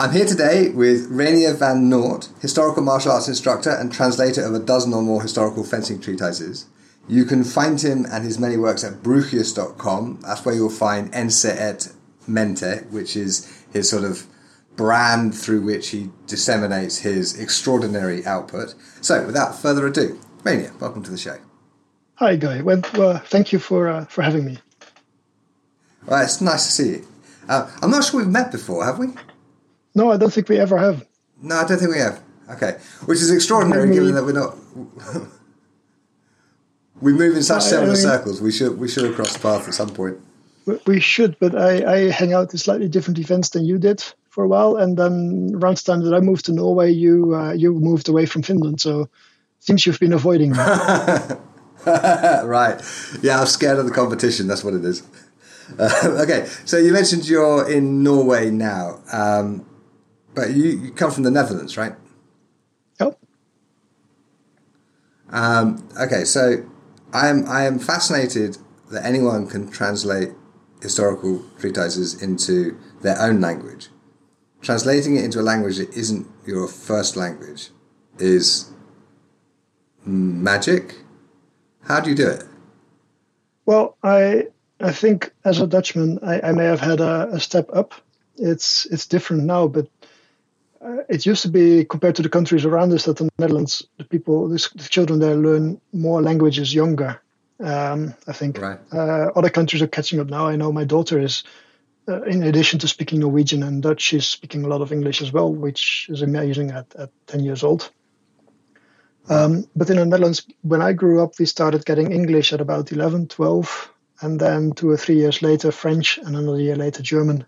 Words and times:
I'm 0.00 0.12
here 0.12 0.24
today 0.24 0.70
with 0.70 1.10
Reinier 1.10 1.54
van 1.54 1.90
Noort, 1.90 2.30
historical 2.40 2.82
martial 2.82 3.12
arts 3.12 3.28
instructor 3.28 3.68
and 3.68 3.92
translator 3.92 4.42
of 4.42 4.54
a 4.54 4.58
dozen 4.58 4.94
or 4.94 5.02
more 5.02 5.20
historical 5.20 5.62
fencing 5.62 6.00
treatises. 6.00 6.64
You 7.06 7.26
can 7.26 7.44
find 7.44 7.78
him 7.78 8.06
and 8.10 8.24
his 8.24 8.38
many 8.38 8.56
works 8.56 8.82
at 8.82 9.02
bruchius.com. 9.02 10.20
That's 10.22 10.42
where 10.42 10.54
you'll 10.54 10.70
find 10.70 11.14
Ense 11.14 11.44
et 11.44 11.92
Mente, 12.26 12.86
which 12.88 13.14
is 13.14 13.46
his 13.74 13.90
sort 13.90 14.04
of 14.04 14.26
brand 14.74 15.34
through 15.34 15.60
which 15.60 15.90
he 15.90 16.08
disseminates 16.26 17.00
his 17.00 17.38
extraordinary 17.38 18.24
output. 18.24 18.74
So, 19.02 19.26
without 19.26 19.54
further 19.54 19.86
ado, 19.86 20.18
Reinier, 20.44 20.80
welcome 20.80 21.02
to 21.02 21.10
the 21.10 21.18
show. 21.18 21.36
Hi, 22.14 22.36
Guy. 22.36 22.62
Well, 22.62 22.80
well 22.94 23.18
thank 23.18 23.52
you 23.52 23.58
for 23.58 23.86
uh, 23.90 24.06
for 24.06 24.22
having 24.22 24.46
me. 24.46 24.60
Well, 26.06 26.24
it's 26.24 26.40
nice 26.40 26.64
to 26.64 26.72
see 26.72 26.88
you. 26.88 27.08
Uh, 27.46 27.70
I'm 27.82 27.90
not 27.90 28.04
sure 28.04 28.20
we've 28.20 28.32
met 28.32 28.50
before, 28.50 28.86
have 28.86 28.98
we? 28.98 29.08
No, 29.94 30.12
I 30.12 30.16
don't 30.16 30.32
think 30.32 30.48
we 30.48 30.58
ever 30.58 30.78
have. 30.78 31.06
No, 31.42 31.56
I 31.56 31.66
don't 31.66 31.78
think 31.78 31.92
we 31.92 31.98
have. 31.98 32.22
Okay, 32.50 32.78
which 33.06 33.18
is 33.18 33.30
extraordinary 33.30 33.92
given 33.92 34.14
that 34.14 34.24
we're 34.24 34.32
not. 34.32 34.56
we 37.00 37.12
move 37.12 37.36
in 37.36 37.42
such 37.42 37.62
similar 37.62 37.90
I 37.90 37.92
mean, 37.92 38.02
circles. 38.02 38.40
We 38.40 38.50
should 38.50 38.78
we 38.78 38.88
should 38.88 39.04
have 39.04 39.14
crossed 39.14 39.40
paths 39.40 39.68
at 39.68 39.74
some 39.74 39.90
point. 39.90 40.18
We 40.86 41.00
should, 41.00 41.38
but 41.38 41.54
I, 41.54 41.92
I 41.92 42.10
hang 42.10 42.32
out 42.32 42.52
in 42.52 42.58
slightly 42.58 42.88
different 42.88 43.18
events 43.18 43.50
than 43.50 43.64
you 43.64 43.78
did 43.78 44.04
for 44.28 44.44
a 44.44 44.48
while, 44.48 44.76
and 44.76 44.96
then 44.96 45.52
around 45.54 45.78
the 45.78 45.82
time 45.82 46.02
that 46.02 46.14
I 46.14 46.20
moved 46.20 46.44
to 46.46 46.52
Norway, 46.52 46.92
you 46.92 47.34
uh, 47.34 47.52
you 47.52 47.72
moved 47.74 48.08
away 48.08 48.26
from 48.26 48.42
Finland, 48.42 48.80
so 48.80 49.08
seems 49.60 49.86
you've 49.86 50.00
been 50.00 50.12
avoiding 50.12 50.50
me. 50.50 50.58
right. 51.86 52.80
Yeah, 53.22 53.40
I'm 53.40 53.46
scared 53.46 53.78
of 53.78 53.86
the 53.86 53.92
competition. 53.92 54.46
That's 54.48 54.64
what 54.64 54.74
it 54.74 54.84
is. 54.84 55.02
Uh, 55.78 55.90
okay, 56.22 56.46
so 56.64 56.76
you 56.76 56.92
mentioned 56.92 57.28
you're 57.28 57.70
in 57.70 58.02
Norway 58.02 58.50
now. 58.50 59.00
Um, 59.12 59.66
but 60.34 60.50
you, 60.50 60.64
you 60.64 60.90
come 60.92 61.10
from 61.10 61.22
the 61.22 61.30
Netherlands, 61.30 61.76
right? 61.76 61.94
Yep. 63.00 63.18
Um, 65.30 65.88
okay, 66.00 66.24
so 66.24 66.64
I 67.12 67.28
am 67.28 67.46
I 67.48 67.64
am 67.64 67.78
fascinated 67.78 68.58
that 68.90 69.04
anyone 69.04 69.46
can 69.46 69.70
translate 69.70 70.30
historical 70.82 71.42
treatises 71.58 72.20
into 72.22 72.78
their 73.02 73.20
own 73.20 73.40
language. 73.40 73.88
Translating 74.62 75.16
it 75.16 75.24
into 75.24 75.40
a 75.40 75.42
language 75.42 75.78
that 75.78 75.90
isn't 75.94 76.26
your 76.46 76.68
first 76.68 77.16
language 77.16 77.70
is 78.18 78.70
magic. 80.04 80.96
How 81.82 82.00
do 82.00 82.10
you 82.10 82.16
do 82.16 82.28
it? 82.28 82.44
Well, 83.66 83.96
I 84.02 84.48
I 84.80 84.92
think 84.92 85.32
as 85.44 85.60
a 85.60 85.66
Dutchman, 85.66 86.18
I, 86.22 86.40
I 86.40 86.52
may 86.52 86.64
have 86.64 86.80
had 86.80 87.00
a, 87.00 87.28
a, 87.32 87.40
step 87.40 87.68
up. 87.72 87.94
It's 88.36 88.86
it's 88.86 89.06
different 89.06 89.44
now, 89.44 89.68
but 89.68 89.86
uh, 90.84 91.02
it 91.08 91.26
used 91.26 91.42
to 91.42 91.48
be 91.48 91.84
compared 91.84 92.14
to 92.16 92.22
the 92.22 92.28
countries 92.28 92.64
around 92.64 92.92
us 92.92 93.04
that 93.04 93.18
the 93.18 93.28
Netherlands, 93.38 93.86
the 93.98 94.04
people, 94.04 94.48
the, 94.48 94.68
the 94.76 94.88
children 94.88 95.18
there 95.18 95.36
learn 95.36 95.80
more 95.92 96.22
languages 96.22 96.74
younger. 96.74 97.20
Um, 97.62 98.14
I 98.26 98.32
think 98.32 98.58
right. 98.58 98.78
uh, 98.92 99.30
other 99.36 99.50
countries 99.50 99.82
are 99.82 99.86
catching 99.86 100.20
up 100.20 100.28
now. 100.28 100.46
I 100.46 100.56
know 100.56 100.72
my 100.72 100.84
daughter 100.84 101.18
is, 101.18 101.44
uh, 102.08 102.22
in 102.22 102.42
addition 102.42 102.78
to 102.78 102.88
speaking 102.88 103.20
Norwegian 103.20 103.62
and 103.62 103.82
Dutch, 103.82 104.00
she's 104.00 104.26
speaking 104.26 104.64
a 104.64 104.68
lot 104.68 104.80
of 104.80 104.92
English 104.92 105.20
as 105.20 105.32
well, 105.32 105.52
which 105.52 106.06
is 106.08 106.22
amazing 106.22 106.70
at, 106.70 106.94
at 106.96 107.10
10 107.26 107.40
years 107.44 107.62
old. 107.62 107.90
Um, 109.28 109.68
but 109.76 109.90
in 109.90 109.96
the 109.96 110.06
Netherlands, 110.06 110.46
when 110.62 110.80
I 110.80 110.94
grew 110.94 111.22
up, 111.22 111.38
we 111.38 111.44
started 111.44 111.84
getting 111.84 112.10
English 112.10 112.54
at 112.54 112.62
about 112.62 112.90
11, 112.90 113.28
12, 113.28 113.92
and 114.22 114.40
then 114.40 114.72
two 114.72 114.88
or 114.88 114.96
three 114.96 115.16
years 115.16 115.42
later, 115.42 115.70
French, 115.70 116.16
and 116.18 116.34
another 116.34 116.60
year 116.60 116.76
later, 116.76 117.02
German. 117.02 117.44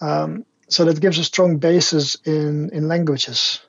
Um, 0.00 0.46
so 0.68 0.84
that 0.84 1.00
gives 1.00 1.18
a 1.18 1.24
strong 1.24 1.58
basis 1.58 2.16
in 2.24 2.70
in 2.70 2.88
languages. 2.88 3.60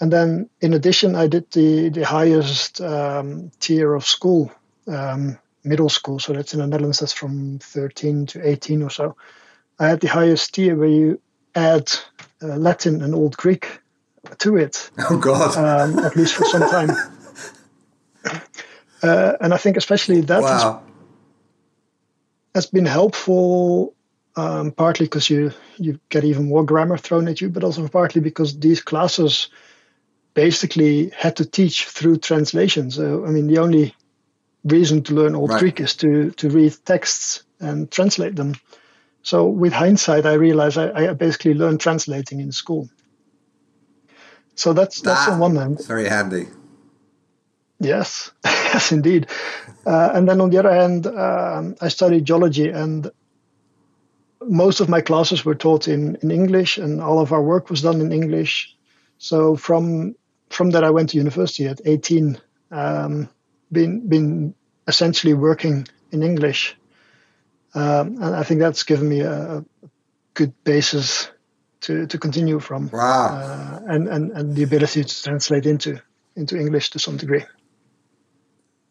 And 0.00 0.12
then, 0.12 0.48
in 0.60 0.74
addition, 0.74 1.16
I 1.16 1.26
did 1.26 1.50
the 1.50 1.88
the 1.88 2.04
highest 2.04 2.80
um, 2.80 3.50
tier 3.60 3.94
of 3.94 4.06
school, 4.06 4.52
um, 4.86 5.38
middle 5.64 5.88
school. 5.88 6.18
So 6.18 6.32
that's 6.32 6.54
in 6.54 6.60
the 6.60 6.66
Netherlands. 6.66 7.00
That's 7.00 7.12
from 7.12 7.58
13 7.58 8.26
to 8.26 8.48
18 8.48 8.82
or 8.82 8.90
so. 8.90 9.16
I 9.78 9.88
had 9.88 10.00
the 10.00 10.08
highest 10.08 10.54
tier 10.54 10.76
where 10.76 10.88
you 10.88 11.20
add 11.54 11.90
uh, 12.42 12.56
Latin 12.56 13.02
and 13.02 13.14
Old 13.14 13.36
Greek 13.36 13.80
to 14.38 14.56
it. 14.56 14.90
Oh 15.10 15.18
God! 15.18 15.56
Um, 15.56 15.98
at 15.98 16.16
least 16.16 16.34
for 16.34 16.44
some 16.44 16.68
time. 16.68 16.90
Uh, 19.00 19.36
and 19.40 19.54
I 19.54 19.56
think 19.58 19.76
especially 19.76 20.22
that 20.22 20.42
wow. 20.42 20.82
has, 22.54 22.64
has 22.64 22.66
been 22.66 22.84
helpful 22.84 23.94
um, 24.38 24.70
partly 24.70 25.06
because 25.06 25.28
you 25.28 25.50
you 25.78 25.98
get 26.10 26.24
even 26.24 26.48
more 26.48 26.64
grammar 26.64 26.96
thrown 26.96 27.26
at 27.26 27.40
you, 27.40 27.50
but 27.50 27.64
also 27.64 27.88
partly 27.88 28.20
because 28.20 28.58
these 28.58 28.80
classes 28.80 29.48
basically 30.34 31.10
had 31.10 31.34
to 31.36 31.44
teach 31.44 31.86
through 31.86 32.18
translation. 32.18 32.90
So 32.90 33.26
I 33.26 33.30
mean, 33.30 33.48
the 33.48 33.58
only 33.58 33.94
reason 34.64 35.02
to 35.04 35.14
learn 35.14 35.34
Old 35.34 35.50
right. 35.50 35.58
Greek 35.58 35.80
is 35.80 35.96
to 35.96 36.30
to 36.30 36.48
read 36.50 36.76
texts 36.84 37.42
and 37.58 37.90
translate 37.90 38.36
them. 38.36 38.54
So 39.22 39.46
with 39.46 39.72
hindsight, 39.72 40.24
I 40.24 40.34
realize 40.34 40.78
I, 40.78 41.10
I 41.10 41.12
basically 41.14 41.54
learned 41.54 41.80
translating 41.80 42.38
in 42.40 42.52
school. 42.52 42.88
So 44.54 44.72
that's 44.72 45.00
that's 45.00 45.28
on 45.28 45.40
one 45.40 45.56
hand. 45.56 45.84
Very 45.84 46.08
handy. 46.08 46.46
Yes, 47.80 48.30
yes, 48.44 48.92
indeed. 48.92 49.26
Uh, 49.84 50.10
and 50.14 50.28
then 50.28 50.40
on 50.40 50.50
the 50.50 50.58
other 50.58 50.74
hand, 50.74 51.06
um, 51.06 51.74
I 51.80 51.88
studied 51.88 52.24
geology, 52.24 52.68
and 52.68 53.10
most 54.46 54.80
of 54.80 54.88
my 54.88 55.00
classes 55.00 55.44
were 55.44 55.54
taught 55.54 55.88
in, 55.88 56.16
in 56.22 56.30
English 56.30 56.78
and 56.78 57.00
all 57.00 57.20
of 57.20 57.32
our 57.32 57.42
work 57.42 57.70
was 57.70 57.82
done 57.82 58.00
in 58.00 58.12
English. 58.12 58.76
So 59.18 59.56
from 59.56 60.14
from 60.50 60.70
that 60.70 60.84
I 60.84 60.90
went 60.90 61.10
to 61.10 61.18
university 61.18 61.66
at 61.66 61.80
18, 61.84 62.40
um, 62.70 63.28
been 63.70 64.08
been 64.08 64.54
essentially 64.86 65.34
working 65.34 65.86
in 66.10 66.22
English. 66.22 66.76
Um, 67.74 68.22
and 68.22 68.34
I 68.34 68.42
think 68.42 68.60
that's 68.60 68.82
given 68.82 69.08
me 69.08 69.20
a, 69.20 69.58
a, 69.58 69.64
good 70.32 70.54
basis 70.64 71.28
to, 71.80 72.06
to 72.06 72.16
continue 72.16 72.60
from. 72.60 72.88
Wow. 72.90 73.26
Uh, 73.26 73.80
and, 73.88 74.08
and, 74.08 74.30
and 74.30 74.54
the 74.54 74.62
ability 74.62 75.04
to 75.04 75.22
translate 75.22 75.66
into 75.66 76.00
into 76.36 76.56
English 76.56 76.90
to 76.90 76.98
some 76.98 77.16
degree. 77.16 77.44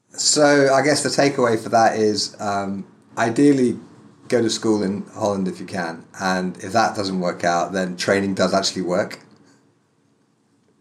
So 0.09 0.73
I 0.73 0.81
guess 0.81 1.03
the 1.03 1.09
takeaway 1.09 1.57
for 1.57 1.69
that 1.69 1.95
is 1.95 2.35
um, 2.39 2.85
ideally 3.17 3.79
go 4.27 4.41
to 4.41 4.49
school 4.49 4.83
in 4.83 5.03
Holland 5.13 5.47
if 5.47 5.59
you 5.59 5.65
can, 5.65 6.05
and 6.19 6.57
if 6.57 6.73
that 6.73 6.95
doesn't 6.95 7.19
work 7.19 7.43
out, 7.43 7.73
then 7.73 7.97
training 7.97 8.33
does 8.35 8.53
actually 8.53 8.83
work. 8.83 9.19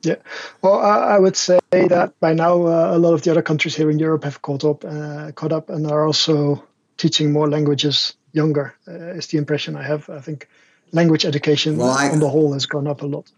Yeah, 0.03 0.17
well, 0.63 0.79
I, 0.79 1.17
I 1.17 1.19
would 1.19 1.37
say 1.37 1.59
that 1.73 2.15
by 2.21 2.33
now 2.33 2.67
uh, 2.67 2.97
a 2.97 2.99
lot 2.99 3.15
of 3.15 3.23
the 3.23 3.31
other 3.31 3.43
countries 3.43 3.75
here 3.75 3.91
in 3.91 3.99
Europe 3.99 4.25
have 4.25 4.41
caught 4.41 4.65
up, 4.65 4.85
uh, 4.85 5.33
caught 5.33 5.53
up, 5.53 5.69
and 5.69 5.91
are 5.91 6.07
also 6.07 6.65
teaching 6.97 7.33
more 7.33 7.49
languages 7.49 8.15
younger. 8.33 8.75
Uh, 8.87 9.17
is 9.17 9.27
the 9.29 9.39
impression 9.39 9.75
I 9.75 9.83
have. 9.83 10.09
I 10.09 10.21
think 10.21 10.49
language 10.93 11.25
education 11.25 11.77
well, 11.77 11.91
I, 11.91 12.11
on 12.11 12.21
the 12.21 12.29
whole 12.29 12.53
has 12.53 12.67
gone 12.67 12.87
up 12.87 13.03
a 13.03 13.07
lot. 13.07 13.31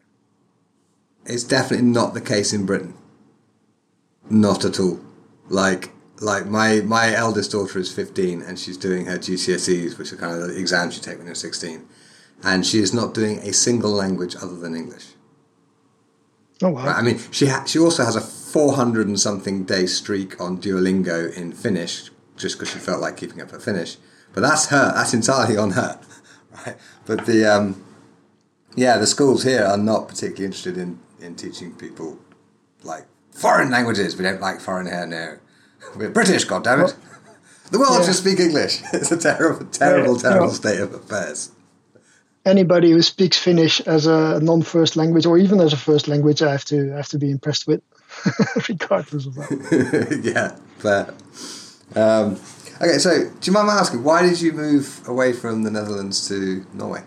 It's 1.25 1.45
definitely 1.45 1.87
not 1.87 2.15
the 2.15 2.21
case 2.21 2.53
in 2.53 2.67
Britain. 2.67 2.95
Not 4.29 4.65
at 4.65 4.79
all. 4.79 5.01
Like 5.49 5.91
like 6.21 6.47
my 6.47 6.81
my 6.81 7.15
eldest 7.15 7.53
daughter 7.53 7.79
is 7.79 7.93
15 7.93 8.43
and 8.43 8.59
she's 8.59 8.77
doing 8.77 9.07
her 9.07 9.19
GCSEs, 9.19 9.99
which 9.99 10.13
are 10.13 10.17
kind 10.17 10.35
of 10.35 10.49
the 10.49 10.59
exams 10.59 10.97
you 10.97 11.03
take 11.03 11.19
when 11.19 11.27
you're 11.27 11.35
16, 11.35 11.87
and 12.43 12.67
she 12.67 12.79
is 12.79 12.93
not 12.93 13.15
doing 13.15 13.39
a 13.41 13.53
single 13.53 13.93
language 13.93 14.35
other 14.37 14.57
than 14.57 14.75
English. 14.75 15.15
Oh 16.63 16.71
wow! 16.71 16.87
I 16.87 17.03
mean, 17.03 17.21
she 17.31 17.47
ha- 17.47 17.65
she 17.65 17.79
also 17.79 18.05
has 18.05 18.17
a 18.17 18.21
400 18.21 19.07
and 19.07 19.19
something 19.19 19.65
day 19.65 19.87
streak 19.87 20.41
on 20.41 20.59
Duolingo 20.61 21.33
in 21.37 21.53
Finnish, 21.53 22.11
just 22.37 22.57
because 22.57 22.73
she 22.73 22.79
felt 22.79 23.01
like 23.01 23.17
keeping 23.17 23.41
up 23.41 23.51
her 23.53 23.61
Finnish. 23.61 23.97
But 24.35 24.41
that's 24.41 24.67
her. 24.67 24.93
That's 24.95 25.15
entirely 25.15 25.57
on 25.57 25.73
her, 25.73 26.01
right? 26.67 26.77
But 27.07 27.27
the 27.27 27.45
um, 27.45 27.85
yeah, 28.75 28.99
the 28.99 29.07
schools 29.07 29.45
here 29.45 29.63
are 29.63 29.79
not 29.79 30.09
particularly 30.09 30.47
interested 30.47 30.77
in 30.77 30.99
in 31.21 31.37
teaching 31.37 31.75
people 31.75 32.19
like 32.83 33.07
foreign 33.31 33.71
languages. 33.71 34.17
We 34.17 34.25
don't 34.25 34.41
like 34.41 34.61
foreign 34.61 34.87
hair 34.87 35.07
now 35.07 35.37
we're 35.97 36.11
British, 36.11 36.47
goddammit. 36.47 36.95
The 37.71 37.79
world 37.79 37.99
yeah. 37.99 38.07
should 38.07 38.15
speak 38.15 38.41
English. 38.41 38.83
It's 38.93 39.13
a 39.13 39.17
terrible, 39.17 39.67
terrible, 39.67 40.17
yeah, 40.17 40.23
terrible 40.23 40.47
no. 40.47 40.53
state 40.53 40.81
of 40.81 40.95
affairs. 40.95 41.51
anybody 42.47 42.91
who 42.93 43.03
speaks 43.03 43.37
Finnish 43.37 43.81
as 43.83 44.07
a 44.07 44.41
non-first 44.41 44.97
language 44.97 45.27
or 45.27 45.37
even 45.37 45.61
as 45.61 45.73
a 45.73 45.77
first 45.77 46.09
language, 46.09 46.41
I 46.43 46.51
have 46.53 46.65
to 46.67 46.93
I 46.95 46.97
have 46.97 47.09
to 47.09 47.19
be 47.19 47.31
impressed 47.31 47.67
with, 47.67 47.83
regardless 48.69 49.27
of 49.27 49.35
that. 49.35 50.21
yeah, 50.35 50.57
but 50.83 51.15
um, 51.95 52.41
okay. 52.81 52.99
So, 52.99 53.11
do 53.25 53.45
you 53.47 53.53
mind 53.53 53.69
me 53.69 53.75
asking 53.75 54.03
why 54.03 54.23
did 54.23 54.41
you 54.41 54.53
move 54.53 55.03
away 55.07 55.33
from 55.33 55.63
the 55.65 55.71
Netherlands 55.71 56.27
to 56.29 56.65
Norway? 56.73 57.03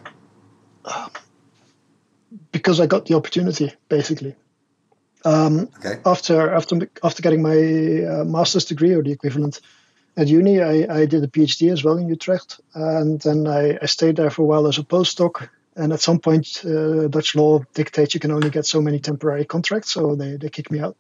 because 2.52 2.80
I 2.80 2.86
got 2.86 3.06
the 3.06 3.16
opportunity, 3.16 3.74
basically. 3.90 4.36
Um, 5.24 5.70
okay. 5.80 6.02
After 6.06 6.54
after 6.54 6.90
after 7.04 7.22
getting 7.22 7.42
my 7.42 8.22
uh, 8.22 8.24
master's 8.26 8.66
degree 8.66 8.94
or 8.94 9.04
the 9.04 9.12
equivalent 9.12 9.62
at 10.18 10.28
uni, 10.28 10.62
I, 10.62 11.02
I 11.02 11.06
did 11.06 11.24
a 11.24 11.28
PhD 11.28 11.72
as 11.72 11.84
well 11.84 11.98
in 11.98 12.10
Utrecht, 12.10 12.60
and 12.74 13.22
then 13.22 13.48
I, 13.48 13.78
I 13.82 13.86
stayed 13.86 14.16
there 14.16 14.30
for 14.30 14.42
a 14.42 14.46
while 14.46 14.68
as 14.68 14.78
a 14.78 14.84
postdoc. 14.84 15.48
And 15.74 15.94
at 15.94 16.02
some 16.02 16.20
point, 16.20 16.64
uh, 16.66 17.08
Dutch 17.08 17.34
law 17.34 17.64
dictates 17.74 18.14
you 18.14 18.20
can 18.20 18.32
only 18.32 18.50
get 18.50 18.66
so 18.66 18.82
many 18.82 19.00
temporary 19.00 19.46
contracts, 19.46 19.92
so 19.92 20.16
they, 20.16 20.36
they 20.36 20.50
kicked 20.50 20.70
me 20.70 20.80
out. 20.80 20.98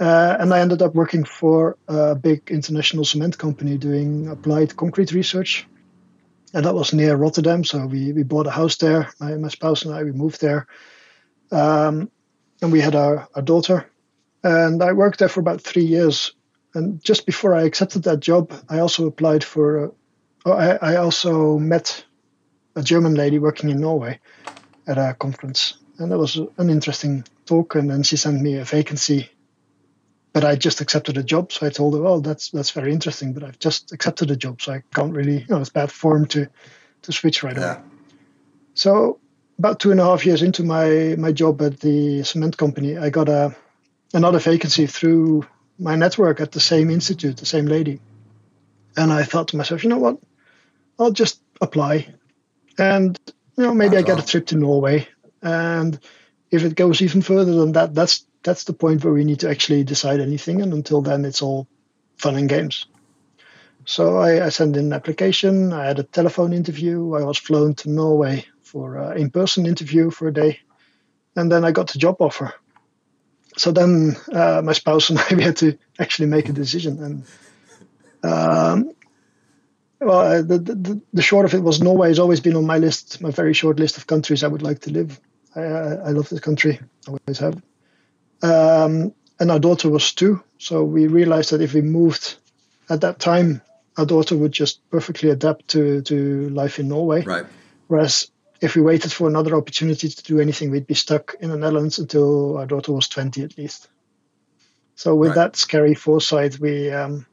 Uh, 0.00 0.36
and 0.40 0.52
I 0.52 0.60
ended 0.60 0.82
up 0.82 0.94
working 0.94 1.24
for 1.24 1.76
a 1.86 2.16
big 2.16 2.50
international 2.50 3.04
cement 3.04 3.38
company 3.38 3.78
doing 3.78 4.28
applied 4.28 4.76
concrete 4.76 5.12
research. 5.12 5.68
And 6.52 6.64
that 6.64 6.74
was 6.74 6.92
near 6.92 7.14
Rotterdam, 7.14 7.62
so 7.62 7.86
we, 7.86 8.12
we 8.12 8.24
bought 8.24 8.48
a 8.48 8.50
house 8.50 8.76
there. 8.76 9.08
My, 9.20 9.36
my 9.36 9.48
spouse 9.48 9.84
and 9.84 9.94
I, 9.94 10.02
we 10.02 10.10
moved 10.10 10.40
there. 10.40 10.66
Um, 11.52 12.10
and 12.62 12.72
we 12.72 12.80
had 12.80 12.94
our, 12.94 13.28
our 13.34 13.42
daughter. 13.42 13.90
And 14.42 14.82
I 14.82 14.92
worked 14.92 15.18
there 15.18 15.28
for 15.28 15.40
about 15.40 15.60
three 15.60 15.84
years 15.84 16.32
and 16.74 17.02
just 17.02 17.26
before 17.26 17.54
I 17.54 17.62
accepted 17.62 18.04
that 18.04 18.20
job, 18.20 18.52
I 18.68 18.78
also 18.78 19.06
applied 19.06 19.42
for. 19.42 19.92
Uh, 20.46 20.50
I, 20.50 20.92
I 20.92 20.96
also 20.96 21.58
met 21.58 22.04
a 22.76 22.82
German 22.82 23.14
lady 23.14 23.38
working 23.38 23.68
in 23.70 23.80
Norway 23.80 24.20
at 24.86 24.96
a 24.96 25.14
conference, 25.18 25.74
and 25.98 26.10
that 26.10 26.18
was 26.18 26.36
an 26.36 26.70
interesting 26.70 27.24
talk. 27.44 27.74
And 27.74 27.90
then 27.90 28.02
she 28.02 28.16
sent 28.16 28.40
me 28.40 28.56
a 28.56 28.64
vacancy, 28.64 29.28
but 30.32 30.44
I 30.44 30.56
just 30.56 30.80
accepted 30.80 31.18
a 31.18 31.22
job. 31.22 31.52
So 31.52 31.66
I 31.66 31.70
told 31.70 31.94
her, 31.94 32.06
"Oh, 32.06 32.20
that's 32.20 32.50
that's 32.50 32.70
very 32.70 32.92
interesting, 32.92 33.32
but 33.32 33.42
I've 33.42 33.58
just 33.58 33.92
accepted 33.92 34.30
a 34.30 34.36
job, 34.36 34.62
so 34.62 34.72
I 34.72 34.82
can't 34.94 35.14
really. 35.14 35.40
You 35.40 35.46
know, 35.48 35.60
it's 35.60 35.70
bad 35.70 35.90
form 35.90 36.26
to 36.26 36.48
to 37.02 37.12
switch 37.12 37.42
right 37.42 37.56
yeah. 37.56 37.74
away." 37.74 37.82
So 38.74 39.19
about 39.60 39.78
two 39.78 39.90
and 39.90 40.00
a 40.00 40.04
half 40.04 40.24
years 40.24 40.40
into 40.40 40.64
my 40.64 41.14
my 41.18 41.32
job 41.32 41.60
at 41.60 41.80
the 41.80 42.22
cement 42.24 42.56
company, 42.56 42.96
I 42.96 43.10
got 43.10 43.28
a 43.28 43.54
another 44.14 44.38
vacancy 44.38 44.86
through 44.86 45.44
my 45.78 45.96
network 45.96 46.40
at 46.40 46.52
the 46.52 46.60
same 46.60 46.88
institute, 46.88 47.36
the 47.36 47.44
same 47.44 47.66
lady. 47.66 48.00
And 48.96 49.12
I 49.12 49.22
thought 49.24 49.48
to 49.48 49.58
myself, 49.58 49.84
you 49.84 49.90
know 49.90 49.98
what? 49.98 50.16
I'll 50.98 51.10
just 51.10 51.42
apply. 51.60 52.08
And, 52.78 53.18
you 53.56 53.64
know, 53.64 53.74
maybe 53.74 53.98
I 53.98 54.02
get 54.02 54.18
a 54.18 54.26
trip 54.26 54.46
to 54.46 54.56
Norway. 54.56 55.08
And 55.42 56.00
if 56.50 56.64
it 56.64 56.74
goes 56.74 57.02
even 57.02 57.20
further 57.20 57.52
than 57.52 57.72
that, 57.72 57.94
that's 57.94 58.24
that's 58.42 58.64
the 58.64 58.72
point 58.72 59.04
where 59.04 59.12
we 59.12 59.24
need 59.24 59.40
to 59.40 59.50
actually 59.50 59.84
decide 59.84 60.20
anything. 60.20 60.62
And 60.62 60.72
until 60.72 61.02
then, 61.02 61.26
it's 61.26 61.42
all 61.42 61.68
fun 62.16 62.36
and 62.36 62.48
games. 62.48 62.86
So 63.84 64.16
I, 64.16 64.46
I 64.46 64.48
sent 64.48 64.76
in 64.76 64.86
an 64.86 64.92
application. 64.94 65.74
I 65.74 65.84
had 65.84 65.98
a 65.98 66.04
telephone 66.18 66.54
interview. 66.54 67.14
I 67.14 67.24
was 67.24 67.36
flown 67.36 67.74
to 67.74 67.90
Norway 67.90 68.46
for 68.70 68.96
an 68.96 69.18
in-person 69.18 69.66
interview 69.66 70.10
for 70.10 70.28
a 70.28 70.32
day. 70.32 70.60
And 71.36 71.50
then 71.50 71.64
I 71.64 71.72
got 71.72 71.88
the 71.92 71.98
job 71.98 72.16
offer 72.20 72.54
so 73.56 73.72
then 73.72 74.16
uh, 74.32 74.62
my 74.64 74.72
spouse 74.72 75.10
and 75.10 75.18
I 75.30 75.34
we 75.34 75.42
had 75.42 75.56
to 75.58 75.78
actually 75.98 76.28
make 76.28 76.48
a 76.48 76.52
decision, 76.52 77.02
and 77.02 77.24
um, 78.22 78.92
well, 80.00 80.20
uh, 80.20 80.42
the, 80.42 80.58
the, 80.58 81.00
the 81.12 81.22
short 81.22 81.44
of 81.44 81.54
it 81.54 81.62
was 81.62 81.82
Norway 81.82 82.08
has 82.08 82.18
always 82.18 82.40
been 82.40 82.56
on 82.56 82.66
my 82.66 82.78
list, 82.78 83.20
my 83.20 83.30
very 83.30 83.52
short 83.52 83.78
list 83.78 83.96
of 83.96 84.06
countries 84.06 84.42
I 84.42 84.48
would 84.48 84.62
like 84.62 84.80
to 84.80 84.90
live. 84.90 85.20
I, 85.54 85.60
I 85.60 86.10
love 86.10 86.28
this 86.28 86.40
country, 86.40 86.80
I 87.06 87.10
always 87.10 87.38
have. 87.38 87.62
Um, 88.42 89.14
and 89.38 89.50
our 89.50 89.58
daughter 89.58 89.90
was 89.90 90.12
two, 90.12 90.42
so 90.58 90.84
we 90.84 91.06
realized 91.06 91.50
that 91.50 91.60
if 91.60 91.74
we 91.74 91.82
moved 91.82 92.36
at 92.88 93.02
that 93.02 93.18
time, 93.18 93.60
our 93.96 94.06
daughter 94.06 94.36
would 94.36 94.52
just 94.52 94.88
perfectly 94.90 95.30
adapt 95.30 95.68
to 95.68 96.02
to 96.02 96.48
life 96.50 96.78
in 96.78 96.88
Norway. 96.88 97.24
Right. 97.24 97.46
Whereas 97.88 98.30
if 98.60 98.76
we 98.76 98.82
waited 98.82 99.12
for 99.12 99.26
another 99.28 99.56
opportunity 99.56 100.08
to 100.08 100.22
do 100.22 100.40
anything, 100.40 100.70
we'd 100.70 100.86
be 100.86 100.94
stuck 100.94 101.34
in 101.40 101.50
the 101.50 101.56
Netherlands 101.56 101.98
until 101.98 102.58
our 102.58 102.66
daughter 102.66 102.92
was 102.92 103.08
20 103.08 103.42
at 103.42 103.56
least. 103.56 103.88
So 104.94 105.14
with 105.14 105.30
right. 105.30 105.36
that 105.36 105.56
scary 105.56 105.94
foresight, 105.94 106.58
we 106.60 106.90
um, 106.90 107.26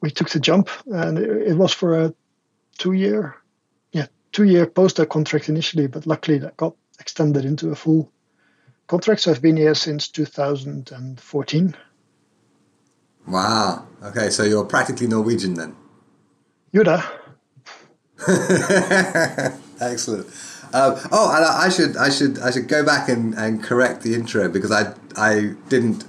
we 0.00 0.12
took 0.12 0.30
the 0.30 0.38
jump, 0.38 0.70
and 0.86 1.18
it, 1.18 1.48
it 1.48 1.54
was 1.56 1.72
for 1.72 1.98
a 1.98 2.14
two-year, 2.78 3.34
yeah, 3.90 4.06
two-year 4.30 4.66
postdoc 4.66 5.08
contract 5.08 5.48
initially, 5.48 5.88
but 5.88 6.06
luckily 6.06 6.38
that 6.38 6.56
got 6.56 6.76
extended 7.00 7.44
into 7.44 7.70
a 7.70 7.74
full 7.74 8.12
contract. 8.86 9.22
So 9.22 9.32
I've 9.32 9.42
been 9.42 9.56
here 9.56 9.74
since 9.74 10.06
2014. 10.08 11.76
Wow. 13.26 13.86
Okay, 14.04 14.30
so 14.30 14.44
you're 14.44 14.64
practically 14.64 15.08
Norwegian 15.08 15.54
then. 15.54 15.74
Juda. 16.72 17.04
Excellent. 19.80 20.26
Um, 20.72 20.96
oh, 21.12 21.34
and 21.34 21.44
I, 21.44 21.66
I 21.66 21.68
should 21.68 21.96
I 21.96 22.10
should 22.10 22.38
I 22.40 22.50
should 22.50 22.68
go 22.68 22.84
back 22.84 23.08
and, 23.08 23.34
and 23.34 23.62
correct 23.62 24.02
the 24.02 24.14
intro 24.14 24.48
because 24.48 24.70
I 24.70 24.94
I 25.16 25.54
didn't 25.68 26.04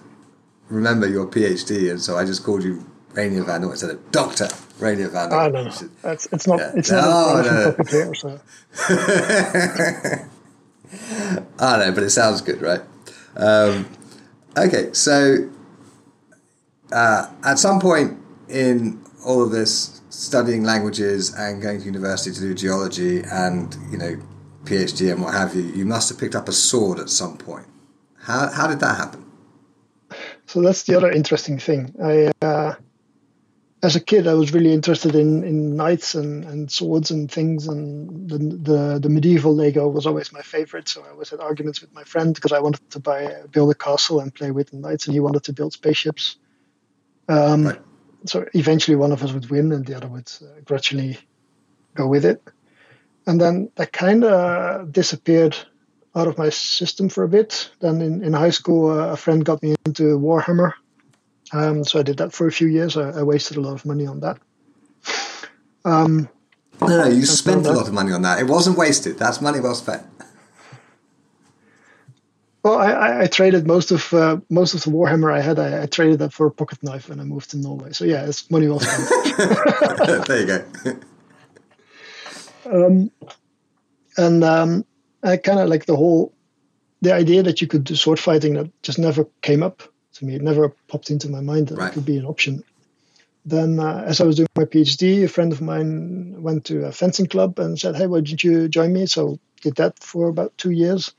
remember 0.68 1.08
your 1.08 1.26
PhD 1.26 1.90
and 1.90 2.02
so 2.02 2.18
I 2.18 2.26
just 2.26 2.44
called 2.44 2.64
you 2.64 2.86
Reinier 3.14 3.46
van 3.46 3.62
Noort 3.62 3.72
instead 3.72 3.92
of 3.92 4.12
Doctor 4.12 4.48
Reinier 4.80 5.10
van 5.12 5.30
Noort. 5.30 5.48
Oh, 5.48 5.50
no, 5.50 5.64
no. 5.64 5.90
That's, 6.02 6.26
it's 6.32 6.48
not 6.48 6.60
yeah. 6.60 6.72
it's 6.76 6.92
not 6.92 7.06
no, 7.06 7.40
a 7.40 7.44
no. 7.44 7.72
topic 7.72 7.90
here. 7.90 8.14
So. 8.16 8.40
I 11.60 11.78
know, 11.78 11.92
but 11.94 12.04
it 12.04 12.10
sounds 12.10 12.42
good, 12.42 12.62
right? 12.62 12.82
Um, 13.36 13.88
okay, 14.58 14.92
so 14.94 15.50
uh, 16.92 17.30
at 17.44 17.60
some 17.60 17.80
point 17.80 18.18
in 18.50 19.04
all 19.26 19.44
of 19.44 19.52
this 19.52 19.99
studying 20.20 20.64
languages 20.64 21.34
and 21.34 21.62
going 21.62 21.80
to 21.80 21.86
university 21.86 22.36
to 22.36 22.42
do 22.42 22.54
geology 22.54 23.24
and 23.32 23.78
you 23.90 23.98
know 23.98 24.20
PhD 24.66 25.14
and 25.14 25.24
what 25.24 25.34
have 25.34 25.56
you, 25.56 25.62
you 25.62 25.86
must 25.86 26.10
have 26.10 26.20
picked 26.20 26.36
up 26.36 26.50
a 26.50 26.52
sword 26.52 27.00
at 27.00 27.10
some 27.10 27.38
point. 27.38 27.68
How 28.18 28.50
how 28.50 28.68
did 28.68 28.82
that 28.82 28.98
happen? 28.98 29.26
So 30.46 30.62
that's 30.62 30.84
the 30.84 30.98
other 30.98 31.10
interesting 31.10 31.58
thing. 31.58 31.96
I 32.04 32.32
uh, 32.46 32.76
as 33.82 33.96
a 33.96 34.02
kid, 34.02 34.28
I 34.28 34.34
was 34.34 34.54
really 34.54 34.74
interested 34.74 35.16
in, 35.16 35.46
in 35.46 35.78
knights 35.78 36.14
and, 36.14 36.44
and 36.44 36.70
swords 36.70 37.12
and 37.12 37.32
things, 37.32 37.66
and 37.66 38.30
the, 38.30 38.38
the, 38.38 39.00
the 39.00 39.08
medieval 39.08 39.56
Lego 39.56 39.88
was 39.88 40.06
always 40.06 40.34
my 40.34 40.42
favorite. 40.42 40.90
So 40.90 41.02
I 41.02 41.12
always 41.12 41.30
had 41.30 41.40
arguments 41.40 41.80
with 41.80 41.94
my 41.94 42.04
friend 42.04 42.36
because 42.36 42.52
I 42.52 42.60
wanted 42.60 42.90
to 42.90 43.00
buy 43.00 43.44
build 43.50 43.72
a 43.72 43.76
castle 43.76 44.20
and 44.20 44.36
play 44.36 44.52
with 44.52 44.72
the 44.72 44.76
knights, 44.76 45.08
and 45.08 45.14
he 45.14 45.22
wanted 45.22 45.44
to 45.46 45.54
build 45.54 45.72
spaceships. 45.72 46.36
Um, 47.30 47.68
right 47.68 47.80
so 48.26 48.46
eventually 48.54 48.96
one 48.96 49.12
of 49.12 49.24
us 49.24 49.32
would 49.32 49.50
win 49.50 49.72
and 49.72 49.86
the 49.86 49.96
other 49.96 50.08
would 50.08 50.32
uh, 50.42 50.62
gradually 50.66 51.18
go 51.96 52.08
with 52.08 52.26
it. 52.26 52.42
And 53.28 53.40
then 53.40 53.72
that 53.76 53.92
kind 53.92 54.24
of 54.24 54.92
disappeared 54.92 55.56
out 56.16 56.28
of 56.28 56.38
my 56.38 56.50
system 56.50 57.10
for 57.10 57.24
a 57.24 57.28
bit. 57.28 57.70
Then 57.80 58.02
in, 58.02 58.24
in 58.24 58.34
high 58.34 58.50
school, 58.50 58.90
uh, 58.92 59.12
a 59.12 59.18
friend 59.18 59.46
got 59.46 59.62
me 59.62 59.76
into 59.86 60.20
Warhammer. 60.20 60.74
Um, 61.52 61.84
so 61.84 62.00
I 62.00 62.04
did 62.04 62.18
that 62.18 62.34
for 62.34 62.48
a 62.48 62.52
few 62.52 62.68
years. 62.68 62.98
I, 62.98 63.20
I 63.20 63.24
wasted 63.24 63.58
a 63.58 63.62
lot 63.62 63.74
of 63.74 63.86
money 63.86 64.06
on 64.06 64.20
that. 64.22 64.40
Um, 65.86 66.30
no, 66.82 66.88
no, 66.88 67.08
you 67.08 67.26
spent 67.26 67.66
a 67.66 67.72
lot 67.72 67.88
of 67.88 67.94
money 67.94 68.12
on 68.12 68.22
that. 68.24 68.40
It 68.40 68.48
wasn't 68.48 68.78
wasted. 68.78 69.18
That's 69.18 69.42
money 69.42 69.60
well 69.60 69.76
spent. 69.76 70.06
Well, 72.64 72.78
I, 72.78 73.22
I, 73.22 73.28
traded 73.28 73.66
most 73.66 73.92
of 73.92 74.14
uh, 74.14 74.38
most 74.50 74.74
of 74.74 74.84
the 74.84 74.92
Warhammer 74.92 75.34
I 75.34 75.40
had. 75.40 75.60
I, 75.60 75.84
I, 75.84 75.86
traded 75.86 76.20
that 76.20 76.34
for 76.34 76.46
a 76.46 76.52
pocket 76.52 76.84
knife 76.84 77.08
when 77.08 77.22
I 77.22 77.24
moved 77.24 77.52
to 77.52 77.58
Norway. 77.58 77.94
So 77.94 78.04
yeah, 78.04 78.26
it's 78.26 78.52
money 78.52 78.68
well 78.68 78.82
spent. 78.82 80.28
there 80.28 80.40
you 80.42 80.46
go. 80.46 80.66
um, 82.86 83.12
and 84.18 84.44
um, 84.44 84.86
I 85.24 85.38
kind 85.38 85.60
of 85.60 85.70
like 85.70 85.86
the 85.86 85.96
whole 85.96 86.34
the 87.02 87.14
idea 87.14 87.44
that 87.44 87.62
you 87.62 87.68
could 87.68 87.86
do 87.86 87.96
sword 87.96 88.20
fighting 88.20 88.56
that 88.56 88.70
just 88.84 89.00
never 89.00 89.26
came 89.42 89.64
up 89.64 89.82
to 90.16 90.26
me. 90.26 90.36
It 90.36 90.42
never 90.42 90.68
popped 90.90 91.12
into 91.12 91.30
my 91.30 91.40
mind 91.40 91.70
that 91.70 91.78
right. 91.78 91.92
it 91.92 91.94
could 91.94 92.06
be 92.06 92.18
an 92.18 92.26
option. 92.26 92.64
Then, 93.46 93.80
uh, 93.80 94.04
as 94.06 94.20
I 94.20 94.26
was 94.26 94.36
doing 94.36 94.50
my 94.58 94.66
PhD, 94.66 95.24
a 95.24 95.30
friend 95.30 95.54
of 95.54 95.62
mine 95.62 96.42
went 96.42 96.66
to 96.66 96.86
a 96.86 96.92
fencing 96.92 97.28
club 97.28 97.58
and 97.58 97.80
said, 97.80 97.96
"Hey, 97.96 98.08
why 98.08 98.20
didn't 98.20 98.44
you 98.44 98.68
join 98.68 98.92
me?" 98.92 99.06
So 99.06 99.40
did 99.62 99.76
that 99.76 99.98
for 100.04 100.28
about 100.28 100.58
two 100.58 100.72
years 100.72 101.14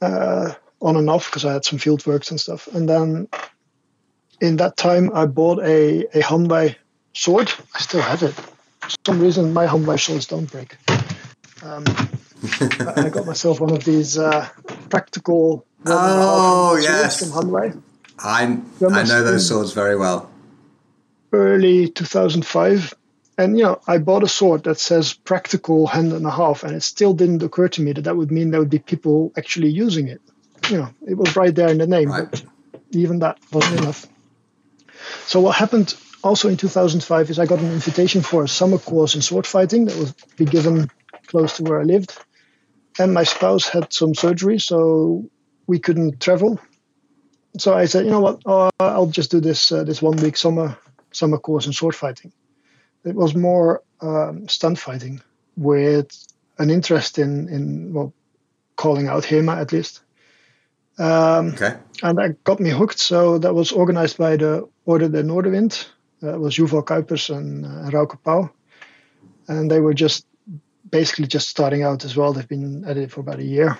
uh, 0.00 0.52
on 0.80 0.96
and 0.96 1.08
off 1.10 1.26
because 1.26 1.44
I 1.44 1.52
had 1.54 1.64
some 1.64 1.78
field 1.78 2.06
works 2.06 2.30
and 2.30 2.40
stuff. 2.40 2.68
And 2.68 2.88
then 2.88 3.28
in 4.40 4.56
that 4.56 4.76
time, 4.76 5.10
I 5.14 5.26
bought 5.26 5.60
a, 5.60 6.00
a 6.18 6.22
Hanwei 6.22 6.76
sword. 7.14 7.52
I 7.74 7.78
still 7.80 8.02
have 8.02 8.22
it. 8.22 8.32
For 8.32 8.96
some 9.06 9.20
reason, 9.20 9.52
my 9.52 9.66
Hanwei 9.66 9.98
swords 9.98 10.26
don't 10.26 10.50
break. 10.50 10.76
Um, 11.62 11.84
I 12.96 13.08
got 13.08 13.26
myself 13.26 13.60
one 13.60 13.72
of 13.72 13.84
these 13.84 14.18
uh, 14.18 14.48
practical. 14.90 15.66
Oh 15.86 16.78
yes, 16.80 17.20
from 17.20 17.50
Hanwei. 17.50 17.80
I 18.18 18.58
I 18.88 19.02
know 19.04 19.22
those 19.22 19.48
swords 19.48 19.72
very 19.72 19.96
well. 19.96 20.30
Early 21.32 21.88
2005, 21.88 22.94
and 23.38 23.58
you 23.58 23.64
know, 23.64 23.80
I 23.86 23.98
bought 23.98 24.22
a 24.22 24.28
sword 24.28 24.64
that 24.64 24.78
says 24.78 25.12
practical 25.12 25.86
hand 25.86 26.12
and 26.12 26.26
a 26.26 26.30
half, 26.30 26.64
and 26.64 26.74
it 26.74 26.82
still 26.82 27.12
didn't 27.12 27.42
occur 27.42 27.68
to 27.68 27.82
me 27.82 27.92
that 27.92 28.02
that 28.02 28.16
would 28.16 28.30
mean 28.30 28.50
there 28.50 28.60
would 28.60 28.70
be 28.70 28.78
people 28.78 29.32
actually 29.36 29.68
using 29.68 30.08
it. 30.08 30.22
You 30.70 30.78
know, 30.78 30.88
it 31.06 31.14
was 31.14 31.36
right 31.36 31.54
there 31.54 31.68
in 31.68 31.78
the 31.78 31.86
name, 31.86 32.10
right. 32.10 32.30
but 32.30 32.42
even 32.92 33.18
that 33.20 33.38
wasn't 33.52 33.80
enough. 33.80 34.06
So 35.26 35.40
what 35.40 35.56
happened 35.56 35.94
also 36.24 36.48
in 36.48 36.56
2005 36.56 37.30
is 37.30 37.38
I 37.38 37.46
got 37.46 37.58
an 37.58 37.70
invitation 37.70 38.22
for 38.22 38.42
a 38.42 38.48
summer 38.48 38.78
course 38.78 39.14
in 39.14 39.22
sword 39.22 39.46
fighting 39.46 39.84
that 39.84 39.96
was 39.96 40.12
be 40.36 40.46
given 40.46 40.90
close 41.26 41.56
to 41.58 41.62
where 41.64 41.80
I 41.80 41.84
lived, 41.84 42.16
and 42.98 43.12
my 43.12 43.24
spouse 43.24 43.68
had 43.68 43.92
some 43.92 44.14
surgery, 44.14 44.58
so 44.58 45.28
we 45.66 45.78
couldn't 45.78 46.20
travel. 46.20 46.58
So 47.58 47.74
I 47.74 47.84
said, 47.86 48.04
you 48.04 48.10
know 48.10 48.20
what, 48.20 48.42
uh, 48.46 48.70
I'll 48.80 49.06
just 49.06 49.30
do 49.30 49.40
this 49.40 49.70
uh, 49.72 49.84
this 49.84 50.00
one 50.00 50.16
week 50.16 50.38
summer 50.38 50.78
summer 51.12 51.38
course 51.38 51.66
in 51.66 51.74
sword 51.74 51.94
fighting. 51.94 52.32
It 53.06 53.14
was 53.14 53.34
more 53.34 53.82
um, 54.00 54.48
stunt 54.48 54.78
fighting 54.78 55.22
with 55.56 56.26
an 56.58 56.70
interest 56.70 57.18
in 57.18 57.48
in 57.48 57.92
well 57.92 58.12
calling 58.76 59.08
out 59.08 59.24
HEMA 59.24 59.56
at 59.56 59.72
least. 59.72 60.02
Um, 60.98 61.48
okay. 61.48 61.76
And 62.02 62.18
that 62.18 62.42
got 62.44 62.60
me 62.60 62.70
hooked. 62.70 62.98
So 62.98 63.38
that 63.38 63.54
was 63.54 63.72
organized 63.72 64.18
by 64.18 64.36
the 64.36 64.68
Orde 64.84 65.12
der 65.12 65.22
Noorderwind. 65.22 65.86
That 66.20 66.40
was 66.40 66.56
Yuval 66.56 66.84
Kuipers 66.84 67.34
and 67.34 67.64
uh, 67.64 67.90
Rauke 67.90 68.18
Pauw. 68.22 68.50
And 69.48 69.70
they 69.70 69.80
were 69.80 69.94
just 69.94 70.26
basically 70.90 71.26
just 71.26 71.48
starting 71.48 71.82
out 71.82 72.04
as 72.04 72.16
well. 72.16 72.32
They've 72.32 72.48
been 72.48 72.84
at 72.84 72.96
it 72.96 73.10
for 73.10 73.20
about 73.20 73.38
a 73.38 73.44
year. 73.44 73.78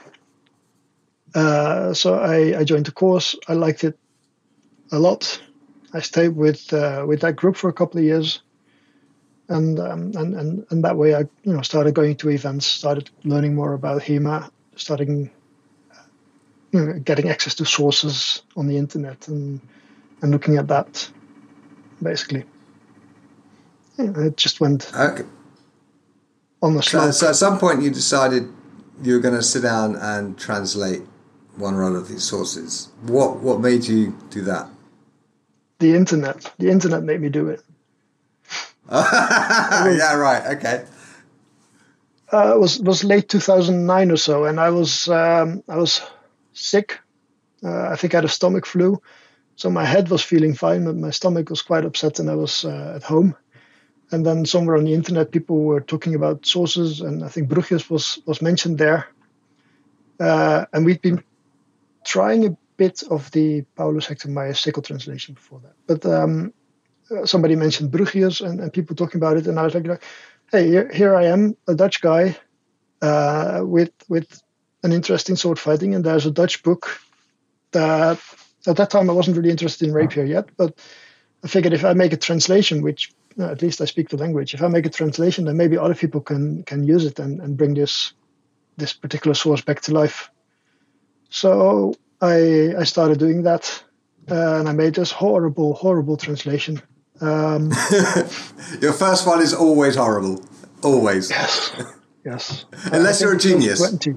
Uh, 1.35 1.93
so 1.93 2.15
I, 2.15 2.59
I, 2.59 2.65
joined 2.65 2.87
the 2.87 2.93
course. 2.93 3.37
I 3.49 3.55
liked 3.55 3.85
it 3.85 3.99
a 4.93 4.99
lot. 4.99 5.41
I 5.93 6.01
stayed 6.01 6.37
with 6.37 6.73
uh, 6.73 7.05
with 7.07 7.21
that 7.21 7.37
group 7.37 7.57
for 7.57 7.69
a 7.69 7.73
couple 7.73 7.99
of 7.99 8.05
years, 8.05 8.41
and 9.49 9.79
um, 9.79 10.13
and 10.17 10.35
and 10.35 10.67
and 10.71 10.85
that 10.85 10.97
way 10.97 11.15
I 11.15 11.21
you 11.45 11.53
know 11.53 11.63
started 11.63 11.95
going 11.95 12.17
to 12.17 12.31
events, 12.31 12.67
started 12.67 13.11
learning 13.25 13.55
more 13.55 13.75
about 13.75 14.03
HEMA, 14.03 14.51
starting 14.77 15.31
you 16.73 16.85
know, 16.85 16.99
getting 17.01 17.29
access 17.29 17.55
to 17.55 17.65
sources 17.65 18.43
on 18.57 18.67
the 18.67 18.77
internet, 18.77 19.29
and 19.29 19.61
and 20.23 20.31
looking 20.31 20.57
at 20.57 20.69
that, 20.69 21.11
basically. 22.03 22.45
Yeah, 23.99 24.13
it 24.19 24.37
just 24.37 24.61
went 24.61 24.93
okay. 24.95 25.25
on 26.63 26.75
the 26.75 26.83
slope. 26.83 27.05
So, 27.05 27.11
so 27.13 27.29
at 27.29 27.37
some 27.37 27.59
point 27.59 27.83
you 27.83 27.91
decided 27.91 28.49
you 29.03 29.15
were 29.15 29.21
going 29.21 29.35
to 29.35 29.43
sit 29.43 29.63
down 29.63 29.97
and 29.97 30.39
translate 30.39 31.03
one 31.57 31.75
or 31.75 31.85
other 31.85 31.99
of 31.99 32.09
these 32.09 32.25
sources. 32.25 32.89
What 33.03 33.39
what 33.39 33.61
made 33.61 33.85
you 33.85 34.17
do 34.31 34.43
that? 34.43 34.69
The 35.79 35.95
internet. 35.95 36.53
The 36.59 36.71
internet 36.71 37.03
made 37.03 37.21
me 37.21 37.29
do 37.29 37.49
it. 37.49 37.63
yeah, 38.91 40.15
right. 40.15 40.57
Okay. 40.57 40.85
Uh, 42.33 42.55
it 42.55 42.59
was 42.59 42.81
was 42.81 43.05
late 43.05 43.29
2009 43.29 44.11
or 44.11 44.17
so, 44.17 44.45
and 44.45 44.61
I 44.61 44.71
was 44.71 45.09
um, 45.09 45.63
I 45.69 45.77
was 45.77 46.03
sick. 46.53 46.99
Uh, 47.65 47.89
I 47.89 47.97
think 47.97 48.15
I 48.15 48.19
had 48.19 48.25
a 48.25 48.29
stomach 48.29 48.67
flu, 48.67 49.01
so 49.57 49.71
my 49.71 49.85
head 49.85 50.09
was 50.09 50.23
feeling 50.23 50.55
fine, 50.55 50.85
but 50.85 50.97
my 50.97 51.11
stomach 51.11 51.51
was 51.51 51.63
quite 51.63 51.85
upset, 51.85 52.19
and 52.19 52.31
I 52.31 52.35
was 52.35 52.65
uh, 52.65 52.93
at 52.97 53.03
home. 53.03 53.35
And 54.13 54.25
then 54.25 54.47
somewhere 54.47 54.77
on 54.77 54.85
the 54.85 54.95
internet, 54.95 55.33
people 55.33 55.63
were 55.65 55.81
talking 55.81 56.15
about 56.15 56.47
sources, 56.47 57.01
and 57.01 57.25
I 57.25 57.29
think 57.29 57.49
Bruchius 57.49 57.91
was 57.91 58.21
was 58.27 58.43
mentioned 58.43 58.79
there. 58.79 59.09
Uh, 60.21 60.65
and 60.73 60.85
we'd 60.87 61.03
been 61.03 61.23
trying 62.05 62.47
a 62.47 62.57
bit 62.77 63.03
of 63.11 63.31
the 63.33 63.63
Paulus 63.75 64.07
Hector 64.07 64.29
Mair 64.29 64.55
Sickle 64.55 64.83
translation 64.83 65.35
before 65.35 65.61
that. 65.61 65.75
But 65.87 66.07
um, 66.07 66.53
somebody 67.25 67.57
mentioned 67.57 67.91
Bruchius 67.91 68.41
and, 68.41 68.61
and, 68.61 68.73
people 68.73 68.97
talking 68.97 69.19
about 69.19 69.37
it, 69.37 69.47
and 69.47 69.59
I 69.59 69.65
was 69.65 69.75
like, 69.75 70.03
hey, 70.51 70.69
here, 70.69 70.91
here 70.93 71.15
I 71.15 71.27
am, 71.27 71.57
a 71.69 71.75
Dutch 71.75 72.01
guy 72.01 72.37
uh, 73.03 73.61
with 73.63 73.93
with 74.09 74.43
an 74.83 74.93
interest 74.93 75.29
in 75.29 75.37
sword 75.37 75.59
fighting, 75.59 75.95
and 75.95 76.05
there's 76.05 76.27
a 76.27 76.31
Dutch 76.31 76.63
book 76.63 77.01
that 77.73 78.21
at 78.67 78.77
that 78.77 78.91
time 78.91 79.11
I 79.11 79.13
wasn't 79.13 79.37
really 79.37 79.51
interested 79.51 79.89
in 79.89 79.95
rapier 79.95 80.25
yet, 80.25 80.49
but 80.57 80.79
I 81.45 81.49
figured 81.49 81.73
if 81.73 81.85
I 81.85 81.93
make 81.93 82.13
a 82.13 82.17
translation, 82.17 82.83
which 82.83 83.13
uh, 83.39 83.51
at 83.51 83.63
least 83.63 83.81
I 83.81 83.85
speak 83.85 84.09
the 84.09 84.17
language, 84.17 84.55
if 84.55 84.63
I 84.63 84.69
make 84.69 84.87
a 84.87 84.91
translation, 84.91 85.45
then 85.45 85.57
maybe 85.57 85.79
other 85.79 85.95
people 85.95 86.21
can 86.21 86.63
can 86.65 86.85
use 86.85 87.05
it 87.05 87.19
and, 87.19 87.41
and 87.41 87.57
bring 87.57 87.75
this 87.75 88.13
this 88.77 88.93
particular 88.93 89.35
source 89.35 89.63
back 89.63 89.81
to 89.83 89.93
life. 89.93 90.31
So 91.29 91.95
I 92.21 92.75
I 92.79 92.85
started 92.85 93.19
doing 93.19 93.43
that, 93.43 93.85
uh, 94.31 94.59
and 94.59 94.69
I 94.69 94.73
made 94.73 94.95
this 94.95 95.13
horrible, 95.13 95.75
horrible 95.75 96.17
translation. 96.17 96.83
Um, 97.21 97.73
Your 98.81 98.93
first 98.93 99.27
one 99.27 99.41
is 99.41 99.55
always 99.55 99.97
horrible, 99.97 100.45
always. 100.83 101.31
Yes, 101.31 101.73
yes. 102.25 102.65
Unless 102.93 103.21
you're 103.21 103.35
a 103.35 103.39
genius. 103.39 103.79
20, 103.79 104.17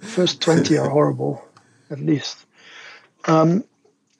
first 0.00 0.40
twenty 0.40 0.78
are 0.78 0.88
horrible, 0.88 1.44
at 1.90 2.00
least. 2.00 2.46
Um, 3.26 3.64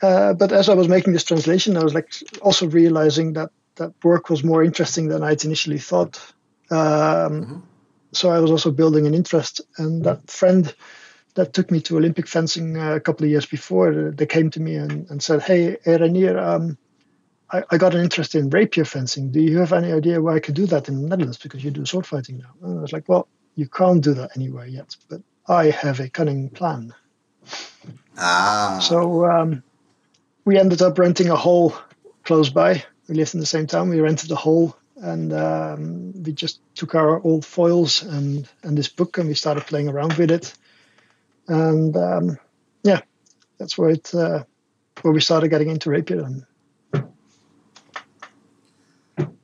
uh, 0.03 0.35
but 0.35 0.53
as 0.53 0.69
I 0.69 0.75
was 0.75 0.89
making 0.89 1.13
this 1.13 1.25
translation, 1.25 1.77
I 1.77 1.83
was 1.83 1.95
like 1.95 2.13
also 2.43 2.67
realizing 2.67 3.33
that 3.35 3.51
that 3.77 3.93
work 4.05 4.31
was 4.31 4.45
more 4.45 4.63
interesting 4.63 5.09
than 5.09 5.23
I'd 5.23 5.45
initially 5.45 5.79
thought. 5.79 6.21
Um, 6.71 6.79
mm-hmm. 6.79 7.59
So 8.13 8.31
I 8.31 8.39
was 8.39 8.51
also 8.51 8.71
building 8.71 9.07
an 9.07 9.15
interest, 9.15 9.61
and 9.77 10.05
that 10.05 10.31
friend 10.31 10.73
that 11.35 11.53
took 11.53 11.71
me 11.71 11.81
to 11.81 11.97
Olympic 11.97 12.29
fencing 12.29 12.77
uh, 12.77 12.95
a 12.95 13.01
couple 13.01 13.25
of 13.25 13.31
years 13.31 13.47
before. 13.47 14.13
They 14.15 14.27
came 14.27 14.51
to 14.51 14.61
me 14.61 14.77
and, 14.77 15.11
and 15.11 15.23
said, 15.23 15.43
"Hey, 15.43 15.77
Reinier, 15.85 16.41
um, 16.41 16.79
I, 17.53 17.63
I, 17.71 17.79
got 17.79 17.95
an 17.95 18.03
interest 18.03 18.35
in 18.35 18.51
rapier 18.51 18.85
fencing. 18.85 19.31
Do 19.31 19.41
you 19.41 19.59
have 19.59 19.73
any 19.73 19.93
idea 19.93 20.21
where 20.21 20.35
I 20.35 20.41
could 20.41 20.55
do 20.55 20.67
that 20.67 20.89
in 20.89 21.03
the 21.03 21.09
Netherlands? 21.09 21.39
Because 21.39 21.63
you 21.63 21.71
do 21.71 21.85
sword 21.85 22.07
fighting 22.07 22.39
now." 22.39 22.51
And 22.63 22.79
I 22.79 22.83
was 22.83 22.93
like, 22.93 23.09
"Well, 23.09 23.29
you 23.55 23.69
can't 23.69 24.03
do 24.03 24.15
that 24.15 24.37
anywhere 24.37 24.67
yet, 24.67 24.97
but 25.09 25.21
I 25.47 25.71
have 25.71 26.01
a 26.01 26.09
cunning 26.09 26.51
plan." 26.51 26.95
Ah. 28.17 28.79
So 28.83 29.27
um, 29.27 29.63
we 30.45 30.59
ended 30.59 30.83
up 30.83 30.99
renting 30.99 31.31
a 31.31 31.37
hall 31.37 31.75
close 32.25 32.51
by. 32.51 32.85
We 33.09 33.15
lived 33.15 33.35
in 33.35 33.41
the 33.41 33.47
same 33.47 33.67
town. 33.67 33.91
We 33.91 34.01
rented 34.01 34.31
a 34.31 34.37
hall 34.37 34.77
and 34.97 35.33
um, 35.33 36.23
we 36.23 36.33
just 36.33 36.61
took 36.75 36.95
our 36.95 37.21
old 37.23 37.45
foils 37.45 38.03
and 38.03 38.49
and 38.63 38.79
this 38.79 38.89
book 38.89 39.19
and 39.19 39.29
we 39.29 39.35
started 39.35 39.67
playing 39.67 39.89
around 39.89 40.15
with 40.15 40.31
it 40.31 40.55
and 41.49 41.97
um, 41.97 42.39
yeah, 42.83 43.01
that's 43.59 43.77
where 43.77 43.91
it 43.91 44.15
uh, 44.15 44.45
where 45.03 45.13
we 45.13 45.21
started 45.21 45.49
getting 45.49 45.71
into 45.71 45.91
rapier. 45.91 46.27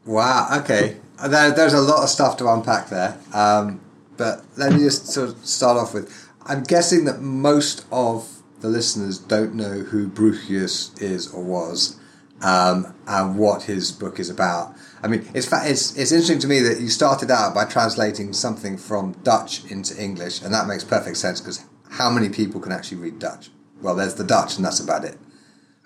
Wow. 0.04 0.60
Okay. 0.62 0.96
There, 1.26 1.50
there's 1.50 1.74
a 1.74 1.80
lot 1.80 2.02
of 2.02 2.08
stuff 2.08 2.36
to 2.38 2.48
unpack 2.48 2.88
there. 2.88 3.18
Um, 3.32 3.80
but 4.16 4.44
let 4.56 4.72
me 4.72 4.78
just 4.80 5.06
sort 5.06 5.30
of 5.30 5.46
start 5.46 5.76
off 5.76 5.94
with. 5.94 6.28
I'm 6.46 6.62
guessing 6.62 7.04
that 7.06 7.20
most 7.20 7.86
of 7.90 8.42
the 8.60 8.68
listeners 8.68 9.18
don't 9.18 9.54
know 9.54 9.80
who 9.80 10.08
Bruchius 10.08 11.00
is 11.00 11.32
or 11.32 11.42
was, 11.42 11.98
um, 12.42 12.94
and 13.06 13.38
what 13.38 13.62
his 13.62 13.92
book 13.92 14.18
is 14.18 14.28
about. 14.28 14.74
I 15.02 15.08
mean, 15.08 15.26
it's, 15.34 15.50
it's 15.50 15.96
it's 15.96 16.12
interesting 16.12 16.38
to 16.40 16.48
me 16.48 16.60
that 16.60 16.80
you 16.80 16.88
started 16.88 17.30
out 17.30 17.54
by 17.54 17.64
translating 17.64 18.32
something 18.32 18.76
from 18.76 19.12
Dutch 19.22 19.64
into 19.70 19.98
English, 20.02 20.42
and 20.42 20.52
that 20.52 20.66
makes 20.66 20.84
perfect 20.84 21.16
sense 21.16 21.40
because 21.40 21.64
how 21.90 22.10
many 22.10 22.28
people 22.28 22.60
can 22.60 22.72
actually 22.72 22.98
read 22.98 23.18
Dutch? 23.18 23.50
Well, 23.80 23.94
there's 23.94 24.14
the 24.14 24.24
Dutch, 24.24 24.56
and 24.56 24.64
that's 24.64 24.80
about 24.80 25.04
it. 25.04 25.16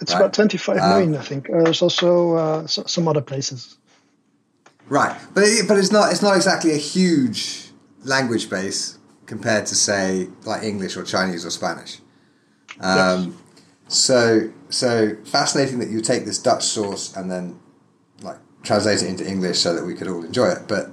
It's 0.00 0.12
right? 0.12 0.20
about 0.20 0.34
25 0.34 0.78
um, 0.78 0.90
million, 0.90 1.16
I 1.16 1.22
think. 1.22 1.48
Uh, 1.48 1.62
there's 1.62 1.82
also 1.82 2.34
uh, 2.34 2.66
some 2.66 3.06
other 3.06 3.20
places. 3.20 3.76
Right, 4.88 5.18
but 5.32 5.44
it, 5.44 5.66
but 5.68 5.78
it's 5.78 5.92
not 5.92 6.12
it's 6.12 6.22
not 6.22 6.36
exactly 6.36 6.72
a 6.72 6.76
huge 6.76 7.70
language 8.02 8.50
base 8.50 8.98
compared 9.26 9.66
to 9.66 9.74
say 9.74 10.28
like 10.44 10.62
English 10.62 10.96
or 10.96 11.04
Chinese 11.04 11.46
or 11.46 11.50
Spanish. 11.50 12.00
Um, 12.80 13.36
yes. 13.88 13.96
So 13.96 14.50
so 14.68 15.16
fascinating 15.24 15.78
that 15.78 15.88
you 15.88 16.00
take 16.00 16.24
this 16.24 16.38
Dutch 16.38 16.64
source 16.64 17.16
and 17.16 17.30
then 17.30 17.58
like 18.22 18.38
translate 18.62 19.02
it 19.02 19.08
into 19.08 19.26
English 19.26 19.58
so 19.58 19.74
that 19.74 19.84
we 19.84 19.94
could 19.94 20.08
all 20.08 20.24
enjoy 20.24 20.48
it. 20.48 20.68
But 20.68 20.92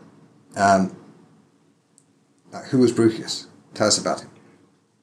um, 0.55 0.95
like, 2.51 2.65
who 2.65 2.79
was 2.79 2.91
Bruchius? 2.91 3.47
Tell 3.73 3.87
us 3.87 3.97
about 3.97 4.21
him. 4.21 4.29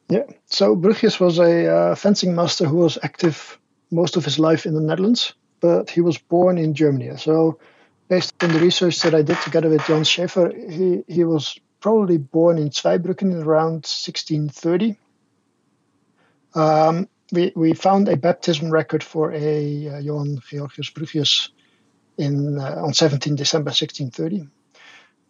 Yeah, 0.09 0.25
so 0.47 0.75
Bruchius 0.75 1.21
was 1.21 1.39
a 1.39 1.67
uh, 1.67 1.95
fencing 1.95 2.35
master 2.35 2.67
who 2.67 2.77
was 2.77 2.99
active 3.03 3.59
most 3.91 4.17
of 4.17 4.25
his 4.25 4.39
life 4.39 4.65
in 4.67 4.75
the 4.75 4.81
Netherlands, 4.81 5.35
but 5.61 5.91
he 5.91 6.01
was 6.01 6.19
born 6.19 6.59
in 6.59 6.75
Germany. 6.75 7.11
So, 7.17 7.59
based 8.09 8.43
on 8.43 8.53
the 8.53 8.61
research 8.61 9.01
that 9.03 9.15
I 9.15 9.23
did 9.23 9.39
together 9.39 9.69
with 9.69 9.87
Jan 9.87 10.05
Schaefer, 10.05 10.53
he, 10.55 11.05
he 11.07 11.25
was 11.25 11.59
probably 11.81 12.19
born 12.19 12.59
in 12.59 12.71
Zweibrücken 12.71 13.35
around 13.45 13.87
1630. 13.87 14.97
Um, 16.55 17.09
we, 17.31 17.53
we 17.55 17.75
found 17.75 18.09
a 18.09 18.17
baptism 18.17 18.71
record 18.71 19.05
for 19.05 19.33
a 19.33 19.89
uh, 19.89 19.99
Johann 19.99 20.39
Georgius 20.39 20.91
Bruchius 20.91 21.51
in, 22.17 22.59
uh, 22.59 22.83
on 22.83 22.95
17 22.95 23.37
December 23.37 23.69
1630 23.69 24.49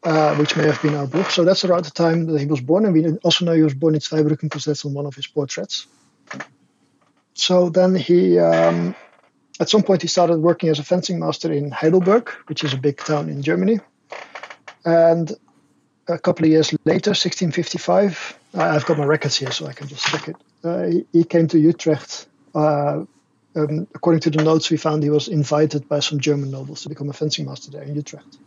uh, 0.04 0.35
which 0.37 0.56
may 0.56 0.64
have 0.64 0.80
been 0.82 0.94
our 0.94 1.06
book. 1.06 1.30
So 1.30 1.44
that's 1.44 1.64
around 1.64 1.85
the 1.85 1.90
time 1.90 2.26
that 2.26 2.38
he 2.38 2.47
was 2.47 2.61
born, 2.61 2.85
and 2.85 2.94
we 2.94 3.06
also 3.18 3.44
know 3.44 3.52
he 3.52 3.62
was 3.62 3.75
born 3.75 3.94
in 3.94 4.00
Zweibrücken 4.00 4.42
because 4.42 4.64
that's 4.64 4.85
on 4.85 4.94
one 4.94 5.06
of 5.06 5.14
his 5.14 5.26
portraits. 5.26 5.87
So 7.35 7.70
then 7.70 7.94
he 7.94 8.38
um, 8.38 8.94
at 9.61 9.69
some 9.69 9.83
point, 9.83 10.03
he 10.03 10.09
started 10.09 10.38
working 10.38 10.69
as 10.69 10.79
a 10.79 10.85
fencing 10.85 11.19
master 11.19 11.53
in 11.53 11.71
Heidelberg, 11.71 12.31
which 12.47 12.62
is 12.62 12.73
a 12.73 12.77
big 12.77 12.99
town 12.99 13.29
in 13.29 13.43
Germany. 13.43 13.81
And 14.85 15.33
a 16.07 16.19
couple 16.19 16.45
of 16.45 16.50
years 16.50 16.73
later, 16.85 17.11
1655, 17.11 18.38
I've 18.55 18.87
got 18.87 18.99
my 18.99 19.05
records 19.05 19.37
here, 19.37 19.50
so 19.50 19.67
I 19.67 19.73
can 19.73 19.88
just 19.88 20.07
check 20.07 20.29
it. 20.29 20.37
Uh, 20.62 20.85
he, 20.85 21.07
he, 21.12 21.25
came 21.25 21.49
to 21.49 21.59
Utrecht. 21.59 22.27
Uh, 22.55 23.05
um, 23.55 23.87
according 23.95 24.21
to 24.21 24.31
the 24.31 24.43
notes 24.43 24.71
we 24.71 24.77
found, 24.77 25.03
he 25.03 25.11
was 25.11 25.29
invited 25.29 25.88
by 25.88 26.00
some 26.00 26.21
German 26.21 26.50
nobles 26.50 26.83
to 26.83 26.88
become 26.88 27.09
a 27.09 27.12
fencing 27.12 27.47
master 27.47 27.71
there 27.71 27.83
in 27.83 27.95
Utrecht. 27.95 28.38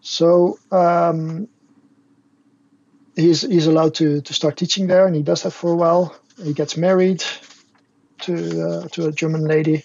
So 0.00 0.58
um, 0.70 1.48
he's 3.16 3.42
he's 3.42 3.66
allowed 3.66 3.94
to 3.94 4.20
to 4.20 4.34
start 4.34 4.56
teaching 4.56 4.86
there, 4.86 5.06
and 5.06 5.16
he 5.16 5.22
does 5.22 5.42
that 5.42 5.52
for 5.52 5.72
a 5.72 5.76
while. 5.76 6.14
He 6.42 6.52
gets 6.52 6.76
married 6.76 7.24
to 8.20 8.62
uh, 8.62 8.88
to 8.88 9.08
a 9.08 9.12
German 9.12 9.44
lady, 9.44 9.84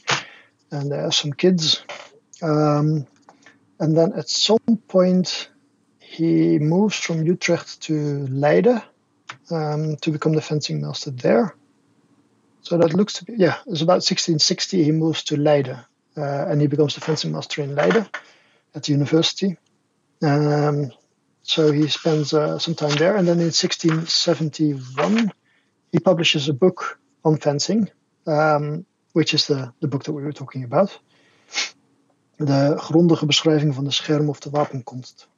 and 0.71 0.91
there 0.91 1.05
are 1.05 1.11
some 1.11 1.33
kids. 1.33 1.83
Um, 2.41 3.07
and 3.79 3.97
then 3.97 4.13
at 4.13 4.29
some 4.29 4.79
point, 4.87 5.49
he 5.99 6.59
moves 6.59 6.95
from 6.95 7.25
Utrecht 7.25 7.81
to 7.81 8.27
Leiden 8.27 8.81
um, 9.49 9.95
to 9.97 10.11
become 10.11 10.33
the 10.33 10.41
fencing 10.41 10.81
master 10.81 11.11
there. 11.11 11.55
So 12.61 12.77
that 12.77 12.93
looks 12.93 13.13
to 13.13 13.25
be, 13.25 13.33
yeah, 13.33 13.57
it's 13.67 13.81
about 13.81 14.03
1660 14.03 14.83
he 14.83 14.91
moves 14.91 15.23
to 15.25 15.37
Leiden 15.37 15.79
uh, 16.15 16.45
and 16.47 16.61
he 16.61 16.67
becomes 16.67 16.95
the 16.95 17.01
fencing 17.01 17.31
master 17.31 17.61
in 17.61 17.75
Leiden 17.75 18.07
at 18.75 18.83
the 18.83 18.91
university. 18.91 19.57
Um, 20.21 20.91
so 21.43 21.71
he 21.71 21.87
spends 21.87 22.33
uh, 22.33 22.59
some 22.59 22.75
time 22.75 22.95
there. 22.95 23.15
And 23.15 23.27
then 23.27 23.39
in 23.39 23.51
1671, 23.51 25.31
he 25.91 25.99
publishes 25.99 26.49
a 26.49 26.53
book 26.53 26.99
on 27.25 27.37
fencing, 27.37 27.89
um, 28.27 28.85
which 29.13 29.33
is 29.33 29.45
the, 29.45 29.73
the 29.79 29.87
book 29.87 30.03
that 30.03 30.13
we 30.13 30.23
were 30.23 30.33
talking 30.33 30.63
about. 30.63 30.99
De 32.37 32.73
grondige 32.77 33.25
beschrijving 33.25 33.73
van 33.73 33.83
de 33.83 33.91
scherm 33.91 34.29
of 34.29 34.39
de 34.39 34.49
wapenkunst. 34.49 35.29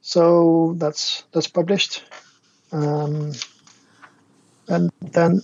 So 0.00 0.74
that's 0.78 1.26
that's 1.30 1.50
published. 1.50 2.04
Um, 2.72 3.32
and 4.66 4.90
then 5.12 5.42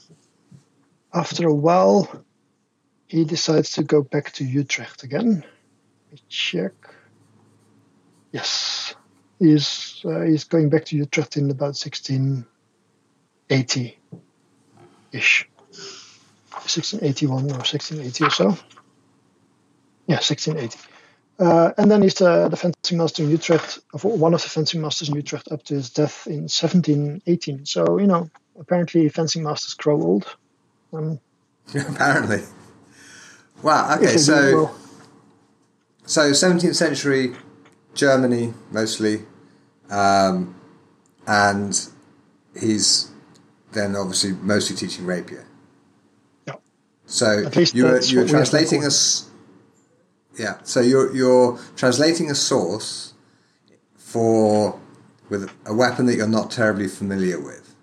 after 1.10 1.48
a 1.48 1.54
while, 1.54 2.24
he 3.06 3.24
decides 3.24 3.72
to 3.72 3.82
go 3.82 4.02
back 4.02 4.32
to 4.32 4.44
Utrecht 4.44 5.02
again. 5.02 5.44
Let 6.10 6.12
me 6.12 6.20
check. 6.28 6.72
Yes, 8.30 8.94
he's 9.38 10.02
uh, 10.04 10.22
he's 10.22 10.44
going 10.44 10.70
back 10.70 10.84
to 10.86 10.96
Utrecht 10.96 11.36
in 11.36 11.50
about 11.50 11.76
1680 11.76 13.98
ish. 15.12 15.48
1681 16.64 17.44
or 17.44 17.58
1680 17.58 18.24
or 18.24 18.30
so. 18.30 18.44
Yeah, 20.06 20.16
1680. 20.16 20.78
Uh, 21.38 21.72
and 21.76 21.90
then 21.90 22.02
he's 22.02 22.14
the, 22.14 22.48
the 22.48 22.56
fencing 22.56 22.98
master 22.98 23.22
in 23.22 23.30
Utrecht, 23.30 23.80
one 24.02 24.34
of 24.34 24.42
the 24.42 24.48
fencing 24.48 24.80
masters 24.80 25.08
in 25.08 25.16
Utrecht 25.16 25.50
up 25.50 25.62
to 25.64 25.74
his 25.74 25.90
death 25.90 26.26
in 26.26 26.42
1718. 26.42 27.66
So, 27.66 27.98
you 27.98 28.06
know, 28.06 28.30
apparently 28.58 29.08
fencing 29.08 29.42
masters 29.42 29.74
grow 29.74 30.00
old. 30.00 30.36
Um, 30.92 31.18
apparently. 31.74 32.42
Wow, 33.62 33.96
okay, 33.96 34.16
so, 34.18 34.74
so 36.06 36.30
17th 36.30 36.74
century 36.74 37.34
Germany 37.94 38.52
mostly, 38.70 39.22
um, 39.90 40.54
and 41.26 41.88
he's 42.58 43.10
then 43.72 43.96
obviously 43.96 44.32
mostly 44.32 44.76
teaching 44.76 45.06
rapier. 45.06 45.46
So 47.06 47.48
you're, 47.72 48.00
you're 48.02 48.26
translating 48.26 48.84
us 48.84 49.30
yeah. 50.38 50.58
So 50.64 50.80
you're 50.80 51.14
you're 51.14 51.58
translating 51.76 52.30
a 52.30 52.34
source 52.34 53.14
for 53.96 54.80
with 55.28 55.50
a 55.64 55.74
weapon 55.74 56.06
that 56.06 56.16
you're 56.16 56.28
not 56.28 56.50
terribly 56.50 56.88
familiar 56.88 57.40
with. 57.40 57.74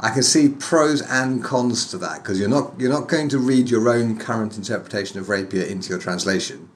I 0.00 0.10
can 0.10 0.22
see 0.22 0.48
pros 0.48 1.02
and 1.02 1.44
cons 1.44 1.90
to 1.90 1.98
that 1.98 2.22
because 2.22 2.38
you're 2.38 2.48
not 2.48 2.78
you're 2.78 2.92
not 2.92 3.08
going 3.08 3.28
to 3.30 3.38
read 3.38 3.70
your 3.70 3.88
own 3.88 4.18
current 4.18 4.56
interpretation 4.56 5.18
of 5.18 5.28
rapier 5.28 5.64
into 5.64 5.90
your 5.90 5.98
translation, 5.98 6.68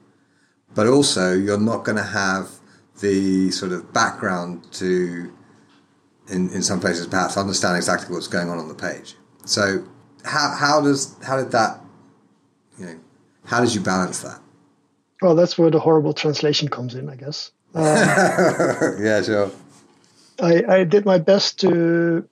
but 0.73 0.87
also 0.87 1.33
you're 1.33 1.59
not 1.59 1.83
going 1.83 1.97
to 1.97 2.03
have 2.03 2.51
the 3.01 3.51
sort 3.51 3.71
of 3.71 3.93
background 3.93 4.71
to 4.73 5.31
in, 6.29 6.49
in 6.49 6.61
some 6.61 6.79
places 6.79 7.07
perhaps 7.07 7.37
understand 7.37 7.77
exactly 7.77 8.13
what's 8.13 8.27
going 8.27 8.49
on 8.49 8.57
on 8.57 8.67
the 8.67 8.75
page. 8.75 9.15
So 9.45 9.87
how 10.27 10.53
how 10.55 10.81
does 10.81 11.15
how 11.23 11.37
did 11.37 11.51
that 11.51 11.81
you 12.77 12.85
know 12.85 12.99
how 13.45 13.61
did 13.61 13.73
you 13.73 13.81
balance 13.81 14.21
that? 14.21 14.39
Well, 15.21 15.35
that's 15.35 15.57
where 15.57 15.71
the 15.71 15.79
horrible 15.79 16.13
translation 16.13 16.67
comes 16.67 16.95
in, 16.95 17.09
I 17.09 17.15
guess. 17.15 17.51
Um, 17.75 17.83
yeah, 19.03 19.21
sure. 19.21 19.51
I, 20.39 20.63
I 20.67 20.83
did 20.83 21.05
my 21.05 21.17
best 21.17 21.59
to. 21.61 22.27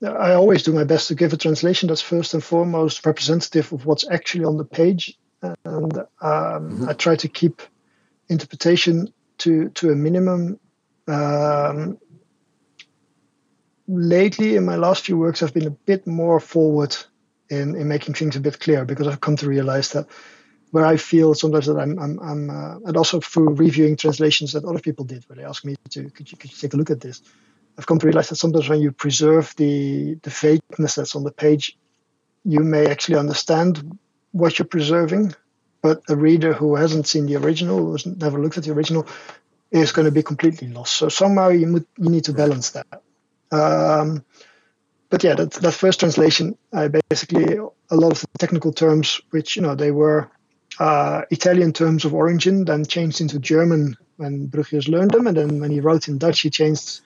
I 0.00 0.34
always 0.34 0.62
do 0.62 0.72
my 0.72 0.84
best 0.84 1.08
to 1.08 1.14
give 1.14 1.32
a 1.32 1.36
translation 1.36 1.88
that's 1.88 2.00
first 2.00 2.34
and 2.34 2.42
foremost 2.42 3.04
representative 3.04 3.72
of 3.72 3.84
what's 3.84 4.08
actually 4.08 4.44
on 4.44 4.56
the 4.56 4.64
page, 4.64 5.18
and 5.42 5.58
um, 5.64 5.98
mm-hmm. 6.20 6.88
I 6.88 6.92
try 6.92 7.16
to 7.16 7.28
keep 7.28 7.62
interpretation 8.28 9.12
to 9.38 9.70
to 9.70 9.90
a 9.90 9.96
minimum. 9.96 10.60
Um, 11.08 11.98
lately, 13.88 14.56
in 14.56 14.64
my 14.64 14.76
last 14.76 15.06
few 15.06 15.16
works, 15.16 15.42
I've 15.42 15.54
been 15.54 15.66
a 15.66 15.70
bit 15.70 16.06
more 16.06 16.38
forward 16.38 16.96
in 17.48 17.74
in 17.74 17.88
making 17.88 18.14
things 18.14 18.36
a 18.36 18.40
bit 18.40 18.60
clearer 18.60 18.84
because 18.84 19.08
I've 19.08 19.20
come 19.20 19.36
to 19.36 19.48
realize 19.48 19.90
that 19.92 20.06
where 20.70 20.84
I 20.84 20.96
feel 20.98 21.34
sometimes 21.34 21.66
that 21.66 21.78
I'm, 21.78 21.98
I'm, 21.98 22.18
I'm 22.20 22.50
uh, 22.50 22.78
and 22.84 22.96
also 22.96 23.20
through 23.20 23.54
reviewing 23.54 23.96
translations 23.96 24.52
that 24.52 24.64
other 24.64 24.80
people 24.80 25.04
did, 25.04 25.24
where 25.26 25.36
they 25.36 25.44
ask 25.44 25.64
me 25.64 25.76
to, 25.90 26.10
could 26.10 26.30
you, 26.30 26.36
could 26.36 26.50
you 26.50 26.58
take 26.58 26.74
a 26.74 26.76
look 26.76 26.90
at 26.90 27.00
this? 27.00 27.22
I've 27.78 27.86
come 27.86 27.98
to 27.98 28.06
realize 28.06 28.28
that 28.28 28.36
sometimes 28.36 28.68
when 28.68 28.80
you 28.80 28.92
preserve 28.92 29.54
the, 29.56 30.18
the 30.22 30.30
vagueness 30.30 30.96
that's 30.96 31.16
on 31.16 31.24
the 31.24 31.30
page, 31.30 31.78
you 32.44 32.60
may 32.60 32.86
actually 32.86 33.18
understand 33.18 33.98
what 34.32 34.58
you're 34.58 34.66
preserving, 34.66 35.34
but 35.80 36.02
a 36.08 36.16
reader 36.16 36.52
who 36.52 36.76
hasn't 36.76 37.06
seen 37.06 37.26
the 37.26 37.36
original, 37.36 37.78
who's 37.78 38.04
never 38.04 38.38
looked 38.38 38.58
at 38.58 38.64
the 38.64 38.72
original, 38.72 39.06
is 39.70 39.92
going 39.92 40.06
to 40.06 40.12
be 40.12 40.22
completely 40.22 40.68
lost. 40.68 40.96
So 40.96 41.08
somehow 41.08 41.48
you, 41.48 41.86
you 41.96 42.10
need 42.10 42.24
to 42.24 42.32
balance 42.32 42.70
that. 42.72 43.02
Um, 43.50 44.24
but 45.10 45.24
yeah, 45.24 45.34
that, 45.34 45.52
that 45.52 45.72
first 45.72 46.00
translation, 46.00 46.56
I 46.72 46.88
basically 47.10 47.56
a 47.90 47.96
lot 47.96 48.12
of 48.12 48.20
the 48.20 48.38
technical 48.38 48.72
terms, 48.72 49.20
which 49.30 49.56
you 49.56 49.62
know 49.62 49.74
they 49.74 49.90
were 49.90 50.30
uh, 50.78 51.22
Italian 51.30 51.72
terms 51.72 52.04
of 52.04 52.14
origin, 52.14 52.64
then 52.64 52.84
changed 52.84 53.20
into 53.20 53.38
German 53.38 53.96
when 54.16 54.48
Bruchius 54.48 54.88
learned 54.88 55.12
them, 55.12 55.26
and 55.26 55.36
then 55.36 55.60
when 55.60 55.70
he 55.70 55.80
wrote 55.80 56.08
in 56.08 56.18
Dutch, 56.18 56.40
he 56.40 56.50
changed 56.50 57.00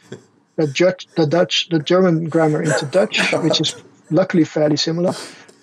the, 0.57 0.67
Dutch, 0.67 1.07
the 1.17 1.27
Dutch, 1.27 1.69
the 1.69 1.79
German 1.79 2.25
grammar 2.29 2.63
into 2.63 2.87
Dutch, 2.87 3.33
which 3.43 3.61
is 3.61 3.77
luckily 4.11 4.45
fairly 4.45 4.77
similar. 4.77 5.13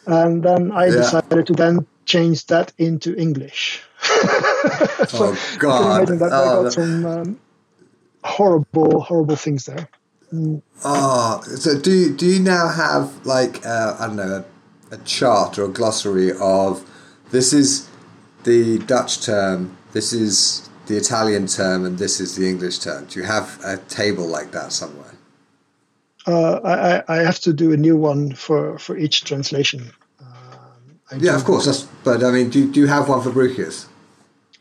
And 0.05 0.41
then 0.41 0.71
I 0.71 0.85
yeah. 0.85 0.91
decided 0.91 1.47
to 1.47 1.53
then 1.53 1.85
change 2.05 2.45
that 2.47 2.71
into 2.77 3.15
English. 3.15 3.83
so 4.01 5.33
oh 5.33 5.55
God! 5.59 6.07
that 6.07 6.21
oh, 6.21 6.25
I 6.25 6.29
got 6.29 6.63
that... 6.63 6.71
some 6.71 7.05
um, 7.05 7.39
horrible, 8.23 9.01
horrible 9.01 9.35
things 9.35 9.65
there. 9.65 9.89
Mm. 10.33 10.61
Oh, 10.83 11.41
so 11.43 11.79
do 11.79 11.91
you, 11.91 12.15
do 12.15 12.25
you 12.25 12.39
now 12.39 12.67
have 12.67 13.25
like 13.25 13.65
uh, 13.65 13.95
I 13.99 14.07
don't 14.07 14.15
know 14.15 14.45
a, 14.91 14.95
a 14.95 14.97
chart 14.99 15.57
or 15.57 15.65
a 15.65 15.69
glossary 15.69 16.31
of 16.39 16.87
this 17.31 17.53
is 17.53 17.89
the 18.43 18.79
Dutch 18.79 19.25
term, 19.25 19.77
this 19.93 20.13
is 20.13 20.69
the 20.87 20.97
Italian 20.97 21.47
term, 21.47 21.85
and 21.85 21.97
this 21.97 22.19
is 22.19 22.35
the 22.35 22.47
English 22.47 22.79
term. 22.79 23.05
Do 23.05 23.19
you 23.19 23.25
have 23.25 23.59
a 23.63 23.77
table 23.77 24.25
like 24.25 24.51
that 24.51 24.71
somewhere? 24.71 25.13
Uh, 26.25 26.59
I, 27.07 27.19
I 27.19 27.23
have 27.23 27.39
to 27.41 27.53
do 27.53 27.71
a 27.71 27.77
new 27.77 27.95
one 27.95 28.33
for, 28.35 28.77
for 28.77 28.97
each 28.97 29.23
translation. 29.23 29.91
Um, 30.19 31.19
yeah, 31.19 31.35
of 31.35 31.43
course. 31.43 31.65
That's, 31.65 31.83
but 32.03 32.23
I 32.23 32.31
mean, 32.31 32.49
do, 32.49 32.71
do 32.71 32.79
you 32.79 32.87
have 32.87 33.09
one 33.09 33.21
for 33.21 33.31
Bruchius? 33.31 33.87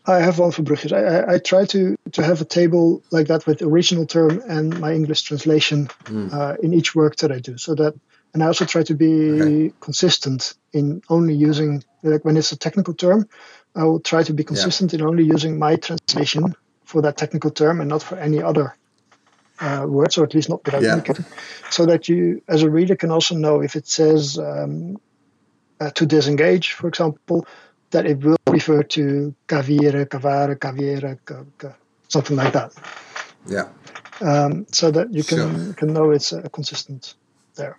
I 0.09 0.21
have 0.21 0.39
one 0.39 0.51
for 0.51 0.63
Bruchius. 0.63 0.93
I, 0.93 1.03
I, 1.05 1.35
I, 1.35 1.39
try 1.39 1.67
to, 1.67 1.97
to 2.13 2.23
have 2.23 2.41
a 2.41 2.45
table 2.45 3.03
like 3.11 3.27
that 3.27 3.47
with 3.47 3.61
original 3.63 4.07
term 4.07 4.43
and 4.49 4.81
my 4.81 4.93
English 4.93 5.23
translation 5.23 5.89
mm. 6.05 6.33
uh, 6.33 6.57
in 6.63 6.73
each 6.73 6.95
work 6.95 7.17
that 7.17 7.31
I 7.31 7.41
do, 7.41 7.59
so 7.59 7.75
that 7.75 7.95
and 8.35 8.43
I 8.43 8.47
also 8.47 8.65
try 8.65 8.83
to 8.83 8.95
be 8.95 9.41
okay. 9.41 9.75
consistent 9.81 10.55
in 10.73 11.03
only 11.09 11.35
using 11.35 11.83
like 12.03 12.25
when 12.25 12.37
it's 12.37 12.53
a 12.53 12.57
technical 12.57 12.95
term, 12.95 13.29
I 13.75 13.85
will 13.85 14.01
try 14.01 14.23
to 14.23 14.33
be 14.33 14.45
consistent 14.45 14.93
yeah. 14.93 15.01
in 15.01 15.07
only 15.07 15.25
using 15.25 15.59
my 15.59 15.77
translation 15.77 16.55
for 16.85 17.03
that 17.03 17.17
technical 17.17 17.51
term 17.51 17.81
and 17.81 17.89
not 17.89 18.03
for 18.03 18.17
any 18.17 18.43
other 18.43 18.75
uh, 19.61 19.85
words, 19.89 20.19
or 20.19 20.25
at 20.25 20.35
least 20.35 20.49
not 20.49 20.65
without 20.65 20.83
yeah. 20.83 21.03
so 21.71 21.87
that 21.87 22.09
you, 22.09 22.43
as 22.49 22.63
a 22.63 22.71
reader, 22.71 22.97
can 22.97 23.11
also 23.11 23.35
know 23.35 23.61
if 23.61 23.77
it 23.77 23.87
says 23.87 24.39
um, 24.39 24.97
uh, 25.81 25.91
to 25.91 26.07
disengage, 26.07 26.73
for 26.73 26.89
example, 26.89 27.47
that 27.91 28.07
it 28.07 28.23
will 28.23 28.37
refer 28.49 28.83
to 28.83 29.35
cavire, 29.47 30.07
cavare, 30.07 30.57
caviere, 30.59 31.19
something 32.09 32.37
like 32.37 32.53
that. 32.53 32.73
Yeah. 33.47 33.69
Um, 34.21 34.67
so 34.73 34.91
that 34.91 35.13
you 35.13 35.23
can 35.23 35.65
sure. 35.65 35.73
can 35.75 35.93
know 35.93 36.11
it's 36.11 36.33
uh, 36.33 36.43
consistent 36.53 37.15
there. 37.55 37.77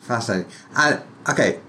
Fascinating. 0.00 0.50
And 0.76 1.02
okay, 1.28 1.60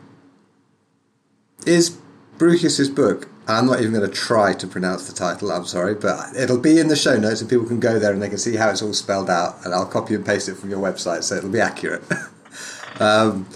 is 1.65 1.97
Bruchius's 2.37 2.89
book? 2.89 3.29
I'm 3.47 3.65
not 3.65 3.79
even 3.79 3.93
going 3.93 4.09
to 4.09 4.13
try 4.13 4.53
to 4.53 4.67
pronounce 4.67 5.07
the 5.07 5.13
title. 5.13 5.51
I'm 5.51 5.65
sorry, 5.65 5.95
but 5.95 6.35
it'll 6.35 6.59
be 6.59 6.79
in 6.79 6.89
the 6.89 6.95
show 6.95 7.17
notes, 7.17 7.39
and 7.41 7.49
people 7.49 7.65
can 7.65 7.79
go 7.79 7.97
there 7.97 8.11
and 8.11 8.21
they 8.21 8.29
can 8.29 8.37
see 8.37 8.57
how 8.57 8.69
it's 8.69 8.81
all 8.81 8.93
spelled 8.93 9.29
out. 9.29 9.63
And 9.65 9.73
I'll 9.73 9.85
copy 9.85 10.15
and 10.15 10.25
paste 10.25 10.49
it 10.49 10.55
from 10.55 10.69
your 10.69 10.79
website, 10.79 11.23
so 11.23 11.35
it'll 11.35 11.49
be 11.49 11.61
accurate. 11.61 12.03
um, 12.99 13.47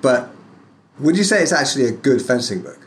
but 0.00 0.30
would 0.98 1.16
you 1.16 1.24
say 1.24 1.42
it's 1.42 1.52
actually 1.52 1.86
a 1.86 1.92
good 1.92 2.22
fencing 2.22 2.62
book? 2.62 2.80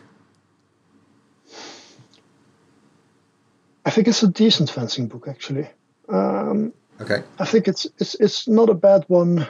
I 3.85 3.91
think 3.91 4.07
it's 4.07 4.23
a 4.23 4.27
decent 4.27 4.69
fencing 4.69 5.07
book, 5.07 5.27
actually. 5.27 5.67
Um, 6.09 6.73
okay. 7.01 7.23
I 7.39 7.45
think 7.45 7.67
it's 7.67 7.87
it's 7.97 8.15
it's 8.15 8.47
not 8.47 8.69
a 8.69 8.73
bad 8.73 9.05
one 9.07 9.47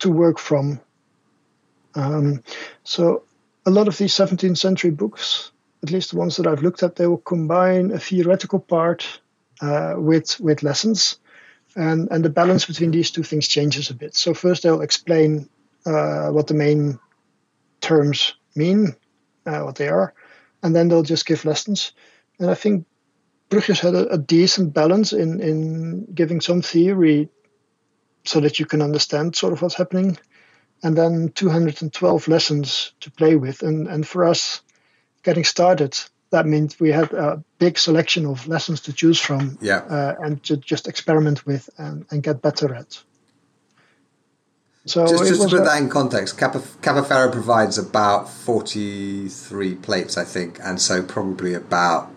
to 0.00 0.10
work 0.10 0.38
from. 0.38 0.80
Um, 1.94 2.42
so 2.84 3.22
a 3.66 3.70
lot 3.70 3.88
of 3.88 3.98
these 3.98 4.14
17th 4.14 4.58
century 4.58 4.90
books, 4.90 5.50
at 5.82 5.90
least 5.90 6.10
the 6.10 6.18
ones 6.18 6.36
that 6.36 6.46
I've 6.46 6.62
looked 6.62 6.82
at, 6.82 6.96
they 6.96 7.06
will 7.06 7.18
combine 7.18 7.90
a 7.90 7.98
theoretical 7.98 8.60
part 8.60 9.20
uh, 9.60 9.94
with 9.96 10.38
with 10.40 10.62
lessons, 10.62 11.18
and 11.76 12.08
and 12.10 12.24
the 12.24 12.30
balance 12.30 12.64
between 12.66 12.90
these 12.90 13.10
two 13.10 13.22
things 13.22 13.48
changes 13.48 13.90
a 13.90 13.94
bit. 13.94 14.14
So 14.14 14.34
first 14.34 14.62
they'll 14.62 14.82
explain 14.82 15.48
uh, 15.86 16.28
what 16.30 16.46
the 16.46 16.54
main 16.54 16.98
terms 17.80 18.34
mean, 18.54 18.94
uh, 19.46 19.60
what 19.60 19.76
they 19.76 19.88
are, 19.88 20.14
and 20.62 20.74
then 20.74 20.88
they'll 20.88 21.02
just 21.02 21.26
give 21.26 21.44
lessons. 21.44 21.92
And 22.38 22.50
I 22.50 22.54
think 22.54 22.86
Bruchius 23.50 23.80
had 23.80 23.94
a, 23.94 24.08
a, 24.08 24.18
decent 24.18 24.74
balance 24.74 25.12
in, 25.12 25.40
in 25.40 26.06
giving 26.12 26.40
some 26.40 26.60
theory 26.60 27.28
so 28.24 28.40
that 28.40 28.58
you 28.58 28.66
can 28.66 28.82
understand 28.82 29.36
sort 29.36 29.52
of 29.52 29.62
what's 29.62 29.76
happening, 29.76 30.18
and 30.82 30.96
then 30.96 31.30
212 31.34 32.28
lessons 32.28 32.92
to 33.00 33.10
play 33.10 33.36
with. 33.36 33.62
And, 33.62 33.88
and 33.88 34.06
for 34.06 34.24
us, 34.24 34.60
getting 35.22 35.44
started, 35.44 35.98
that 36.30 36.46
means 36.46 36.78
we 36.78 36.90
had 36.90 37.12
a 37.12 37.42
big 37.58 37.78
selection 37.78 38.26
of 38.26 38.46
lessons 38.46 38.82
to 38.82 38.92
choose 38.92 39.20
from 39.20 39.58
yeah. 39.60 39.78
uh, 39.78 40.14
and 40.20 40.42
to 40.44 40.56
just 40.56 40.88
experiment 40.88 41.46
with 41.46 41.70
and, 41.78 42.04
and 42.10 42.22
get 42.22 42.42
better 42.42 42.74
at. 42.74 43.02
So 44.88 45.06
just, 45.06 45.24
just 45.24 45.42
to 45.42 45.48
put 45.48 45.64
that 45.64 45.82
in 45.82 45.88
context, 45.88 46.38
Capo, 46.38 46.60
Capoferro 46.80 47.30
provides 47.30 47.76
about 47.76 48.28
43 48.28 49.74
plates, 49.76 50.16
I 50.16 50.24
think, 50.24 50.58
and 50.62 50.80
so 50.80 51.02
probably 51.02 51.54
about 51.54 52.10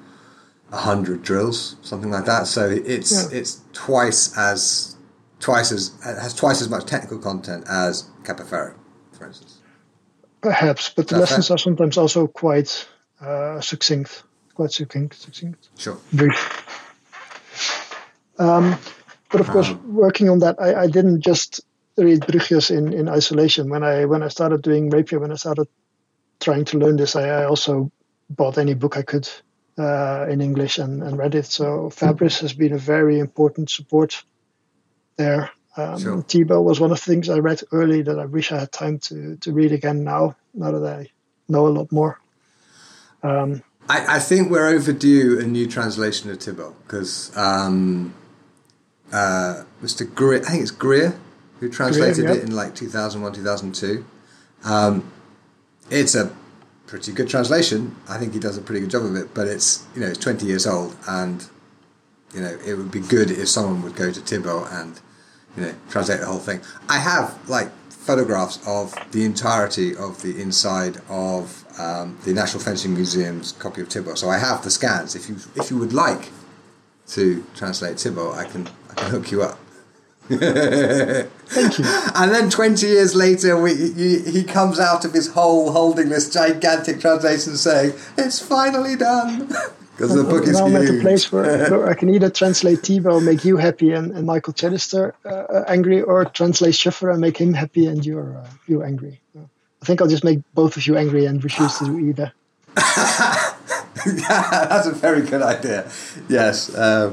100 0.69 1.21
drills, 1.21 1.75
something 1.81 2.11
like 2.11 2.25
that. 2.25 2.47
So 2.47 2.69
it's 2.69 3.11
yeah. 3.11 3.39
it's 3.39 3.61
twice 3.73 4.37
as 4.37 4.95
twice 5.39 5.71
as 5.71 5.93
has 6.03 6.33
twice 6.33 6.61
as 6.61 6.69
much 6.69 6.85
technical 6.85 7.19
content 7.19 7.65
as 7.69 8.03
Capoferro, 8.23 8.75
for 9.11 9.27
instance. 9.27 9.57
Perhaps, 10.39 10.89
but 10.95 11.07
the 11.09 11.17
lessons 11.17 11.49
fair? 11.49 11.55
are 11.55 11.57
sometimes 11.57 11.97
also 11.97 12.25
quite 12.25 12.87
uh, 13.19 13.59
succinct, 13.59 14.23
quite 14.55 14.71
succinct, 14.71 15.15
succinct. 15.15 15.69
Sure. 15.77 15.97
Brief. 16.13 16.67
Um, 18.39 18.77
but 19.29 19.41
of 19.41 19.47
course, 19.49 19.69
um, 19.69 19.93
working 19.93 20.29
on 20.29 20.39
that, 20.39 20.55
I, 20.59 20.83
I 20.83 20.87
didn't 20.87 21.21
just 21.21 21.61
read 21.97 22.21
Bruchius 22.21 22.71
in, 22.75 22.93
in 22.93 23.09
isolation. 23.09 23.69
When 23.69 23.83
I 23.83 24.05
when 24.05 24.23
I 24.23 24.29
started 24.29 24.61
doing 24.61 24.89
rapier, 24.89 25.19
when 25.19 25.31
I 25.31 25.35
started 25.35 25.67
trying 26.39 26.65
to 26.65 26.77
learn 26.77 26.97
this, 26.97 27.15
I, 27.15 27.27
I 27.27 27.45
also 27.45 27.91
bought 28.29 28.57
any 28.57 28.73
book 28.73 28.97
I 28.97 29.01
could 29.01 29.29
uh, 29.77 30.25
in 30.29 30.41
English 30.41 30.77
and, 30.77 31.03
and 31.03 31.17
read 31.17 31.35
it. 31.35 31.45
So 31.45 31.89
Fabris 31.89 32.39
has 32.41 32.53
been 32.53 32.73
a 32.73 32.77
very 32.77 33.19
important 33.19 33.69
support 33.69 34.23
there. 35.17 35.51
Um, 35.77 35.99
sure. 35.99 36.21
Thibault 36.23 36.63
was 36.63 36.79
one 36.79 36.91
of 36.91 36.99
the 36.99 37.05
things 37.05 37.29
I 37.29 37.39
read 37.39 37.61
early 37.71 38.01
that 38.01 38.19
I 38.19 38.25
wish 38.25 38.51
I 38.51 38.59
had 38.59 38.71
time 38.71 38.99
to 38.99 39.37
to 39.37 39.53
read 39.53 39.71
again 39.71 40.03
now. 40.03 40.35
Now 40.53 40.71
that 40.71 40.99
I 40.99 41.09
know 41.47 41.67
a 41.67 41.69
lot 41.69 41.91
more. 41.91 42.19
Um, 43.23 43.63
I, 43.87 44.15
I, 44.15 44.19
think 44.19 44.49
we're 44.49 44.67
overdue 44.67 45.39
a 45.39 45.43
new 45.43 45.67
translation 45.67 46.31
of 46.31 46.39
Thibault 46.39 46.75
because 46.83 47.35
um, 47.37 48.15
uh, 49.11 49.63
Mr. 49.83 50.11
Greer, 50.11 50.41
I 50.41 50.49
think 50.49 50.63
it's 50.63 50.71
Greer 50.71 51.19
who 51.61 51.69
translated 51.69 52.25
Greer, 52.25 52.39
it 52.39 52.43
in 52.43 52.55
like 52.55 52.75
2001, 52.75 53.33
2002. 53.33 54.03
Um, 54.65 55.09
it's 55.89 56.15
a 56.15 56.35
pretty 56.87 57.13
good 57.13 57.29
translation. 57.29 57.95
I 58.09 58.17
think 58.17 58.33
he 58.33 58.39
does 58.39 58.57
a 58.57 58.61
pretty 58.61 58.81
good 58.81 58.89
job 58.89 59.05
of 59.05 59.15
it, 59.15 59.33
but 59.33 59.47
it's 59.47 59.85
you 59.95 60.01
know 60.01 60.07
it's 60.07 60.17
20 60.17 60.45
years 60.45 60.67
old, 60.67 60.97
and 61.07 61.47
you 62.33 62.41
know 62.41 62.57
it 62.65 62.73
would 62.73 62.91
be 62.91 62.99
good 62.99 63.31
if 63.31 63.47
someone 63.47 63.83
would 63.83 63.95
go 63.95 64.11
to 64.11 64.19
Thibault 64.19 64.67
and 64.71 64.99
you 65.55 65.63
know 65.63 65.73
translate 65.89 66.19
the 66.19 66.25
whole 66.25 66.39
thing. 66.39 66.61
I 66.89 66.97
have 66.97 67.37
like 67.47 67.69
photographs 67.89 68.59
of 68.67 68.95
the 69.11 69.23
entirety 69.23 69.95
of 69.95 70.23
the 70.23 70.41
inside 70.41 70.97
of 71.09 71.63
um, 71.79 72.17
the 72.25 72.33
National 72.33 72.63
Fencing 72.63 72.95
Museum's 72.95 73.51
copy 73.51 73.81
of 73.81 73.89
Thibault, 73.89 74.15
so 74.15 74.29
I 74.29 74.39
have 74.39 74.63
the 74.63 74.71
scans. 74.71 75.15
If 75.15 75.29
you 75.29 75.35
if 75.55 75.69
you 75.69 75.77
would 75.77 75.93
like 75.93 76.31
to 77.09 77.45
translate 77.53 77.99
Thibault, 77.99 78.33
I 78.33 78.45
can 78.45 78.67
I 78.89 78.95
can 78.95 79.11
hook 79.11 79.29
you 79.29 79.43
up. 79.43 79.59
Thank 80.27 81.79
you. 81.79 81.85
And 82.15 82.31
then 82.31 82.49
20 82.49 82.85
years 82.85 83.15
later, 83.15 83.59
we, 83.59 83.75
he, 83.75 84.19
he 84.19 84.43
comes 84.43 84.79
out 84.79 85.05
of 85.05 85.13
his 85.13 85.27
hole 85.27 85.71
holding 85.71 86.09
this 86.09 86.31
gigantic 86.31 86.99
translation 87.01 87.57
saying, 87.57 87.93
It's 88.17 88.39
finally 88.39 88.95
done. 88.95 89.49
Because 89.97 90.15
the 90.15 90.23
book 90.23 90.47
is 90.47 90.59
now 90.59 90.67
huge. 90.67 90.89
At 90.89 90.95
a 90.95 91.01
place 91.01 91.31
where, 91.31 91.87
I 91.89 91.93
can 91.93 92.09
either 92.09 92.31
translate 92.31 92.79
Thibault, 92.79 93.19
make 93.19 93.45
you 93.45 93.57
happy, 93.57 93.91
and, 93.91 94.11
and 94.13 94.25
Michael 94.25 94.53
Chidester 94.53 95.13
uh, 95.25 95.63
angry, 95.67 96.01
or 96.01 96.25
translate 96.25 96.73
Schöffer 96.73 97.11
and 97.11 97.21
make 97.21 97.37
him 97.37 97.53
happy 97.53 97.85
and 97.85 98.03
you're, 98.03 98.35
uh, 98.35 98.49
you 98.65 98.81
angry. 98.81 99.21
I 99.37 99.85
think 99.85 100.01
I'll 100.01 100.07
just 100.07 100.23
make 100.23 100.39
both 100.55 100.75
of 100.75 100.87
you 100.87 100.97
angry 100.97 101.25
and 101.25 101.43
refuse 101.43 101.77
to 101.79 101.85
do 101.85 101.99
either. 101.99 102.33
yeah, 102.77 104.65
that's 104.69 104.87
a 104.87 104.91
very 104.91 105.21
good 105.21 105.43
idea. 105.43 105.91
Yes. 106.27 106.73
Uh, 106.73 107.11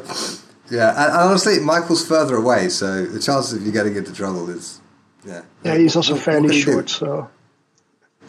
yeah, 0.71 0.91
and, 0.91 1.13
honestly, 1.13 1.59
Michael's 1.61 2.07
further 2.07 2.37
away, 2.37 2.69
so 2.69 3.07
the 3.07 3.21
chances 3.21 3.55
of 3.55 3.67
you 3.67 3.73
getting 3.73 3.97
into 3.97 4.13
trouble 4.13 4.51
is, 4.51 4.81
yeah. 5.27 5.43
Yeah, 5.65 5.77
he's 5.77 5.97
also 5.97 6.15
what, 6.15 6.23
fairly 6.23 6.49
what 6.49 6.57
short, 6.57 6.91
so. 6.91 7.31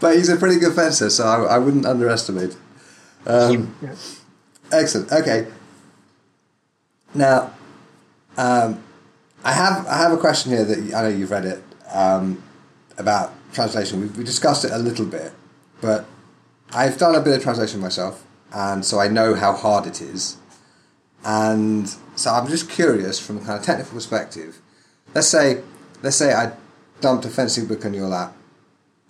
but 0.00 0.16
he's 0.16 0.28
a 0.28 0.36
pretty 0.36 0.58
good 0.58 0.74
fencer, 0.74 1.08
so 1.10 1.24
I, 1.24 1.54
I 1.54 1.58
wouldn't 1.58 1.86
underestimate. 1.86 2.56
Um, 3.24 3.74
yeah. 3.80 3.94
Excellent. 4.72 5.12
Okay. 5.12 5.46
Now, 7.14 7.52
um, 8.36 8.82
I 9.44 9.52
have 9.52 9.86
I 9.86 9.98
have 9.98 10.12
a 10.12 10.16
question 10.16 10.50
here 10.50 10.64
that 10.64 10.92
I 10.92 11.02
know 11.02 11.08
you've 11.08 11.30
read 11.30 11.44
it 11.44 11.62
um, 11.92 12.42
about 12.98 13.32
translation. 13.52 14.00
We, 14.00 14.08
we 14.08 14.24
discussed 14.24 14.64
it 14.64 14.72
a 14.72 14.78
little 14.78 15.06
bit, 15.06 15.32
but 15.80 16.04
I've 16.72 16.98
done 16.98 17.14
a 17.14 17.20
bit 17.20 17.36
of 17.36 17.42
translation 17.44 17.80
myself 17.80 18.25
and 18.52 18.84
so 18.84 19.00
I 19.00 19.08
know 19.08 19.34
how 19.34 19.52
hard 19.52 19.86
it 19.86 20.00
is. 20.00 20.36
And 21.24 21.88
so 22.14 22.30
I'm 22.32 22.46
just 22.46 22.70
curious 22.70 23.18
from 23.18 23.38
a 23.38 23.40
kind 23.40 23.58
of 23.58 23.64
technical 23.64 23.94
perspective. 23.94 24.60
Let's 25.14 25.28
say, 25.28 25.62
let's 26.02 26.16
say 26.16 26.32
I 26.32 26.52
dumped 27.00 27.24
a 27.24 27.28
fencing 27.28 27.66
book 27.66 27.84
on 27.84 27.94
your 27.94 28.08
lap 28.08 28.34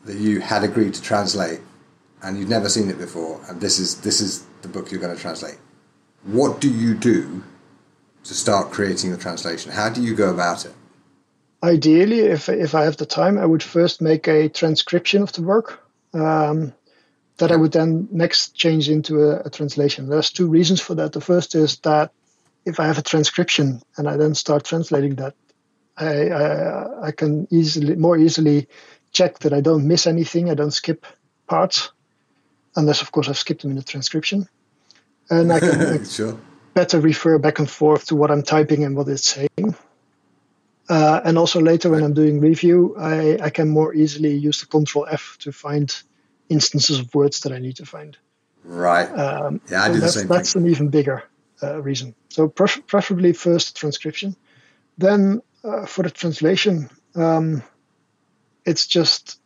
that 0.04 0.16
you 0.16 0.40
had 0.40 0.62
agreed 0.62 0.94
to 0.94 1.02
translate, 1.02 1.60
and 2.22 2.38
you've 2.38 2.48
never 2.48 2.68
seen 2.68 2.88
it 2.88 2.98
before, 2.98 3.40
and 3.48 3.60
this 3.60 3.78
is 3.78 4.00
this 4.00 4.20
is 4.20 4.46
the 4.62 4.68
book 4.68 4.90
you're 4.90 5.00
going 5.00 5.14
to 5.14 5.20
translate. 5.20 5.58
What 6.22 6.60
do 6.60 6.70
you 6.70 6.94
do 6.94 7.42
to 8.24 8.34
start 8.34 8.70
creating 8.70 9.10
the 9.10 9.16
translation? 9.16 9.72
How 9.72 9.88
do 9.88 10.02
you 10.02 10.14
go 10.14 10.30
about 10.30 10.64
it? 10.64 10.72
Ideally, 11.62 12.20
if 12.20 12.48
if 12.48 12.74
I 12.74 12.84
have 12.84 12.96
the 12.96 13.06
time, 13.06 13.38
I 13.38 13.46
would 13.46 13.62
first 13.62 14.00
make 14.00 14.28
a 14.28 14.48
transcription 14.48 15.22
of 15.22 15.32
the 15.32 15.42
work. 15.42 15.82
Um, 16.14 16.72
that 17.38 17.52
I 17.52 17.56
would 17.56 17.72
then 17.72 18.08
next 18.10 18.54
change 18.54 18.88
into 18.88 19.22
a, 19.22 19.40
a, 19.40 19.50
translation. 19.50 20.08
There's 20.08 20.30
two 20.30 20.48
reasons 20.48 20.80
for 20.80 20.94
that. 20.94 21.12
The 21.12 21.20
first 21.20 21.54
is 21.54 21.76
that 21.78 22.12
if 22.64 22.80
I 22.80 22.86
have 22.86 22.98
a 22.98 23.02
transcription 23.02 23.82
and 23.96 24.08
I 24.08 24.16
then 24.16 24.34
start 24.34 24.64
translating 24.64 25.16
that, 25.16 25.34
I, 25.96 26.28
I, 26.28 27.06
I 27.08 27.10
can 27.12 27.46
easily 27.50 27.96
more 27.96 28.18
easily 28.18 28.68
check 29.12 29.38
that 29.40 29.52
I 29.52 29.60
don't 29.60 29.86
miss 29.86 30.06
anything. 30.06 30.50
I 30.50 30.54
don't 30.54 30.72
skip 30.72 31.06
parts, 31.46 31.90
unless 32.74 33.02
of 33.02 33.12
course 33.12 33.28
I've 33.28 33.38
skipped 33.38 33.62
them 33.62 33.70
in 33.70 33.76
the 33.76 33.82
transcription, 33.82 34.48
and 35.30 35.52
I 35.52 35.60
can 35.60 36.04
sure. 36.18 36.38
better 36.74 37.00
refer 37.00 37.38
back 37.38 37.58
and 37.58 37.70
forth 37.70 38.06
to 38.06 38.16
what 38.16 38.30
I'm 38.30 38.42
typing 38.42 38.84
and 38.84 38.96
what 38.96 39.08
it's 39.08 39.26
saying. 39.26 39.74
Uh, 40.88 41.20
and 41.24 41.36
also 41.36 41.60
later 41.60 41.90
when 41.90 42.04
I'm 42.04 42.14
doing 42.14 42.40
review, 42.40 42.94
I, 42.96 43.38
I 43.42 43.50
can 43.50 43.68
more 43.68 43.92
easily 43.92 44.36
use 44.36 44.60
the 44.60 44.66
Control 44.66 45.06
F 45.10 45.36
to 45.40 45.50
find 45.50 45.94
instances 46.48 46.98
of 46.98 47.14
words 47.14 47.40
that 47.40 47.52
I 47.52 47.58
need 47.58 47.76
to 47.76 47.86
find. 47.86 48.16
Right. 48.64 49.06
Um, 49.06 49.60
yeah, 49.70 49.84
I 49.84 49.92
do 49.92 50.00
the 50.00 50.08
same 50.08 50.26
That's 50.26 50.52
thing. 50.52 50.64
an 50.64 50.70
even 50.70 50.88
bigger 50.88 51.24
uh, 51.62 51.80
reason. 51.82 52.14
So 52.30 52.48
pref- 52.48 52.86
preferably 52.86 53.32
first 53.32 53.76
transcription. 53.76 54.36
Then 54.98 55.42
uh, 55.62 55.86
for 55.86 56.02
the 56.02 56.10
translation, 56.10 56.90
um, 57.14 57.62
it's 58.64 58.86
just 58.86 59.40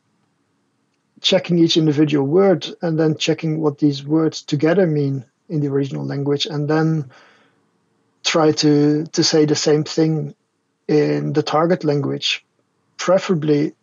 checking 1.20 1.58
each 1.58 1.76
individual 1.76 2.26
word 2.26 2.66
and 2.80 2.98
then 2.98 3.16
checking 3.16 3.60
what 3.60 3.78
these 3.78 4.02
words 4.02 4.42
together 4.42 4.86
mean 4.86 5.24
in 5.48 5.60
the 5.60 5.68
original 5.68 6.04
language, 6.06 6.46
and 6.46 6.68
then 6.68 7.10
try 8.24 8.52
to 8.52 9.04
to 9.06 9.24
say 9.24 9.44
the 9.44 9.56
same 9.56 9.84
thing 9.84 10.34
in 10.88 11.32
the 11.32 11.42
target 11.42 11.84
language, 11.84 12.44
preferably 12.96 13.74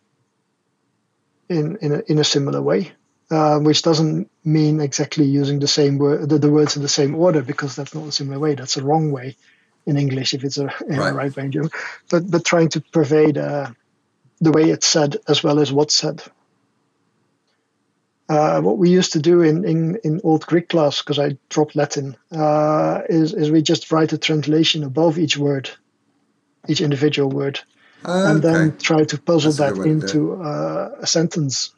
in 1.48 1.76
in 1.80 1.92
a, 1.92 2.02
in 2.06 2.18
a 2.18 2.24
similar 2.24 2.60
way, 2.60 2.92
uh, 3.30 3.58
which 3.58 3.82
doesn't 3.82 4.30
mean 4.44 4.80
exactly 4.80 5.24
using 5.24 5.58
the 5.58 5.68
same 5.68 5.98
word 5.98 6.28
the, 6.28 6.38
the, 6.38 6.50
words 6.50 6.76
in 6.76 6.82
the 6.82 6.88
same 6.88 7.14
order 7.14 7.42
because 7.42 7.76
that's 7.76 7.94
not 7.94 8.08
a 8.08 8.12
similar 8.12 8.38
way. 8.38 8.54
That's 8.54 8.76
a 8.76 8.84
wrong 8.84 9.12
way 9.12 9.36
in 9.86 9.96
English 9.96 10.34
if 10.34 10.44
it's 10.44 10.58
a 10.58 10.66
right, 10.86 11.14
right 11.14 11.36
way 11.36 11.44
in 11.44 11.52
German. 11.52 11.70
But 12.10 12.30
but 12.30 12.44
trying 12.44 12.70
to 12.70 12.80
pervade 12.80 13.38
uh, 13.38 13.70
the 14.40 14.52
way 14.52 14.70
it's 14.70 14.86
said 14.86 15.16
as 15.26 15.42
well 15.42 15.58
as 15.58 15.72
what's 15.72 15.96
said. 15.96 16.22
Uh, 18.28 18.60
what 18.60 18.76
we 18.76 18.90
used 18.90 19.14
to 19.14 19.20
do 19.20 19.40
in, 19.40 19.64
in, 19.64 19.98
in 20.04 20.20
old 20.22 20.44
Greek 20.44 20.68
class, 20.68 21.00
because 21.00 21.18
I 21.18 21.38
dropped 21.48 21.74
Latin, 21.74 22.14
uh, 22.30 23.00
is, 23.08 23.32
is 23.32 23.50
we 23.50 23.62
just 23.62 23.90
write 23.90 24.12
a 24.12 24.18
translation 24.18 24.84
above 24.84 25.18
each 25.18 25.38
word, 25.38 25.70
each 26.68 26.82
individual 26.82 27.30
word, 27.30 27.60
okay. 28.04 28.30
and 28.30 28.42
then 28.42 28.76
try 28.76 29.04
to 29.04 29.18
puzzle 29.18 29.52
That's 29.52 29.78
that 29.78 29.86
into 29.86 30.42
uh, 30.42 30.96
a 31.00 31.06
sentence. 31.06 31.70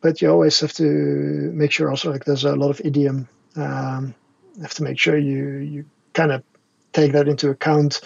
But 0.00 0.20
you 0.20 0.30
always 0.30 0.60
have 0.60 0.72
to 0.74 0.84
make 0.84 1.72
sure 1.72 1.90
also 1.90 2.12
like 2.12 2.24
there's 2.24 2.44
a 2.44 2.54
lot 2.54 2.70
of 2.70 2.80
idiom. 2.84 3.28
Um, 3.56 4.14
have 4.60 4.74
to 4.74 4.82
make 4.82 4.98
sure 4.98 5.16
you 5.16 5.56
you 5.58 5.84
kind 6.12 6.32
of 6.32 6.42
take 6.92 7.12
that 7.12 7.28
into 7.28 7.50
account. 7.50 8.00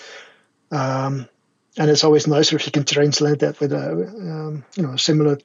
Um, 0.70 1.28
and 1.76 1.90
it's 1.90 2.04
always 2.04 2.26
nicer 2.26 2.56
if 2.56 2.66
you 2.66 2.72
can 2.72 2.84
translate 2.84 3.40
that 3.40 3.60
with 3.60 3.72
a 3.72 3.92
um, 3.92 4.64
you 4.76 4.82
know 4.82 4.92
a 4.92 4.98
similar 4.98 5.38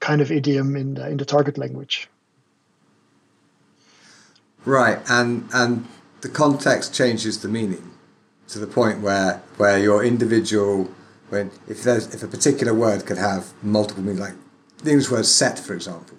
kind 0.00 0.20
of 0.20 0.32
idiom 0.32 0.76
in 0.76 0.94
the, 0.94 1.08
in 1.08 1.16
the 1.16 1.24
target 1.24 1.58
language. 1.58 2.08
Right, 4.64 4.98
and 5.08 5.48
and 5.52 5.86
the 6.20 6.28
context 6.28 6.94
changes 6.94 7.42
the 7.42 7.48
meaning 7.48 7.90
to 8.48 8.58
the 8.58 8.66
point 8.66 9.00
where 9.00 9.42
where 9.56 9.78
your 9.78 10.04
individual 10.04 10.90
when 11.30 11.50
if 11.68 11.82
there's 11.82 12.14
if 12.14 12.22
a 12.22 12.28
particular 12.28 12.74
word 12.74 13.06
could 13.06 13.18
have 13.18 13.52
multiple 13.62 14.02
meanings, 14.02 14.20
like 14.20 14.34
the 14.82 14.90
English 14.90 15.10
word 15.10 15.26
set, 15.26 15.58
for 15.58 15.74
example, 15.74 16.16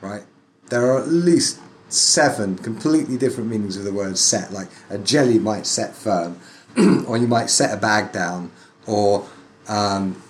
right? 0.00 0.22
There 0.70 0.90
are 0.90 1.00
at 1.00 1.08
least 1.08 1.60
seven 1.88 2.56
completely 2.56 3.16
different 3.16 3.50
meanings 3.50 3.76
of 3.76 3.84
the 3.84 3.92
word 3.92 4.18
set. 4.18 4.52
Like 4.52 4.68
a 4.90 4.98
jelly 4.98 5.38
might 5.38 5.66
set 5.66 5.94
firm, 5.94 6.40
or 7.06 7.16
you 7.16 7.26
might 7.26 7.50
set 7.50 7.76
a 7.76 7.80
bag 7.80 8.12
down, 8.12 8.50
or 8.86 9.26
um, 9.68 10.22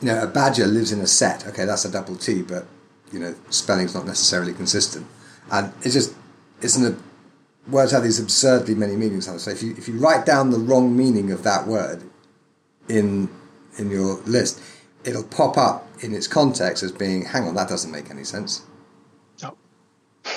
you 0.00 0.08
know, 0.08 0.22
a 0.22 0.26
badger 0.26 0.66
lives 0.66 0.92
in 0.92 1.00
a 1.00 1.06
set. 1.06 1.46
Okay, 1.46 1.64
that's 1.64 1.84
a 1.84 1.90
double 1.90 2.16
T, 2.16 2.42
but 2.42 2.66
you 3.12 3.18
know, 3.18 3.34
spelling's 3.50 3.94
not 3.94 4.06
necessarily 4.06 4.52
consistent, 4.52 5.06
and 5.50 5.72
it's 5.82 5.94
just 5.94 6.14
isn't 6.60 6.94
a 6.94 6.96
words 7.70 7.92
have 7.92 8.02
these 8.02 8.20
absurdly 8.20 8.74
many 8.74 8.96
meanings. 8.96 9.26
So 9.42 9.50
if 9.50 9.62
you 9.62 9.74
if 9.76 9.88
you 9.88 9.98
write 9.98 10.24
down 10.24 10.50
the 10.50 10.58
wrong 10.58 10.96
meaning 10.96 11.30
of 11.30 11.42
that 11.42 11.66
word 11.66 12.02
in 12.88 13.28
in 13.78 13.90
your 13.90 14.16
list, 14.22 14.60
it'll 15.04 15.24
pop 15.24 15.56
up 15.56 15.87
in 16.00 16.14
its 16.14 16.26
context 16.26 16.82
as 16.82 16.92
being, 16.92 17.24
hang 17.24 17.44
on, 17.44 17.54
that 17.54 17.68
doesn't 17.68 17.90
make 17.90 18.10
any 18.10 18.24
sense. 18.24 18.62
No. 19.42 19.56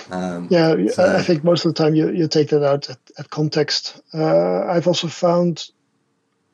Um, 0.09 0.47
yeah, 0.49 0.75
so. 0.91 1.15
I 1.15 1.21
think 1.21 1.43
most 1.43 1.65
of 1.65 1.73
the 1.73 1.83
time 1.83 1.95
you, 1.95 2.09
you 2.09 2.27
take 2.27 2.49
that 2.49 2.63
out 2.63 2.89
at, 2.89 2.99
at 3.17 3.29
context. 3.29 4.01
Uh, 4.13 4.65
I've 4.65 4.87
also 4.87 5.07
found 5.07 5.69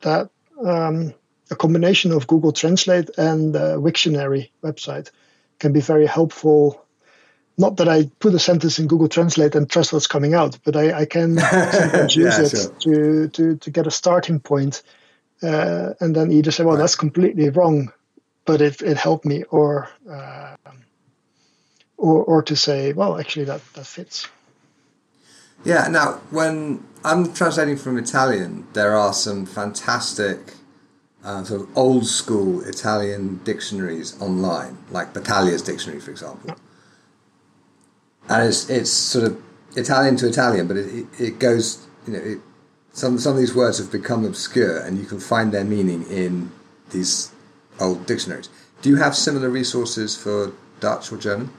that 0.02 0.30
um, 0.64 1.14
a 1.50 1.56
combination 1.56 2.12
of 2.12 2.28
Google 2.28 2.52
Translate 2.52 3.10
and 3.18 3.54
the 3.54 3.80
Wiktionary 3.80 4.50
website 4.64 5.12
can 5.60 5.74
be 5.74 5.82
very 5.82 6.06
helpful. 6.06 6.84
Not 7.58 7.78
that 7.78 7.88
I 7.88 8.10
put 8.20 8.34
a 8.34 8.40
sentence 8.40 8.80
in 8.80 8.88
Google 8.88 9.08
Translate 9.08 9.56
and 9.56 9.70
trust 9.70 9.94
what's 9.94 10.08
coming 10.08 10.34
out, 10.34 10.60
but 10.64 10.76
I, 10.76 11.02
I 11.02 11.06
can 11.06 11.38
sometimes 11.72 12.16
use 12.16 12.38
yeah, 12.38 12.46
it 12.46 12.50
sure. 12.50 13.28
to, 13.28 13.28
to, 13.30 13.56
to 13.58 13.72
get 13.72 13.88
a 13.88 13.92
starting 13.92 14.40
point, 14.40 14.84
uh, 15.42 15.94
and 16.00 16.16
then 16.16 16.32
either 16.32 16.52
say, 16.52 16.64
well, 16.64 16.76
right. 16.76 16.82
that's 16.82 16.96
completely 16.96 17.50
wrong, 17.50 17.92
but 18.48 18.62
it, 18.62 18.82
it 18.82 18.98
helped 18.98 19.26
me, 19.26 19.44
or, 19.52 19.90
uh, 20.10 20.56
or, 21.98 22.24
or 22.24 22.42
to 22.42 22.56
say, 22.56 22.94
well, 22.94 23.20
actually, 23.20 23.46
that, 23.46 23.62
that 23.74 23.86
fits. 23.86 24.28
Yeah, 25.66 25.88
now, 25.90 26.22
when 26.32 26.84
I'm 27.04 27.34
translating 27.34 27.78
from 27.78 27.98
Italian, 27.98 28.66
there 28.74 28.96
are 28.96 29.14
some 29.14 29.46
fantastic 29.46 30.54
uh, 31.24 31.44
sort 31.44 31.62
of 31.62 31.78
old 31.78 32.06
school 32.08 32.62
Italian 32.62 33.42
dictionaries 33.44 34.20
online, 34.22 34.78
like 34.92 35.14
Battaglia's 35.14 35.62
dictionary, 35.62 36.00
for 36.00 36.12
example. 36.12 36.56
And 38.30 38.48
it's, 38.48 38.70
it's 38.70 38.92
sort 38.92 39.26
of 39.26 39.44
Italian 39.76 40.16
to 40.18 40.28
Italian, 40.28 40.68
but 40.68 40.78
it, 40.78 41.06
it, 41.20 41.40
goes, 41.40 41.86
you 42.06 42.14
know, 42.14 42.20
it, 42.20 42.38
some, 42.94 43.20
some 43.20 43.34
of 43.34 43.40
these 43.40 43.54
words 43.54 43.78
have 43.78 43.92
become 43.92 44.24
obscure 44.24 44.80
and 44.80 44.98
you 44.98 45.06
can 45.06 45.20
find 45.20 45.52
their 45.52 45.66
meaning 45.66 46.04
in 46.10 46.52
these 46.92 47.32
old 47.80 48.06
dictionaries. 48.06 48.50
Do 48.82 48.90
you 48.90 48.96
have 48.98 49.16
similar 49.16 49.50
resources 49.50 50.16
for 50.16 50.54
Dutch 50.80 51.12
or 51.12 51.18
German? 51.18 51.50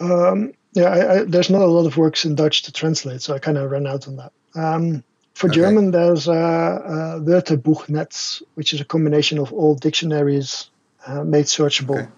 Um, 0.00 0.52
yeah, 0.72 0.84
I, 0.84 1.14
I, 1.14 1.24
there's 1.24 1.50
not 1.50 1.62
a 1.62 1.66
lot 1.66 1.86
of 1.86 1.96
works 1.96 2.24
in 2.24 2.34
Dutch 2.34 2.62
to 2.62 2.72
translate, 2.72 3.22
so 3.22 3.34
I 3.34 3.38
kind 3.38 3.58
of 3.58 3.70
ran 3.70 3.86
out 3.86 4.08
on 4.08 4.16
that. 4.16 4.32
Um, 4.54 5.04
for 5.34 5.48
okay. 5.48 5.56
German, 5.56 5.90
there's 5.90 6.28
uh, 6.28 6.32
uh, 6.32 7.18
Wörterbuchnetz, 7.20 8.42
which 8.54 8.72
is 8.72 8.80
a 8.80 8.84
combination 8.84 9.38
of 9.38 9.52
all 9.52 9.74
dictionaries 9.74 10.70
uh, 11.06 11.24
made 11.24 11.46
searchable. 11.46 12.02
Okay. 12.02 12.08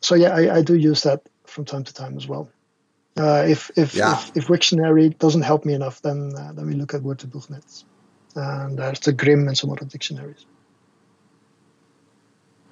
So 0.00 0.14
yeah, 0.14 0.34
I, 0.34 0.56
I, 0.56 0.62
do 0.62 0.74
use 0.74 1.02
that 1.02 1.22
from 1.44 1.64
time 1.64 1.84
to 1.84 1.92
time 1.92 2.16
as 2.16 2.26
well. 2.26 2.48
Uh, 3.16 3.44
if 3.48 3.70
if, 3.76 3.94
yeah. 3.94 4.12
if, 4.12 4.36
if 4.36 4.46
Wiktionary 4.46 5.16
doesn't 5.18 5.42
help 5.42 5.64
me 5.64 5.74
enough, 5.74 6.02
then 6.02 6.34
uh, 6.36 6.52
then 6.52 6.66
we 6.66 6.74
look 6.74 6.94
at 6.94 7.00
Wörterbuchnetz, 7.02 7.84
and 8.34 8.78
there's 8.78 9.00
the 9.00 9.12
Grimm 9.12 9.48
and 9.48 9.56
some 9.56 9.70
other 9.70 9.86
dictionaries. 9.86 10.44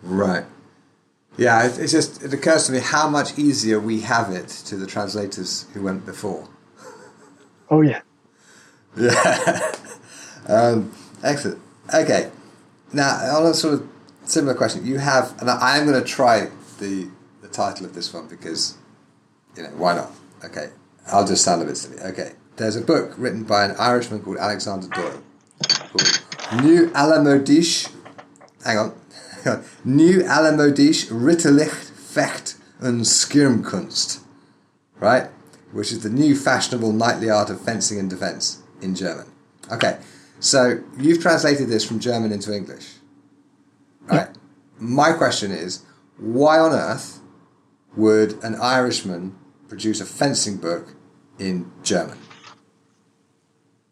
Right. 0.05 0.45
Yeah, 1.37 1.67
it's 1.67 1.90
just 1.90 2.23
it 2.23 2.33
occurs 2.33 2.67
to 2.67 2.73
me 2.73 2.79
how 2.79 3.09
much 3.09 3.37
easier 3.38 3.81
we 3.81 4.01
have 4.03 4.31
it 4.31 4.49
to 4.67 4.77
the 4.77 4.87
translators 4.87 5.67
who 5.75 5.83
went 5.83 6.07
before. 6.07 6.49
Oh 7.71 7.81
yeah. 7.81 8.03
Yeah. 8.95 9.73
um, 10.49 10.93
excellent. 11.23 11.59
Okay. 11.93 12.31
Now, 12.93 13.38
on 13.38 13.47
a 13.47 13.55
sort 13.55 13.75
of 13.75 13.88
similar 14.25 14.55
question, 14.55 14.85
you 14.87 14.99
have, 14.99 15.35
and 15.40 15.49
I 15.49 15.79
am 15.79 15.87
going 15.87 16.01
to 16.01 16.07
try 16.07 16.51
the 16.79 17.09
the 17.40 17.49
title 17.49 17.87
of 17.87 17.95
this 17.95 18.12
one 18.12 18.29
because, 18.29 18.77
you 19.57 19.62
know, 19.62 19.71
why 19.71 19.95
not? 19.95 20.11
Okay. 20.45 20.69
I'll 21.07 21.27
just 21.27 21.43
sound 21.43 21.62
a 21.62 21.64
bit 21.64 21.79
silly. 21.79 21.99
Okay. 22.01 22.33
There's 22.57 22.77
a 22.77 22.83
book 22.83 23.14
written 23.17 23.45
by 23.45 23.64
an 23.64 23.75
Irishman 23.79 24.23
called 24.23 24.37
Alexander 24.37 24.88
Doyle 24.88 25.23
called 25.69 26.62
New 26.62 26.88
Alamodisch. 26.90 27.90
Hang 28.64 28.79
on. 28.79 28.95
New 29.85 30.22
Alamodisch 30.22 31.11
Ritterlich 31.11 31.70
Fecht 31.70 32.57
und 32.80 33.04
Skirmkunst. 33.04 34.20
Right? 35.00 35.28
Which 35.72 35.92
is 35.92 36.02
the 36.02 36.09
new 36.09 36.37
fashionable 36.37 36.92
knightly 36.92 37.30
art 37.30 37.50
of 37.50 37.61
fencing 37.61 37.98
and 37.98 38.09
defence 38.09 38.62
in 38.80 38.94
German. 38.94 39.26
Okay, 39.72 39.98
so 40.40 40.80
you've 40.98 41.20
translated 41.20 41.68
this 41.68 41.85
from 41.85 41.98
German 41.98 42.33
into 42.33 42.54
English. 42.54 42.94
Right. 44.02 44.28
My 44.78 45.12
question 45.12 45.50
is, 45.50 45.83
why 46.18 46.59
on 46.59 46.72
earth 46.72 47.20
would 47.96 48.42
an 48.44 48.54
Irishman 48.57 49.35
produce 49.68 50.00
a 50.00 50.07
fencing 50.07 50.59
book 50.59 50.94
in 51.38 51.72
German? 51.83 52.18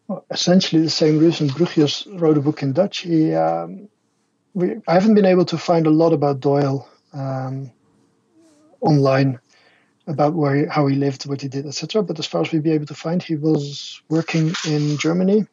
Well, 0.06 0.24
essentially 0.30 0.82
the 0.82 0.90
same 0.90 1.18
reason 1.18 1.48
Bruchius 1.48 2.06
wrote 2.20 2.36
a 2.36 2.42
book 2.42 2.62
in 2.62 2.72
Dutch. 2.72 2.98
He, 2.98 3.32
um, 3.32 3.88
we, 4.54 4.76
I 4.86 4.94
haven't 4.94 5.14
been 5.14 5.24
able 5.24 5.44
to 5.46 5.58
find 5.58 5.86
a 5.86 5.90
lot 5.90 6.12
about 6.12 6.40
Doyle 6.40 6.88
um, 7.12 7.70
online 8.80 9.38
about 10.06 10.34
where 10.34 10.54
he, 10.54 10.64
how 10.66 10.86
he 10.86 10.96
lived, 10.96 11.26
what 11.26 11.40
he 11.40 11.48
did, 11.48 11.66
etc. 11.66 12.02
But 12.02 12.18
as 12.18 12.26
far 12.26 12.42
as 12.42 12.52
we'd 12.52 12.62
be 12.62 12.72
able 12.72 12.86
to 12.86 12.94
find, 12.94 13.22
he 13.22 13.36
was 13.36 14.02
working 14.08 14.52
in 14.66 14.98
Germany. 14.98 15.46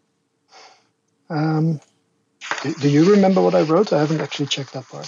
Um, 1.30 1.80
do, 2.64 2.74
do, 2.76 2.90
you 2.90 3.12
remember 3.12 3.42
what 3.42 3.54
I 3.54 3.62
wrote? 3.62 3.94
I 3.94 4.00
haven't 4.00 4.22
actually 4.22 4.48
checked 4.48 4.74
that 4.74 4.88
part. 4.88 5.08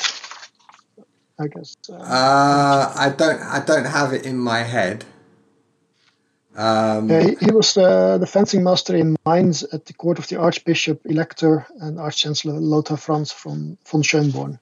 I 1.39 1.47
guess. 1.47 1.75
Uh, 1.89 1.95
uh, 1.95 2.93
I 2.95 3.09
don't. 3.09 3.41
I 3.41 3.63
don't 3.65 3.85
have 3.85 4.13
it 4.13 4.25
in 4.25 4.37
my 4.37 4.59
head. 4.59 5.05
Um, 6.55 7.09
yeah, 7.09 7.23
he, 7.23 7.35
he, 7.45 7.51
was 7.51 7.77
uh, 7.77 8.17
the 8.17 8.27
fencing 8.27 8.63
master 8.63 8.95
in 8.95 9.15
Mainz 9.25 9.63
at 9.63 9.85
the 9.85 9.93
court 9.93 10.19
of 10.19 10.27
the 10.27 10.37
Archbishop 10.37 11.01
Elector 11.05 11.65
and 11.79 11.97
Archchancellor 11.97 12.59
Lothar 12.59 12.97
Franz 12.97 13.31
von 13.31 13.77
Schönborn. 13.85 14.59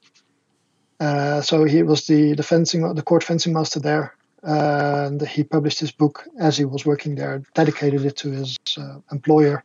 Uh, 0.99 1.41
so 1.41 1.63
he 1.63 1.81
was 1.81 2.05
the, 2.05 2.33
the 2.33 2.43
fencing 2.43 2.93
the 2.93 3.01
court 3.01 3.23
fencing 3.23 3.53
master 3.53 3.79
there 3.79 4.13
and 4.43 5.21
he 5.21 5.43
published 5.43 5.79
his 5.79 5.91
book 5.91 6.27
as 6.39 6.57
he 6.57 6.65
was 6.65 6.85
working 6.85 7.15
there, 7.15 7.43
dedicated 7.53 8.05
it 8.05 8.17
to 8.17 8.31
his 8.31 8.57
uh, 8.77 8.99
employer, 9.11 9.63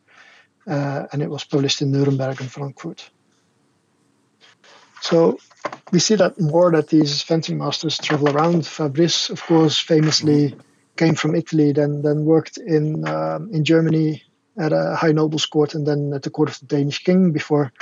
uh, 0.67 1.07
and 1.13 1.23
it 1.23 1.31
was 1.31 1.45
published 1.45 1.83
in 1.83 1.93
Nuremberg 1.93 2.41
and 2.41 2.51
Frankfurt. 2.51 3.09
So 5.01 5.39
we 5.93 5.99
see 5.99 6.17
that 6.17 6.41
more 6.41 6.73
that 6.73 6.89
these 6.89 7.23
fencing 7.23 7.59
masters 7.59 7.99
travel 7.99 8.31
around. 8.31 8.63
Fabris, 8.63 9.31
of 9.31 9.43
course, 9.43 9.79
famously 9.79 10.57
came 10.97 11.15
from 11.15 11.35
Italy, 11.35 11.73
then 11.73 12.03
then 12.03 12.25
worked 12.25 12.59
in 12.59 13.07
um, 13.07 13.51
in 13.53 13.65
Germany 13.65 14.23
at 14.57 14.73
a 14.73 14.95
high 14.97 15.13
nobles 15.13 15.47
court, 15.47 15.75
and 15.75 15.87
then 15.87 16.13
at 16.15 16.23
the 16.23 16.31
court 16.31 16.51
of 16.51 16.59
the 16.61 16.67
Danish 16.67 17.03
king 17.03 17.33
before 17.33 17.73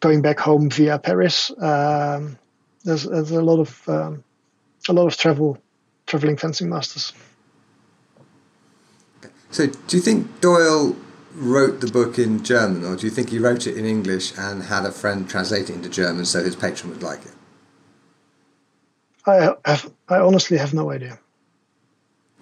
going 0.00 0.22
back 0.22 0.38
home 0.40 0.70
via 0.70 0.98
Paris. 0.98 1.50
Um, 1.60 2.38
there's, 2.84 3.04
there's 3.04 3.30
a 3.30 3.42
lot 3.42 3.60
of 3.60 3.88
um, 3.88 4.24
a 4.88 4.92
lot 4.92 5.06
of 5.06 5.16
travel 5.16 5.58
traveling 6.06 6.36
fencing 6.36 6.68
masters. 6.68 7.12
So, 9.50 9.66
do 9.66 9.96
you 9.96 10.02
think 10.02 10.40
Doyle 10.40 10.96
wrote 11.34 11.80
the 11.80 11.86
book 11.86 12.18
in 12.18 12.42
German, 12.42 12.84
or 12.84 12.96
do 12.96 13.06
you 13.06 13.10
think 13.10 13.30
he 13.30 13.38
wrote 13.38 13.66
it 13.66 13.76
in 13.76 13.84
English 13.84 14.36
and 14.36 14.64
had 14.64 14.84
a 14.84 14.92
friend 14.92 15.28
translate 15.28 15.70
it 15.70 15.74
into 15.74 15.88
German 15.88 16.24
so 16.24 16.42
his 16.42 16.56
patron 16.56 16.90
would 16.90 17.02
like 17.02 17.24
it? 17.24 17.32
I 19.26 19.54
have, 19.64 19.92
I 20.08 20.18
honestly 20.18 20.56
have 20.56 20.72
no 20.72 20.90
idea. 20.90 21.18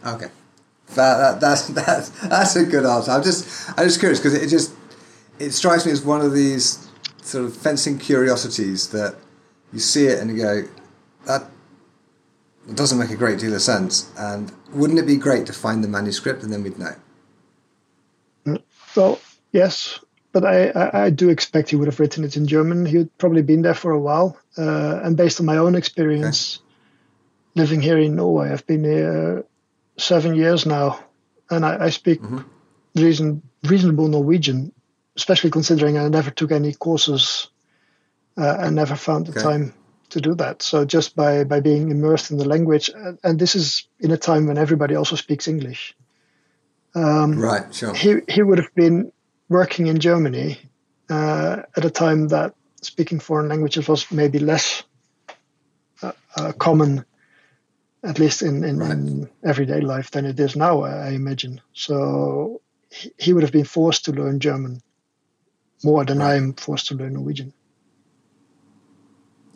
Okay, 0.04 0.28
that, 0.94 0.94
that, 0.94 1.40
that's 1.40 1.66
that's 1.68 2.10
that's 2.20 2.56
a 2.56 2.64
good 2.64 2.84
answer. 2.84 3.10
I'm 3.10 3.22
just 3.22 3.70
I'm 3.78 3.86
just 3.86 4.00
curious 4.00 4.18
because 4.18 4.34
it 4.34 4.48
just 4.48 4.72
it 5.38 5.52
strikes 5.52 5.86
me 5.86 5.92
as 5.92 6.04
one 6.04 6.20
of 6.20 6.32
these 6.32 6.88
sort 7.22 7.44
of 7.44 7.56
fencing 7.56 7.98
curiosities 7.98 8.90
that 8.90 9.14
you 9.72 9.78
see 9.78 10.06
it 10.06 10.18
and 10.18 10.30
you 10.30 10.42
go 10.42 10.62
that 11.26 11.44
doesn't 12.74 12.98
make 12.98 13.10
a 13.10 13.16
great 13.16 13.38
deal 13.38 13.54
of 13.54 13.62
sense. 13.62 14.10
And 14.18 14.52
wouldn't 14.72 14.98
it 14.98 15.06
be 15.06 15.16
great 15.16 15.46
to 15.46 15.52
find 15.52 15.82
the 15.82 15.88
manuscript 15.88 16.42
and 16.42 16.52
then 16.52 16.62
we'd 16.62 16.78
know? 16.78 16.94
Well, 18.96 19.20
yes, 19.52 20.00
but 20.32 20.44
I, 20.44 20.70
I, 20.70 21.04
I, 21.04 21.10
do 21.10 21.28
expect 21.28 21.70
he 21.70 21.76
would 21.76 21.86
have 21.86 22.00
written 22.00 22.24
it 22.24 22.36
in 22.36 22.46
German. 22.46 22.86
He'd 22.86 23.16
probably 23.18 23.42
been 23.42 23.62
there 23.62 23.74
for 23.74 23.92
a 23.92 24.00
while. 24.00 24.38
Uh, 24.56 25.00
and 25.02 25.16
based 25.16 25.40
on 25.40 25.46
my 25.46 25.56
own 25.56 25.74
experience 25.74 26.56
okay. 26.56 27.62
living 27.62 27.80
here 27.80 27.98
in 27.98 28.16
Norway, 28.16 28.50
I've 28.50 28.66
been 28.66 28.84
here 28.84 29.44
seven 29.98 30.34
years 30.34 30.66
now, 30.66 31.04
and 31.50 31.64
I, 31.64 31.86
I 31.86 31.90
speak 31.90 32.20
mm-hmm. 32.22 32.40
reason, 32.94 33.42
reasonable 33.64 34.08
Norwegian, 34.08 34.72
especially 35.16 35.50
considering 35.50 35.98
I 35.98 36.08
never 36.08 36.30
took 36.30 36.52
any 36.52 36.72
courses 36.74 37.48
uh, 38.36 38.56
and 38.60 38.76
never 38.76 38.96
found 38.96 39.26
the 39.26 39.32
okay. 39.32 39.42
time 39.42 39.74
to 40.10 40.20
do 40.20 40.34
that. 40.36 40.62
So 40.62 40.84
just 40.84 41.14
by, 41.14 41.44
by 41.44 41.60
being 41.60 41.90
immersed 41.90 42.30
in 42.30 42.38
the 42.38 42.48
language, 42.48 42.90
and 43.22 43.38
this 43.38 43.54
is 43.54 43.88
in 44.00 44.10
a 44.10 44.16
time 44.16 44.46
when 44.46 44.56
everybody 44.56 44.94
also 44.94 45.16
speaks 45.16 45.48
English. 45.48 45.94
Um, 46.94 47.38
right, 47.38 47.74
sure. 47.74 47.94
He, 47.94 48.16
he 48.28 48.42
would 48.42 48.58
have 48.58 48.74
been 48.74 49.12
working 49.48 49.86
in 49.86 49.98
Germany 49.98 50.58
uh, 51.10 51.62
at 51.76 51.84
a 51.84 51.90
time 51.90 52.28
that 52.28 52.54
speaking 52.80 53.20
foreign 53.20 53.48
languages 53.48 53.88
was 53.88 54.10
maybe 54.10 54.38
less 54.38 54.82
uh, 56.02 56.12
uh, 56.36 56.52
common, 56.52 57.04
at 58.08 58.18
least 58.18 58.42
in, 58.42 58.64
in, 58.64 58.78
right. 58.78 58.92
in, 58.92 59.28
everyday 59.44 59.80
life, 59.80 60.10
than 60.10 60.24
it 60.24 60.40
is 60.40 60.56
now, 60.56 60.82
I 60.82 61.10
imagine. 61.10 61.60
So 61.74 62.62
he, 63.18 63.32
would 63.32 63.42
have 63.42 63.52
been 63.52 63.64
forced 63.64 64.06
to 64.06 64.12
learn 64.12 64.40
German 64.40 64.80
more 65.84 66.04
than 66.04 66.18
right. 66.18 66.32
I 66.32 66.34
am 66.36 66.54
forced 66.54 66.86
to 66.88 66.94
learn 66.94 67.12
Norwegian. 67.12 67.52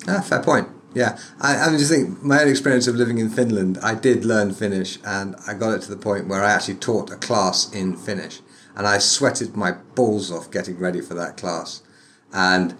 Ah, 0.06 0.20
fair 0.20 0.42
point. 0.42 0.68
Yeah, 0.94 1.18
I, 1.40 1.56
I 1.56 1.70
just 1.78 1.90
think 1.90 2.22
my 2.22 2.42
own 2.42 2.48
experience 2.48 2.86
of 2.86 2.96
living 2.96 3.16
in 3.16 3.30
Finland, 3.30 3.78
I 3.82 3.94
did 3.94 4.26
learn 4.26 4.52
Finnish, 4.52 4.98
and 5.04 5.34
I 5.46 5.54
got 5.54 5.72
it 5.72 5.80
to 5.82 5.90
the 5.90 5.96
point 5.96 6.28
where 6.28 6.44
I 6.44 6.52
actually 6.52 6.74
taught 6.74 7.10
a 7.10 7.16
class 7.16 7.72
in 7.72 7.96
Finnish, 7.96 8.40
and 8.76 8.86
I 8.86 8.98
sweated 8.98 9.56
my 9.56 9.72
balls 9.94 10.30
off 10.30 10.50
getting 10.50 10.78
ready 10.78 11.00
for 11.00 11.14
that 11.14 11.38
class, 11.38 11.80
and 12.30 12.76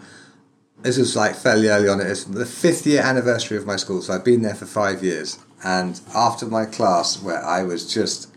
this 0.82 0.98
was 0.98 1.16
like 1.16 1.35
fairly 1.35 1.68
early 1.68 1.88
on. 1.88 2.00
It's 2.00 2.24
the 2.24 2.44
fifth 2.44 2.87
year 2.87 3.00
anniversary 3.00 3.56
of 3.56 3.64
my 3.64 3.76
school, 3.76 4.02
so 4.02 4.12
I've 4.12 4.24
been 4.24 4.42
there 4.42 4.54
for 4.54 4.66
five 4.66 5.02
years, 5.02 5.38
and 5.64 6.01
after 6.14 6.46
my 6.46 6.64
class, 6.64 7.22
where 7.22 7.44
I 7.44 7.62
was 7.62 7.92
just, 7.92 8.35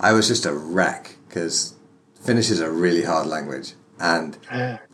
I 0.00 0.12
was 0.12 0.28
just 0.28 0.46
a 0.46 0.52
wreck 0.52 1.16
because 1.28 1.74
Finnish 2.20 2.50
is 2.50 2.60
a 2.60 2.70
really 2.70 3.04
hard 3.04 3.26
language, 3.26 3.74
and 3.98 4.38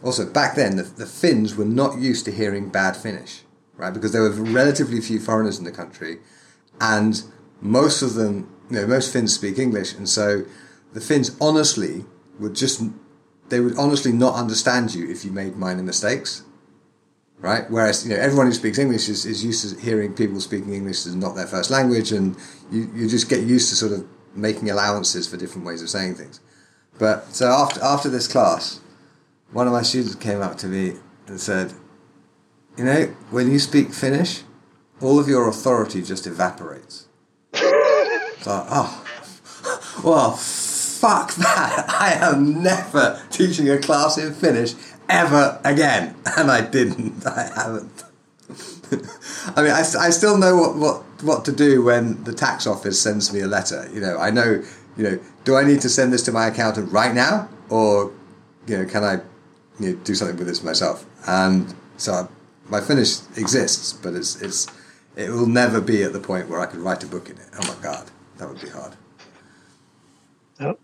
also 0.03 0.27
back 0.27 0.55
then 0.55 0.77
the, 0.77 0.83
the 0.83 1.07
Finns 1.07 1.57
were 1.57 1.65
not 1.65 1.99
used 1.99 2.25
to 2.27 2.33
hearing 2.33 2.69
bad 2.69 2.97
Finnish 2.97 3.43
right? 3.79 3.95
Because 3.95 4.13
there 4.13 4.21
were 4.21 4.31
relatively 4.31 5.01
few 5.01 5.19
foreigners 5.19 5.59
in 5.59 5.65
the 5.65 5.73
country, 5.73 6.19
and 6.81 7.23
most 7.63 8.03
of 8.03 8.15
them, 8.15 8.53
you 8.69 8.77
know, 8.77 8.87
most 8.87 9.13
Finns 9.13 9.35
speak 9.35 9.59
English, 9.59 9.95
and 9.95 10.07
so 10.07 10.45
the 10.93 11.01
Finns 11.01 11.35
honestly 11.41 12.05
would 12.39 12.55
just 12.55 12.83
they 13.49 13.61
would 13.61 13.79
honestly 13.79 14.13
not 14.13 14.35
understand 14.35 14.95
you 14.95 15.09
if 15.11 15.25
you 15.25 15.31
made 15.31 15.57
minor 15.57 15.83
mistakes, 15.83 16.43
right? 17.41 17.71
Whereas 17.71 18.05
you 18.05 18.11
know 18.11 18.21
everyone 18.21 18.47
who 18.47 18.53
speaks 18.53 18.79
English 18.79 19.09
is, 19.09 19.25
is 19.25 19.45
used 19.45 19.69
to 19.69 19.81
hearing 19.81 20.15
people 20.15 20.41
speaking 20.41 20.73
English 20.73 21.07
as 21.07 21.15
not 21.15 21.35
their 21.35 21.47
first 21.47 21.71
language, 21.71 22.13
and 22.13 22.37
you, 22.71 22.91
you 22.95 23.09
just 23.09 23.29
get 23.29 23.45
used 23.45 23.69
to 23.71 23.77
sort 23.77 23.93
of 23.93 24.07
making 24.35 24.71
allowances 24.71 25.27
for 25.27 25.37
different 25.37 25.67
ways 25.67 25.83
of 25.83 25.89
saying 25.89 26.15
things. 26.15 26.41
But 26.99 27.35
so 27.35 27.49
after 27.49 27.83
after 27.83 28.09
this 28.09 28.27
class, 28.29 28.81
one 29.53 29.67
of 29.67 29.73
my 29.73 29.83
students 29.83 30.15
came 30.15 30.41
up 30.41 30.59
to 30.59 30.67
me 30.67 30.95
and 31.27 31.41
said, 31.41 31.73
you 32.77 32.85
know, 32.85 33.05
when 33.31 33.51
you 33.51 33.59
speak 33.59 33.93
Finnish, 33.93 34.43
all 35.01 35.19
of 35.19 35.29
your 35.29 35.49
authority 35.49 36.03
just 36.03 36.27
evaporates. 36.27 37.07
so, 37.53 38.67
oh, 38.71 39.05
well, 40.05 40.33
fuck 40.33 41.35
that. 41.35 41.87
I 41.89 42.13
am 42.21 42.63
never 42.63 43.23
teaching 43.31 43.71
a 43.71 43.79
class 43.79 44.19
in 44.19 44.35
Finnish 44.35 44.75
ever 45.09 45.61
again. 45.65 46.15
And 46.37 46.51
I 46.51 46.61
didn't. 46.61 47.27
I 47.27 47.51
haven't. 47.55 48.05
I 49.57 49.63
mean, 49.63 49.73
I, 49.73 49.81
I 49.81 50.11
still 50.11 50.39
know 50.39 50.57
what, 50.57 50.77
what, 50.77 51.03
what 51.23 51.45
to 51.47 51.53
do 51.53 51.83
when 51.83 52.23
the 52.25 52.33
tax 52.33 52.67
office 52.67 53.01
sends 53.01 53.33
me 53.33 53.41
a 53.41 53.47
letter. 53.47 53.89
You 53.93 54.01
know, 54.01 54.17
I 54.19 54.31
know, 54.31 54.63
you 54.97 55.05
know, 55.05 55.19
do 55.45 55.57
I 55.57 55.65
need 55.65 55.81
to 55.83 55.89
send 55.89 56.13
this 56.13 56.23
to 56.25 56.33
my 56.33 56.47
accountant 56.47 56.93
right 56.93 57.15
now? 57.15 57.49
Or, 57.69 58.13
you 58.67 58.79
know, 58.79 58.87
can 58.87 59.05
I 59.05 59.15
you 59.81 59.93
know, 59.93 59.97
do 60.05 60.15
something 60.15 60.37
with 60.37 60.47
this 60.47 60.63
myself? 60.63 61.05
And 61.27 61.75
so 61.97 62.29
my 62.69 62.81
Finnish 62.81 63.21
exists, 63.37 63.93
but 63.93 64.15
it's 64.15 64.41
it's 64.43 64.67
it 65.17 65.31
will 65.31 65.47
never 65.47 65.81
be 65.81 66.03
at 66.03 66.13
the 66.13 66.21
point 66.21 66.49
where 66.49 66.61
I 66.61 66.67
could 66.67 66.81
write 66.81 67.03
a 67.03 67.07
book 67.07 67.29
in 67.29 67.37
it. 67.37 67.49
Oh 67.61 67.67
my 67.67 67.83
god, 67.83 68.11
that 68.39 68.49
would 68.49 68.61
be 68.61 68.69
hard. 68.69 68.95
Yep. 70.61 70.81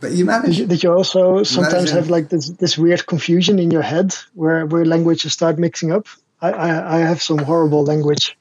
But 0.00 0.12
you 0.12 0.24
manage. 0.24 0.58
Did 0.58 0.82
you 0.82 0.92
also 0.92 1.42
sometimes 1.42 1.90
have 1.90 2.10
like 2.10 2.28
this 2.28 2.50
this 2.50 2.76
weird 2.76 3.06
confusion 3.06 3.58
in 3.58 3.70
your 3.70 3.82
head 3.82 4.14
where 4.34 4.66
where 4.66 4.84
languages 4.84 5.32
start 5.32 5.58
mixing 5.58 5.92
up? 5.92 6.06
I 6.40 6.50
I, 6.50 6.96
I 6.96 6.98
have 6.98 7.22
some 7.22 7.38
horrible 7.38 7.84
language 7.84 8.36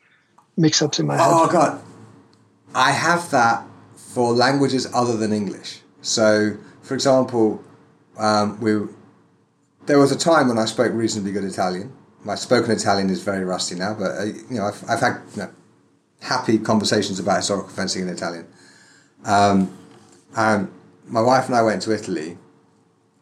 mix-ups 0.57 0.99
in 0.99 1.07
my 1.07 1.15
head. 1.17 1.25
Oh 1.25 1.47
god, 1.47 1.81
I 2.75 2.91
have 2.91 3.29
that 3.31 3.65
for 3.95 4.33
languages 4.33 4.87
other 4.93 5.15
than 5.15 5.31
English. 5.31 5.79
So, 6.01 6.57
for 6.81 6.93
example, 6.95 7.63
um, 8.17 8.59
we 8.59 8.87
there 9.85 9.99
was 9.99 10.11
a 10.11 10.17
time 10.17 10.47
when 10.49 10.57
I 10.57 10.65
spoke 10.65 10.91
reasonably 10.93 11.31
good 11.31 11.45
Italian 11.45 11.93
my 12.23 12.35
spoken 12.35 12.71
Italian 12.71 13.09
is 13.09 13.21
very 13.21 13.43
rusty 13.43 13.75
now, 13.75 13.93
but 13.93 14.11
uh, 14.11 14.23
you 14.23 14.57
know 14.57 14.65
I've, 14.65 14.83
I've 14.89 14.99
had 14.99 15.21
you 15.35 15.43
know, 15.43 15.49
happy 16.21 16.57
conversations 16.57 17.19
about 17.19 17.37
historical 17.37 17.69
fencing 17.69 18.03
in 18.03 18.09
Italian. 18.09 18.47
Um, 19.25 19.77
and 20.35 20.71
my 21.05 21.21
wife 21.21 21.47
and 21.47 21.55
I 21.55 21.61
went 21.61 21.81
to 21.83 21.93
Italy, 21.93 22.37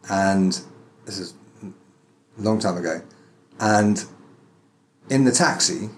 and 0.10 0.60
this 1.06 1.18
is 1.18 1.34
a 1.64 2.42
long 2.42 2.60
time 2.60 2.78
ago, 2.78 3.02
and 3.60 4.04
in 5.10 5.26
the 5.26 5.32
taxi, 5.32 5.90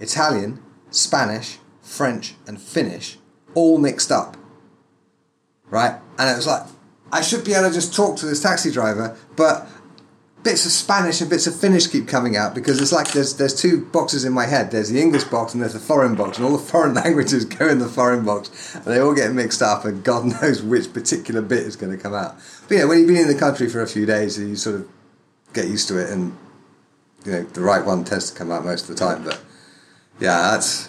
Italian, 0.00 0.62
Spanish, 0.90 1.58
French, 1.82 2.34
and 2.46 2.60
Finnish 2.60 3.18
all 3.54 3.78
mixed 3.78 4.12
up. 4.12 4.36
Right, 5.70 6.00
and 6.18 6.30
it 6.30 6.36
was 6.36 6.46
like 6.46 6.62
I 7.12 7.20
should 7.22 7.44
be 7.44 7.54
able 7.54 7.68
to 7.68 7.74
just 7.74 7.94
talk 7.94 8.16
to 8.18 8.26
this 8.26 8.42
taxi 8.42 8.70
driver, 8.70 9.16
but 9.36 9.66
bits 10.42 10.64
of 10.64 10.72
Spanish 10.72 11.20
and 11.20 11.28
bits 11.28 11.46
of 11.46 11.58
Finnish 11.58 11.86
keep 11.86 12.06
coming 12.06 12.36
out 12.36 12.54
because 12.54 12.80
it's 12.80 12.92
like 12.92 13.12
there's 13.12 13.36
there's 13.36 13.54
two 13.54 13.84
boxes 13.86 14.24
in 14.24 14.32
my 14.32 14.46
head. 14.46 14.70
There's 14.70 14.90
the 14.90 15.00
English 15.00 15.24
box 15.24 15.54
and 15.54 15.62
there's 15.62 15.72
the 15.72 15.80
foreign 15.80 16.14
box, 16.14 16.38
and 16.38 16.46
all 16.46 16.56
the 16.56 16.62
foreign 16.62 16.94
languages 17.02 17.44
go 17.44 17.68
in 17.68 17.78
the 17.78 17.88
foreign 17.88 18.24
box, 18.24 18.74
and 18.74 18.84
they 18.84 18.98
all 18.98 19.14
get 19.14 19.32
mixed 19.32 19.62
up, 19.62 19.84
and 19.84 20.04
God 20.04 20.24
knows 20.42 20.62
which 20.62 20.92
particular 20.92 21.42
bit 21.42 21.60
is 21.60 21.76
going 21.76 21.96
to 21.96 22.02
come 22.02 22.14
out. 22.14 22.36
But 22.68 22.78
yeah, 22.78 22.84
when 22.84 22.98
you've 22.98 23.08
been 23.08 23.16
in 23.16 23.28
the 23.28 23.38
country 23.38 23.68
for 23.68 23.82
a 23.82 23.86
few 23.86 24.06
days, 24.06 24.38
you 24.38 24.56
sort 24.56 24.76
of 24.76 24.88
get 25.52 25.68
used 25.68 25.88
to 25.88 25.98
it, 25.98 26.10
and 26.10 26.36
you 27.24 27.32
know 27.32 27.42
the 27.42 27.60
right 27.60 27.84
one 27.84 28.04
tends 28.04 28.30
to 28.30 28.38
come 28.38 28.50
out 28.50 28.64
most 28.64 28.88
of 28.88 28.96
the 28.96 29.04
time. 29.04 29.24
But 29.24 29.40
yeah, 30.20 30.52
that's 30.52 30.88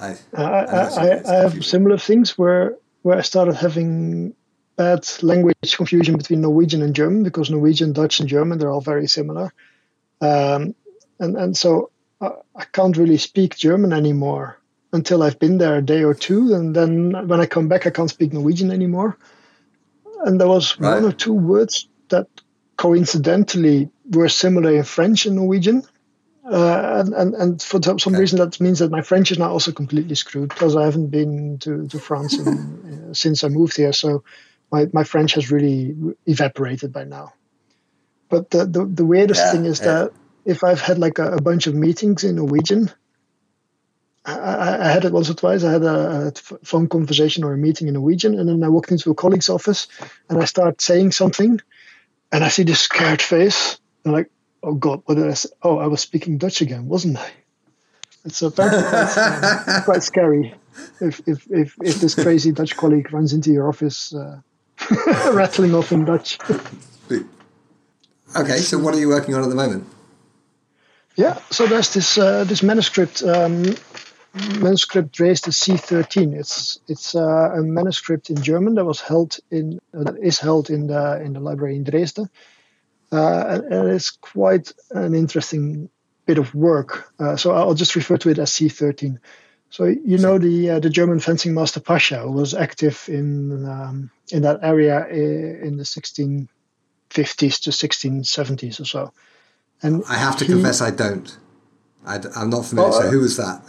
I. 0.00 0.10
Uh, 0.10 0.42
I, 0.42 0.42
I, 0.42 0.84
I, 0.86 1.30
I 1.30 1.34
have 1.42 1.64
similar 1.64 1.98
things 1.98 2.36
where 2.36 2.76
where 3.02 3.18
I 3.18 3.22
started 3.22 3.54
having 3.56 4.34
bad 4.82 5.06
language 5.22 5.76
confusion 5.76 6.16
between 6.16 6.40
Norwegian 6.40 6.82
and 6.82 6.94
German 6.94 7.22
because 7.22 7.50
Norwegian, 7.50 7.92
Dutch, 7.92 8.20
and 8.20 8.28
German 8.28 8.58
they're 8.58 8.74
all 8.74 8.80
very 8.94 9.06
similar, 9.06 9.52
um, 10.20 10.74
and 11.20 11.36
and 11.42 11.56
so 11.56 11.90
I, 12.20 12.30
I, 12.62 12.64
can't 12.76 12.96
really 12.96 13.18
speak 13.18 13.56
German 13.56 13.92
anymore 13.92 14.58
until 14.92 15.22
I've 15.22 15.38
been 15.38 15.58
there 15.58 15.76
a 15.76 15.88
day 15.94 16.02
or 16.04 16.14
two, 16.14 16.54
and 16.54 16.74
then 16.74 16.92
when 17.28 17.40
I 17.40 17.46
come 17.46 17.68
back, 17.68 17.86
I 17.86 17.90
can't 17.90 18.10
speak 18.10 18.32
Norwegian 18.32 18.70
anymore. 18.70 19.16
And 20.24 20.40
there 20.40 20.48
was 20.48 20.78
right. 20.78 20.94
one 20.94 21.04
or 21.04 21.12
two 21.12 21.32
words 21.32 21.88
that 22.08 22.28
coincidentally 22.76 23.90
were 24.10 24.28
similar 24.28 24.72
in 24.74 24.84
French 24.84 25.26
and 25.26 25.36
Norwegian. 25.36 25.82
Uh, 26.44 27.00
and, 27.00 27.14
and, 27.14 27.34
and 27.34 27.62
for 27.62 27.80
some 27.82 28.14
okay. 28.14 28.18
reason 28.18 28.38
that 28.38 28.60
means 28.60 28.80
that 28.80 28.90
my 28.90 29.02
French 29.02 29.30
is 29.30 29.38
now 29.38 29.50
also 29.50 29.70
completely 29.70 30.16
screwed 30.16 30.48
because 30.48 30.74
I 30.74 30.84
haven't 30.84 31.08
been 31.08 31.58
to, 31.58 31.86
to 31.86 31.98
France 31.98 32.36
in, 32.38 32.48
uh, 32.48 33.14
since 33.14 33.44
I 33.44 33.48
moved 33.48 33.76
here. 33.76 33.92
So 33.92 34.24
my, 34.72 34.88
my 34.92 35.04
French 35.04 35.34
has 35.34 35.52
really 35.52 35.94
evaporated 36.26 36.92
by 36.92 37.04
now. 37.04 37.34
But 38.30 38.50
the, 38.50 38.64
the, 38.64 38.86
the 38.86 39.04
weirdest 39.04 39.42
Yeah, 39.44 39.52
thing 39.52 39.66
is 39.66 39.78
yeah. 39.78 39.86
that 39.86 40.12
if 40.46 40.64
I've 40.64 40.80
had 40.80 40.98
like 40.98 41.18
a, 41.18 41.32
a 41.32 41.42
bunch 41.42 41.66
of 41.66 41.74
meetings 41.74 42.24
in 42.24 42.36
Norwegian, 42.36 42.90
I, 44.24 44.78
I, 44.80 44.92
had 44.92 45.04
it 45.04 45.12
once 45.12 45.28
or 45.28 45.34
twice. 45.34 45.64
I 45.64 45.72
had 45.72 45.82
a 45.82 46.32
phone 46.64 46.88
conversation 46.88 47.44
or 47.44 47.52
a 47.52 47.58
meeting 47.58 47.88
in 47.88 47.94
Norwegian, 47.94 48.38
and 48.38 48.48
then 48.48 48.62
I 48.62 48.68
walked 48.68 48.92
into 48.92 49.10
a 49.10 49.14
colleague's 49.14 49.50
office 49.50 49.88
and 50.28 50.40
I 50.40 50.44
start 50.46 50.80
saying 50.80 51.10
something, 51.10 51.60
and 52.30 52.44
I 52.44 52.48
see 52.48 52.62
this 52.62 52.80
scared 52.80 53.20
face. 53.20 53.78
I'm 54.04 54.12
like, 54.12 54.30
oh 54.62 54.74
God, 54.74 55.02
what 55.04 55.16
did 55.16 55.28
I 55.28 55.34
say? 55.34 55.50
Oh, 55.62 55.78
I 55.78 55.88
was 55.88 56.00
speaking 56.00 56.38
Dutch 56.38 56.60
again, 56.60 56.86
wasn't 56.86 57.18
I? 57.18 57.30
It's 58.24 58.40
apparently 58.40 58.88
quite, 58.88 59.18
um, 59.18 59.82
quite 59.82 60.02
scary 60.04 60.54
if, 61.00 61.20
if, 61.26 61.46
if, 61.50 61.76
if 61.82 62.00
this 62.00 62.14
crazy 62.14 62.52
Dutch 62.52 62.76
colleague 62.76 63.12
runs 63.12 63.32
into 63.32 63.50
your 63.50 63.68
office 63.68 64.14
uh, 64.14 64.40
rattling 65.32 65.74
off 65.74 65.92
in 65.92 66.04
Dutch. 66.04 66.38
Okay, 68.34 68.58
so 68.58 68.78
what 68.78 68.94
are 68.94 68.98
you 68.98 69.08
working 69.08 69.34
on 69.34 69.42
at 69.42 69.50
the 69.50 69.54
moment? 69.54 69.86
Yeah, 71.16 71.38
so 71.50 71.66
there's 71.66 71.92
this 71.92 72.16
uh, 72.16 72.44
this 72.44 72.62
manuscript 72.62 73.22
um, 73.22 73.74
manuscript 74.58 75.20
raised 75.20 75.46
as 75.48 75.56
C13. 75.56 76.34
It's 76.34 76.80
it's 76.88 77.14
uh, 77.14 77.50
a 77.52 77.62
manuscript 77.62 78.30
in 78.30 78.42
German 78.42 78.76
that 78.76 78.86
was 78.86 79.02
held 79.02 79.36
in 79.50 79.78
uh, 79.92 80.04
that 80.04 80.18
is 80.22 80.38
held 80.38 80.70
in 80.70 80.86
the 80.86 81.20
in 81.20 81.34
the 81.34 81.40
library 81.40 81.76
in 81.76 81.84
Dresden, 81.84 82.30
uh, 83.12 83.44
and, 83.48 83.64
and 83.64 83.90
it's 83.90 84.10
quite 84.10 84.72
an 84.92 85.14
interesting 85.14 85.90
bit 86.24 86.38
of 86.38 86.54
work. 86.54 87.12
Uh, 87.18 87.36
so 87.36 87.52
I'll 87.52 87.74
just 87.74 87.96
refer 87.96 88.16
to 88.16 88.30
it 88.30 88.38
as 88.38 88.50
C13. 88.50 89.18
So 89.72 89.86
you 89.86 90.18
know 90.18 90.36
the 90.36 90.70
uh, 90.70 90.80
the 90.80 90.90
German 90.90 91.18
fencing 91.18 91.54
master 91.54 91.80
Pascha 91.80 92.28
was 92.28 92.52
active 92.52 93.08
in 93.08 93.66
um, 93.66 94.10
in 94.30 94.42
that 94.42 94.60
area 94.62 95.08
in 95.08 95.78
the 95.78 95.84
1650s 95.84 96.46
to 97.08 97.70
1670s 97.70 98.80
or 98.80 98.84
so. 98.84 99.12
And 99.82 100.04
I 100.10 100.16
have 100.18 100.36
to 100.36 100.44
he- 100.44 100.52
confess, 100.52 100.82
I 100.82 100.90
don't. 100.90 101.36
I, 102.04 102.16
am 102.36 102.50
not 102.50 102.66
familiar. 102.66 102.90
Oh, 102.90 103.00
so 103.00 103.06
uh, 103.06 103.10
who 103.10 103.20
was 103.20 103.38
that? 103.38 103.62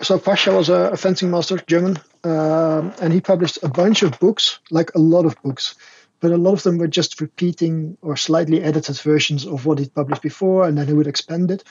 so 0.00 0.18
Pascha 0.18 0.52
was 0.52 0.68
a, 0.68 0.90
a 0.92 0.96
fencing 0.96 1.30
master, 1.30 1.58
German, 1.66 1.98
um, 2.24 2.92
and 3.00 3.12
he 3.12 3.20
published 3.20 3.58
a 3.62 3.68
bunch 3.68 4.02
of 4.02 4.18
books, 4.18 4.58
like 4.70 4.94
a 4.94 4.98
lot 4.98 5.24
of 5.26 5.40
books, 5.42 5.74
but 6.20 6.32
a 6.32 6.36
lot 6.36 6.52
of 6.54 6.62
them 6.62 6.78
were 6.78 6.88
just 6.88 7.20
repeating 7.20 7.96
or 8.02 8.16
slightly 8.16 8.62
edited 8.62 8.98
versions 9.00 9.46
of 9.46 9.66
what 9.66 9.78
he'd 9.78 9.94
published 9.94 10.22
before, 10.22 10.66
and 10.66 10.76
then 10.76 10.86
he 10.86 10.92
would 10.92 11.06
expand 11.06 11.50
it. 11.50 11.64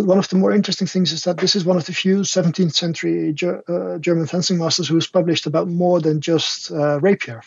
But 0.00 0.06
one 0.06 0.18
of 0.18 0.30
the 0.30 0.36
more 0.36 0.50
interesting 0.50 0.86
things 0.86 1.12
is 1.12 1.24
that 1.24 1.36
this 1.36 1.54
is 1.54 1.66
one 1.66 1.76
of 1.76 1.84
the 1.84 1.92
few 1.92 2.20
17th 2.20 2.72
century 2.74 3.34
Ger- 3.34 3.62
uh, 3.68 3.98
German 3.98 4.26
fencing 4.26 4.56
masters 4.56 4.88
who 4.88 4.94
has 4.94 5.06
published 5.06 5.44
about 5.44 5.68
more 5.68 6.00
than 6.00 6.22
just 6.22 6.72
uh, 6.72 6.98
rapier. 7.00 7.42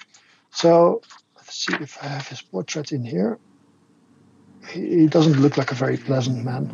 So 0.51 1.01
let's 1.35 1.55
see 1.55 1.73
if 1.73 1.97
I 2.03 2.05
have 2.05 2.27
his 2.27 2.43
portrait 2.43 2.91
in 2.91 3.03
here. 3.03 3.39
He 4.67 4.99
he 4.99 5.07
doesn't 5.07 5.39
look 5.41 5.57
like 5.57 5.71
a 5.71 5.75
very 5.75 5.97
pleasant 5.97 6.45
man. 6.45 6.69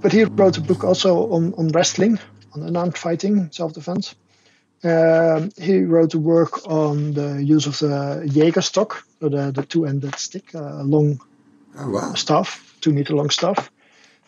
But 0.00 0.12
he 0.12 0.24
wrote 0.24 0.56
a 0.56 0.62
book 0.62 0.84
also 0.84 1.30
on, 1.32 1.52
on 1.58 1.68
wrestling, 1.68 2.18
on 2.54 2.62
unarmed 2.62 2.96
fighting, 2.96 3.50
self 3.52 3.74
defense. 3.74 4.14
Um, 4.82 5.50
he 5.58 5.82
wrote 5.82 6.14
a 6.14 6.18
work 6.18 6.66
on 6.66 7.12
the 7.12 7.44
use 7.44 7.66
of 7.66 7.78
the 7.78 8.24
Jägerstock, 8.26 9.02
so 9.20 9.28
the, 9.28 9.52
the 9.52 9.64
two 9.66 9.84
ended 9.84 10.14
stick, 10.16 10.54
a 10.54 10.82
long 10.82 11.20
Oh 11.76 11.90
wow! 11.90 12.14
staff, 12.14 12.74
two 12.80 12.92
meter 12.94 13.14
long 13.14 13.28
staff, 13.28 13.70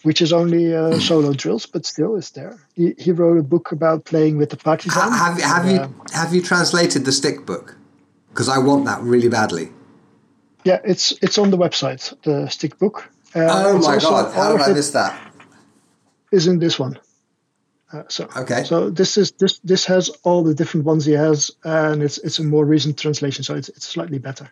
which 0.07 0.23
is 0.23 0.33
only 0.33 0.73
uh, 0.75 1.01
solo 1.01 1.33
drills, 1.33 1.67
but 1.67 1.85
still 1.85 2.15
is 2.15 2.31
there. 2.31 2.55
He, 2.75 2.95
he 2.97 3.11
wrote 3.11 3.39
a 3.39 3.43
book 3.43 3.73
about 3.73 4.05
playing 4.05 4.39
with 4.39 4.51
the 4.51 4.57
partisan. 4.57 4.93
Ha- 5.03 5.11
have 5.11 5.43
have 5.43 5.67
Uh, 5.67 5.73
you 5.73 5.81
have 6.13 6.33
you 6.35 6.41
translated 6.43 7.05
the 7.05 7.13
stick 7.13 7.45
book? 7.45 7.77
Because 8.31 8.49
I 8.49 8.59
want 8.59 8.85
that 8.85 9.01
really 9.03 9.29
badly. 9.29 9.69
Yeah, 10.65 10.81
it's 10.85 11.13
it's 11.23 11.39
on 11.39 11.51
the 11.51 11.59
website, 11.59 12.15
the 12.23 12.49
stick 12.49 12.79
book. 12.79 13.11
Uh, 13.35 13.41
Oh 13.75 13.79
my 13.79 13.99
god! 13.99 14.33
How 14.35 14.53
did 14.57 14.61
I 14.71 14.73
miss 14.73 14.91
that? 14.91 15.13
is 16.33 16.47
in 16.47 16.59
this 16.59 16.79
one. 16.79 16.99
Uh, 17.93 18.03
so 18.09 18.29
Okay. 18.37 18.65
so 18.65 18.91
this 18.91 19.17
is 19.17 19.33
this 19.33 19.59
this 19.65 19.85
has 19.87 20.11
all 20.23 20.45
the 20.45 20.55
different 20.55 20.87
ones 20.87 21.05
he 21.05 21.13
has, 21.17 21.51
and 21.65 22.03
it's 22.03 22.19
it's 22.19 22.39
a 22.39 22.45
more 22.45 22.65
recent 22.75 22.97
translation, 22.99 23.45
so 23.45 23.55
it's 23.55 23.69
it's 23.69 23.87
slightly 23.87 24.19
better. 24.19 24.47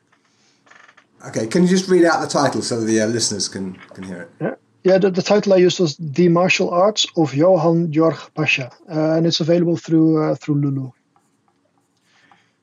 Okay, 1.28 1.46
can 1.46 1.62
you 1.62 1.68
just 1.68 1.88
read 1.88 2.05
out 2.05 2.20
the 2.20 2.26
title 2.42 2.62
so 2.62 2.80
the 2.80 3.00
uh, 3.00 3.07
listeners 3.07 3.48
can 3.48 3.76
can 3.94 4.05
hear 4.05 4.20
it? 4.22 4.30
Yeah, 4.40 4.55
yeah. 4.85 4.99
The, 4.99 5.11
the 5.11 5.22
title 5.22 5.55
I 5.55 5.57
used 5.57 5.80
was 5.80 5.97
"The 5.97 6.28
Martial 6.28 6.70
Arts 6.70 7.07
of 7.16 7.35
Johann 7.35 7.93
Georg 7.93 8.18
Pascha," 8.35 8.70
uh, 8.89 9.12
and 9.16 9.26
it's 9.26 9.41
available 9.41 9.76
through 9.76 10.22
uh, 10.22 10.35
through 10.37 10.61
Lulu. 10.61 10.93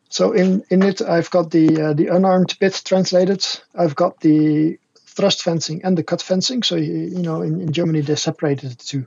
So 0.09 0.33
in 0.33 0.63
in 0.69 0.83
it, 0.83 1.01
I've 1.01 1.29
got 1.29 1.51
the 1.51 1.81
uh, 1.81 1.93
the 1.93 2.07
unarmed 2.07 2.57
bit 2.59 2.81
translated. 2.85 3.45
I've 3.73 3.95
got 3.95 4.19
the 4.19 4.77
thrust 5.07 5.41
fencing 5.43 5.81
and 5.83 5.97
the 5.97 6.03
cut 6.03 6.21
fencing. 6.21 6.63
So 6.63 6.75
you, 6.75 6.93
you 6.93 7.21
know, 7.21 7.41
in, 7.41 7.61
in 7.61 7.71
Germany 7.71 8.01
they 8.01 8.15
separated 8.15 8.71
the 8.71 8.75
two, 8.75 9.05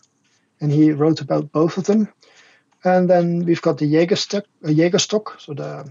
and 0.61 0.73
he 0.73 0.93
wrote 0.93 1.21
about 1.21 1.53
both 1.53 1.79
of 1.79 1.85
them. 1.85 2.09
And 2.85 3.09
then 3.09 3.47
we've 3.47 3.63
got 3.63 3.79
the 3.79 3.87
Jägerstock, 3.87 4.45
uh, 4.65 4.69
Jägerstock 4.69 5.41
so 5.41 5.55
the 5.55 5.91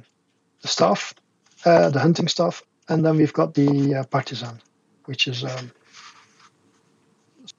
the 0.62 0.68
staff, 0.68 1.14
uh, 1.66 1.90
the 1.90 2.00
hunting 2.00 2.28
staff, 2.28 2.64
and 2.88 3.06
then 3.06 3.18
we've 3.18 3.34
got 3.34 3.54
the 3.54 3.96
uh, 3.96 4.04
partisan, 4.06 4.62
which 5.06 5.28
is 5.28 5.44
um, 5.44 5.72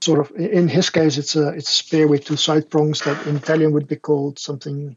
sort 0.05 0.20
of 0.20 0.30
in 0.36 0.68
his 0.68 0.90
case 0.90 1.16
it's 1.16 1.34
a 1.36 1.48
it's 1.48 1.70
a 1.72 1.74
spear 1.74 2.07
with 2.07 2.24
two 2.24 2.36
side 2.36 2.68
prongs 2.70 3.00
that 3.00 3.26
in 3.26 3.36
Italian 3.36 3.72
would 3.72 3.88
be 3.88 3.96
called 3.96 4.38
something 4.38 4.96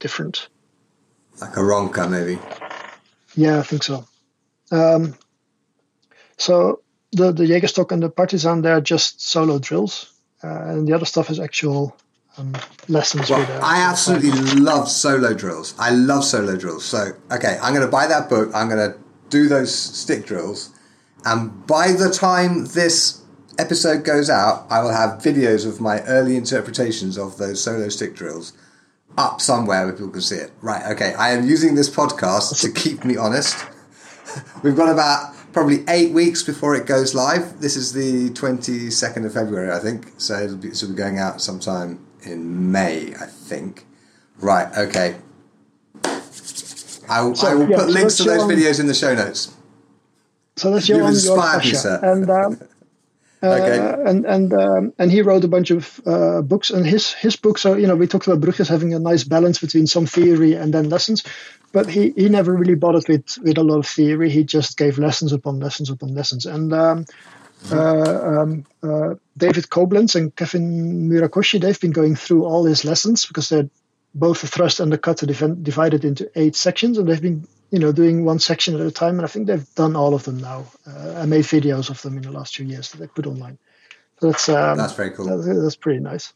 different. 0.00 0.48
Like 1.40 1.56
a 1.56 1.60
ronca, 1.60 2.08
maybe. 2.10 2.38
Yeah, 3.34 3.58
I 3.58 3.62
think 3.62 3.82
so. 3.82 4.06
Um, 4.70 5.14
so 6.36 6.82
the 7.12 7.32
the 7.32 7.44
Jägerstock 7.44 7.92
and 7.92 8.02
the 8.02 8.10
partisan 8.10 8.62
they're 8.62 8.80
just 8.80 9.20
solo 9.20 9.58
drills, 9.58 10.12
uh, 10.42 10.70
and 10.70 10.88
the 10.88 10.92
other 10.92 11.06
stuff 11.06 11.30
is 11.30 11.38
actual 11.38 11.96
um, 12.36 12.52
lessons. 12.88 13.30
Well, 13.30 13.42
uh, 13.42 13.60
I 13.62 13.80
absolutely 13.80 14.30
love 14.60 14.88
solo 14.88 15.34
drills. 15.34 15.74
I 15.78 15.90
love 15.90 16.24
solo 16.24 16.56
drills. 16.56 16.84
So, 16.84 17.12
okay, 17.30 17.58
I'm 17.62 17.72
going 17.74 17.86
to 17.86 17.90
buy 17.90 18.06
that 18.06 18.28
book. 18.28 18.50
I'm 18.54 18.68
going 18.68 18.90
to 18.90 18.98
do 19.30 19.48
those 19.48 19.74
stick 19.74 20.26
drills. 20.26 20.70
And 21.24 21.66
by 21.66 21.92
the 21.92 22.10
time 22.10 22.66
this 22.66 23.23
episode 23.58 24.04
goes 24.04 24.28
out, 24.30 24.66
I 24.70 24.80
will 24.82 24.92
have 24.92 25.20
videos 25.20 25.66
of 25.66 25.80
my 25.80 26.00
early 26.02 26.36
interpretations 26.36 27.16
of 27.18 27.36
those 27.38 27.62
solo 27.62 27.88
stick 27.88 28.14
drills 28.14 28.52
up 29.16 29.40
somewhere 29.40 29.84
where 29.84 29.92
people 29.92 30.10
can 30.10 30.20
see 30.20 30.36
it. 30.36 30.50
Right, 30.60 30.84
okay, 30.92 31.14
I 31.14 31.30
am 31.30 31.46
using 31.46 31.74
this 31.74 31.88
podcast 31.88 32.60
to 32.62 32.70
keep 32.72 33.04
me 33.04 33.16
honest. 33.16 33.64
We've 34.62 34.76
got 34.76 34.88
about 34.90 35.34
probably 35.52 35.84
eight 35.88 36.12
weeks 36.12 36.42
before 36.42 36.74
it 36.74 36.86
goes 36.86 37.14
live. 37.14 37.60
This 37.60 37.76
is 37.76 37.92
the 37.92 38.30
22nd 38.30 39.24
of 39.24 39.32
February, 39.32 39.70
I 39.72 39.78
think. 39.78 40.12
So 40.18 40.34
it'll 40.40 40.56
be, 40.56 40.72
so 40.74 40.86
it'll 40.86 40.96
be 40.96 40.98
going 41.02 41.18
out 41.18 41.40
sometime 41.40 42.04
in 42.22 42.72
May, 42.72 43.14
I 43.14 43.26
think. 43.26 43.86
Right, 44.40 44.66
okay. 44.76 45.16
I, 47.08 47.20
will- 47.22 47.34
So, 47.36 47.46
I 47.48 47.54
will 47.54 47.68
yeah, 47.70 47.76
put 47.76 47.86
so 47.88 47.92
links 47.92 48.16
to 48.16 48.24
those 48.24 48.38
your- 48.38 48.48
videos 48.50 48.80
in 48.80 48.86
the 48.86 48.94
show 48.94 49.14
notes. 49.14 49.54
So 50.56 50.70
that's 50.72 50.88
You've 50.88 51.06
inspired 51.06 51.64
me, 51.64 51.72
sir. 51.74 51.98
And 52.02 52.30
um, 52.30 52.60
Okay. 53.42 53.78
uh, 53.78 53.96
and 54.08 54.24
and 54.24 54.52
um, 54.54 54.92
and 54.98 55.10
he 55.10 55.22
wrote 55.22 55.44
a 55.44 55.48
bunch 55.48 55.70
of 55.70 56.00
uh, 56.06 56.40
books. 56.42 56.70
And 56.70 56.86
his 56.86 57.12
his 57.12 57.36
books. 57.36 57.62
So 57.62 57.74
you 57.74 57.86
know, 57.86 57.96
we 57.96 58.06
talked 58.06 58.26
about 58.26 58.40
Bruchius 58.40 58.68
having 58.68 58.94
a 58.94 58.98
nice 58.98 59.24
balance 59.24 59.58
between 59.58 59.86
some 59.86 60.06
theory 60.06 60.54
and 60.54 60.72
then 60.72 60.88
lessons, 60.88 61.24
but 61.72 61.88
he, 61.88 62.10
he 62.16 62.28
never 62.28 62.54
really 62.54 62.74
bothered 62.74 63.08
with 63.08 63.36
with 63.42 63.58
a 63.58 63.64
lot 63.64 63.78
of 63.78 63.86
theory. 63.86 64.30
He 64.30 64.44
just 64.44 64.78
gave 64.78 64.98
lessons 64.98 65.32
upon 65.32 65.60
lessons 65.60 65.90
upon 65.90 66.14
lessons. 66.14 66.46
And 66.46 66.72
um, 66.72 67.04
uh, 67.70 68.40
um, 68.40 68.66
uh, 68.82 69.14
David 69.36 69.68
Coblentz 69.68 70.14
and 70.14 70.34
Kevin 70.34 71.08
Murakoshi, 71.08 71.60
they've 71.60 71.80
been 71.80 71.92
going 71.92 72.16
through 72.16 72.44
all 72.44 72.64
his 72.64 72.84
lessons 72.84 73.26
because 73.26 73.48
they're 73.48 73.68
both 74.14 74.40
the 74.42 74.46
thrust 74.46 74.80
and 74.80 74.92
the 74.92 74.98
cut 74.98 75.22
are 75.22 75.26
div- 75.26 75.62
divided 75.62 76.04
into 76.04 76.30
eight 76.36 76.56
sections, 76.56 76.98
and 76.98 77.08
they've 77.08 77.20
been 77.20 77.46
you 77.74 77.80
know 77.80 77.92
doing 77.92 78.24
one 78.24 78.38
section 78.38 78.74
at 78.74 78.86
a 78.86 78.90
time. 78.90 79.16
And 79.18 79.24
I 79.24 79.26
think 79.28 79.46
they've 79.48 79.74
done 79.74 79.96
all 79.96 80.14
of 80.14 80.22
them 80.24 80.38
now. 80.38 80.66
Uh, 80.86 81.14
I 81.22 81.26
made 81.26 81.44
videos 81.44 81.90
of 81.90 82.00
them 82.02 82.16
in 82.16 82.22
the 82.22 82.30
last 82.30 82.54
few 82.56 82.66
years 82.66 82.90
that 82.90 82.98
they 82.98 83.08
put 83.08 83.26
online. 83.26 83.58
So 84.20 84.30
that's 84.30 84.48
um, 84.48 84.78
That's 84.78 84.94
very 84.94 85.10
cool. 85.10 85.26
That's, 85.26 85.46
that's 85.62 85.76
pretty 85.76 86.00
nice. 86.00 86.32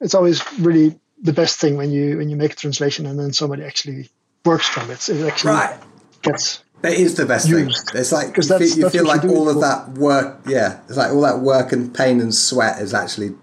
It's 0.00 0.14
always 0.14 0.42
really 0.58 0.98
the 1.22 1.32
best 1.32 1.60
thing 1.60 1.76
when 1.76 1.90
you 1.92 2.18
when 2.18 2.28
you 2.28 2.36
make 2.36 2.52
a 2.52 2.56
translation 2.56 3.06
and 3.06 3.16
then 3.18 3.32
somebody 3.32 3.62
actually 3.62 4.10
works 4.44 4.66
from 4.68 4.90
it. 4.90 5.08
It 5.08 5.24
actually 5.24 5.52
Right. 5.52 5.78
gets 6.22 6.64
That 6.82 6.94
is 6.94 7.14
the 7.14 7.24
best 7.24 7.48
Used. 7.48 7.90
thing. 7.90 8.00
It's 8.00 8.12
like 8.12 8.36
you 8.36 8.42
feel, 8.42 8.60
you 8.62 8.90
feel 8.90 9.06
like 9.06 9.22
you 9.22 9.28
do 9.28 9.34
it 9.34 9.38
all 9.38 9.48
of 9.48 9.54
for. 9.54 9.60
that 9.60 9.88
work. 9.92 10.40
Yeah, 10.46 10.80
it's 10.88 10.96
like 10.96 11.12
all 11.12 11.22
that 11.22 11.38
work 11.38 11.72
and 11.72 11.94
pain 11.94 12.20
and 12.20 12.34
sweat 12.34 12.82
is 12.82 12.92
actually 12.92 13.36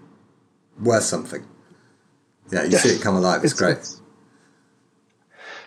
worth 0.78 1.04
something. 1.04 1.42
Yeah, 2.52 2.64
you 2.64 2.70
Yes. 2.72 2.82
see 2.82 2.90
it 2.90 3.00
come 3.02 3.16
alive. 3.16 3.42
It's, 3.42 3.54
great. 3.54 3.78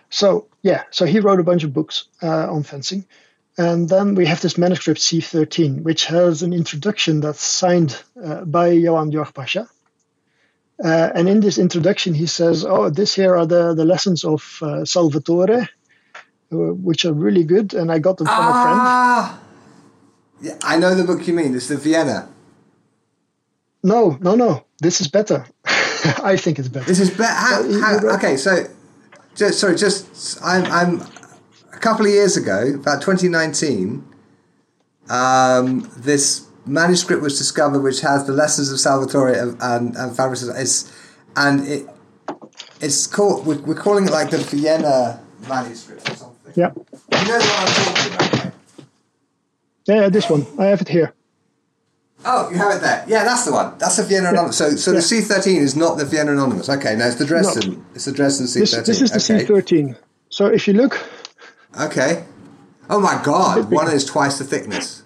So 0.10 0.48
yeah, 0.62 0.84
so 0.92 1.06
he 1.06 1.20
wrote 1.20 1.40
a 1.40 1.44
bunch 1.44 1.64
of 1.64 1.74
books 1.74 2.06
uh, 2.22 2.52
on 2.52 2.64
fencing, 2.64 3.06
and 3.58 3.88
then 3.90 4.16
we 4.16 4.26
have 4.26 4.42
this 4.42 4.58
manuscript 4.58 5.00
C13, 5.00 5.84
which 5.84 6.06
has 6.06 6.42
an 6.44 6.54
introduction 6.54 7.22
that's 7.22 7.42
signed 7.42 8.02
uh, 8.24 8.46
by 8.46 8.70
Johann 8.70 9.12
Georg 9.12 9.34
Pascha. 9.34 9.68
Uh, 10.84 11.10
and 11.16 11.30
in 11.30 11.40
this 11.40 11.58
introduction, 11.58 12.14
he 12.14 12.26
says, 12.26 12.66
"Oh, 12.66 12.90
this 12.90 13.16
here 13.16 13.36
are 13.38 13.46
the, 13.46 13.74
the 13.74 13.86
lessons 13.86 14.24
of 14.24 14.60
uh, 14.62 14.84
Salvatore, 14.86 15.70
uh, 16.52 16.56
which 16.56 17.06
are 17.06 17.14
really 17.14 17.44
good, 17.46 17.74
and 17.74 17.92
I 17.92 18.00
got 18.00 18.18
them 18.18 18.28
from 18.28 18.36
a 18.48 18.52
friend." 18.64 18.80
Ah, 18.82 19.40
Yeah, 20.42 20.58
I 20.64 20.78
know 20.78 20.94
the 20.94 21.06
book 21.06 21.26
you 21.28 21.34
mean. 21.34 21.56
It's 21.56 21.68
the 21.70 21.78
Vienna. 21.78 22.28
No, 23.84 24.18
no, 24.20 24.36
no. 24.36 24.66
This 24.82 25.00
is 25.00 25.08
better. 25.08 25.46
I 26.24 26.36
think 26.38 26.60
it's 26.60 26.68
better. 26.68 26.86
This 26.86 27.00
is 27.00 27.10
better. 27.12 28.12
Okay, 28.16 28.36
so 28.36 28.66
just 29.36 29.60
sorry, 29.60 29.76
just 29.76 30.40
I'm, 30.44 30.66
I'm 30.66 31.02
a 31.74 31.80
couple 31.80 32.06
of 32.06 32.12
years 32.12 32.38
ago, 32.38 32.74
about 32.76 33.02
2019. 33.02 34.04
Um, 35.10 35.92
this 35.98 36.48
manuscript 36.66 37.22
was 37.22 37.38
discovered, 37.38 37.82
which 37.82 38.02
has 38.02 38.26
the 38.26 38.34
lessons 38.34 38.72
of 38.72 38.80
Salvatore 38.80 39.34
and, 39.34 39.62
and, 39.62 39.96
and. 39.96 40.20
It's, 40.58 40.92
and 41.36 41.68
it 41.68 41.90
it's 42.82 43.08
called 43.08 43.46
we're, 43.46 43.62
we're 43.62 43.76
calling 43.76 44.06
it 44.06 44.12
like 44.12 44.30
the 44.30 44.38
Vienna 44.38 45.22
manuscript 45.48 46.10
or 46.10 46.16
something. 46.16 46.54
Yeah. 46.56 46.72
You 46.76 47.28
know 47.28 47.38
what 47.38 47.60
I'm 47.60 47.96
talking 47.96 48.14
about, 48.14 48.34
right? 48.34 48.54
Yeah, 49.86 50.10
this 50.10 50.30
one. 50.30 50.46
I 50.58 50.66
have 50.66 50.82
it 50.82 50.90
here. 50.90 51.14
Oh, 52.26 52.50
you 52.50 52.58
have 52.58 52.76
it 52.76 52.82
there. 52.82 53.06
Yeah, 53.08 53.24
that's 53.24 53.46
the 53.46 53.52
one. 53.52 53.78
That's 53.78 53.98
the 53.98 54.04
Vienna 54.04 54.30
Anonymous. 54.30 54.58
So, 54.58 54.72
so 54.76 54.92
Yeah. 54.92 54.96
the 54.98 55.02
C 55.02 55.22
thirteen 55.22 55.62
is 55.62 55.76
not 55.76 55.98
the 55.98 56.06
Vienna 56.06 56.32
Anonymous. 56.32 56.68
Okay, 56.70 56.96
no, 56.96 57.06
it's 57.08 57.16
the 57.18 57.26
Dresden. 57.26 57.86
It's 57.94 58.06
the 58.06 58.12
Dresden 58.12 58.48
C 58.48 58.60
thirteen. 58.66 58.84
this 58.86 59.02
is 59.02 59.12
the 59.12 59.36
okay. 59.36 59.46
C13. 59.46 59.96
So 60.30 60.48
if 60.48 60.68
you 60.68 60.74
look, 60.74 61.00
Okay. 61.80 62.24
Oh 62.90 63.00
my 63.00 63.22
God! 63.24 63.72
One 63.72 63.92
is 63.92 64.06
twice 64.06 64.38
the 64.38 64.44
thickness. 64.46 65.04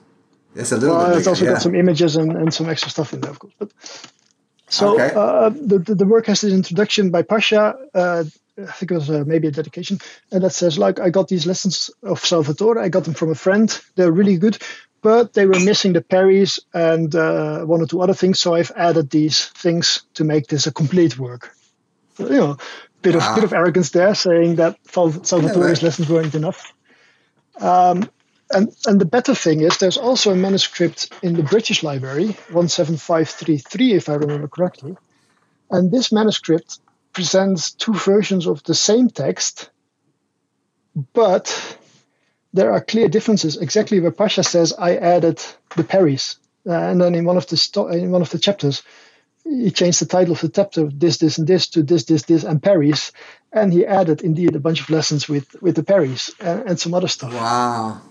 It's 0.55 0.71
a 0.71 0.77
little 0.77 0.95
well, 0.97 1.07
bit 1.09 1.17
it's 1.17 1.19
bigger. 1.25 1.29
also 1.29 1.45
yeah. 1.45 1.51
got 1.53 1.61
some 1.61 1.75
images 1.75 2.15
and, 2.15 2.31
and 2.35 2.53
some 2.53 2.69
extra 2.69 2.89
stuff 2.91 3.13
in 3.13 3.21
there, 3.21 3.31
of 3.31 3.39
course. 3.39 3.53
But 3.59 3.71
so 4.67 4.93
Okay. 4.93 5.11
uh, 5.15 5.49
the, 5.49 5.79
the 5.79 5.95
the 5.95 6.05
work 6.05 6.25
has 6.27 6.41
this 6.41 6.53
introduction 6.53 7.09
by 7.11 7.21
Pascha. 7.23 7.75
Uh, 7.93 8.23
I 8.57 8.71
think 8.71 8.91
it 8.91 8.95
was 8.95 9.09
uh, 9.09 9.23
maybe 9.25 9.47
a 9.47 9.51
dedication, 9.51 9.99
and 10.31 10.43
that 10.43 10.51
says 10.51 10.77
like 10.77 10.99
I 10.99 11.09
got 11.09 11.27
these 11.27 11.45
lessons 11.45 11.89
of 12.03 12.19
Salvatore. 12.23 12.77
I 12.79 12.89
got 12.89 13.05
them 13.05 13.13
from 13.13 13.31
a 13.31 13.35
friend. 13.35 13.69
They're 13.95 14.11
really 14.11 14.37
good, 14.37 14.57
but 15.01 15.33
they 15.33 15.45
were 15.45 15.59
missing 15.59 15.93
the 15.93 16.01
parries 16.01 16.59
and 16.73 17.15
uh, 17.15 17.61
one 17.61 17.81
or 17.81 17.87
two 17.87 18.01
other 18.01 18.13
things. 18.13 18.39
So 18.39 18.55
I've 18.55 18.71
added 18.75 19.09
these 19.09 19.45
things 19.47 20.03
to 20.15 20.23
make 20.23 20.47
this 20.47 20.67
a 20.67 20.73
complete 20.73 21.17
work. 21.17 21.51
So, 22.15 22.25
you 22.29 22.37
know, 22.37 22.57
bit 23.01 23.15
of 23.15 23.21
Wow. 23.21 23.35
bit 23.35 23.43
of 23.45 23.53
arrogance 23.53 23.91
there, 23.91 24.15
saying 24.15 24.57
that 24.57 24.77
Sal- 24.91 25.11
Salvatore's 25.11 25.55
right. 25.57 25.83
lessons 25.83 26.09
weren't 26.09 26.35
enough. 26.35 26.73
Um, 27.59 28.09
and 28.51 28.69
and 28.85 28.99
the 28.99 29.05
better 29.05 29.35
thing 29.35 29.61
is 29.61 29.77
there's 29.77 29.97
also 29.97 30.31
a 30.31 30.35
manuscript 30.35 31.11
in 31.23 31.35
the 31.35 31.43
British 31.43 31.83
Library, 31.83 32.35
17533, 32.49 33.93
if 33.93 34.09
I 34.09 34.15
remember 34.15 34.47
correctly. 34.47 34.95
And 35.69 35.91
this 35.91 36.11
manuscript 36.11 36.79
presents 37.13 37.73
two 37.73 37.93
versions 37.93 38.47
of 38.47 38.63
the 38.63 38.75
same 38.75 39.09
text, 39.09 39.71
but 41.13 41.78
there 42.53 42.71
are 42.71 42.81
clear 42.81 43.07
differences. 43.07 43.57
Exactly 43.57 43.99
where 43.99 44.11
Pascha 44.11 44.43
says, 44.43 44.73
I 44.77 44.95
added 44.95 45.41
the 45.75 45.83
parries. 45.83 46.37
Uh, 46.67 46.73
and 46.73 47.01
then 47.01 47.15
in 47.15 47.25
one 47.25 47.37
of 47.37 47.47
the 47.47 47.57
sto- 47.57 47.87
in 47.87 48.11
one 48.11 48.21
of 48.21 48.29
the 48.29 48.39
chapters, 48.39 48.83
he 49.43 49.71
changed 49.71 50.01
the 50.01 50.05
title 50.05 50.33
of 50.33 50.41
the 50.41 50.49
chapter 50.49 50.87
this, 50.87 51.17
this, 51.17 51.37
and 51.37 51.47
this 51.47 51.67
to 51.69 51.83
this, 51.83 52.05
this, 52.05 52.23
this, 52.23 52.43
and 52.43 52.61
parries. 52.61 53.11
And 53.51 53.73
he 53.73 53.85
added 53.85 54.21
indeed 54.21 54.55
a 54.55 54.59
bunch 54.59 54.81
of 54.81 54.89
lessons 54.89 55.27
with, 55.27 55.61
with 55.61 55.75
the 55.75 55.83
parries 55.83 56.31
and, 56.39 56.69
and 56.69 56.79
some 56.79 56.93
other 56.93 57.07
stuff. 57.07 57.33
Wow. 57.33 58.01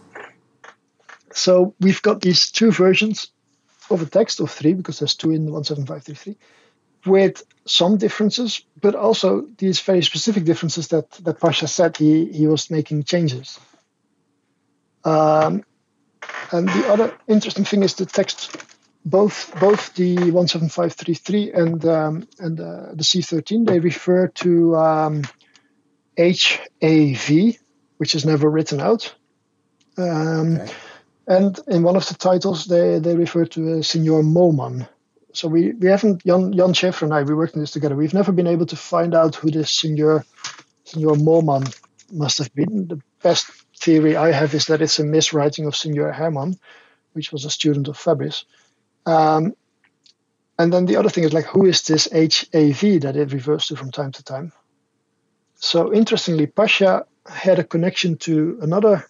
So 1.32 1.74
we've 1.80 2.02
got 2.02 2.20
these 2.20 2.50
two 2.50 2.72
versions 2.72 3.28
of 3.90 4.02
a 4.02 4.06
text 4.06 4.40
of 4.40 4.50
three, 4.50 4.74
because 4.74 4.98
there's 4.98 5.14
two 5.14 5.30
in 5.30 5.46
17533, 5.46 6.36
with 7.06 7.42
some 7.64 7.96
differences, 7.96 8.62
but 8.80 8.94
also 8.94 9.46
these 9.58 9.80
very 9.80 10.02
specific 10.02 10.44
differences 10.44 10.88
that, 10.88 11.10
that 11.12 11.40
Pascha 11.40 11.68
said 11.68 11.96
he, 11.96 12.26
he 12.32 12.46
was 12.46 12.70
making 12.70 13.04
changes. 13.04 13.58
Um, 15.08 15.64
and 16.52 16.68
the 16.68 16.88
other 16.92 17.18
interesting 17.28 17.64
thing 17.64 17.82
is 17.82 17.94
the 17.94 18.06
text, 18.06 18.56
both 19.04 19.52
both 19.60 19.94
the 19.94 20.16
17533 20.16 21.52
and 21.52 21.84
um, 21.84 22.28
and 22.38 22.60
uh, 22.60 22.94
the 22.94 23.04
C13, 23.04 23.66
they 23.66 23.80
refer 23.80 24.28
to 24.28 24.76
um, 24.76 25.22
HAV, 26.18 27.56
which 27.98 28.14
is 28.14 28.24
never 28.24 28.50
written 28.50 28.80
out. 28.80 29.14
Um, 29.98 30.58
Okay. 30.60 30.72
and 31.26 31.58
in 31.68 31.82
one 31.82 31.96
of 31.96 32.08
the 32.08 32.14
titles, 32.14 32.66
they, 32.66 32.98
they 32.98 33.14
refer 33.16 33.44
to 33.46 33.78
uh, 33.78 33.82
Signor 33.82 34.22
Moman. 34.22 34.88
So 35.34 35.48
we, 35.48 35.72
we 35.72 35.88
haven't, 35.88 36.24
Jan, 36.24 36.52
Jan 36.56 36.72
Schaefer 36.72 37.04
and 37.04 37.14
I, 37.14 37.22
we 37.22 37.34
worked 37.34 37.54
on 37.54 37.60
this 37.60 37.70
together. 37.72 37.94
We've 37.96 38.14
never 38.14 38.32
been 38.32 38.46
able 38.46 38.66
to 38.66 38.76
find 38.76 39.14
out 39.14 39.34
who 39.36 39.50
this 39.50 39.70
Signor, 39.70 40.24
Signor 40.84 41.14
Moman 41.16 41.72
must 42.10 42.38
have 42.38 42.54
been. 42.54 42.88
The 42.88 43.00
best 43.22 43.46
theory 43.78 44.16
I 44.16 44.32
have 44.32 44.54
is 44.54 44.66
that 44.66 44.82
it's 44.82 44.98
a 44.98 45.04
miswriting 45.04 45.66
of 45.66 45.76
Signor 45.76 46.12
Hermann, 46.12 46.58
which 47.12 47.32
was 47.32 47.44
a 47.44 47.50
student 47.50 47.88
of 47.88 47.96
Fabris. 47.96 48.44
Um, 49.06 49.54
and 50.58 50.72
then 50.72 50.86
the 50.86 50.96
other 50.96 51.08
thing 51.08 51.24
is 51.24 51.32
like, 51.32 51.46
who 51.46 51.66
is 51.66 51.82
this 51.82 52.08
HAV 52.10 53.02
that 53.02 53.16
it 53.16 53.32
refers 53.32 53.66
to 53.66 53.76
from 53.76 53.90
time 53.90 54.12
to 54.12 54.22
time? 54.24 54.52
So 55.56 55.92
interestingly, 55.92 56.46
Pascha 56.46 57.06
had 57.26 57.58
a 57.58 57.64
connection 57.64 58.16
to 58.18 58.58
another 58.62 59.06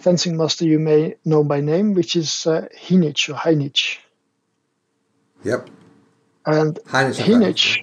fencing 0.00 0.36
master 0.36 0.64
you 0.64 0.78
may 0.78 1.16
know 1.24 1.44
by 1.44 1.60
name, 1.60 1.94
which 1.94 2.16
is 2.16 2.46
uh, 2.46 2.68
Hinich 2.76 3.28
or 3.28 3.34
Heinich. 3.34 4.00
Yep. 5.44 5.70
And 6.46 6.78
Heinrich. 6.86 7.16
Hinich, 7.16 7.82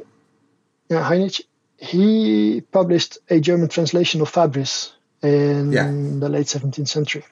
yeah, 0.90 1.04
Heinich, 1.04 1.42
he 1.80 2.62
published 2.72 3.18
a 3.30 3.40
German 3.40 3.70
translation 3.70 4.22
of 4.22 4.32
Fabris 4.32 4.92
in 5.22 5.72
Yeah. 5.72 5.86
the 6.20 6.30
late 6.30 6.48
17th 6.48 6.88
century. 6.90 7.26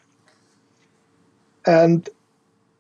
And 1.66 2.08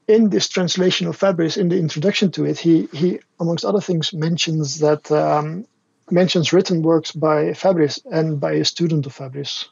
in 0.07 0.29
this 0.29 0.47
translation 0.47 1.07
of 1.07 1.17
Fabris, 1.17 1.57
in 1.57 1.67
the 1.69 1.77
introduction 1.77 2.31
to 2.31 2.45
it, 2.45 2.57
he, 2.57 2.87
he 2.93 3.19
amongst 3.39 3.65
other 3.65 3.81
things, 3.81 4.13
mentions 4.13 4.79
that 4.79 5.11
um, 5.11 5.67
mentions 6.09 6.53
written 6.53 6.81
works 6.81 7.11
by 7.11 7.51
Fabris 7.51 7.99
and 8.09 8.39
by 8.39 8.53
a 8.53 8.65
student 8.65 9.05
of 9.05 9.13
Fabris, 9.13 9.65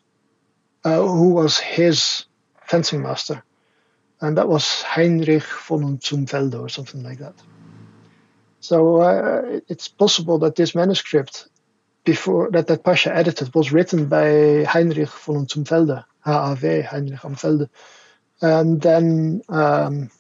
uh, 0.84 1.02
who 1.02 1.30
was 1.30 1.58
his 1.58 2.26
fencing 2.66 3.02
master, 3.02 3.44
and 4.20 4.38
that 4.38 4.50
was 4.50 4.82
Heinrich 4.82 5.44
von 5.68 5.98
Zumfelde 6.00 6.60
or 6.60 6.68
something 6.68 7.02
like 7.04 7.20
that. 7.20 7.36
So 8.60 8.98
uh, 9.02 9.60
it's 9.70 9.88
possible 9.88 10.40
that 10.40 10.56
this 10.56 10.76
manuscript, 10.76 11.48
before 12.06 12.52
that 12.52 12.68
that 12.68 12.84
Pascha 12.84 13.14
edited, 13.16 13.54
was 13.54 13.72
written 13.74 14.06
by 14.08 14.64
Heinrich 14.64 15.10
von 15.10 15.48
Zumfelde, 15.48 16.06
HAV, 16.24 16.86
Heinrich 16.86 17.20
Amfelde. 17.22 17.70
And 18.42 18.82
then 18.82 19.42
um, 19.50 20.12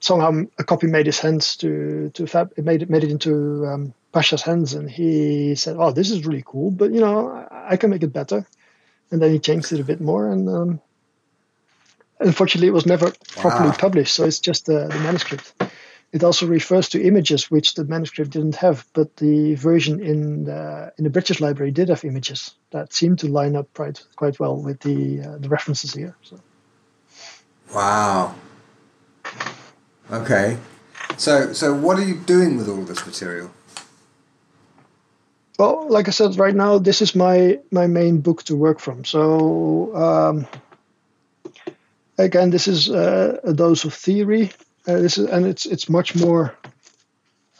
somehow 0.00 0.42
a 0.58 0.64
copy 0.64 0.86
made 0.86 1.06
his 1.06 1.18
hands 1.20 1.56
to 1.58 2.10
to 2.14 2.26
Fab, 2.26 2.52
it 2.56 2.64
made 2.64 2.82
it 2.82 2.90
made 2.90 3.04
it 3.04 3.10
into 3.10 3.66
um, 3.66 3.94
Pascha's 4.12 4.42
hands, 4.42 4.74
and 4.74 4.90
he 4.90 5.54
said, 5.54 5.76
"Oh, 5.78 5.90
this 5.92 6.10
is 6.10 6.26
really 6.26 6.44
cool, 6.46 6.70
but 6.70 6.92
you 6.92 7.00
know, 7.00 7.28
I, 7.28 7.72
I 7.72 7.76
can 7.76 7.90
make 7.90 8.02
it 8.02 8.12
better." 8.12 8.46
And 9.10 9.20
then 9.20 9.30
he 9.30 9.38
changed 9.38 9.72
it 9.72 9.80
a 9.80 9.84
bit 9.84 10.00
more, 10.00 10.30
and 10.30 10.48
um, 10.48 10.80
unfortunately, 12.20 12.68
it 12.68 12.74
was 12.74 12.86
never 12.86 13.12
properly 13.36 13.68
Wow. 13.68 13.76
published. 13.78 14.14
So 14.14 14.24
it's 14.24 14.38
just 14.40 14.66
the, 14.66 14.86
the 14.86 15.00
manuscript. 15.00 15.52
It 16.12 16.22
also 16.22 16.46
refers 16.46 16.90
to 16.90 17.02
images 17.02 17.50
which 17.50 17.74
the 17.74 17.84
manuscript 17.84 18.30
didn't 18.30 18.56
have, 18.56 18.86
but 18.92 19.16
the 19.16 19.54
version 19.54 20.00
in 20.00 20.44
the 20.44 20.92
in 20.98 21.04
the 21.04 21.10
British 21.10 21.40
Library 21.40 21.72
did 21.72 21.88
have 21.88 22.04
images 22.04 22.54
that 22.70 22.92
seem 22.92 23.16
to 23.16 23.28
line 23.28 23.56
up 23.56 23.72
quite 23.74 24.04
quite 24.16 24.38
well 24.38 24.56
with 24.56 24.80
the 24.80 25.22
uh, 25.22 25.38
the 25.38 25.48
references 25.48 25.94
here. 25.94 26.14
So. 26.22 26.38
Wow. 27.74 28.34
Okay. 30.10 30.58
So, 31.16 31.52
so 31.52 31.72
what 31.72 31.98
are 31.98 32.04
you 32.04 32.16
doing 32.16 32.56
with 32.58 32.68
all 32.68 32.82
this 32.82 33.06
material? 33.06 33.50
Well, 35.58 35.86
like 35.88 36.08
I 36.08 36.10
said, 36.10 36.38
right 36.38 36.54
now 36.54 36.78
this 36.78 37.00
is 37.00 37.14
my 37.14 37.58
my 37.70 37.86
main 37.86 38.20
book 38.20 38.42
to 38.44 38.56
work 38.56 38.80
from. 38.80 39.04
So 39.04 39.94
um, 39.94 40.46
again, 42.18 42.50
this 42.50 42.68
is 42.68 42.90
uh, 42.90 43.40
a 43.44 43.52
dose 43.52 43.84
of 43.84 43.94
theory. 43.94 44.50
Uh, 44.86 44.98
this 44.98 45.18
is 45.18 45.28
and 45.28 45.46
it's 45.46 45.64
it's 45.66 45.88
much 45.88 46.16
more, 46.16 46.56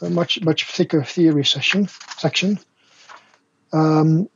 a 0.00 0.10
much 0.10 0.42
much 0.42 0.64
thicker 0.64 1.04
theory 1.04 1.44
session 1.44 1.88
section. 2.16 2.58
Um, 3.72 4.28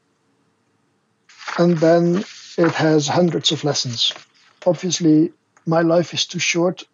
and 1.59 1.77
then 1.79 2.25
it 2.59 2.73
has 2.73 3.09
hundreds 3.09 3.53
of 3.53 3.65
lessons. 3.65 4.13
Obviously, 4.67 5.33
my 5.67 5.83
life 5.83 6.15
is 6.15 6.27
too 6.27 6.39
short 6.39 6.85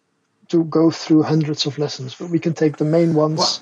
to 0.49 0.63
go 0.65 0.91
through 0.91 1.23
hundreds 1.23 1.65
of 1.65 1.77
lessons, 1.77 2.15
but 2.15 2.29
we 2.29 2.39
can 2.39 2.53
take 2.53 2.77
the 2.77 2.85
main 2.85 3.13
ones. 3.13 3.61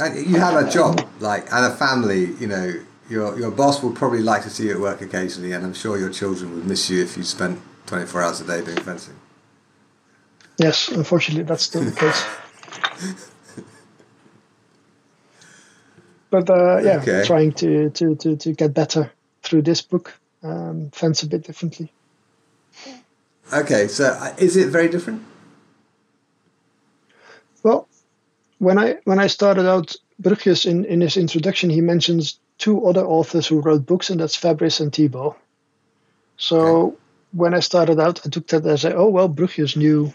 And 0.00 0.26
you 0.26 0.38
have 0.38 0.56
a 0.56 0.68
job, 0.70 1.06
like, 1.20 1.52
and 1.52 1.66
a 1.66 1.76
family. 1.76 2.32
You 2.40 2.46
know, 2.46 2.80
your 3.08 3.38
your 3.38 3.50
boss 3.50 3.82
will 3.82 3.92
probably 3.92 4.20
like 4.20 4.42
to 4.42 4.50
see 4.50 4.64
you 4.64 4.72
at 4.72 4.80
work 4.80 5.00
occasionally, 5.00 5.52
and 5.52 5.64
I'm 5.64 5.74
sure 5.74 5.98
your 5.98 6.10
children 6.10 6.54
would 6.54 6.66
miss 6.66 6.90
you 6.90 7.02
if 7.02 7.16
you 7.16 7.22
spent 7.22 7.60
24 7.86 8.22
hours 8.22 8.40
a 8.40 8.46
day 8.46 8.64
doing 8.64 8.78
fencing. 8.78 9.14
Yes, 10.58 10.88
unfortunately, 10.88 11.44
that's 11.44 11.64
still 11.64 11.82
the 11.82 11.92
case. 11.92 12.24
but 16.30 16.48
uh, 16.50 16.78
yeah, 16.82 16.98
Okay. 16.98 17.24
trying 17.24 17.52
to, 17.54 17.90
to, 17.90 18.14
to, 18.16 18.36
to 18.36 18.52
get 18.52 18.72
better 18.72 19.10
through 19.42 19.62
this 19.62 19.82
book, 19.82 20.18
um, 20.42 20.90
fence 20.90 21.22
a 21.22 21.26
bit 21.26 21.42
differently. 21.44 21.92
Okay, 23.52 23.88
so 23.88 24.06
uh, 24.06 24.34
is 24.38 24.56
it 24.56 24.68
very 24.68 24.88
different? 24.88 25.22
Well, 27.62 27.88
when 28.58 28.78
I 28.78 28.96
when 29.04 29.18
I 29.18 29.26
started 29.26 29.68
out, 29.68 29.96
Bruchius 30.20 30.66
in, 30.66 30.84
in 30.84 31.00
his 31.00 31.16
introduction 31.16 31.70
he 31.70 31.80
mentions 31.80 32.38
two 32.58 32.86
other 32.86 33.04
authors 33.04 33.46
who 33.46 33.60
wrote 33.60 33.86
books, 33.86 34.10
and 34.10 34.20
that's 34.20 34.36
Fabris 34.36 34.80
and 34.80 34.92
Thibault. 34.92 35.36
So 36.36 36.58
okay. 36.58 36.96
when 37.32 37.54
I 37.54 37.60
started 37.60 38.00
out, 38.00 38.26
I 38.26 38.30
took 38.30 38.46
that 38.48 38.66
as 38.66 38.84
a, 38.84 38.94
oh 38.94 39.08
well, 39.08 39.28
Bruchius 39.28 39.76
knew 39.76 40.12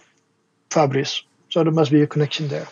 Fabris, 0.69 1.23
so 1.49 1.63
there 1.63 1.73
must 1.73 1.91
be 1.91 2.01
a 2.01 2.07
connection 2.07 2.47
there. 2.47 2.67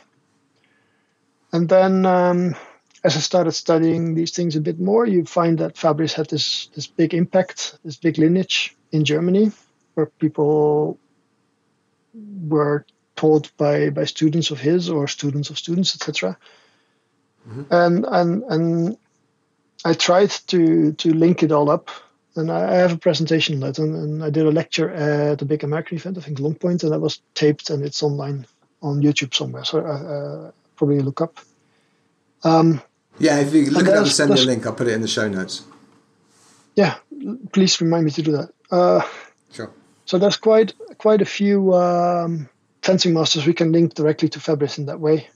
And 1.52 1.70
then 1.70 2.06
um, 2.06 2.56
as 3.04 3.16
I 3.16 3.20
started 3.20 3.54
studying 3.54 4.16
these 4.16 4.32
things 4.32 4.56
a 4.56 4.62
bit 4.62 4.80
more, 4.80 5.06
you 5.06 5.26
find 5.26 5.60
that 5.60 5.76
Fabris 5.76 6.14
had 6.14 6.30
this 6.30 6.68
this 6.76 6.88
big 6.88 7.14
impact, 7.14 7.78
this 7.84 7.98
big 7.98 8.18
lineage 8.18 8.76
in 8.92 9.06
Germany, 9.06 9.52
where 9.94 10.08
people 10.08 11.00
were 12.14 12.86
taught 13.16 13.52
by 13.58 13.90
by 13.90 14.06
students 14.06 14.52
of 14.52 14.60
his 14.60 14.90
or 14.90 15.08
students 15.08 15.50
of 15.50 15.58
students, 15.58 15.96
etc. 15.96 16.38
Mm-hmm. 17.48 17.64
And 17.72 18.06
and 18.06 18.44
and 18.44 18.98
I 19.86 19.94
tried 19.94 20.32
to 20.48 20.94
to 20.94 21.14
link 21.14 21.44
it 21.44 21.52
all 21.52 21.70
up, 21.70 21.90
and 22.38 22.52
I 22.52 22.76
have 22.76 22.94
a 22.94 22.98
presentation 22.98 23.56
on 23.56 23.60
that, 23.62 23.80
and, 23.80 23.96
and 23.96 24.24
I 24.24 24.30
did 24.30 24.46
a 24.46 24.52
lecture 24.52 24.90
at 24.90 25.42
a 25.42 25.46
big 25.46 25.64
American 25.64 25.98
event, 25.98 26.18
I 26.18 26.22
think 26.22 26.40
Longpoint, 26.40 26.84
and 26.84 26.92
that 26.92 27.00
was 27.00 27.22
taped 27.34 27.70
and 27.70 27.84
it's 27.84 28.04
online 28.04 28.46
on 28.82 29.02
YouTube 29.02 29.34
somewhere. 29.34 29.66
So 29.66 29.80
uh, 29.80 29.84
uh 29.84 30.52
probably 30.76 31.00
look 31.00 31.22
up. 31.22 31.40
Um, 32.44 32.82
yeah, 33.20 33.40
if 33.40 33.54
you 33.54 33.72
look 33.72 33.88
it 33.88 33.94
up 33.94 34.04
and 34.04 34.08
send 34.08 34.34
me 34.34 34.42
a 34.42 34.46
link, 34.46 34.66
I'll 34.66 34.74
put 34.74 34.88
it 34.88 34.94
in 34.94 35.02
the 35.02 35.08
show 35.08 35.28
notes. 35.28 35.64
Yeah, 36.76 36.96
please 37.52 37.82
remind 37.82 38.06
me 38.06 38.12
to 38.12 38.22
do 38.22 38.32
that. 38.34 38.54
Uh, 38.70 39.02
sure. 39.52 39.72
So 40.06 40.18
there's 40.18 40.38
quite 40.38 40.74
quite 41.00 41.22
a 41.22 41.26
few 41.26 41.74
um, 41.74 42.48
fencing 42.82 43.14
masters 43.14 43.46
we 43.46 43.54
can 43.54 43.72
link 43.72 43.96
directly 43.96 44.30
to 44.30 44.40
Fabris 44.40 44.78
in 44.78 44.86
that 44.86 45.00
way. 45.00 45.28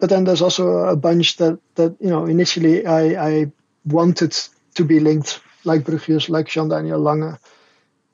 But 0.00 0.10
then 0.10 0.24
there's 0.24 0.42
also 0.42 0.78
a 0.78 0.96
bunch 0.96 1.36
that 1.36 1.58
that 1.76 1.96
you 2.00 2.10
know 2.10 2.26
initially 2.26 2.84
I, 2.86 3.28
I 3.28 3.52
wanted 3.84 4.36
to 4.74 4.84
be 4.84 5.00
linked, 5.00 5.40
like 5.64 5.82
Bruchius, 5.82 6.28
like 6.28 6.48
Jean 6.48 6.68
Daniel 6.68 7.02
L'Ange, 7.02 7.38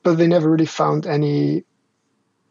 but 0.03 0.17
they 0.19 0.27
never 0.27 0.51
really 0.51 0.67
found 0.67 1.07
any 1.07 1.65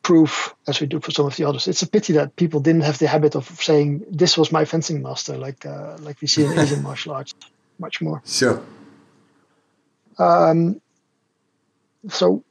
proof 0.04 0.54
as 0.68 0.80
we 0.80 0.88
do 0.88 1.00
for 1.00 1.12
some 1.12 1.26
of 1.26 1.36
the 1.36 1.46
others. 1.46 1.68
It's 1.68 1.82
a 1.82 1.88
pity 1.88 2.14
that 2.14 2.36
people 2.36 2.60
didn't 2.60 2.82
have 2.82 3.00
the 3.00 3.08
habit 3.08 3.36
of 3.36 3.48
saying 3.62 4.06
this 4.10 4.38
was 4.38 4.52
my 4.52 4.66
fencing 4.66 5.02
master, 5.02 5.38
like 5.38 5.66
uh, 5.66 5.98
like 6.00 6.22
we 6.22 6.28
see 6.28 6.46
in 6.46 6.58
Asian 6.60 6.84
martial 6.90 7.14
arts, 7.14 7.34
much 7.80 8.02
more. 8.02 8.22
Sure. 8.26 8.62
Um, 10.18 10.80
so 12.10 12.44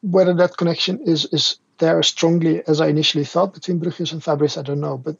whether 0.00 0.34
that 0.34 0.56
connection 0.56 1.00
is 1.00 1.26
is 1.26 1.58
there 1.78 1.98
as 1.98 2.08
strongly 2.08 2.62
as 2.66 2.80
I 2.80 2.88
initially 2.88 3.24
thought 3.24 3.54
between 3.54 3.80
Bruchius 3.80 4.12
and 4.12 4.22
Fabris, 4.22 4.56
I 4.56 4.62
don't 4.62 4.80
know. 4.80 4.96
But 4.98 5.16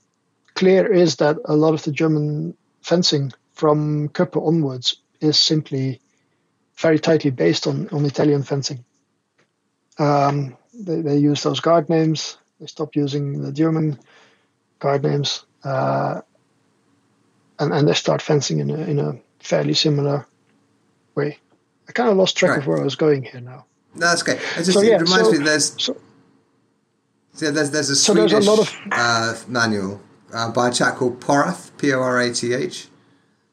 clear 0.55 0.93
is 0.93 1.17
that 1.17 1.37
a 1.45 1.57
lot 1.57 1.75
of 1.75 1.83
the 1.83 1.93
German 1.93 2.57
fencing 2.81 3.33
from 3.53 4.09
Köppe 4.11 4.47
onwards 4.47 4.97
is 5.21 5.39
simply 5.39 6.01
very 6.77 6.99
tightly 6.99 7.31
based 7.31 7.67
on, 7.67 7.89
on 7.91 8.05
Italian 8.05 8.43
fencing. 8.43 8.85
Um, 9.99 10.57
they, 10.75 11.01
they 11.01 11.19
use 11.19 11.43
those 11.43 11.61
guard 11.61 11.89
names. 11.89 12.39
They 12.61 12.67
stopped 12.67 12.97
using 12.97 13.43
the 13.43 13.53
German 13.53 13.99
guard 14.79 15.03
names, 15.03 15.45
uh, 15.65 16.21
and 17.59 17.73
and 17.73 17.89
they 17.89 17.95
start 17.95 18.23
fencing 18.23 18.61
in 18.61 18.71
a 18.71 18.79
in 18.79 18.99
a 18.99 19.19
fairly 19.41 19.75
similar 19.75 20.27
way. 21.15 21.39
I 21.89 21.93
kind 21.93 22.09
of 22.09 22.17
lost 22.17 22.37
track 22.37 22.51
right. 22.51 22.59
of 22.61 22.67
where 22.67 22.81
I 22.81 22.85
was 22.85 22.95
going 22.95 23.25
here 23.25 23.41
now. 23.41 23.67
No, 23.95 24.07
that's 24.07 24.23
okay. 24.23 24.41
It 24.57 24.65
just 24.65 24.73
so, 24.73 24.81
yeah, 24.81 24.97
it 24.97 25.03
reminds 25.03 25.29
so, 25.29 25.33
me 25.33 25.39
there's 25.45 25.83
so, 25.83 25.97
so 27.35 27.51
there's 27.51 27.71
there's 27.71 27.91
a 27.91 27.97
so 27.97 28.15
Swedish 28.15 28.33
there's 28.33 28.47
a 28.47 28.51
lot 28.51 28.61
of, 28.61 28.77
uh, 28.93 29.35
manual 29.49 30.01
uh, 30.33 30.51
by 30.51 30.69
a 30.69 30.73
chap 30.73 30.97
called 30.97 31.21
Porath, 31.21 31.77
P 31.79 31.93
O 31.93 32.01
R 32.01 32.21
A 32.21 32.33
T 32.33 32.55
H. 32.55 32.89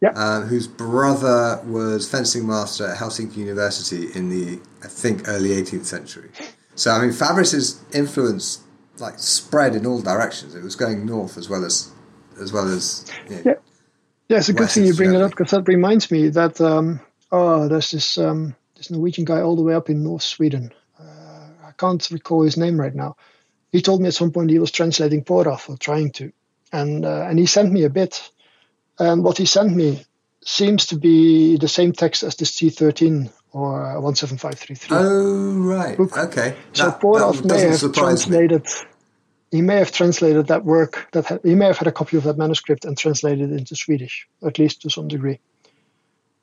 Yeah. 0.01 0.11
Uh, 0.15 0.41
whose 0.41 0.67
brother 0.67 1.61
was 1.65 2.09
fencing 2.09 2.47
master 2.47 2.87
at 2.87 2.97
Helsinki 2.97 3.37
University 3.37 4.07
in 4.15 4.29
the 4.29 4.59
I 4.83 4.87
think 4.87 5.27
early 5.27 5.49
18th 5.49 5.85
century. 5.85 6.29
So 6.75 6.91
I 6.91 7.01
mean, 7.01 7.11
Fabris's 7.11 7.83
influence 7.93 8.63
like 8.99 9.19
spread 9.19 9.75
in 9.75 9.85
all 9.85 10.01
directions. 10.01 10.55
It 10.55 10.63
was 10.63 10.75
going 10.75 11.05
north 11.05 11.37
as 11.37 11.49
well 11.49 11.65
as 11.65 11.91
as 12.41 12.53
well 12.53 12.67
as 12.67 13.05
you 13.29 13.35
know, 13.35 13.41
yeah. 13.45 13.53
Yeah, 14.29 14.37
it's 14.37 14.49
a 14.49 14.53
good 14.53 14.69
thing 14.69 14.85
you 14.85 14.93
bring 14.93 15.15
it 15.15 15.21
up 15.21 15.31
because 15.31 15.51
that 15.51 15.67
reminds 15.67 16.11
me 16.11 16.29
that 16.29 16.61
um, 16.61 16.99
oh, 17.31 17.67
there's 17.67 17.91
this 17.91 18.17
um, 18.17 18.55
this 18.75 18.91
Norwegian 18.91 19.25
guy 19.25 19.41
all 19.41 19.55
the 19.55 19.63
way 19.63 19.73
up 19.73 19.89
in 19.89 20.03
North 20.03 20.21
Sweden. 20.21 20.71
Uh, 20.99 21.49
I 21.65 21.71
can't 21.77 22.07
recall 22.11 22.43
his 22.43 22.55
name 22.55 22.79
right 22.79 22.93
now. 22.93 23.17
He 23.71 23.81
told 23.81 24.01
me 24.01 24.07
at 24.07 24.13
some 24.13 24.31
point 24.31 24.51
he 24.51 24.59
was 24.59 24.71
translating 24.71 25.23
Porath 25.23 25.67
or 25.67 25.77
trying 25.77 26.11
to, 26.13 26.31
and 26.71 27.05
uh, 27.05 27.25
and 27.27 27.39
he 27.39 27.47
sent 27.47 27.71
me 27.71 27.83
a 27.83 27.89
bit. 27.89 28.29
And 28.99 29.23
what 29.23 29.37
he 29.37 29.45
sent 29.45 29.75
me 29.75 30.05
seems 30.43 30.87
to 30.87 30.97
be 30.97 31.57
the 31.57 31.67
same 31.67 31.93
text 31.93 32.23
as 32.23 32.35
the 32.35 32.45
C13 32.45 33.31
or 33.51 33.81
17533. 34.15 34.97
Oh, 34.97 35.53
right. 35.59 35.97
Book. 35.97 36.17
Okay. 36.17 36.55
So 36.73 36.85
that, 36.85 37.45
may 37.45 37.61
have 37.61 37.93
translated. 37.93 38.65
Me. 38.65 38.71
He 39.51 39.61
may 39.61 39.77
have 39.77 39.91
translated 39.91 40.47
that 40.47 40.63
work. 40.63 41.07
That 41.13 41.25
ha- 41.25 41.39
he 41.43 41.55
may 41.55 41.65
have 41.65 41.77
had 41.77 41.87
a 41.87 41.91
copy 41.91 42.17
of 42.17 42.23
that 42.23 42.37
manuscript 42.37 42.85
and 42.85 42.97
translated 42.97 43.51
it 43.51 43.57
into 43.57 43.75
Swedish, 43.75 44.27
at 44.45 44.59
least 44.59 44.83
to 44.83 44.89
some 44.89 45.07
degree, 45.07 45.39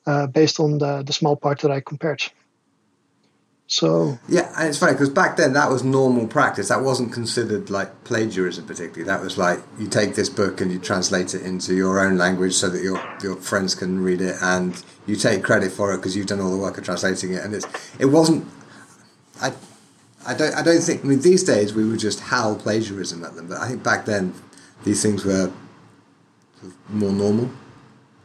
uh, 0.06 0.26
based 0.26 0.58
on 0.58 0.78
the 0.78 1.02
the 1.02 1.12
small 1.12 1.36
part 1.36 1.60
that 1.60 1.70
I 1.70 1.80
compared. 1.80 2.22
So 3.68 4.18
yeah, 4.28 4.52
and 4.56 4.68
it's 4.68 4.78
funny 4.78 4.92
because 4.92 5.10
back 5.10 5.36
then 5.36 5.52
that 5.54 5.70
was 5.70 5.82
normal 5.82 6.28
practice. 6.28 6.68
That 6.68 6.82
wasn't 6.82 7.12
considered 7.12 7.68
like 7.68 8.04
plagiarism 8.04 8.64
particularly. 8.64 9.04
That 9.04 9.20
was 9.20 9.36
like 9.36 9.58
you 9.78 9.88
take 9.88 10.14
this 10.14 10.28
book 10.28 10.60
and 10.60 10.70
you 10.70 10.78
translate 10.78 11.34
it 11.34 11.42
into 11.42 11.74
your 11.74 11.98
own 11.98 12.16
language 12.16 12.54
so 12.54 12.68
that 12.68 12.82
your 12.82 13.02
your 13.22 13.34
friends 13.36 13.74
can 13.74 14.04
read 14.04 14.20
it, 14.20 14.36
and 14.40 14.80
you 15.06 15.16
take 15.16 15.42
credit 15.42 15.72
for 15.72 15.92
it 15.92 15.96
because 15.96 16.16
you've 16.16 16.28
done 16.28 16.40
all 16.40 16.50
the 16.50 16.56
work 16.56 16.78
of 16.78 16.84
translating 16.84 17.32
it. 17.32 17.44
And 17.44 17.54
it's 17.54 17.66
it 17.98 18.06
wasn't. 18.06 18.46
I 19.42 19.52
I 20.24 20.34
don't 20.34 20.54
I 20.54 20.62
don't 20.62 20.80
think. 20.80 21.04
I 21.04 21.08
mean, 21.08 21.20
these 21.20 21.42
days 21.42 21.74
we 21.74 21.84
would 21.84 21.98
just 21.98 22.20
howl 22.20 22.54
plagiarism 22.54 23.24
at 23.24 23.34
them, 23.34 23.48
but 23.48 23.58
I 23.58 23.66
think 23.66 23.82
back 23.82 24.04
then 24.04 24.32
these 24.84 25.02
things 25.02 25.24
were 25.24 25.52
more 26.88 27.12
normal. 27.12 27.50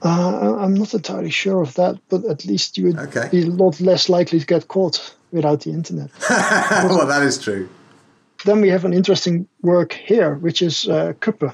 Uh, 0.03 0.57
I'm 0.59 0.75
not 0.75 0.93
entirely 0.93 1.29
sure 1.31 1.61
of 1.61 1.73
that, 1.75 1.99
but 2.09 2.25
at 2.25 2.45
least 2.45 2.77
you 2.77 2.87
would 2.87 2.97
okay. 2.97 3.27
be 3.31 3.43
a 3.43 3.47
lot 3.47 3.79
less 3.79 4.09
likely 4.09 4.39
to 4.39 4.45
get 4.45 4.67
caught 4.67 5.15
without 5.31 5.61
the 5.61 5.71
internet. 5.71 6.09
well, 6.29 7.07
that 7.07 7.23
is 7.23 7.37
true. 7.37 7.69
Then 8.45 8.61
we 8.61 8.69
have 8.69 8.85
an 8.85 8.93
interesting 8.93 9.47
work 9.61 9.93
here, 9.93 10.35
which 10.35 10.61
is 10.61 10.87
uh, 10.87 11.13
Köppe. 11.19 11.53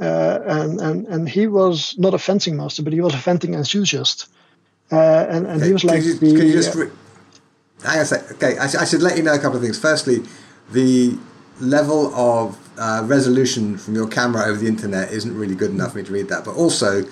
Uh, 0.00 0.40
and, 0.46 0.80
and, 0.80 1.06
and 1.08 1.28
he 1.28 1.46
was 1.46 1.94
not 1.98 2.14
a 2.14 2.18
fencing 2.18 2.56
master, 2.56 2.82
but 2.82 2.92
he 2.92 3.00
was 3.00 3.12
a 3.12 3.18
fencing 3.18 3.54
enthusiast. 3.54 4.28
Uh, 4.90 5.26
and 5.28 5.46
and 5.46 5.56
okay. 5.58 5.66
he 5.66 5.72
was 5.72 5.84
like 5.84 6.02
you, 6.02 6.14
the. 6.14 6.34
Can 6.34 6.46
you 6.46 6.52
just 6.52 6.74
uh, 6.74 6.80
re- 6.80 6.90
hang 7.84 7.96
on 7.96 8.02
a 8.02 8.04
sec. 8.04 8.32
Okay, 8.32 8.58
I, 8.58 8.66
sh- 8.66 8.76
I, 8.76 8.84
should 8.84 9.02
let 9.02 9.16
you 9.16 9.22
know 9.22 9.34
a 9.34 9.38
couple 9.38 9.56
of 9.56 9.62
things. 9.62 9.78
Firstly, 9.78 10.22
the 10.72 11.16
level 11.60 12.14
of 12.14 12.58
uh, 12.78 13.02
resolution 13.04 13.76
from 13.76 13.94
your 13.94 14.08
camera 14.08 14.44
over 14.44 14.58
the 14.58 14.66
internet 14.66 15.12
isn't 15.12 15.36
really 15.36 15.54
good 15.54 15.70
enough 15.70 15.92
for 15.92 15.98
me 15.98 16.04
to 16.04 16.12
read 16.12 16.28
that. 16.28 16.44
But 16.44 16.56
also, 16.56 17.02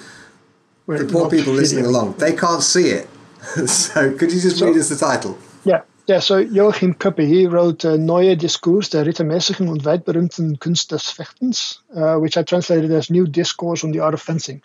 the 0.86 1.09
poor 1.11 1.28
people 1.28 1.52
listening 1.52 1.84
along, 1.84 2.14
they 2.14 2.32
can't 2.32 2.62
see 2.62 2.88
it. 2.88 3.09
so 3.68 4.16
could 4.16 4.32
you 4.32 4.40
just 4.40 4.59
so, 4.59 4.66
read 4.66 4.76
us 4.76 4.88
the 4.88 4.96
title? 4.96 5.38
Yeah. 5.64 5.82
Yeah, 6.09 6.20
so 6.20 6.38
Joachim 6.38 6.94
Köppe, 6.94 7.26
he 7.26 7.46
wrote 7.46 7.84
uh, 7.84 7.98
Neue 7.98 8.34
Diskurs 8.34 8.88
der 8.88 9.04
Rittermäßigen 9.04 9.68
und 9.68 9.84
weitberühmten 9.84 10.59
Kunst 10.59 10.90
des 10.90 11.11
Fechtens, 11.11 11.82
uh, 11.94 12.16
which 12.18 12.38
I 12.38 12.44
translated 12.44 12.90
as 12.92 13.11
New 13.11 13.26
Discourse 13.26 13.84
on 13.84 13.92
the 13.92 14.00
Art 14.00 14.14
of 14.14 14.22
Fencing. 14.22 14.62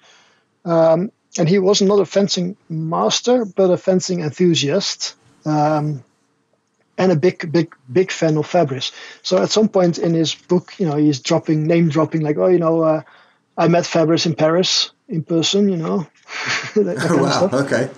Um, 0.64 1.12
and 1.38 1.50
he 1.50 1.60
was 1.60 1.82
not 1.82 2.00
a 2.00 2.06
fencing 2.06 2.56
master, 2.70 3.44
but 3.44 3.70
a 3.70 3.76
fencing 3.76 4.22
enthusiast. 4.22 5.16
Um, 5.44 6.06
and 6.98 7.12
a 7.12 7.16
big, 7.18 7.52
big, 7.52 7.76
big 7.92 8.12
fan 8.12 8.38
of 8.38 8.48
Fabris. 8.48 8.94
So 9.22 9.38
at 9.44 9.50
some 9.50 9.68
point 9.68 9.98
in 9.98 10.14
his 10.14 10.36
book, 10.36 10.80
you 10.80 10.86
know, 10.86 10.96
he's 10.96 11.20
dropping, 11.20 11.68
name 11.68 11.90
dropping, 11.90 12.22
like, 12.22 12.38
oh, 12.38 12.48
you 12.48 12.60
know, 12.60 12.84
uh, 12.84 13.02
I 13.58 13.68
met 13.68 13.84
Fabris 13.84 14.26
in 14.26 14.36
Paris 14.36 14.92
in 15.10 15.24
person, 15.24 15.68
you 15.68 15.76
know. 15.76 16.08
that, 16.76 16.84
that 16.84 17.52
wow, 17.52 17.64
okay. 17.64 17.90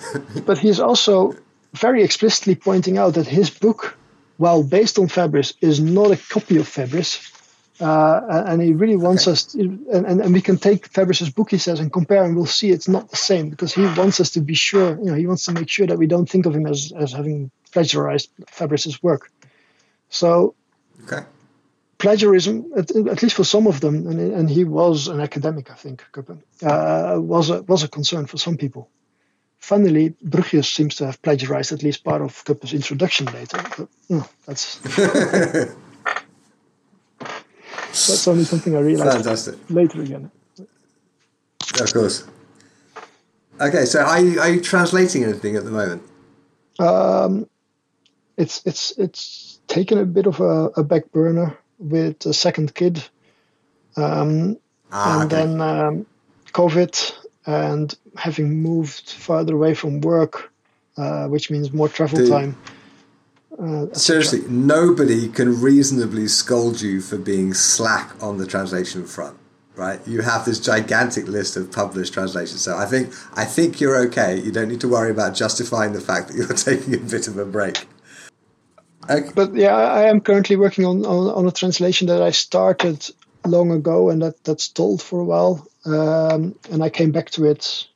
but 0.46 0.58
he's 0.58 0.80
also 0.80 1.36
very 1.76 2.04
explicitly 2.04 2.56
pointing 2.56 2.98
out 2.98 3.16
that 3.16 3.28
his 3.28 3.50
book, 3.50 3.98
while 4.38 4.64
based 4.64 5.00
on 5.00 5.08
Fabris, 5.08 5.54
is 5.62 5.80
not 5.80 6.12
a 6.12 6.18
copy 6.18 6.58
of 6.58 6.68
Fabris. 6.68 7.32
Uh, 7.80 8.44
and 8.48 8.62
he 8.62 8.72
really 8.72 8.96
wants 8.96 9.24
okay. 9.24 9.32
us, 9.34 9.44
to, 9.44 9.60
and, 9.60 10.06
and, 10.06 10.22
and 10.22 10.34
we 10.34 10.42
can 10.42 10.58
take 10.58 10.88
Fabris's 10.88 11.30
book, 11.30 11.52
he 11.52 11.58
says, 11.58 11.82
and 11.82 11.92
compare, 11.92 12.24
and 12.24 12.34
we'll 12.36 12.46
see 12.46 12.70
it's 12.72 12.88
not 12.88 13.10
the 13.10 13.18
same 13.18 13.50
because 13.50 13.74
he 13.74 13.82
wants 13.82 14.22
us 14.22 14.30
to 14.32 14.40
be 14.40 14.54
sure, 14.54 14.98
you 14.98 15.06
know, 15.06 15.14
he 15.14 15.28
wants 15.28 15.44
to 15.46 15.52
make 15.52 15.68
sure 15.68 15.86
that 15.86 15.98
we 15.98 16.08
don't 16.08 16.30
think 16.30 16.46
of 16.46 16.56
him 16.56 16.66
as, 16.66 16.94
as 16.98 17.12
having 17.12 17.52
plagiarized 17.74 18.30
Fabris's 18.48 19.04
work. 19.04 19.30
So, 20.08 20.56
okay. 21.04 21.26
plagiarism, 21.98 22.72
at, 22.78 22.96
at, 22.96 23.22
least 23.22 23.36
for 23.36 23.44
some 23.44 23.68
of 23.68 23.82
them, 23.82 24.08
and, 24.08 24.20
and 24.22 24.50
he 24.50 24.64
was 24.64 25.10
an 25.10 25.20
academic, 25.20 25.70
I 25.70 25.76
think, 25.76 26.02
uh, 26.64 27.18
was 27.20 27.50
a, 27.50 27.62
was 27.64 27.84
a 27.84 27.90
concern 27.90 28.26
for 28.26 28.38
some 28.38 28.56
people. 28.56 28.90
Funnily, 29.66 30.14
Bruchius 30.24 30.72
seems 30.72 30.94
to 30.98 31.08
have 31.08 31.20
plagiarized 31.24 31.72
at 31.72 31.82
least 31.82 32.04
part 32.04 32.22
of 32.22 32.46
Köppe's 32.46 32.72
introduction 32.72 33.26
later. 33.34 33.58
But 33.76 33.88
you 34.10 34.24
that's 34.46 34.78
that's 37.90 38.28
only 38.28 38.44
something 38.44 38.76
I 38.76 38.82
realized 38.82 39.14
Fantastic. 39.14 39.56
later 39.72 40.04
again. 40.04 40.30
Of 41.82 41.94
course. 41.94 42.28
Okay, 43.60 43.86
so 43.86 44.04
are 44.04 44.22
you, 44.22 44.40
are 44.40 44.50
you 44.50 44.62
translating 44.62 45.24
anything 45.24 45.56
at 45.56 45.64
the 45.66 45.72
moment? 45.72 46.04
Um, 46.78 47.50
it's 48.38 48.62
it's 48.68 48.92
it's 49.00 49.60
taken 49.66 49.98
a 49.98 50.06
bit 50.06 50.28
of 50.28 50.42
a, 50.42 50.70
a 50.78 50.84
back 50.84 51.12
burner 51.12 51.58
with 51.80 52.24
a 52.28 52.34
second 52.36 52.76
kid, 52.76 53.04
um, 53.98 54.58
Ah, 54.92 55.24
and 55.24 55.34
okay. 55.34 55.36
then 55.44 55.60
um, 55.60 56.06
COVID, 56.54 57.14
and 57.46 57.96
having 58.16 58.62
moved 58.62 59.12
further 59.12 59.54
away 59.54 59.74
from 59.74 60.02
work, 60.02 60.52
uh, 60.98 61.28
which 61.28 61.52
means 61.52 61.72
more 61.72 61.90
travel 61.90 62.20
Dude. 62.20 62.30
time. 62.30 62.58
Uh. 63.58 63.94
Seriously, 63.94 64.42
nobody 64.50 65.30
can 65.30 65.62
reasonably 65.62 66.28
scold 66.28 66.82
you 66.82 67.02
for 67.02 67.18
being 67.18 67.54
slack 67.54 68.12
on 68.22 68.38
the 68.38 68.46
translation 68.46 69.06
front, 69.06 69.38
right? 69.76 70.06
You 70.06 70.22
have 70.22 70.44
this 70.44 70.60
gigantic 70.60 71.28
list 71.28 71.56
of 71.56 71.72
published 71.72 72.14
translations, 72.14 72.62
so 72.62 72.76
I 72.78 72.86
think 72.86 73.14
I 73.34 73.46
think 73.46 73.80
you're 73.80 73.98
okay. 74.08 74.40
You 74.40 74.52
don't 74.52 74.68
need 74.68 74.82
to 74.82 74.90
worry 74.90 75.12
about 75.12 75.36
justifying 75.36 75.94
the 75.94 76.02
fact 76.02 76.30
that 76.30 76.36
you're 76.38 76.48
taking 76.48 76.96
a 76.96 76.98
bit 76.98 77.28
of 77.28 77.38
a 77.38 77.46
break. 77.46 77.88
Okay. 79.10 79.30
but 79.36 79.54
yeah, 79.54 79.76
I 79.76 80.04
am 80.04 80.20
currently 80.20 80.56
working 80.56 80.86
on, 80.86 81.06
on, 81.06 81.32
on 81.32 81.48
a 81.48 81.52
translation 81.52 82.08
that 82.08 82.22
I 82.22 82.32
started 82.32 83.08
long 83.46 83.72
ago 83.72 84.10
and 84.10 84.22
that, 84.22 84.44
that 84.46 84.60
stalled 84.60 85.02
for 85.02 85.20
a 85.20 85.24
while. 85.24 85.68
Um, 85.86 86.56
and 86.72 86.84
I 86.84 86.90
came 86.90 87.12
back 87.12 87.30
to 87.32 87.46
it 87.46 87.88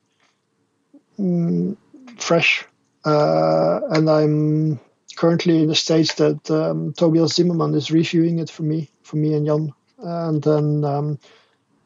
mm, 1.18 1.76
fresh. 2.16 2.64
Uh, 3.04 3.80
and 3.90 4.08
I'm 4.08 4.80
currently 5.16 5.62
in 5.62 5.68
the 5.68 5.74
stage 5.74 6.14
that 6.16 6.50
um, 6.50 6.92
Tobias 6.92 7.34
Zimmerman 7.34 7.74
is 7.74 7.90
reviewing 7.90 8.38
it 8.38 8.50
for 8.50 8.62
me, 8.62 8.90
for 9.02 9.16
me 9.16 9.34
and 9.34 9.46
Jan. 9.46 9.74
And 9.98 10.42
then 10.42 10.84
um, 10.84 11.18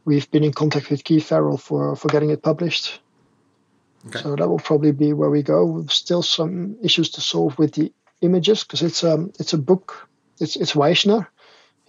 we've 0.04 0.30
been 0.30 0.44
in 0.44 0.52
contact 0.52 0.90
with 0.90 1.04
Keith 1.04 1.26
Farrell 1.26 1.56
for, 1.56 1.96
for 1.96 2.08
getting 2.08 2.30
it 2.30 2.42
published. 2.42 3.00
Okay. 4.06 4.20
So 4.20 4.36
that 4.36 4.48
will 4.48 4.58
probably 4.58 4.92
be 4.92 5.12
where 5.12 5.30
we 5.30 5.42
go. 5.42 5.64
We've 5.64 5.92
still 5.92 6.22
some 6.22 6.76
issues 6.82 7.10
to 7.12 7.20
solve 7.20 7.58
with 7.58 7.72
the 7.72 7.92
images 8.20 8.62
because 8.62 8.82
it's 8.82 9.02
um 9.02 9.32
it's 9.38 9.52
a 9.52 9.58
book. 9.58 10.08
It's 10.40 10.56
it's 10.56 10.72
Weischner. 10.72 11.26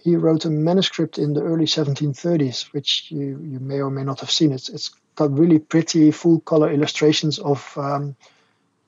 He 0.06 0.14
wrote 0.14 0.44
a 0.44 0.50
manuscript 0.50 1.18
in 1.18 1.34
the 1.34 1.42
early 1.42 1.64
1730s, 1.64 2.72
which 2.72 3.10
you, 3.10 3.40
you 3.42 3.58
may 3.58 3.80
or 3.80 3.90
may 3.90 4.04
not 4.04 4.20
have 4.20 4.30
seen. 4.30 4.52
It's 4.52 4.68
it's 4.68 4.94
got 5.16 5.36
really 5.36 5.58
pretty 5.58 6.12
full 6.12 6.38
color 6.38 6.70
illustrations 6.70 7.40
of 7.40 7.76
um, 7.76 8.14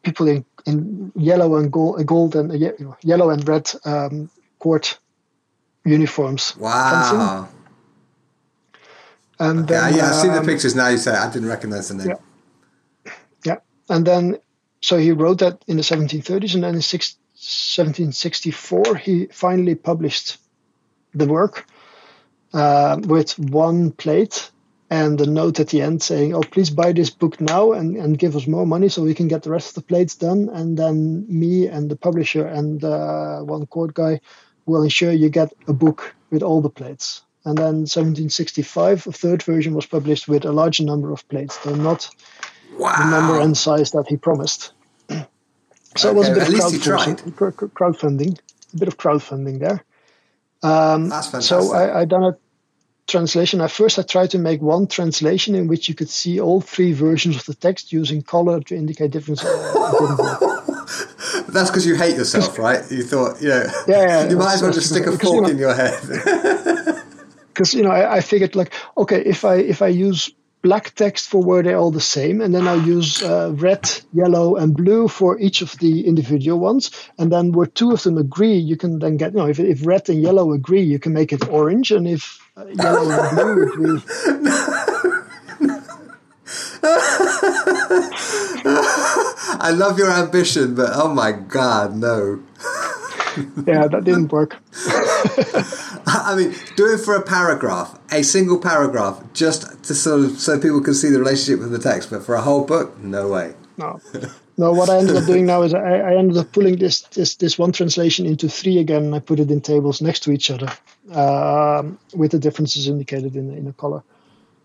people 0.04 0.28
in, 0.28 0.44
in 0.64 1.10
yellow 1.16 1.56
and 1.56 1.72
gold, 1.72 2.06
gold 2.06 2.36
and 2.36 2.52
uh, 2.52 2.94
yellow 3.02 3.30
and 3.30 3.48
red 3.48 3.68
um, 3.84 4.30
court 4.60 4.96
uniforms. 5.84 6.56
Wow. 6.56 7.48
And 9.40 9.68
Yeah, 9.68 9.90
then, 9.90 9.96
yeah, 9.96 10.06
I've 10.06 10.14
seen 10.14 10.32
the 10.34 10.38
um, 10.38 10.46
pictures 10.46 10.76
now. 10.76 10.86
You 10.86 10.98
say 10.98 11.16
I 11.16 11.28
didn't 11.32 11.48
recognize 11.48 11.88
the 11.88 11.94
name. 11.94 12.06
Yeah. 12.06 13.12
Yeah, 13.44 13.56
and 13.88 14.06
then 14.06 14.38
so 14.80 14.98
he 14.98 15.10
wrote 15.10 15.38
that 15.38 15.64
in 15.66 15.78
the 15.78 15.82
1730s, 15.82 16.54
and 16.54 16.62
then 16.62 16.76
in 16.76 16.82
six, 16.82 17.16
1764 17.34 18.94
he 18.94 19.26
finally 19.32 19.74
published 19.74 20.38
the 21.14 21.26
work 21.26 21.66
uh, 22.52 22.98
with 23.04 23.38
one 23.38 23.92
plate 23.92 24.50
and 24.90 25.20
a 25.20 25.26
note 25.26 25.60
at 25.60 25.68
the 25.68 25.82
end 25.82 26.02
saying, 26.02 26.34
"Oh, 26.34 26.40
please 26.40 26.70
buy 26.70 26.92
this 26.92 27.10
book 27.10 27.40
now 27.40 27.72
and, 27.72 27.96
and 27.96 28.18
give 28.18 28.34
us 28.36 28.46
more 28.46 28.66
money 28.66 28.88
so 28.88 29.02
we 29.02 29.14
can 29.14 29.28
get 29.28 29.42
the 29.42 29.50
rest 29.50 29.68
of 29.68 29.74
the 29.74 29.82
plates 29.88 30.16
done." 30.16 30.48
And 30.48 30.78
then 30.78 31.26
me 31.28 31.66
and 31.66 31.90
the 31.90 31.96
publisher 31.96 32.46
and 32.46 32.82
uh, 32.82 33.40
one 33.40 33.66
court 33.66 33.92
guy 33.94 34.20
will 34.66 34.82
ensure 34.82 35.12
you 35.12 35.28
get 35.28 35.52
a 35.66 35.72
book 35.72 36.14
with 36.30 36.42
all 36.42 36.60
the 36.62 36.70
plates. 36.70 37.22
And 37.44 37.56
then 37.56 37.86
1765, 37.86 39.06
a 39.06 39.12
third 39.12 39.42
version 39.42 39.74
was 39.74 39.86
published 39.86 40.28
with 40.28 40.44
a 40.44 40.52
larger 40.52 40.84
number 40.84 41.12
of 41.12 41.26
plates, 41.28 41.56
though 41.64 41.74
not 41.74 42.08
Wow. 42.78 42.94
the 42.98 43.10
number 43.10 43.40
and 43.40 43.56
size 43.56 43.90
that 43.92 44.06
he 44.08 44.16
promised. 44.16 44.72
so 45.96 46.10
it 46.10 46.14
was 46.14 46.28
a 46.28 46.34
bit 46.34 46.42
of 46.42 46.48
least 46.50 46.70
he 46.72 46.78
crowdsourcing- 46.78 47.34
cr- 47.36 47.50
cr- 47.50 47.66
crowdfunding, 47.66 48.38
a 48.74 48.76
bit 48.76 48.88
of 48.88 48.98
crowdfunding 48.98 49.58
there. 49.60 49.82
Um, 50.62 51.08
That's 51.08 51.28
fantastic. 51.28 51.62
so 51.62 51.72
I, 51.74 52.00
I 52.00 52.04
done 52.04 52.24
a 52.24 52.36
translation. 53.06 53.60
At 53.60 53.70
first, 53.70 53.98
I 53.98 54.02
tried 54.02 54.30
to 54.32 54.38
make 54.38 54.60
one 54.60 54.86
translation 54.86 55.54
in 55.54 55.66
which 55.68 55.88
you 55.88 55.94
could 55.94 56.10
see 56.10 56.40
all 56.40 56.60
three 56.60 56.92
versions 56.92 57.36
of 57.36 57.44
the 57.46 57.54
text 57.54 57.92
using 57.92 58.22
color 58.22 58.60
to 58.60 58.74
indicate 58.76 59.10
difference. 59.12 59.42
It 59.42 59.46
didn't 60.00 60.18
work. 60.18 60.66
That's 61.48 61.70
because 61.70 61.86
you 61.86 61.94
hate 61.96 62.16
yourself, 62.16 62.58
right? 62.58 62.82
You 62.90 63.02
thought, 63.04 63.40
you 63.40 63.48
know, 63.48 63.66
Yeah, 63.86 64.02
yeah, 64.24 64.28
you 64.30 64.36
might 64.36 64.54
as 64.54 64.62
well 64.62 64.72
just 64.72 64.90
stick 64.90 65.06
a 65.06 65.12
because, 65.12 65.30
you 65.30 65.36
fork 65.36 65.44
know- 65.44 65.50
in 65.50 65.58
your 65.58 65.74
head. 65.74 67.02
because 67.54 67.74
you 67.74 67.82
know 67.82 67.90
I, 67.90 68.16
I 68.16 68.20
figured 68.20 68.54
like 68.54 68.72
okay 68.96 69.20
if 69.20 69.44
I 69.44 69.56
if 69.56 69.82
I 69.82 69.88
use 69.88 70.30
black 70.62 70.94
text 70.94 71.28
for 71.28 71.42
where 71.42 71.62
they're 71.62 71.78
all 71.78 71.90
the 71.90 72.00
same 72.00 72.40
and 72.40 72.54
then 72.54 72.66
I 72.66 72.74
use 72.74 73.22
uh, 73.22 73.52
red, 73.54 73.88
yellow, 74.12 74.56
and 74.56 74.76
blue 74.76 75.08
for 75.08 75.38
each 75.38 75.62
of 75.62 75.78
the 75.78 76.06
individual 76.06 76.58
ones, 76.58 76.90
and 77.18 77.30
then 77.30 77.52
where 77.52 77.66
two 77.66 77.92
of 77.92 78.02
them 78.02 78.18
agree, 78.18 78.56
you 78.56 78.76
can 78.76 78.98
then 78.98 79.16
get 79.16 79.32
you 79.32 79.38
know 79.38 79.48
if 79.48 79.58
if 79.60 79.86
red 79.86 80.08
and 80.08 80.22
yellow 80.22 80.52
agree, 80.52 80.82
you 80.82 80.98
can 80.98 81.12
make 81.12 81.32
it 81.32 81.48
orange, 81.48 81.90
and 81.90 82.08
if 82.08 82.40
uh, 82.56 82.66
yellow 82.66 83.10
and 83.10 83.36
blue 83.36 83.62
agree, 83.68 84.00
I 89.60 89.70
love 89.74 89.98
your 89.98 90.10
ambition, 90.10 90.74
but 90.74 90.90
oh 90.94 91.12
my 91.12 91.32
god, 91.32 91.96
no. 91.96 92.40
yeah, 93.66 93.86
that 93.86 94.02
didn't 94.04 94.32
work. 94.32 94.56
I 96.06 96.34
mean, 96.36 96.54
do 96.76 96.86
it 96.92 96.98
for 96.98 97.14
a 97.14 97.22
paragraph, 97.22 97.98
a 98.10 98.22
single 98.22 98.58
paragraph, 98.58 99.22
just 99.34 99.82
to 99.84 99.94
sort 99.94 100.20
of 100.24 100.38
so 100.40 100.58
people 100.58 100.80
can 100.80 100.94
see 100.94 101.10
the 101.10 101.18
relationship 101.18 101.60
with 101.60 101.70
the 101.70 101.78
text. 101.78 102.10
But 102.10 102.24
for 102.24 102.34
a 102.34 102.40
whole 102.40 102.64
book, 102.64 102.98
no 103.00 103.28
way. 103.28 103.54
No. 103.76 104.00
No, 104.60 104.72
what 104.72 104.90
I 104.90 104.98
ended 104.98 105.14
up 105.14 105.24
doing 105.24 105.46
now 105.46 105.62
is 105.62 105.72
I, 105.72 105.78
I 106.00 106.16
ended 106.16 106.36
up 106.36 106.50
pulling 106.50 106.78
this, 106.80 107.02
this 107.02 107.36
this 107.36 107.56
one 107.60 107.70
translation 107.70 108.26
into 108.26 108.48
three 108.48 108.78
again, 108.78 109.04
and 109.04 109.14
I 109.14 109.20
put 109.20 109.38
it 109.38 109.52
in 109.52 109.60
tables 109.60 110.02
next 110.02 110.24
to 110.24 110.32
each 110.32 110.50
other, 110.50 110.68
um, 111.12 111.96
with 112.12 112.32
the 112.32 112.40
differences 112.40 112.88
indicated 112.88 113.36
in 113.36 113.52
in 113.56 113.68
a 113.68 113.72
color. 113.72 114.02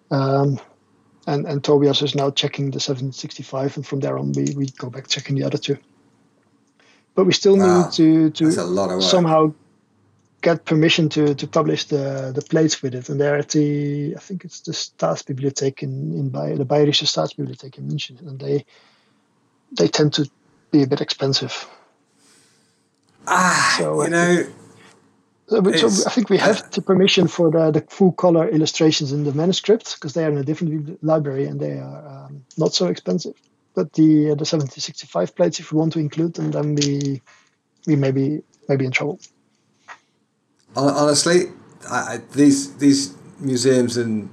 Um, 0.09 0.59
and 1.27 1.45
and 1.45 1.63
Tobias 1.63 2.01
is 2.01 2.15
now 2.15 2.31
checking 2.31 2.71
the 2.71 2.79
765, 2.79 3.77
and 3.77 3.85
from 3.85 3.99
there 3.99 4.17
on 4.17 4.31
we, 4.31 4.45
we 4.57 4.65
go 4.71 4.89
back 4.89 5.05
checking 5.07 5.35
the 5.35 5.43
other 5.43 5.59
two. 5.59 5.77
But 7.13 7.25
we 7.25 7.33
still 7.33 7.55
Wow. 7.55 7.83
need 7.83 7.91
to 7.93 8.31
to 8.31 8.45
That's 8.45 8.57
a 8.57 8.63
lot 8.65 8.89
of 8.89 8.95
work. 8.95 9.03
somehow 9.03 9.53
get 10.43 10.65
permission 10.65 11.09
to 11.09 11.33
to 11.35 11.47
publish 11.47 11.85
the 11.85 12.31
the 12.35 12.43
plates 12.43 12.83
with 12.83 12.95
it, 12.95 13.09
and 13.09 13.19
they're 13.19 13.37
at 13.37 13.49
the 13.49 14.15
I 14.15 14.19
think 14.19 14.45
it's 14.45 14.61
the 14.61 14.73
Staatsbibliothek 14.73 15.81
in 15.83 16.13
in 16.13 16.29
Bayer, 16.29 16.57
the 16.57 16.65
Bayerische 16.65 17.07
Staatsbibliothek 17.07 17.77
in 17.79 17.87
München, 17.89 18.19
and 18.27 18.39
they 18.39 18.65
they 19.77 19.87
tend 19.87 20.13
to 20.13 20.29
be 20.71 20.83
a 20.83 20.87
bit 20.87 21.01
expensive. 21.01 21.67
Ah, 23.27 23.75
So, 23.77 24.01
you 24.01 24.07
uh, 24.07 24.09
know, 24.09 24.45
So, 25.47 25.61
so 25.73 25.87
I 26.07 26.11
think 26.11 26.29
we 26.29 26.37
have 26.39 26.71
the 26.71 26.81
permission 26.81 27.27
for 27.27 27.51
the, 27.51 27.71
the 27.71 27.81
full 27.89 28.13
color 28.13 28.49
illustrations 28.49 29.11
in 29.11 29.23
the 29.23 29.33
manuscript 29.33 29.93
because 29.95 30.13
they 30.13 30.25
are 30.25 30.31
in 30.31 30.37
a 30.37 30.43
different 30.43 31.03
library 31.03 31.45
and 31.45 31.59
they 31.59 31.77
are 31.79 32.25
um, 32.25 32.45
not 32.57 32.73
so 32.73 32.87
expensive. 32.87 33.35
But 33.75 33.93
the 33.93 34.31
uh, 34.31 34.35
the 34.35 34.45
7065 34.45 35.35
plates, 35.35 35.59
if 35.59 35.71
we 35.71 35.79
want 35.79 35.93
to 35.93 35.99
include 35.99 36.33
them, 36.35 36.51
then 36.51 36.75
we 36.75 37.21
we 37.87 37.95
may 37.95 38.11
be, 38.11 38.41
may 38.69 38.77
be 38.77 38.85
in 38.85 38.91
trouble. 38.91 39.19
Hon- 40.75 40.93
honestly, 40.93 41.51
I, 41.89 41.95
I, 41.95 42.21
these 42.31 42.75
these 42.75 43.15
museums 43.39 43.97
and 43.97 44.29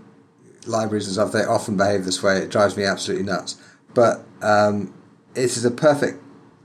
libraries 0.66 1.06
and 1.06 1.14
stuff 1.14 1.32
they 1.32 1.44
often 1.44 1.76
behave 1.76 2.04
this 2.04 2.22
way. 2.22 2.38
It 2.38 2.50
drives 2.50 2.76
me 2.76 2.84
absolutely 2.84 3.26
nuts. 3.26 3.60
But 3.94 4.24
um, 4.42 4.94
it 5.34 5.44
is 5.44 5.64
a 5.64 5.70
perfect 5.70 6.22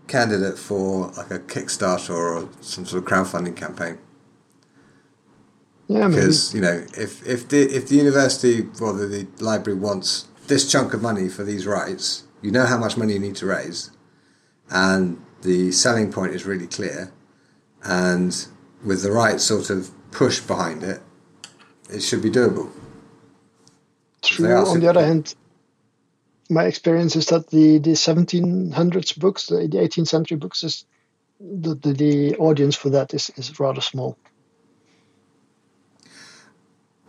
candidate 0.08 0.58
for 0.58 1.12
like 1.18 1.32
a 1.32 1.40
Kickstarter 1.40 2.12
or 2.12 2.50
some 2.62 2.86
sort 2.86 3.04
of 3.04 3.10
crowdfunding 3.10 3.56
campaign. 3.56 3.98
Yeah, 5.88 6.08
because 6.08 6.54
you 6.54 6.62
know 6.62 6.84
if 6.98 7.26
if 7.28 7.48
the 7.48 7.62
if 7.62 7.88
the 7.90 7.96
university 7.96 8.68
or 8.82 8.94
the, 8.94 9.06
the 9.06 9.44
library 9.44 9.78
wants 9.78 10.28
this 10.48 10.70
chunk 10.72 10.94
of 10.94 11.02
money 11.02 11.30
for 11.30 11.44
these 11.44 11.68
rights, 11.68 12.24
you 12.42 12.52
know 12.52 12.66
how 12.66 12.78
much 12.78 12.98
money 12.98 13.14
you 13.14 13.20
need 13.20 13.36
to 13.36 13.46
raise, 13.46 13.92
and 14.70 15.24
the 15.44 15.72
selling 15.72 16.12
point 16.12 16.34
is 16.34 16.44
really 16.44 16.66
clear, 16.66 17.12
and 17.84 18.48
with 18.86 19.04
the 19.04 19.12
right 19.12 19.42
sort 19.42 19.70
of 19.70 19.92
push 20.12 20.40
behind 20.40 20.84
it, 20.84 21.02
it 21.90 22.02
should 22.02 22.22
be 22.22 22.30
doable. 22.30 22.70
True. 24.22 24.54
On 24.54 24.80
the 24.80 24.90
other 24.90 25.06
hand, 25.06 25.36
my 26.50 26.66
experience 26.66 27.16
is 27.16 27.28
that 27.28 27.50
the, 27.50 27.80
the 27.80 27.92
1700s 27.92 29.20
books, 29.20 29.48
the, 29.48 29.68
the 29.68 29.78
18th 29.78 30.08
century 30.08 30.38
books, 30.38 30.64
is 30.64 30.86
the, 31.40 31.76
the, 31.76 31.94
the 31.94 32.36
audience 32.38 32.76
for 32.76 32.90
that 32.90 33.14
is, 33.14 33.32
is 33.36 33.60
rather 33.60 33.82
small. 33.82 34.18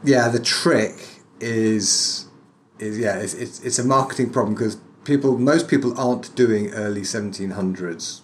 Yeah, 0.04 0.28
the 0.28 0.40
trick 0.40 0.94
is 1.40 2.26
is 2.78 2.98
yeah, 2.98 3.16
it's 3.16 3.34
it's, 3.34 3.60
it's 3.60 3.78
a 3.78 3.84
marketing 3.84 4.30
problem 4.30 4.54
because 4.54 4.76
people 5.04 5.38
most 5.38 5.68
people 5.68 5.98
aren't 5.98 6.34
doing 6.36 6.70
early 6.72 7.00
1700s 7.00 8.20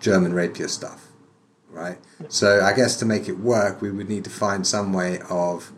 German 0.00 0.32
rapier 0.32 0.68
stuff, 0.68 1.07
right? 1.78 1.98
So 2.28 2.62
I 2.62 2.72
guess 2.74 2.96
to 2.96 3.06
make 3.06 3.28
it 3.28 3.38
work, 3.38 3.80
we 3.80 3.90
would 3.90 4.08
need 4.08 4.24
to 4.24 4.30
find 4.30 4.66
some 4.66 4.92
way 4.92 5.20
of 5.30 5.72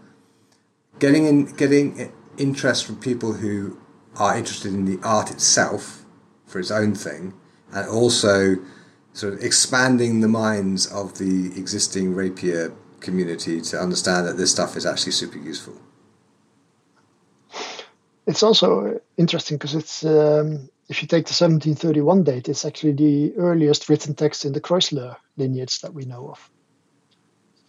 getting 0.99 1.27
in 1.27 1.47
getting 1.57 2.13
interest 2.39 2.87
from 2.87 2.97
people 2.97 3.35
who 3.35 3.79
are 4.17 4.37
interested 4.37 4.73
in 4.73 4.85
the 4.87 4.99
art 5.07 5.31
itself 5.31 6.05
for 6.47 6.59
its 6.59 6.71
own 6.71 6.95
thing, 6.95 7.35
and 7.73 7.89
also 7.89 8.57
sort 9.13 9.35
of 9.35 9.41
expanding 9.43 10.21
the 10.21 10.29
minds 10.29 10.87
of 10.87 11.19
the 11.19 11.53
existing 11.57 12.15
rapier 12.15 12.73
community 13.01 13.61
to 13.61 13.81
understand 13.81 14.27
that 14.27 14.37
this 14.37 14.51
stuff 14.51 14.77
is 14.77 14.87
actually 14.87 15.13
super 15.13 15.39
useful. 15.39 15.75
It's 18.27 18.43
also 18.43 19.01
interesting 19.17 19.57
because 19.57 19.75
it's 19.75 20.05
um, 20.05 20.69
if 20.91 21.03
you 21.03 21.07
take 21.07 21.25
the 21.25 21.33
1731 21.33 22.25
date, 22.25 22.49
it's 22.49 22.65
actually 22.65 22.93
the 22.93 23.33
earliest 23.37 23.89
written 23.89 24.13
text 24.13 24.45
in 24.45 24.53
the 24.53 24.61
Kreussler 24.61 25.17
lineage 25.37 25.81
that 25.83 25.95
we 25.95 26.05
know 26.05 26.31
of. 26.31 26.51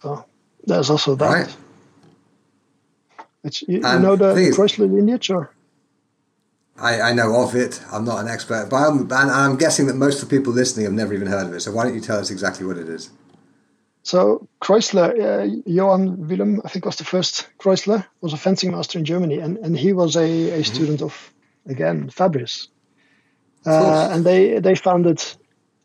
So 0.02 0.24
there's 0.64 0.90
also 0.90 1.14
that. 1.14 1.30
Right. 1.30 1.56
You, 3.44 3.76
you 3.76 3.80
know 3.80 4.16
the, 4.16 4.34
Kreussler 4.34 4.92
lineage, 4.92 5.30
or? 5.30 5.54
I, 6.76 7.00
I 7.00 7.12
know 7.12 7.40
of 7.42 7.54
it. 7.54 7.80
I'm 7.92 8.04
not 8.04 8.18
an 8.18 8.28
expert, 8.28 8.66
but 8.68 8.76
I'm, 8.76 9.02
and 9.02 9.12
I'm 9.12 9.56
guessing 9.56 9.86
that 9.86 9.94
most 9.94 10.20
of 10.20 10.28
the 10.28 10.36
people 10.36 10.52
listening 10.52 10.84
have 10.84 10.92
never 10.92 11.14
even 11.14 11.28
heard 11.28 11.46
of 11.46 11.54
it. 11.54 11.60
So 11.60 11.70
why 11.70 11.84
don't 11.84 11.94
you 11.94 12.00
tell 12.00 12.18
us 12.18 12.30
exactly 12.30 12.66
what 12.66 12.76
it 12.76 12.88
is? 12.88 13.10
So 14.02 14.48
Kreussler, 14.60 15.10
uh, 15.20 15.62
Johann 15.64 16.26
Wilhelm, 16.26 16.60
I 16.64 16.68
think 16.68 16.86
was 16.86 16.96
the 16.96 17.04
first 17.04 17.46
Kreussler, 17.60 18.04
was 18.20 18.32
a 18.32 18.36
fencing 18.36 18.72
master 18.72 18.98
in 18.98 19.04
Germany, 19.04 19.38
and, 19.38 19.58
and 19.58 19.78
he 19.78 19.92
was 19.92 20.16
a, 20.16 20.22
a 20.22 20.24
mm-hmm. 20.24 20.62
student 20.62 21.02
of 21.02 21.32
again 21.66 22.10
Fabris, 22.10 22.66
uh, 23.66 24.08
and 24.12 24.24
they 24.24 24.58
they 24.58 24.74
founded 24.74 25.22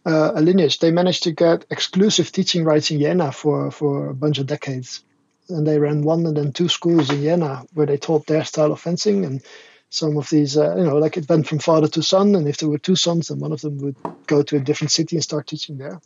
uh, 0.05 0.31
a 0.35 0.41
lineage. 0.41 0.79
They 0.79 0.91
managed 0.91 1.23
to 1.23 1.31
get 1.31 1.65
exclusive 1.69 2.31
teaching 2.31 2.63
rights 2.63 2.91
in 2.91 2.99
Jena 2.99 3.31
for 3.31 3.71
for 3.71 4.09
a 4.09 4.15
bunch 4.15 4.39
of 4.39 4.47
decades, 4.47 5.03
and 5.49 5.65
they 5.65 5.79
ran 5.79 6.01
one 6.01 6.25
and 6.25 6.37
then 6.37 6.53
two 6.53 6.69
schools 6.69 7.09
in 7.09 7.21
Jena 7.21 7.63
where 7.73 7.85
they 7.85 7.97
taught 7.97 8.25
their 8.25 8.43
style 8.43 8.71
of 8.71 8.79
fencing 8.79 9.25
and 9.25 9.43
some 9.89 10.17
of 10.17 10.29
these, 10.29 10.57
uh, 10.57 10.75
you 10.75 10.83
know, 10.83 10.97
like 10.97 11.17
it 11.17 11.29
went 11.29 11.47
from 11.47 11.59
father 11.59 11.87
to 11.87 12.03
son, 12.03 12.35
and 12.35 12.47
if 12.47 12.57
there 12.57 12.69
were 12.69 12.77
two 12.77 12.95
sons, 12.95 13.27
then 13.27 13.39
one 13.39 13.51
of 13.51 13.61
them 13.61 13.77
would 13.79 13.95
go 14.25 14.43
to 14.43 14.57
a 14.57 14.59
different 14.59 14.91
city 14.91 15.15
and 15.15 15.23
start 15.23 15.47
teaching 15.47 15.77
there. 15.77 16.01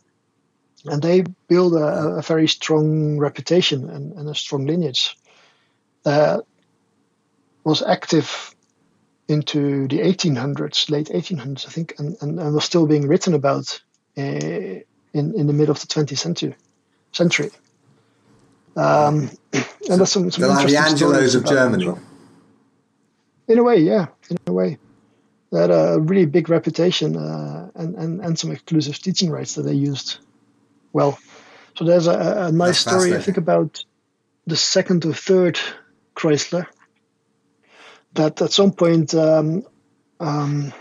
And 0.84 1.02
they 1.02 1.24
built 1.48 1.74
a, 1.74 2.16
a 2.16 2.22
very 2.22 2.48
strong 2.48 3.18
reputation 3.18 3.88
and, 3.88 4.12
and, 4.14 4.28
a 4.28 4.34
strong 4.34 4.66
lineage 4.66 5.16
that 6.02 6.44
was 7.64 7.82
active 7.82 8.54
into 9.28 9.88
the 9.88 9.98
1800s, 9.98 10.90
late 10.90 11.08
1800s, 11.08 11.66
I 11.66 11.70
think, 11.70 11.94
and, 11.98 12.16
and, 12.20 12.38
and 12.40 12.54
was 12.54 12.64
still 12.64 12.86
being 12.86 13.06
written 13.06 13.34
about 13.34 13.80
uh, 14.18 14.20
in, 14.22 14.84
in 15.12 15.46
the 15.46 15.52
middle 15.52 15.72
of 15.72 15.80
the 15.80 15.86
20th 15.86 16.18
century. 16.18 16.54
century. 17.12 17.50
Um, 18.76 19.30
and 19.52 20.00
that's 20.00 20.12
some, 20.12 20.30
some 20.30 20.42
the 20.42 20.76
Angelos 20.76 21.34
of 21.34 21.44
Germany. 21.44 21.94
In 23.48 23.58
a 23.58 23.62
way, 23.62 23.78
yeah, 23.78 24.06
in 24.30 24.38
a 24.46 24.52
way. 24.52 24.78
They 25.50 25.60
had 25.60 25.70
a 25.70 25.98
really 26.00 26.24
big 26.24 26.48
reputation 26.48 27.16
uh, 27.16 27.70
and, 27.74 27.94
and, 27.96 28.20
and 28.20 28.38
some 28.38 28.50
exclusive 28.50 28.98
teaching 28.98 29.30
rights 29.30 29.54
that 29.56 29.62
they 29.62 29.74
used 29.74 30.18
well. 30.92 31.18
So 31.76 31.84
there's 31.84 32.06
a, 32.06 32.46
a 32.46 32.52
nice 32.52 32.78
story, 32.78 33.14
I 33.14 33.20
think, 33.20 33.36
about 33.36 33.84
the 34.46 34.56
second 34.56 35.04
or 35.04 35.12
third 35.12 35.58
Kreussler. 36.16 36.66
That 38.14 38.42
at 38.42 38.52
some 38.52 38.72
point, 38.72 39.14
um, 39.14 39.64
um, 40.20 40.72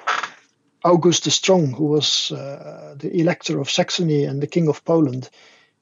August 0.83 1.23
the 1.23 1.31
Strong, 1.31 1.73
who 1.73 1.85
was 1.85 2.31
uh, 2.31 2.95
the 2.97 3.19
elector 3.19 3.59
of 3.59 3.69
Saxony 3.69 4.25
and 4.25 4.41
the 4.41 4.47
king 4.47 4.67
of 4.67 4.83
Poland, 4.83 5.29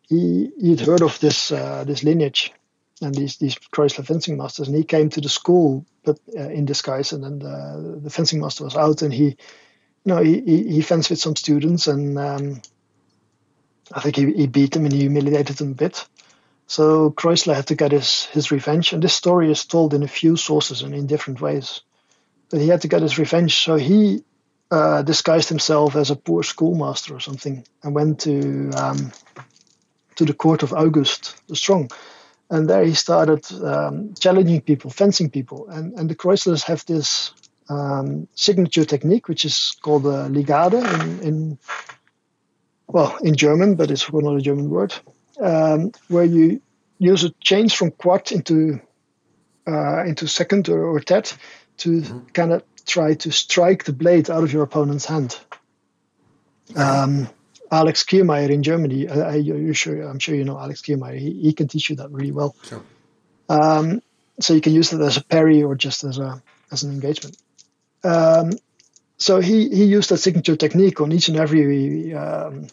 he 0.01 0.51
he'd 0.59 0.81
heard 0.81 1.01
of 1.01 1.19
this 1.19 1.51
uh, 1.51 1.83
this 1.85 2.03
lineage 2.03 2.53
and 3.01 3.15
these 3.15 3.37
these 3.37 3.55
Kreussler 3.55 4.05
fencing 4.05 4.37
masters, 4.37 4.67
and 4.67 4.77
he 4.77 4.83
came 4.83 5.09
to 5.09 5.21
the 5.21 5.29
school 5.29 5.85
but 6.03 6.19
uh, 6.37 6.49
in 6.49 6.65
disguise, 6.65 7.11
and 7.11 7.23
then 7.23 7.39
the, 7.39 7.99
the, 8.03 8.09
fencing 8.09 8.39
master 8.39 8.63
was 8.63 8.75
out, 8.75 9.01
and 9.01 9.13
he, 9.13 9.25
you 9.25 9.35
know, 10.05 10.23
he 10.23 10.41
he, 10.41 10.63
he 10.73 10.81
fenced 10.81 11.09
with 11.09 11.19
some 11.19 11.35
students, 11.35 11.87
and 11.87 12.17
um, 12.17 12.61
I 13.91 14.01
think 14.01 14.15
he, 14.15 14.33
he 14.33 14.47
beat 14.47 14.73
them 14.73 14.85
and 14.85 14.93
he 14.93 15.01
humiliated 15.01 15.57
them 15.57 15.71
a 15.71 15.75
bit. 15.75 16.07
So 16.69 17.11
Kreussler 17.11 17.55
had 17.55 17.67
to 17.67 17.75
get 17.75 17.91
his 17.91 18.25
his 18.31 18.51
revenge, 18.51 18.93
and 18.93 19.03
this 19.03 19.13
story 19.13 19.51
is 19.51 19.65
told 19.65 19.93
in 19.93 20.03
a 20.03 20.07
few 20.07 20.37
sources 20.37 20.81
and 20.81 20.93
in 20.93 21.07
different 21.07 21.41
ways. 21.41 21.81
But 22.49 22.61
he 22.61 22.69
had 22.69 22.81
to 22.81 22.87
get 22.87 23.01
his 23.01 23.17
revenge, 23.17 23.53
so 23.63 23.75
he 23.75 24.23
uh, 24.71 25.01
disguised 25.01 25.49
himself 25.49 25.95
as 25.95 26.11
a 26.11 26.15
poor 26.15 26.43
schoolmaster 26.43 27.13
or 27.15 27.19
something, 27.19 27.65
and 27.83 27.95
went 27.95 28.19
to 28.21 28.69
um, 28.77 29.11
to 30.15 30.25
the 30.25 30.33
court 30.33 30.63
of 30.63 30.71
August 30.73 31.35
the 31.47 31.55
Strong 31.55 31.89
and 32.49 32.69
there 32.69 32.83
he 32.83 32.93
started 32.93 33.45
um, 33.63 34.13
challenging 34.19 34.61
people, 34.61 34.89
fencing 34.89 35.29
people. 35.29 35.69
And, 35.69 35.93
and 35.97 36.09
the 36.09 36.15
Kreusslers 36.15 36.63
have 36.63 36.85
this 36.85 37.31
um, 37.69 38.27
signature 38.33 38.85
technique, 38.85 39.27
which 39.27 39.45
is 39.45 39.75
called 39.81 40.05
a 40.05 40.29
Ligade 40.29 40.73
in, 40.73 41.19
in, 41.19 41.59
well, 42.87 43.17
in 43.21 43.35
German, 43.35 43.75
but 43.75 43.91
it's 43.91 44.11
not 44.11 44.35
a 44.35 44.41
German 44.41 44.69
word, 44.69 44.95
um, 45.39 45.91
where 46.07 46.25
you 46.25 46.61
use 46.97 47.23
a 47.23 47.29
change 47.41 47.75
from 47.75 47.91
quad 47.91 48.31
into 48.31 48.81
uh, 49.67 50.03
into 50.03 50.27
second 50.27 50.69
or, 50.69 50.83
or 50.83 50.99
tet 50.99 51.37
to 51.77 52.01
mm-hmm. 52.01 52.19
kind 52.33 52.51
of 52.51 52.63
try 52.85 53.13
to 53.13 53.31
strike 53.31 53.83
the 53.83 53.93
blade 53.93 54.29
out 54.29 54.43
of 54.43 54.51
your 54.51 54.63
opponent's 54.63 55.05
hand. 55.05 55.39
Um, 56.75 57.29
Alex 57.71 58.03
Kiermayer 58.03 58.49
in 58.49 58.63
Germany. 58.63 59.07
I, 59.07 59.43
sure, 59.73 60.01
I'm 60.01 60.19
sure 60.19 60.35
you 60.35 60.43
know 60.43 60.59
Alex 60.59 60.81
Kiermayer. 60.81 61.17
He, 61.17 61.33
he 61.41 61.53
can 61.53 61.67
teach 61.67 61.89
you 61.89 61.97
that 61.97 62.11
really 62.11 62.31
well. 62.31 62.55
Sure. 62.63 62.81
Um, 63.47 64.01
so 64.39 64.53
you 64.53 64.61
can 64.61 64.73
use 64.73 64.93
it 64.93 65.01
as 65.01 65.17
a 65.17 65.23
parry 65.23 65.63
or 65.63 65.75
just 65.75 66.03
as 66.03 66.17
a 66.17 66.41
as 66.71 66.83
an 66.83 66.91
engagement. 66.91 67.37
Um, 68.03 68.53
so 69.17 69.39
he 69.39 69.69
he 69.69 69.85
used 69.85 70.09
that 70.09 70.17
signature 70.17 70.55
technique 70.55 71.01
on 71.01 71.11
each 71.11 71.27
and 71.27 71.37
every 71.37 72.13
um, 72.13 72.67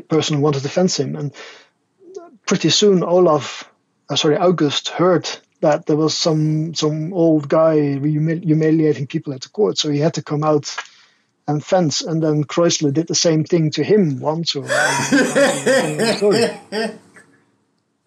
person 0.00 0.36
who 0.36 0.42
wanted 0.42 0.62
to 0.62 0.68
fence 0.68 0.98
him, 0.98 1.16
and 1.16 1.32
pretty 2.46 2.70
soon 2.70 3.02
Olaf, 3.02 3.70
uh, 4.08 4.16
sorry 4.16 4.36
August, 4.36 4.88
heard 4.88 5.28
that 5.60 5.86
there 5.86 5.96
was 5.96 6.16
some 6.16 6.74
some 6.74 7.14
old 7.14 7.48
guy 7.48 7.76
humiliating 7.76 9.06
people 9.06 9.32
at 9.32 9.42
the 9.42 9.48
court, 9.48 9.78
so 9.78 9.90
he 9.90 9.98
had 9.98 10.14
to 10.14 10.22
come 10.22 10.44
out 10.44 10.74
and 11.46 11.64
fence. 11.64 12.02
And 12.02 12.22
then 12.22 12.44
Kreussler 12.44 12.92
did 12.92 13.08
the 13.08 13.14
same 13.14 13.44
thing 13.44 13.70
to 13.72 13.82
him 13.82 14.20
once. 14.20 14.54
Or, 14.54 14.66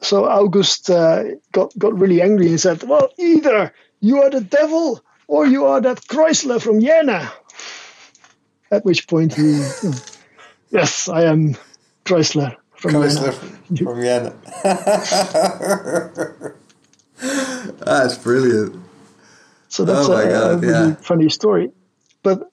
so 0.02 0.26
August 0.26 0.90
uh, 0.90 1.24
got 1.52 1.78
got 1.78 1.98
really 1.98 2.22
angry 2.22 2.50
and 2.50 2.60
said, 2.60 2.84
"Well, 2.84 3.10
either 3.18 3.74
you 4.00 4.22
are 4.22 4.30
the 4.30 4.42
devil 4.42 5.04
or 5.28 5.48
you 5.48 5.66
are 5.66 5.82
that 5.82 6.08
Kreussler 6.08 6.62
from 6.62 6.82
Jena." 6.82 7.32
At 8.72 8.84
which 8.84 9.08
point 9.08 9.34
he, 9.34 9.52
yes, 10.70 11.08
I 11.08 11.24
am 11.24 11.56
Kreussler 12.06 12.56
from 12.76 12.92
Kreussler 12.92 13.34
Jena. 13.74 13.92
from 13.92 14.02
Jena. 14.02 14.34
that's 17.86 18.18
brilliant. 18.20 18.84
So 19.70 19.86
that's 19.86 20.08
oh 20.08 20.14
a, 20.14 20.30
God, 20.30 20.52
a, 20.52 20.58
really 20.58 20.90
yeah. 20.90 20.96
funny 20.96 21.30
story. 21.30 21.72
But 22.24 22.52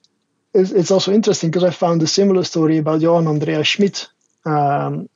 it's 0.55 0.91
also 0.91 1.13
interesting 1.13 1.51
because 1.51 1.65
I 1.65 1.71
found 1.71 2.03
a 2.03 2.07
similar 2.07 2.45
story 2.45 2.79
about 2.79 3.01
Johann 3.01 3.27
Andreas 3.27 3.67
Schmidt, 3.67 4.09
um, 4.45 5.09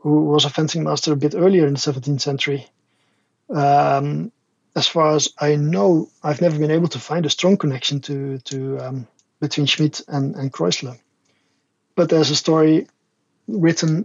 who 0.00 0.26
was 0.26 0.44
a 0.44 0.50
fencing 0.50 0.84
master 0.84 1.12
a 1.12 1.16
bit 1.16 1.34
earlier 1.34 1.66
in 1.66 1.74
the 1.74 1.80
17th 1.80 2.20
century. 2.20 2.68
Um, 3.48 4.32
as 4.76 4.86
far 4.86 5.14
as 5.16 5.32
I 5.38 5.56
know, 5.56 6.08
I've 6.22 6.40
never 6.40 6.58
been 6.58 6.70
able 6.70 6.88
to 6.88 6.98
find 6.98 7.24
a 7.24 7.30
strong 7.30 7.56
connection 7.56 8.00
to 8.02 8.38
to 8.38 8.78
um, 8.78 9.08
between 9.40 9.66
Schmidt 9.66 10.02
and, 10.08 10.34
and 10.36 10.52
Kreussler. 10.52 10.98
But 11.94 12.10
there's 12.10 12.30
a 12.30 12.36
story 12.36 12.86
written 13.48 14.04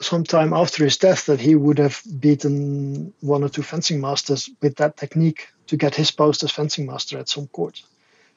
sometime 0.00 0.52
after 0.52 0.84
his 0.84 0.96
death 0.96 1.26
that 1.26 1.40
he 1.40 1.54
would 1.54 1.78
have 1.78 2.00
beaten 2.18 3.12
one 3.20 3.44
or 3.44 3.48
two 3.48 3.62
fencing 3.62 4.00
masters 4.00 4.48
with 4.62 4.76
that 4.76 4.96
technique 4.96 5.48
to 5.66 5.76
get 5.76 5.94
his 5.94 6.10
post 6.10 6.42
as 6.42 6.50
fencing 6.50 6.86
master 6.86 7.18
at 7.18 7.28
some 7.28 7.46
court. 7.48 7.82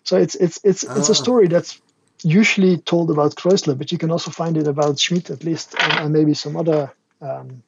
So 0.03 0.17
it's 0.17 0.35
it's 0.35 0.59
it's 0.63 0.83
it's 0.83 1.09
a 1.09 1.13
ah. 1.13 1.23
story 1.23 1.47
that's 1.47 1.81
usually 2.23 2.77
told 2.77 3.09
about 3.09 3.35
Kreussler, 3.35 3.77
but 3.77 3.91
you 3.91 3.97
can 3.97 4.11
also 4.11 4.31
find 4.31 4.57
it 4.57 4.67
about 4.67 4.99
Schmidt 4.99 5.29
at 5.29 5.43
least, 5.43 5.75
and, 5.79 5.93
and 5.93 6.13
maybe 6.13 6.33
some 6.33 6.57
other 6.57 6.91
um, 7.21 7.63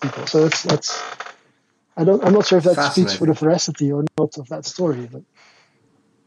people. 0.00 0.26
So 0.26 0.42
that's 0.42 0.62
that's. 0.62 1.02
I 1.96 2.04
don't. 2.04 2.24
I'm 2.24 2.32
not 2.32 2.46
sure 2.46 2.58
if 2.58 2.64
that 2.64 2.92
speaks 2.92 3.14
for 3.14 3.26
the 3.26 3.34
veracity 3.34 3.92
or 3.92 4.04
not 4.18 4.38
of 4.38 4.48
that 4.48 4.64
story, 4.64 5.08
but. 5.12 5.22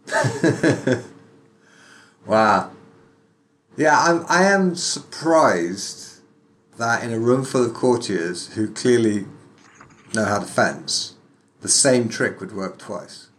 wow. 2.25 2.71
Yeah, 3.78 3.99
I'm. 3.99 4.26
I 4.30 4.45
am 4.45 4.76
surprised 4.76 6.21
that 6.78 7.03
in 7.03 7.11
a 7.11 7.19
room 7.19 7.43
full 7.43 7.65
of 7.65 7.73
courtiers 7.73 8.53
who 8.53 8.71
clearly 8.71 9.26
know 10.13 10.26
how 10.26 10.39
to 10.39 10.45
fence, 10.45 11.15
the 11.61 11.67
same 11.67 12.09
trick 12.09 12.39
would 12.39 12.53
work 12.53 12.78
twice 12.78 13.30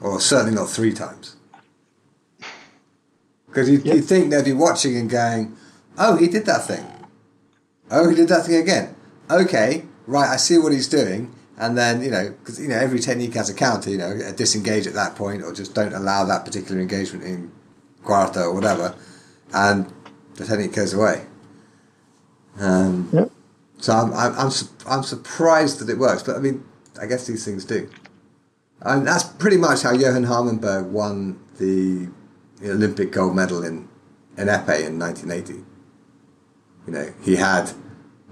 or 0.00 0.20
certainly 0.20 0.54
not 0.54 0.68
three 0.68 0.92
times. 0.92 1.36
Because 3.46 3.70
you, 3.70 3.80
yep. 3.84 4.04
think 4.04 4.30
they'd 4.30 4.44
be 4.44 4.52
watching 4.52 4.96
and 4.96 5.08
going, 5.08 5.56
oh, 5.96 6.16
he 6.16 6.28
did 6.28 6.44
that 6.46 6.66
thing. 6.66 6.84
Oh, 7.90 8.08
he 8.08 8.16
did 8.16 8.28
that 8.28 8.46
thing 8.46 8.56
again. 8.56 8.94
Okay, 9.30 9.84
right, 10.06 10.28
I 10.28 10.36
see 10.36 10.58
what 10.58 10.72
he's 10.72 10.88
doing. 10.88 11.34
and 11.56 11.78
then 11.78 12.02
you 12.02 12.10
know 12.10 12.30
because 12.30 12.60
you 12.60 12.66
know 12.66 12.76
every 12.76 12.98
technique 12.98 13.34
has 13.34 13.48
a 13.48 13.54
counter. 13.54 13.88
You 13.88 13.98
know, 13.98 14.32
disengage 14.36 14.86
at 14.86 14.94
that 14.94 15.14
point, 15.14 15.42
or 15.42 15.52
just 15.52 15.74
don't 15.74 15.94
allow 15.94 16.24
that 16.24 16.44
particular 16.44 16.80
engagement 16.80 17.24
in 17.24 17.52
quarta 18.04 18.42
or 18.42 18.54
whatever, 18.54 18.94
and 19.52 19.92
the 20.34 20.44
technique 20.44 20.74
goes 20.74 20.94
away. 20.94 21.26
Um, 22.58 23.08
yep. 23.12 23.30
So 23.78 23.92
I'm, 23.92 24.12
I'm 24.12 24.34
I'm 24.34 24.52
I'm 24.86 25.02
surprised 25.02 25.80
that 25.80 25.90
it 25.90 25.98
works, 25.98 26.22
but 26.22 26.36
I 26.36 26.40
mean, 26.40 26.64
I 27.00 27.06
guess 27.06 27.26
these 27.26 27.44
things 27.44 27.64
do. 27.64 27.90
And 28.80 29.06
that's 29.06 29.24
pretty 29.24 29.56
much 29.56 29.82
how 29.82 29.92
Johan 29.92 30.24
Harmenberg 30.24 30.88
won 30.88 31.40
the 31.58 32.08
Olympic 32.62 33.12
gold 33.12 33.34
medal 33.34 33.64
in 33.64 33.88
in 34.36 34.48
epee 34.48 34.86
in 34.86 34.98
1980. 34.98 35.64
You 36.86 36.92
know, 36.92 37.12
he 37.22 37.36
had 37.36 37.72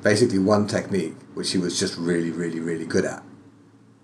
basically 0.02 0.38
one 0.38 0.66
technique 0.66 1.14
which 1.34 1.52
he 1.52 1.58
was 1.58 1.78
just 1.78 1.96
really, 1.96 2.30
really, 2.30 2.60
really 2.60 2.84
good 2.84 3.04
at. 3.04 3.22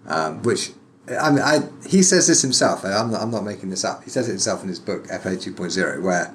Um, 0.07 0.43
which 0.43 0.73
I 1.17 1.31
mean, 1.31 1.41
I 1.41 1.61
he 1.87 2.03
says 2.03 2.27
this 2.27 2.43
himself. 2.43 2.85
I'm 2.85 3.11
not, 3.11 3.23
I'm 3.23 3.31
not 3.31 3.45
making 3.45 3.71
this 3.71 3.85
up. 3.85 4.05
He 4.05 4.11
says 4.11 4.29
it 4.29 4.33
himself 4.33 4.63
in 4.63 4.69
his 4.69 4.81
book 4.81 5.07
epee 5.07 5.37
2.0, 5.37 6.03
where 6.03 6.35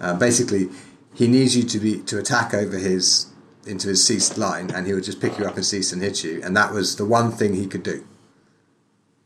uh, 0.00 0.14
basically 0.18 0.68
he 1.14 1.28
needs 1.28 1.56
you 1.56 1.64
to 1.64 1.78
be 1.78 2.00
to 2.02 2.18
attack 2.18 2.54
over 2.54 2.78
his 2.78 3.26
into 3.66 3.88
his 3.88 4.04
sixte 4.04 4.38
line, 4.38 4.70
and 4.70 4.86
he 4.86 4.94
would 4.94 5.04
just 5.04 5.20
pick 5.20 5.38
you 5.38 5.44
up 5.44 5.56
and 5.56 5.64
sixte 5.64 5.92
and 5.92 6.02
hit 6.02 6.22
you, 6.24 6.40
and 6.42 6.56
that 6.56 6.72
was 6.72 6.96
the 6.96 7.04
one 7.04 7.32
thing 7.32 7.54
he 7.54 7.66
could 7.66 7.82
do. 7.82 8.06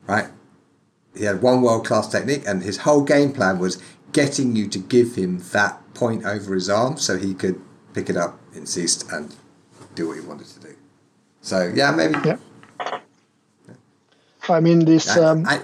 Right? 0.07 0.29
He 1.15 1.25
had 1.25 1.43
one 1.43 1.63
world 1.63 1.87
class 1.87 2.09
technique, 2.09 2.43
and 2.47 2.63
his 2.63 2.79
whole 2.79 3.03
game 3.03 3.33
plan 3.33 3.59
was 3.59 3.83
getting 4.13 4.57
you 4.57 4.67
to 4.69 4.79
give 4.79 5.15
him 5.15 5.39
that 5.53 5.95
point 5.95 6.25
over 6.25 6.55
his 6.55 6.69
arm 6.69 6.97
so 6.97 7.17
he 7.17 7.35
could 7.35 7.61
pick 7.93 8.09
it 8.09 8.17
up 8.17 8.41
in 8.55 8.67
sixte 8.67 9.07
and 9.13 9.37
do 9.95 10.09
what 10.09 10.15
he 10.19 10.21
wanted 10.21 10.47
to 10.47 10.61
do. 10.61 10.77
So 11.43 11.71
yeah, 11.75 11.91
maybe. 11.91 12.15
Yeah. 12.25 12.37
I 14.53 14.61
mean, 14.61 14.85
this 14.85 15.17
um, 15.17 15.47
I, 15.47 15.61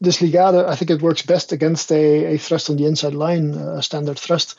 this 0.00 0.18
ligado, 0.18 0.66
I 0.68 0.76
think 0.76 0.90
it 0.90 1.02
works 1.02 1.22
best 1.22 1.52
against 1.52 1.90
a, 1.90 2.34
a 2.34 2.38
thrust 2.38 2.70
on 2.70 2.76
the 2.76 2.86
inside 2.86 3.14
line, 3.14 3.54
a 3.54 3.82
standard 3.82 4.18
thrust, 4.18 4.58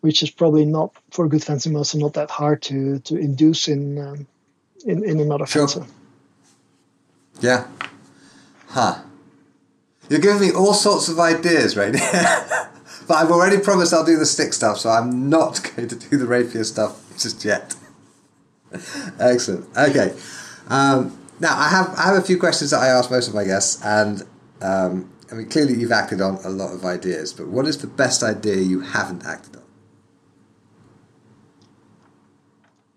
which 0.00 0.22
is 0.22 0.30
probably 0.30 0.64
not 0.64 0.92
for 1.10 1.24
a 1.24 1.28
good 1.28 1.42
fencing 1.42 1.72
master 1.72 1.98
not 1.98 2.14
that 2.14 2.30
hard 2.30 2.62
to 2.62 2.98
to 3.00 3.16
induce 3.16 3.68
in 3.68 3.98
um, 3.98 4.26
in, 4.84 5.04
in 5.04 5.20
another 5.20 5.46
sure. 5.46 5.68
fencer. 5.68 5.86
Yeah. 7.40 7.66
Huh. 8.68 9.02
You're 10.08 10.20
giving 10.20 10.40
me 10.40 10.52
all 10.52 10.74
sorts 10.74 11.08
of 11.08 11.18
ideas 11.18 11.76
right 11.76 11.92
now. 11.92 12.00
but 13.08 13.14
I've 13.14 13.30
already 13.30 13.58
promised 13.58 13.92
I'll 13.92 14.04
do 14.04 14.16
the 14.16 14.26
stick 14.26 14.52
stuff, 14.52 14.78
so 14.78 14.90
I'm 14.90 15.28
not 15.30 15.62
going 15.76 15.88
to 15.88 15.96
do 15.96 16.16
the 16.16 16.26
rapier 16.26 16.64
stuff 16.64 17.00
just 17.18 17.44
yet. 17.44 17.74
Excellent. 19.20 19.66
Okay. 19.76 20.14
Um, 20.68 21.18
now 21.40 21.56
I 21.56 21.68
have 21.68 21.94
I 21.96 22.02
have 22.02 22.16
a 22.16 22.22
few 22.22 22.38
questions 22.38 22.70
that 22.70 22.80
I 22.80 22.88
ask 22.88 23.10
most 23.10 23.28
of 23.28 23.34
my 23.34 23.44
guests, 23.44 23.82
and 23.84 24.22
um, 24.60 25.10
I 25.30 25.34
mean 25.34 25.48
clearly 25.48 25.74
you've 25.74 25.92
acted 25.92 26.20
on 26.20 26.38
a 26.44 26.50
lot 26.50 26.72
of 26.72 26.84
ideas, 26.84 27.32
but 27.32 27.48
what 27.48 27.66
is 27.66 27.78
the 27.78 27.86
best 27.86 28.22
idea 28.22 28.56
you 28.56 28.80
haven't 28.80 29.24
acted 29.24 29.56
on? 29.56 29.62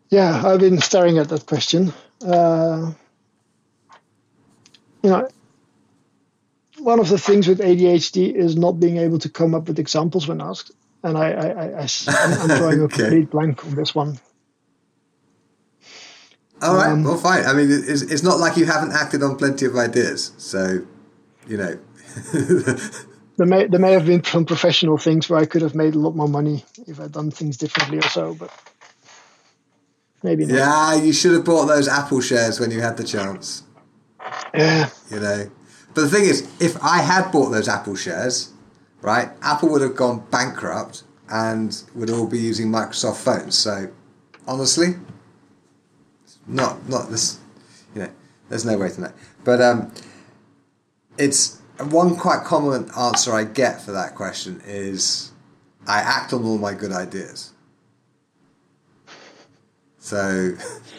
Yeah, 0.10 0.42
I've 0.46 0.60
been 0.60 0.80
staring 0.80 1.18
at 1.18 1.30
that 1.30 1.46
question. 1.46 1.94
Uh, 2.26 2.94
you 5.04 5.10
know, 5.10 5.28
one 6.80 7.00
of 7.00 7.10
the 7.10 7.18
things 7.18 7.48
with 7.48 7.60
ADHD 7.60 8.34
is 8.34 8.56
not 8.56 8.80
being 8.80 8.98
able 8.98 9.20
to 9.20 9.30
come 9.30 9.54
up 9.54 9.68
with 9.68 9.80
examples 9.80 10.28
when 10.28 10.42
asked, 10.42 10.72
and 11.04 11.18
I, 11.18 11.32
I, 11.32 11.48
I, 11.48 11.88
I 12.08 12.42
am 12.42 12.58
drawing 12.58 12.82
okay. 12.84 13.04
a 13.04 13.08
complete 13.08 13.30
blank 13.30 13.66
on 13.66 13.76
this 13.76 13.94
one. 13.94 14.20
All 16.62 16.76
right, 16.76 16.92
um, 16.92 17.04
well, 17.04 17.18
fine. 17.18 17.46
I 17.46 17.54
mean, 17.54 17.68
it's, 17.70 18.02
it's 18.02 18.24
not 18.24 18.40
like 18.40 18.58
you 18.58 18.66
haven't 18.66 18.92
acted 18.92 19.22
on 19.22 19.36
plenty 19.36 19.66
of 19.66 19.76
ideas, 19.76 20.32
so 20.38 20.86
you 21.48 21.58
know. 21.58 21.80
there 23.38 23.46
may 23.46 23.68
there 23.68 23.80
may 23.80 23.92
have 23.92 24.06
been 24.06 24.24
some 24.24 24.46
professional 24.46 24.98
things 24.98 25.30
where 25.30 25.40
I 25.40 25.46
could 25.46 25.62
have 25.62 25.76
made 25.76 25.94
a 25.94 26.00
lot 26.00 26.16
more 26.16 26.28
money 26.28 26.66
if 26.88 27.00
I'd 27.00 27.12
done 27.12 27.30
things 27.30 27.58
differently 27.58 28.00
or 28.00 28.10
so, 28.10 28.34
but 28.34 28.52
maybe 30.24 30.46
not. 30.46 30.56
Yeah, 30.56 30.96
you 30.96 31.14
should 31.14 31.34
have 31.34 31.46
bought 31.46 31.66
those 31.66 31.88
Apple 31.88 32.22
shares 32.22 32.60
when 32.60 32.72
you 32.72 32.82
had 32.82 32.98
the 32.98 33.04
chance. 33.04 33.64
Yeah. 34.54 34.90
You 35.12 35.20
know, 35.20 35.52
but 35.94 36.02
the 36.02 36.10
thing 36.10 36.26
is, 36.26 36.48
if 36.60 36.84
I 36.84 37.02
had 37.02 37.32
bought 37.32 37.50
those 37.50 37.68
Apple 37.68 37.96
shares, 37.96 38.52
right, 39.02 39.30
Apple 39.42 39.70
would 39.70 39.82
have 39.82 39.96
gone 39.96 40.26
bankrupt 40.32 41.04
and 41.30 41.84
would 41.96 42.10
all 42.10 42.28
be 42.28 42.40
using 42.40 42.68
Microsoft 42.68 43.18
phones. 43.18 43.58
So, 43.58 43.90
honestly, 44.48 44.96
not 46.48 46.88
not 46.90 47.10
this. 47.10 47.40
You 47.94 48.04
know, 48.04 48.10
there's 48.50 48.66
no 48.66 48.78
way 48.78 48.90
to 48.90 49.02
know. 49.02 49.12
But 49.44 49.62
um, 49.62 49.92
it's 51.18 51.60
one 51.80 52.16
quite 52.16 52.44
common 52.44 52.90
answer 52.98 53.34
I 53.34 53.44
get 53.44 53.82
for 53.82 53.92
that 53.92 54.16
question 54.16 54.62
is 54.66 55.32
I 55.86 56.00
act 56.00 56.34
on 56.34 56.44
all 56.44 56.58
my 56.58 56.74
good 56.74 56.92
ideas. 56.92 57.54
So, 60.00 60.56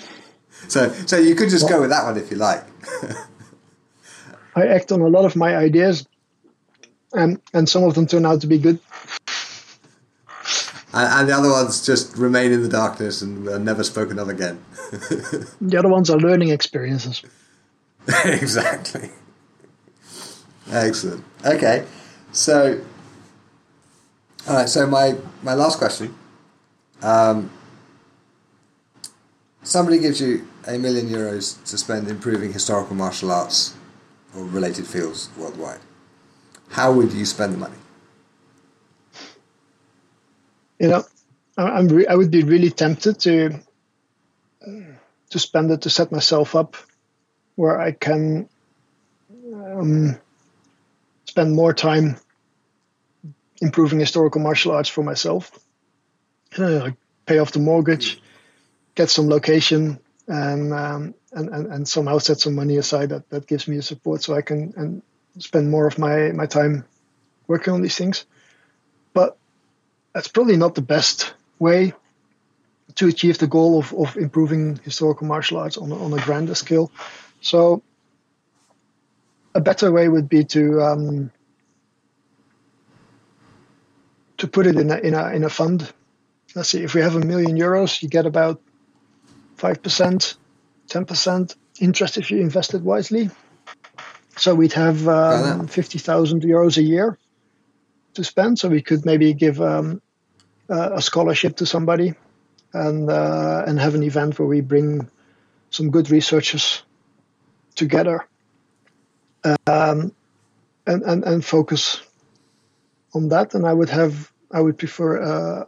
so, 0.69 0.91
so 0.93 1.19
you 1.19 1.35
could 1.35 1.51
just 1.51 1.69
go 1.69 1.81
with 1.81 1.91
that 1.91 2.05
one 2.05 2.17
if 2.17 2.31
you 2.31 2.37
like. 2.37 2.65
I 4.57 4.67
act 4.67 4.93
on 4.93 5.01
a 5.01 5.07
lot 5.07 5.25
of 5.25 5.37
my 5.37 5.57
ideas, 5.57 6.07
and 7.13 7.41
and 7.55 7.69
some 7.69 7.85
of 7.85 7.95
them 7.95 8.07
turn 8.07 8.27
out 8.27 8.41
to 8.41 8.47
be 8.47 8.59
good. 8.59 8.81
And, 10.93 11.21
and 11.21 11.29
the 11.29 11.35
other 11.35 11.51
ones 11.51 11.85
just 11.85 12.17
remain 12.17 12.53
in 12.53 12.63
the 12.63 12.69
darkness 12.69 13.23
and 13.23 13.47
are 13.49 13.59
never 13.59 13.85
spoken 13.85 14.19
of 14.19 14.29
again. 14.29 14.63
the 15.61 15.77
other 15.79 15.89
ones 15.89 16.09
are 16.11 16.19
learning 16.19 16.49
experiences. 16.49 17.23
exactly. 18.25 19.11
Excellent. 20.71 21.25
Okay, 21.45 21.85
so 22.33 22.81
all 24.47 24.57
right. 24.57 24.69
So 24.69 24.87
my 24.87 25.17
my 25.43 25.55
last 25.55 25.79
question. 25.79 26.15
Um, 27.03 27.51
somebody 29.63 29.99
gives 29.99 30.21
you 30.21 30.47
a 30.67 30.79
million 30.79 31.09
euros 31.09 31.63
to 31.65 31.79
spend 31.79 32.09
improving 32.09 32.53
historical 32.53 32.97
martial 32.97 33.31
arts 33.31 33.75
or 34.35 34.45
related 34.45 34.87
fields 34.87 35.31
worldwide. 35.37 35.81
How 36.71 36.93
would 36.93 37.13
you 37.13 37.25
spend 37.25 37.55
the 37.55 37.59
money? 37.59 37.77
You 40.79 40.89
know, 40.89 41.05
I'm 41.57 41.89
re- 41.89 42.07
I 42.07 42.15
would 42.15 42.31
be 42.31 42.43
really 42.43 42.71
tempted 42.71 43.19
to 43.21 43.61
to 45.31 45.39
spend 45.39 45.71
it 45.71 45.83
to 45.83 45.91
set 45.91 46.13
myself 46.13 46.55
up 46.55 46.77
where 47.57 47.81
I 47.81 47.93
can 47.93 48.49
um, 49.53 50.19
spend 51.27 51.55
more 51.55 51.75
time 51.75 52.17
improving 53.61 53.99
historical 53.99 54.41
martial 54.41 54.73
arts 54.73 54.89
for 54.89 55.03
myself. 55.03 55.51
Pay 56.53 57.39
off 57.39 57.53
the 57.53 57.59
mortgage, 57.59 58.23
get 58.95 59.11
some 59.11 59.29
location, 59.29 59.99
and 60.27 60.73
um, 60.73 61.15
and, 61.33 61.49
and, 61.51 61.67
and 61.67 61.89
somehow 61.89 62.19
set 62.19 62.41
some 62.41 62.55
money 62.55 62.77
aside 62.77 63.11
that, 63.11 63.29
that 63.31 63.47
gives 63.47 63.69
me 63.69 63.77
the 63.77 63.83
support 63.83 64.23
so 64.23 64.35
I 64.35 64.43
can 64.43 64.73
and 64.77 65.03
spend 65.39 65.71
more 65.71 65.87
of 65.87 65.99
my, 65.99 66.33
my 66.33 66.47
time 66.47 66.85
working 67.47 67.75
on 67.75 67.83
these 67.83 67.97
things. 67.97 68.25
But 69.13 69.37
that's 70.19 70.27
probably 70.27 70.57
not 70.57 70.75
the 70.75 70.83
best 70.83 71.33
way 71.61 71.93
to 72.97 73.07
achieve 73.07 73.39
the 73.39 73.47
goal 73.47 73.79
of, 73.79 73.95
of 73.95 74.17
improving 74.17 74.75
historical 74.83 75.29
martial 75.29 75.59
arts 75.59 75.77
on, 75.77 75.93
on 75.93 76.13
a 76.13 76.21
grander 76.21 76.57
scale. 76.57 76.91
So 77.41 77.85
a 79.55 79.61
better 79.61 79.93
way 79.93 80.09
would 80.09 80.29
be 80.29 80.43
to 80.43 80.83
um, 80.83 81.31
to 84.39 84.49
put 84.49 84.67
it 84.67 84.75
in 84.75 84.91
a, 84.91 84.97
in 84.97 85.15
a 85.15 85.29
in 85.29 85.45
a 85.45 85.49
fund. 85.49 85.89
Let's 86.57 86.71
see, 86.71 86.83
if 86.83 86.95
we 86.95 87.01
have 87.01 87.15
a 87.15 87.21
million 87.21 87.57
euros, 87.57 88.03
you 88.03 88.09
get 88.09 88.27
about 88.27 88.61
five 89.55 89.85
percent 89.85 90.35
10% 90.89 91.55
interest 91.79 92.19
if 92.19 92.33
you 92.33 92.41
invested 92.41 92.83
wisely. 92.83 93.31
So 94.37 94.53
we'd 94.57 94.73
have 94.73 95.07
um, 95.07 95.69
50,000 95.69 96.43
euros 96.43 96.77
a 96.77 96.83
year 96.83 97.17
to 98.15 98.25
spend. 98.25 98.59
So 98.59 98.69
we 98.69 98.83
could 98.83 99.05
maybe 99.07 99.33
give 99.33 99.61
um, 99.61 100.03
a 100.69 101.01
scholarship 101.03 101.57
to 101.57 101.67
somebody 101.67 102.15
and 102.73 103.11
uh, 103.11 103.65
and 103.67 103.79
have 103.81 103.95
an 103.95 104.03
event 104.03 104.39
where 104.39 104.49
we 104.49 104.61
bring 104.61 105.09
some 105.71 105.91
good 105.91 106.11
researchers 106.11 106.83
together 107.75 108.27
um, 109.67 110.13
and, 110.87 111.03
and 111.03 111.25
and 111.25 111.45
focus 111.45 112.03
on 113.15 113.29
that. 113.29 113.55
And 113.55 113.67
I 113.67 113.73
would 113.73 113.91
have 113.91 114.31
I 114.53 114.61
would 114.61 114.79
prefer 114.79 115.23
uh, 115.23 115.65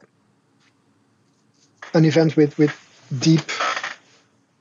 an 1.94 2.04
event 2.04 2.36
with 2.36 2.58
with 2.58 2.74
deep 3.18 3.50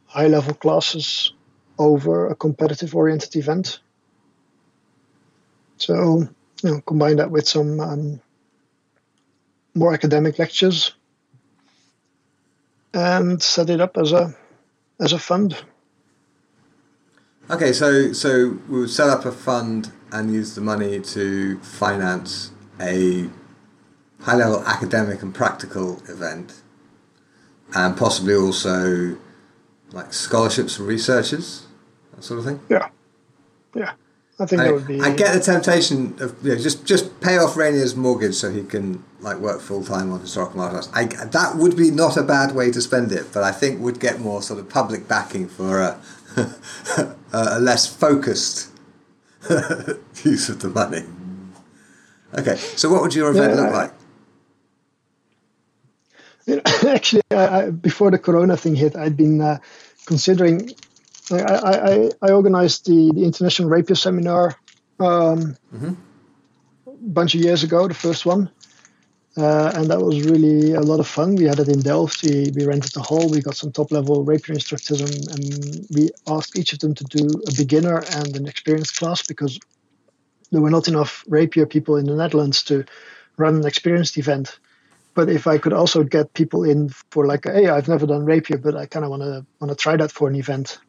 high 0.07 0.27
level 0.27 0.53
classes 0.53 1.33
over 1.77 2.27
a 2.27 2.35
competitive 2.35 2.95
oriented 2.95 3.35
event. 3.35 3.79
So, 5.77 6.27
you 6.61 6.69
know, 6.69 6.81
combine 6.81 7.17
that 7.17 7.31
with 7.31 7.47
some 7.47 7.79
um, 7.79 8.21
more 9.75 9.93
academic 9.93 10.39
lectures 10.39 10.93
and 12.93 13.41
set 13.41 13.69
it 13.69 13.81
up 13.81 13.97
as 13.97 14.11
a 14.11 14.35
as 14.99 15.13
a 15.13 15.19
fund. 15.19 15.55
Okay, 17.49 17.73
so 17.73 18.11
so 18.13 18.59
we 18.69 18.79
would 18.79 18.89
set 18.89 19.09
up 19.09 19.25
a 19.25 19.31
fund 19.31 19.91
and 20.11 20.33
use 20.33 20.55
the 20.55 20.61
money 20.61 20.99
to 20.99 21.59
finance 21.59 22.51
a 22.79 23.29
high 24.21 24.35
level 24.35 24.63
academic 24.65 25.21
and 25.21 25.33
practical 25.33 26.01
event, 26.09 26.61
and 27.73 27.97
possibly 27.97 28.35
also 28.35 29.17
like 29.91 30.13
scholarships 30.13 30.75
for 30.77 30.83
researchers, 30.83 31.65
that 32.13 32.23
sort 32.23 32.39
of 32.39 32.45
thing. 32.45 32.59
Yeah, 32.69 32.89
yeah. 33.75 33.93
I 34.39 34.45
think 34.45 34.61
I, 34.61 34.65
that 34.65 34.73
would 34.73 34.87
be. 34.87 35.01
I 35.01 35.13
get 35.13 35.33
the 35.33 35.41
temptation 35.41 36.15
of 36.21 36.35
you 36.43 36.55
know, 36.55 36.61
just 36.61 36.85
just 36.85 37.19
pay 37.19 37.37
off 37.37 37.55
Reinier's 37.55 37.95
mortgage 37.95 38.35
so 38.35 38.49
he 38.49 38.63
can 38.63 39.03
like 39.19 39.37
work 39.37 39.59
full 39.59 39.83
time 39.83 40.13
on 40.13 40.21
historical 40.21 40.57
martial 40.57 40.77
arts. 40.77 40.89
I, 40.93 41.05
that 41.05 41.57
would 41.57 41.75
be 41.75 41.91
not 41.91 42.15
a 42.15 42.23
bad 42.23 42.55
way 42.55 42.71
to 42.71 42.81
spend 42.81 43.11
it, 43.11 43.33
but 43.33 43.43
I 43.43 43.51
think 43.51 43.81
would 43.81 43.99
get 43.99 44.19
more 44.19 44.41
sort 44.41 44.59
of 44.59 44.69
public 44.69 45.09
backing 45.09 45.49
for 45.49 45.81
a, 45.81 45.99
a 47.33 47.59
less 47.59 47.85
focused 47.85 48.69
use 50.23 50.47
of 50.47 50.61
the 50.61 50.69
money. 50.69 51.03
Okay, 52.37 52.55
so 52.55 52.89
what 52.89 53.01
would 53.01 53.13
your 53.13 53.31
event 53.31 53.55
Yeah, 53.55 53.61
look 53.61 53.73
like? 53.73 53.93
Actually, 56.87 57.23
I, 57.31 57.35
I, 57.35 57.69
before 57.71 58.11
the 58.11 58.19
Corona 58.19 58.55
thing 58.55 58.75
hit, 58.75 58.95
I'd 58.95 59.17
been 59.17 59.41
uh, 59.41 59.59
considering. 60.05 60.71
I, 61.31 61.37
I, 61.37 62.11
I, 62.21 62.31
organized 62.31 62.85
the, 62.85 63.11
the 63.13 63.23
International 63.23 63.69
Rapier 63.69 63.95
Seminar 63.95 64.55
um, 64.99 65.55
Mhm. 65.73 65.95
a 66.87 66.91
bunch 66.91 67.35
of 67.35 67.41
years 67.41 67.63
ago, 67.63 67.87
the 67.87 67.93
first 67.93 68.25
one. 68.25 68.49
Uh, 69.37 69.71
and 69.75 69.89
that 69.89 70.01
was 70.01 70.23
really 70.23 70.73
a 70.73 70.81
lot 70.81 70.99
of 70.99 71.07
fun. 71.07 71.35
We 71.35 71.45
had 71.45 71.59
it 71.59 71.69
in 71.69 71.79
Delft. 71.79 72.23
We, 72.23 72.51
we 72.53 72.65
rented 72.65 72.97
a 72.97 73.01
hall. 73.01 73.29
We 73.29 73.41
got 73.41 73.55
some 73.55 73.71
top 73.71 73.91
level 73.91 74.25
rapier 74.25 74.55
instructors, 74.55 75.01
and, 75.01 75.27
and 75.31 75.87
we 75.91 76.09
asked 76.27 76.57
each 76.57 76.73
of 76.73 76.79
them 76.79 76.93
to 76.95 77.03
do 77.05 77.27
a 77.47 77.53
beginner 77.55 78.03
and 78.15 78.35
an 78.35 78.47
experienced 78.47 78.97
class 78.97 79.25
because 79.25 79.59
there 80.51 80.61
were 80.61 80.71
not 80.71 80.87
enough 80.87 81.23
rapier 81.27 81.65
people 81.65 81.95
in 81.95 82.05
the 82.05 82.15
Netherlands 82.15 82.63
to 82.63 82.83
run 83.37 83.55
an 83.57 83.65
experienced 83.65 84.17
event 84.17 84.59
but 85.19 85.29
if 85.29 85.47
I 85.47 85.57
could 85.57 85.73
also 85.73 86.03
get 86.03 86.33
people 86.33 86.63
in 86.63 86.89
for 87.11 87.27
like, 87.27 87.43
hey, 87.43 87.67
I've 87.67 87.89
never 87.89 88.05
done 88.05 88.23
rapier, 88.23 88.57
but 88.57 88.75
I 88.75 88.85
kind 88.85 89.03
of 89.03 89.11
want 89.11 89.23
to 89.23 89.45
want 89.59 89.69
to 89.69 89.75
try 89.75 89.97
that 89.97 90.13
for 90.13 90.29
an 90.29 90.35
event, 90.35 90.79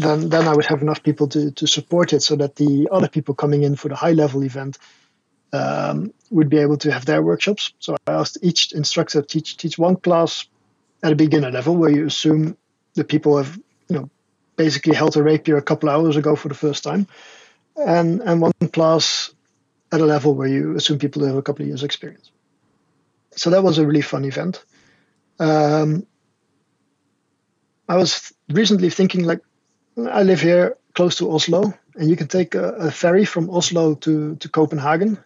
then 0.00 0.28
then 0.28 0.48
I 0.48 0.54
would 0.54 0.66
have 0.66 0.82
enough 0.82 1.02
people 1.02 1.28
to 1.28 1.50
to 1.52 1.66
support 1.66 2.12
it, 2.12 2.22
so 2.22 2.36
that 2.36 2.56
the 2.56 2.88
other 2.90 3.08
people 3.08 3.34
coming 3.34 3.62
in 3.62 3.76
for 3.76 3.88
the 3.88 3.96
high 3.96 4.12
level 4.12 4.42
event 4.44 4.78
um, 5.52 6.12
would 6.30 6.48
be 6.48 6.58
able 6.58 6.76
to 6.78 6.92
have 6.92 7.04
their 7.04 7.22
workshops. 7.22 7.72
So 7.78 7.96
I 8.06 8.12
asked 8.12 8.38
each 8.42 8.72
instructor 8.72 9.22
teach 9.22 9.56
teach 9.56 9.78
one 9.78 9.96
class 9.96 10.46
at 11.02 11.12
a 11.12 11.16
beginner 11.16 11.50
level, 11.50 11.76
where 11.76 11.90
you 11.90 12.06
assume 12.06 12.56
the 12.94 13.04
people 13.04 13.36
have 13.36 13.58
you 13.88 13.96
know 13.96 14.10
basically 14.56 14.94
held 14.94 15.16
a 15.16 15.22
rapier 15.22 15.56
a 15.56 15.62
couple 15.62 15.88
hours 15.88 16.16
ago 16.16 16.36
for 16.36 16.48
the 16.48 16.54
first 16.54 16.84
time, 16.84 17.06
and 17.76 18.20
and 18.22 18.40
one 18.40 18.52
class 18.72 19.32
at 19.92 20.00
a 20.00 20.06
level 20.06 20.34
where 20.34 20.48
you 20.48 20.76
assume 20.76 20.98
people 20.98 21.26
have 21.26 21.36
a 21.36 21.42
couple 21.42 21.62
of 21.62 21.68
years 21.68 21.82
experience 21.82 22.30
so 23.36 23.50
that 23.50 23.62
was 23.62 23.78
a 23.78 23.86
really 23.86 24.00
fun 24.00 24.24
event. 24.24 24.64
Um, 25.38 26.06
I 27.88 27.96
was 27.96 28.32
recently 28.48 28.90
thinking, 28.90 29.24
like, 29.24 29.40
I 29.96 30.22
live 30.22 30.40
here 30.40 30.76
close 30.94 31.16
to 31.16 31.30
Oslo, 31.30 31.72
and 31.96 32.08
you 32.08 32.16
can 32.16 32.28
take 32.28 32.54
a, 32.54 32.72
a 32.72 32.90
ferry 32.90 33.24
from 33.24 33.50
Oslo 33.50 33.94
to, 33.96 34.36
to 34.36 34.48
Copenhagen. 34.48 35.18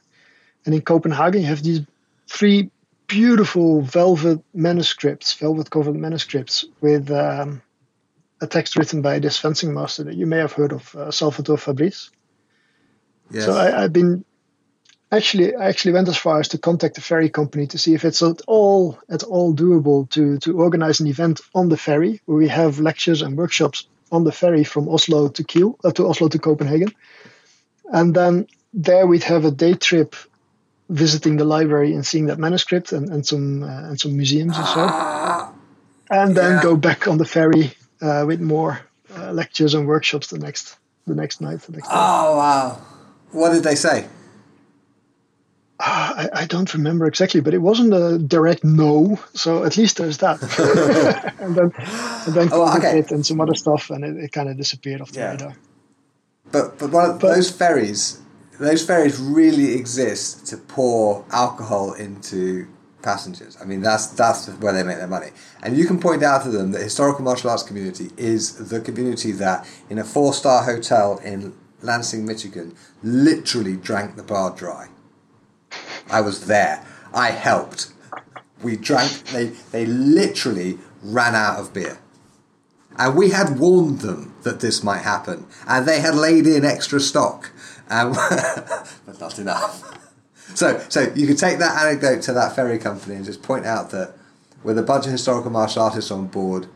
And 0.65 0.75
in 0.75 0.81
Copenhagen, 0.81 1.43
you 1.43 1.49
have 1.49 1.63
these 1.63 1.83
three 2.29 2.71
beautiful 3.07 3.83
velvet 3.83 4.41
manuscripts, 4.55 5.35
velvet 5.35 5.71
covered 5.71 5.97
manuscripts 5.97 6.65
with 6.81 7.11
um, 7.11 7.63
a 8.41 8.47
text 8.47 8.77
written 8.77 9.03
by 9.03 9.19
this 9.19 9.37
fencing 9.37 9.75
master 9.75 10.05
that 10.05 10.15
you 10.15 10.27
may 10.27 10.39
have 10.39 10.53
heard 10.53 10.73
of, 10.73 10.95
uh, 10.95 11.11
Salvatore 11.11 11.59
Fabris. 11.59 12.11
Yes. 13.31 13.45
So 13.45 13.55
I, 13.55 13.85
I've 13.85 13.93
been 13.93 14.25
actually 15.13 15.55
I 15.55 15.69
actually 15.69 15.93
went 15.93 16.09
as 16.09 16.17
far 16.17 16.41
as 16.41 16.49
to 16.49 16.59
contact 16.59 16.97
the 16.97 17.01
ferry 17.01 17.29
company 17.29 17.67
to 17.69 17.79
see 17.79 17.95
if 17.95 18.05
it's 18.05 18.23
at 18.23 18.41
all 18.47 18.99
at 19.09 19.23
all 19.23 19.55
doable 19.55 20.09
to 20.11 20.39
to 20.39 20.59
organize 20.59 21.01
an 21.01 21.07
event 21.07 21.41
on 21.55 21.69
the 21.69 21.77
ferry 21.77 22.21
where 22.27 22.37
we 22.37 22.49
have 22.49 22.81
lectures 22.81 23.23
and 23.23 23.37
workshops 23.37 23.87
on 24.11 24.25
the 24.25 24.33
ferry 24.33 24.65
from 24.65 24.89
Oslo 24.89 25.29
to 25.29 25.45
Kiel 25.45 25.79
uh, 25.85 25.91
to 25.93 26.07
Oslo 26.07 26.29
to 26.29 26.39
Copenhagen, 26.39 26.93
and 27.93 28.15
then 28.15 28.47
there 28.73 29.07
we'd 29.07 29.25
have 29.25 29.45
a 29.45 29.51
day 29.51 29.75
trip 29.75 30.17
visiting 30.89 31.37
the 31.37 31.45
library 31.45 31.95
and 31.95 32.05
seeing 32.05 32.27
that 32.27 32.39
manuscript 32.39 32.93
and, 32.93 33.09
and 33.11 33.27
some 33.27 33.63
uh, 33.63 33.89
and 33.89 34.01
some 34.01 34.17
museums 34.17 34.57
and 34.57 34.67
so, 34.67 35.55
and 36.11 36.37
then 36.37 36.57
yeah. 36.57 36.63
go 36.63 36.77
back 36.77 37.09
on 37.09 37.19
the 37.19 37.25
ferry 37.25 37.73
uh, 38.03 38.25
with 38.27 38.41
more 38.41 38.81
uh, 39.17 39.33
lectures 39.33 39.75
and 39.75 39.87
workshops 39.87 40.29
the 40.29 40.39
next 40.39 40.77
the 41.07 41.15
next 41.15 41.41
night. 41.41 41.61
The 41.61 41.73
next 41.73 41.89
day. 41.89 41.95
oh 41.95 42.37
wow! 42.37 42.83
What 43.31 43.53
did 43.53 43.63
they 43.63 43.75
say? 43.75 44.07
Ah, 45.81 46.15
I, 46.17 46.43
I 46.43 46.47
don't 46.47 46.73
remember 46.73 47.07
exactly, 47.07 47.41
but 47.41 47.53
it 47.53 47.59
wasn't 47.59 47.93
a 47.93 48.17
direct 48.19 48.63
no. 48.65 49.19
So 49.35 49.65
at 49.65 49.77
least 49.77 49.97
there's 49.97 50.19
that. 50.19 50.41
and 51.41 51.57
then, 51.57 51.73
and 52.27 52.35
then 52.35 52.49
Oh, 52.53 52.65
COVID 52.67 52.79
okay. 53.05 53.15
and 53.15 53.27
some 53.27 53.41
other 53.41 53.55
stuff, 53.55 53.91
and 53.91 54.05
it, 54.05 54.17
it 54.17 54.33
kind 54.33 54.49
of 54.49 54.57
disappeared 54.57 55.01
off 55.01 55.11
the 55.13 55.21
Yeah. 55.21 55.31
radar. 55.33 55.55
But 56.53 56.79
but, 56.79 56.91
one 56.91 57.11
of 57.11 57.19
But- 57.19 57.35
those 57.35 57.51
ferries, 57.51 58.19
those 58.61 58.85
ferries 58.85 59.19
really 59.19 59.75
exist 59.75 60.47
to 60.47 60.57
pour 60.57 61.25
alcohol 61.33 61.93
into 61.95 62.69
passengers. 63.03 63.57
I 63.61 63.65
mean, 63.65 63.83
that's 63.83 64.07
that's 64.07 64.47
where 64.47 64.73
they 64.73 64.85
make 64.85 64.99
their 64.99 65.09
money. 65.09 65.31
And 65.63 65.77
you 65.77 65.87
can 65.87 65.99
point 65.99 66.23
out 66.23 66.45
to 66.45 66.51
them 66.51 66.71
that 66.71 66.83
historical 66.83 67.25
martial 67.25 67.51
arts 67.51 67.65
community 67.65 68.11
is 68.17 68.69
the 68.71 68.81
community 68.81 69.33
that 69.33 69.67
in 69.91 69.99
a 69.99 70.05
four 70.05 70.33
star 70.33 70.63
hotel 70.63 71.19
in 71.25 71.53
Lansing, 71.83 72.25
Michigan, 72.25 72.75
literally 73.03 73.77
drank 73.77 74.17
the 74.17 74.23
bar 74.23 74.55
dry. 74.57 74.87
I 76.11 76.21
was 76.21 76.47
there. 76.47 76.85
I 77.13 77.31
helped. 77.31 77.93
We 78.63 78.77
drank. 78.77 79.25
They 79.25 79.47
they 79.73 79.87
literally 79.87 80.79
ran 81.03 81.35
out 81.35 81.59
of 81.59 81.73
beer. 81.75 81.99
And 82.97 83.17
we 83.17 83.31
had 83.31 83.59
warned 83.59 84.01
them 84.01 84.35
that 84.43 84.61
this 84.61 84.83
might 84.85 85.03
happen, 85.03 85.47
and 85.67 85.87
they 85.87 86.01
had 86.01 86.15
laid 86.15 86.47
in 86.47 86.65
extra 86.65 87.01
stock, 87.01 87.51
um, 87.91 88.09
and 88.09 88.17
but 89.07 89.21
not 89.21 89.39
enough. 89.39 89.83
So, 90.55 90.81
so 90.89 91.13
you 91.15 91.27
could 91.27 91.39
take 91.39 91.59
that 91.59 91.85
anecdote 91.85 92.23
to 92.23 92.33
that 92.35 92.55
ferry 92.55 92.79
company 92.79 93.17
and 93.17 93.25
just 93.25 93.43
point 93.43 93.67
out 93.67 93.91
that 93.91 94.15
with 94.63 94.79
a 94.79 94.83
bunch 94.83 95.07
of 95.07 95.13
historical 95.13 95.51
martial 95.51 95.83
artists 95.83 96.11
on 96.11 96.29
board, 96.29 96.69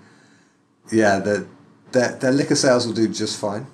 yeah, 0.90 1.20
the, 1.20 1.46
their, 1.92 2.12
their 2.16 2.32
liquor 2.32 2.56
sales 2.56 2.86
will 2.86 2.94
do 2.94 3.08
just 3.08 3.38
fine. 3.40 3.66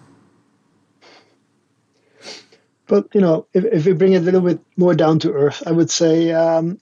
But 2.86 3.08
you 3.14 3.20
know, 3.20 3.46
if, 3.52 3.64
if 3.64 3.86
we 3.86 3.92
bring 3.92 4.12
it 4.12 4.18
a 4.18 4.24
little 4.24 4.40
bit 4.42 4.60
more 4.76 4.94
down 4.94 5.18
to 5.20 5.32
earth, 5.32 5.62
I 5.66 5.72
would 5.72 5.90
say 5.90 6.32
um, 6.32 6.78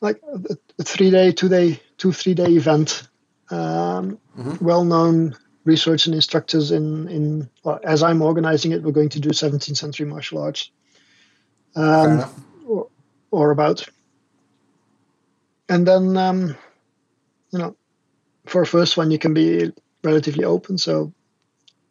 like 0.00 0.20
a, 0.22 0.56
a 0.78 0.82
three 0.82 1.10
day, 1.10 1.32
two 1.32 1.48
day, 1.48 1.80
two 1.96 2.12
three 2.12 2.34
day 2.34 2.52
event. 2.52 3.08
Um, 3.50 4.18
Mhm. 4.38 4.62
Well 4.62 4.84
known 4.84 5.34
research 5.64 6.06
and 6.06 6.14
instructors 6.14 6.70
in 6.70 7.08
in 7.08 7.50
well, 7.64 7.80
as 7.82 8.02
I'm 8.02 8.22
organizing 8.22 8.72
it, 8.72 8.82
we're 8.82 8.92
going 8.92 9.08
to 9.10 9.20
do 9.20 9.30
17th 9.30 9.76
century 9.76 10.06
martial 10.06 10.38
arts. 10.38 10.70
Um, 11.74 12.24
or, 12.66 12.88
or 13.30 13.50
about. 13.50 13.84
And 15.68 15.86
then, 15.86 16.16
um, 16.16 16.56
you 17.52 17.58
know, 17.58 17.76
for 18.46 18.62
a 18.62 18.66
first 18.66 18.96
one, 18.96 19.10
you 19.10 19.18
can 19.18 19.34
be 19.34 19.72
relatively 20.02 20.44
open. 20.44 20.78
So 20.78 21.12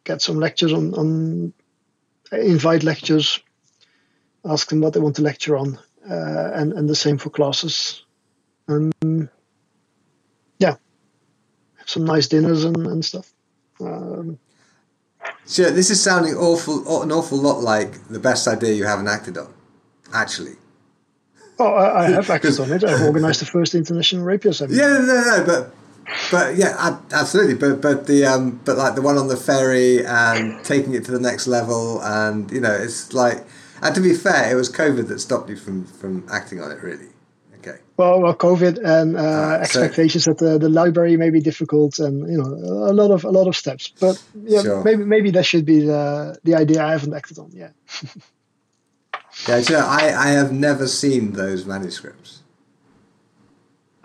get 0.04 0.20
some 0.20 0.38
lectures 0.40 0.72
on, 0.72 0.94
on 0.94 1.52
invite 2.32 2.82
lectures, 2.82 3.40
ask 4.44 4.68
them 4.68 4.80
what 4.80 4.92
they 4.92 5.00
want 5.00 5.16
to 5.16 5.22
lecture 5.22 5.56
on, 5.56 5.78
uh, 6.08 6.50
and, 6.54 6.72
and 6.72 6.88
the 6.88 6.94
same 6.94 7.18
for 7.18 7.30
classes. 7.30 8.04
And 8.66 9.28
yeah, 10.58 10.76
have 11.78 11.88
some 11.88 12.04
nice 12.04 12.28
dinners 12.28 12.64
and, 12.64 12.86
and 12.86 13.04
stuff. 13.04 13.32
Um, 13.80 14.38
So 15.44 15.70
this 15.70 15.90
is 15.90 16.02
sounding 16.02 16.34
awful, 16.34 17.02
an 17.02 17.12
awful 17.12 17.38
lot 17.38 17.60
like 17.60 18.08
the 18.08 18.18
best 18.18 18.46
idea 18.46 18.74
you 18.74 18.84
haven't 18.84 19.08
acted 19.08 19.38
on, 19.38 19.52
actually. 20.12 20.56
oh, 21.58 21.72
I, 21.72 22.04
I 22.06 22.10
have 22.10 22.28
acted 22.36 22.60
on 22.60 22.72
it. 22.72 22.84
I've 22.84 23.02
organized 23.02 23.40
the 23.40 23.46
first 23.46 23.74
international 23.74 24.24
rapier 24.24 24.52
seminar. 24.52 24.78
Yeah, 24.78 24.98
no, 24.98 25.06
no, 25.06 25.36
no, 25.36 25.44
but 25.46 25.74
but 26.30 26.56
yeah, 26.56 26.74
ab- 26.78 27.04
absolutely. 27.12 27.54
But 27.54 27.80
but 27.80 28.06
the 28.06 28.24
um, 28.24 28.60
but 28.64 28.76
like 28.76 28.94
the 28.94 29.02
one 29.02 29.16
on 29.18 29.28
the 29.28 29.36
ferry 29.36 30.04
and 30.06 30.62
taking 30.64 30.94
it 30.94 31.04
to 31.06 31.12
the 31.12 31.20
next 31.20 31.46
level, 31.46 32.00
and 32.02 32.50
you 32.50 32.60
know, 32.60 32.72
it's 32.72 33.12
like, 33.12 33.46
and 33.82 33.94
to 33.94 34.00
be 34.00 34.14
fair, 34.14 34.50
it 34.50 34.54
was 34.54 34.70
COVID 34.70 35.08
that 35.08 35.20
stopped 35.20 35.48
you 35.50 35.56
from 35.56 35.84
from 35.86 36.26
acting 36.30 36.60
on 36.60 36.70
it, 36.72 36.82
really. 36.82 37.08
Okay. 37.58 37.78
Well, 37.96 38.20
well, 38.22 38.34
COVID 38.36 38.78
and 38.84 39.16
uh, 39.16 39.20
Ah, 39.20 39.56
so- 39.64 39.82
expectations 39.82 40.28
at 40.28 40.38
the, 40.38 40.58
the 40.58 40.68
library 40.68 41.16
may 41.16 41.30
be 41.30 41.40
difficult, 41.40 41.98
and 41.98 42.30
you 42.30 42.38
know 42.38 42.46
a 42.90 42.94
lot 42.94 43.10
of 43.10 43.24
a 43.24 43.30
lot 43.30 43.46
of 43.48 43.56
steps. 43.56 43.92
But 44.00 44.22
yeah, 44.44 44.62
Sure. 44.62 44.84
maybe 44.84 45.04
maybe 45.04 45.30
that 45.32 45.44
should 45.44 45.64
be 45.64 45.80
the 45.80 46.38
the 46.44 46.54
idea 46.54 46.84
I 46.84 46.92
haven't 46.92 47.14
acted 47.14 47.38
on 47.38 47.50
yet. 47.52 47.74
Yeah, 49.46 49.62
know, 49.70 49.86
I 49.86 50.12
I 50.16 50.28
have 50.30 50.50
never 50.52 50.88
seen 50.88 51.32
those 51.32 51.64
manuscripts. 51.64 52.42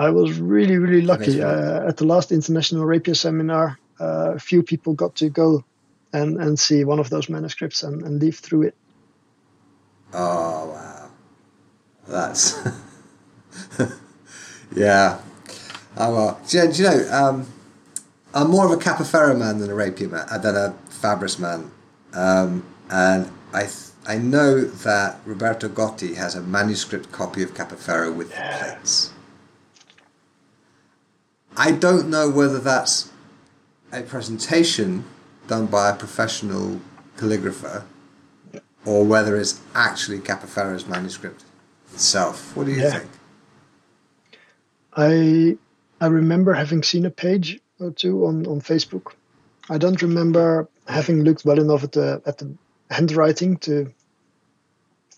I 0.04 0.10
was 0.10 0.40
really, 0.40 0.78
really 0.78 1.02
lucky. 1.02 1.42
Uh, 1.42 1.88
at 1.88 1.98
the 1.98 2.06
last 2.06 2.32
international 2.32 2.86
rapier 2.86 3.16
seminar, 3.16 3.80
uh, 4.00 4.34
a 4.36 4.40
few 4.40 4.62
people 4.62 4.94
got 4.94 5.16
to 5.16 5.30
go 5.30 5.64
and, 6.12 6.38
and 6.38 6.60
see 6.60 6.84
one 6.84 7.00
of 7.00 7.10
those 7.10 7.30
manuscripts 7.30 7.84
and, 7.84 8.02
and 8.04 8.22
leaf 8.22 8.40
through 8.40 8.64
it. 8.64 8.76
Oh 10.14 10.68
wow, 10.68 11.10
that's 12.08 12.60
yeah. 14.76 15.20
Oh 15.98 16.14
well, 16.14 16.42
do 16.48 16.58
you, 16.58 16.72
do 16.72 16.84
you 16.84 16.90
know? 16.90 17.10
Um, 17.12 17.48
I'm 18.34 18.52
more 18.52 18.66
of 18.66 18.72
a 18.72 18.76
Capoferro 18.76 19.38
man 19.38 19.60
than 19.60 19.72
a 19.72 19.74
rapier 19.74 20.10
man, 20.10 20.28
uh, 20.30 20.38
than 20.38 20.56
a 20.56 20.76
Fabris 20.90 21.40
man, 21.40 21.72
um, 22.14 22.64
and 22.92 23.32
I 23.54 23.62
th- 23.62 23.90
I 24.06 24.18
know 24.18 24.62
that 24.62 25.22
Roberto 25.26 25.70
Gotti 25.70 26.16
has 26.16 26.36
a 26.36 26.42
manuscript 26.42 27.12
copy 27.14 27.42
of 27.42 27.54
Capoferro 27.54 28.14
with 28.14 28.30
the 28.30 28.42
plates. 28.60 29.13
I 31.56 31.72
don't 31.72 32.10
know 32.10 32.30
whether 32.30 32.60
that's 32.60 33.12
a 33.92 34.02
presentation 34.02 35.06
done 35.48 35.68
by 35.68 35.90
a 35.90 35.96
professional 35.96 36.80
calligrapher 37.18 37.84
or 38.86 39.06
whether 39.06 39.38
it's 39.38 39.62
actually 39.76 40.20
Capoferro's 40.20 40.88
manuscript 40.88 41.44
itself. 41.94 42.56
What 42.56 42.66
do 42.66 42.72
you 42.72 42.82
Yeah. 42.82 43.00
think? 43.00 43.10
I 44.96 45.58
I 46.02 46.08
remember 46.08 46.54
having 46.54 46.84
seen 46.84 47.06
a 47.06 47.10
page 47.12 47.60
or 47.80 47.92
two 47.92 48.26
on, 48.26 48.46
on 48.48 48.62
Facebook. 48.62 49.14
I 49.70 49.78
don't 49.78 50.02
remember 50.02 50.68
having 50.88 51.24
looked 51.24 51.46
well 51.46 51.60
enough 51.60 51.84
at 51.84 51.94
the 51.94 52.22
at 52.26 52.38
the 52.40 52.54
handwriting 52.90 53.58
to 53.58 53.92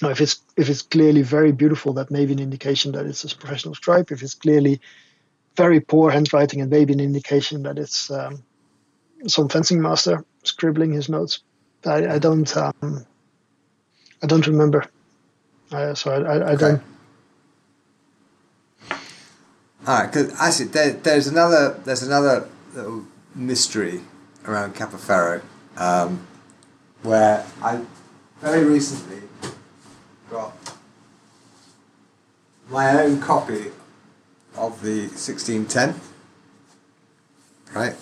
know 0.01 0.09
if 0.09 0.21
it's 0.21 0.41
if 0.57 0.69
it's 0.69 0.81
clearly 0.81 1.21
very 1.23 1.51
beautiful. 1.51 1.93
That 1.93 2.11
may 2.11 2.25
be 2.25 2.33
an 2.33 2.39
indication 2.39 2.91
that 2.91 3.05
it's 3.05 3.23
a 3.23 3.35
professional 3.35 3.73
scribe. 3.75 4.11
If 4.11 4.21
it's 4.21 4.35
clearly 4.35 4.79
very 5.55 5.79
poor 5.79 6.11
handwriting, 6.11 6.61
and 6.61 6.69
maybe 6.69 6.93
an 6.93 6.99
indication 6.99 7.63
that 7.63 7.77
it's 7.77 8.09
um, 8.11 8.43
some 9.27 9.49
fencing 9.49 9.81
master 9.81 10.23
scribbling 10.43 10.91
his 10.91 11.09
notes. 11.09 11.39
I, 11.85 12.15
I 12.15 12.19
don't 12.19 12.55
um, 12.57 13.05
I 14.23 14.27
don't 14.27 14.47
remember. 14.47 14.85
Uh, 15.71 15.93
so 15.93 16.11
I, 16.11 16.17
I, 16.17 16.35
I 16.35 16.51
Okay. 16.53 16.57
don't. 16.57 16.81
All 19.87 19.99
right, 19.99 20.11
because 20.11 20.33
actually, 20.39 20.65
there, 20.65 20.91
there's 20.93 21.27
another 21.27 21.79
there's 21.85 22.01
another 22.01 22.47
little 22.73 23.05
mystery 23.35 24.01
around 24.45 24.75
Capoferro, 24.75 25.41
um, 25.77 26.25
where 27.03 27.45
I 27.61 27.81
very 28.41 28.63
recently 28.63 29.21
got 30.31 30.53
my 32.69 32.99
own 33.03 33.21
copy 33.21 33.71
of 34.57 34.81
the 34.81 35.01
1610. 35.07 35.99
Right. 37.73 37.95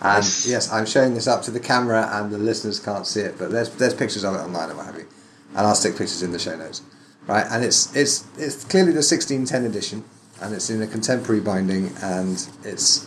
And 0.00 0.24
Yes. 0.24 0.46
yes, 0.46 0.72
I'm 0.72 0.86
showing 0.86 1.14
this 1.14 1.26
up 1.28 1.42
to 1.42 1.50
the 1.50 1.60
camera, 1.60 2.08
and 2.12 2.32
the 2.32 2.38
listeners 2.38 2.80
can't 2.80 3.06
see 3.06 3.20
it, 3.20 3.38
but 3.38 3.50
there's 3.52 3.70
there's 3.70 3.94
pictures 3.94 4.24
of 4.24 4.34
it 4.34 4.38
online 4.38 4.68
and 4.68 4.76
what 4.76 4.86
have 4.86 4.96
you, 4.96 5.06
and 5.50 5.66
I'll 5.66 5.74
stick 5.76 5.92
pictures 5.92 6.22
in 6.22 6.32
the 6.32 6.38
show 6.38 6.56
notes, 6.56 6.82
right? 7.28 7.46
And 7.48 7.64
it's 7.64 7.94
it's 7.94 8.24
it's 8.36 8.64
clearly 8.64 8.90
the 8.90 9.02
1610 9.02 9.64
edition, 9.64 10.04
and 10.42 10.52
it's 10.52 10.68
in 10.68 10.82
a 10.82 10.86
contemporary 10.88 11.40
binding, 11.40 11.92
and 12.02 12.44
it's 12.64 13.06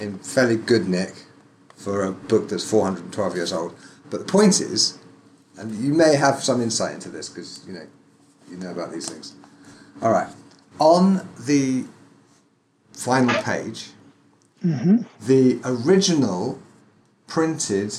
in 0.00 0.18
fairly 0.18 0.56
good 0.56 0.88
nick 0.88 1.14
for 1.76 2.04
a 2.04 2.10
book 2.10 2.48
that's 2.48 2.68
412 2.68 3.36
years 3.36 3.52
old. 3.52 3.74
But 4.10 4.26
the 4.26 4.30
point 4.32 4.60
is, 4.60 4.98
and 5.56 5.72
you 5.76 5.94
may 5.94 6.16
have 6.16 6.42
some 6.42 6.60
insight 6.60 6.94
into 6.94 7.10
this 7.10 7.28
because 7.28 7.62
you 7.66 7.74
know 7.74 7.86
you 8.50 8.56
know 8.56 8.70
about 8.72 8.90
these 8.92 9.08
things. 9.08 9.34
All 10.02 10.10
right, 10.10 10.28
on 10.78 11.28
the 11.38 11.84
final 12.92 13.42
page 13.42 13.90
the 15.26 15.60
original 15.64 16.58
printed 17.26 17.94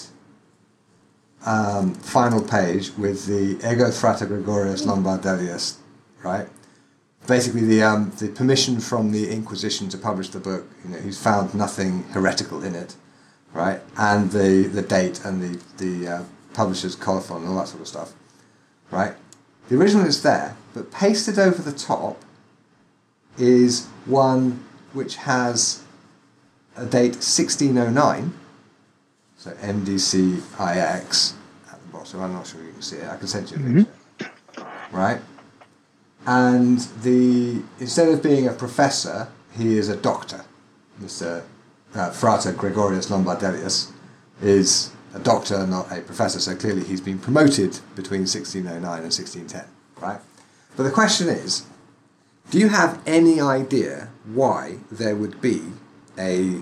um, 1.46 1.94
final 1.94 2.42
page 2.42 2.92
with 2.98 3.28
the 3.28 3.56
Ego 3.72 3.90
Frata 3.90 4.28
Gregorius 4.28 4.84
Lombardelius, 4.84 5.78
right? 6.24 6.48
Basically, 7.28 7.62
the 7.62 7.84
um, 7.84 8.12
the 8.18 8.30
permission 8.30 8.80
from 8.80 9.12
the 9.12 9.30
Inquisition 9.30 9.90
to 9.90 9.98
publish 9.98 10.30
the 10.30 10.40
book. 10.40 10.66
You 10.84 10.92
know, 10.92 11.00
he's 11.00 11.22
found 11.22 11.54
nothing 11.54 12.04
heretical 12.14 12.64
in 12.64 12.74
it, 12.74 12.96
right? 13.54 13.80
And 13.98 14.32
the 14.32 14.64
the 14.68 14.82
date 14.82 15.24
and 15.24 15.42
the 15.42 15.62
the 15.78 16.08
uh, 16.08 16.24
publisher's 16.54 16.96
colophon 16.96 17.38
and 17.38 17.50
all 17.50 17.58
that 17.58 17.68
sort 17.68 17.82
of 17.82 17.88
stuff, 17.88 18.14
right? 18.90 19.14
The 19.70 19.78
original 19.78 20.08
is 20.08 20.24
there, 20.24 20.56
but 20.74 20.92
pasted 20.92 21.38
over 21.38 21.62
the 21.62 21.72
top 21.72 22.25
is 23.38 23.88
one 24.06 24.64
which 24.94 25.18
has 25.18 25.84
a 26.76 26.86
date 26.86 27.16
1609, 27.16 28.34
so 29.38 29.52
MDCIX 29.52 31.34
at 31.72 31.82
the 31.82 31.88
bottom. 31.92 32.22
I'm 32.22 32.34
not 32.34 32.48
sure 32.48 32.64
you 32.64 32.72
can 32.72 32.82
see 32.82 32.98
it. 32.98 33.08
I 33.08 33.18
can 33.18 33.28
send 33.28 33.52
you 33.52 33.58
a 33.58 34.24
picture. 34.24 34.72
Right? 34.92 35.22
And 36.26 36.80
the 37.04 37.62
instead 37.80 38.10
of 38.10 38.24
being 38.24 38.48
a 38.48 38.54
professor, 38.54 39.28
he 39.56 39.78
is 39.78 39.90
a 39.90 39.96
doctor. 39.96 40.44
Mr. 41.02 41.44
Uh, 41.94 42.10
Frata 42.10 42.56
Gregorius 42.56 43.10
Lombardelius 43.10 43.92
is 44.42 44.92
a 45.14 45.20
doctor, 45.20 45.66
not 45.68 45.92
a 45.92 46.02
professor. 46.02 46.40
So 46.40 46.56
clearly, 46.56 46.84
he's 46.84 47.02
been 47.02 47.20
promoted 47.20 47.80
between 47.96 48.22
1609 48.22 48.76
and 48.76 48.84
1610. 48.84 49.66
Right? 50.02 50.20
But 50.76 50.84
the 50.84 50.92
question 50.92 51.30
is, 51.30 51.66
do 52.52 52.60
you 52.60 52.70
have 52.70 53.02
any 53.06 53.42
idea 53.42 54.10
why 54.26 54.78
there 54.92 55.16
would 55.16 55.42
be 55.42 55.62
a 56.18 56.62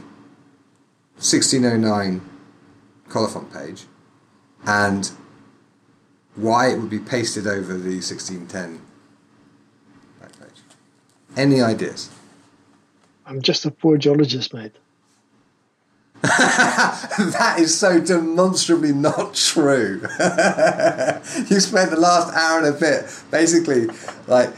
1609 1.18 2.22
colophon 3.10 3.46
page 3.46 3.86
and 4.66 5.12
why 6.36 6.70
it 6.70 6.80
would 6.80 6.90
be 6.90 7.00
pasted 7.00 7.46
over 7.46 7.74
the 7.74 7.96
1610 7.96 8.82
back 10.20 10.32
page? 10.40 10.64
Any 11.36 11.62
ideas? 11.62 12.10
I'm 13.26 13.42
just 13.42 13.66
a 13.66 13.72
poor 13.72 13.98
geologist, 13.98 14.54
mate. 14.54 14.74
that 16.24 17.56
is 17.60 17.78
so 17.78 18.00
demonstrably 18.00 18.94
not 18.94 19.36
true. 19.36 20.02
you 21.50 21.60
spent 21.60 21.92
the 21.92 21.98
last 22.00 22.34
hour 22.34 22.60
and 22.60 22.68
a 22.74 22.80
bit 22.80 23.06
basically 23.30 23.88
like 24.28 24.50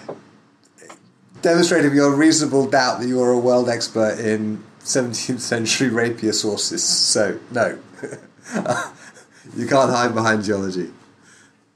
demonstrating 1.46 1.94
your 1.94 2.12
reasonable 2.16 2.68
doubt 2.68 3.00
that 3.00 3.08
you 3.08 3.22
are 3.22 3.30
a 3.30 3.38
world 3.38 3.70
expert 3.70 4.20
in 4.20 4.64
17th 4.80 5.40
century 5.40 5.90
rapier 5.90 6.34
sources. 6.34 6.84
So, 6.84 7.40
no. 7.52 7.78
you 9.56 9.68
can't 9.68 9.92
hide 9.92 10.16
behind 10.16 10.44
geology. 10.44 10.92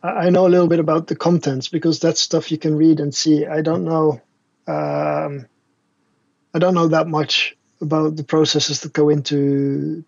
I 0.02 0.32
know 0.32 0.48
a 0.48 0.50
little 0.50 0.68
bit 0.68 0.80
about 0.80 1.06
the 1.06 1.16
contents 1.16 1.68
because 1.68 2.00
that's 2.00 2.20
stuff 2.20 2.52
you 2.52 2.58
can 2.58 2.78
read 2.78 3.00
and 3.00 3.14
see. 3.14 3.46
I 3.46 3.62
don't 3.62 3.84
know. 3.84 4.20
Um, 4.66 5.46
I 6.52 6.58
don't 6.58 6.74
know 6.74 6.88
that 6.88 7.08
much 7.08 7.56
about 7.80 8.16
the 8.16 8.24
processes 8.24 8.80
that 8.82 8.94
go 8.94 9.10
into 9.10 10.04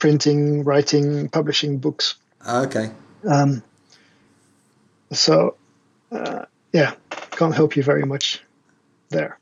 printing, 0.00 0.64
writing, 0.64 1.28
publishing 1.28 1.78
books. 1.78 2.16
Okay. 2.44 2.90
Um, 3.24 3.62
so, 5.12 5.54
uh, 6.10 6.46
yeah, 6.72 6.94
can't 7.30 7.54
help 7.54 7.76
you 7.76 7.84
very 7.84 8.04
much 8.04 8.42
there. 9.10 9.38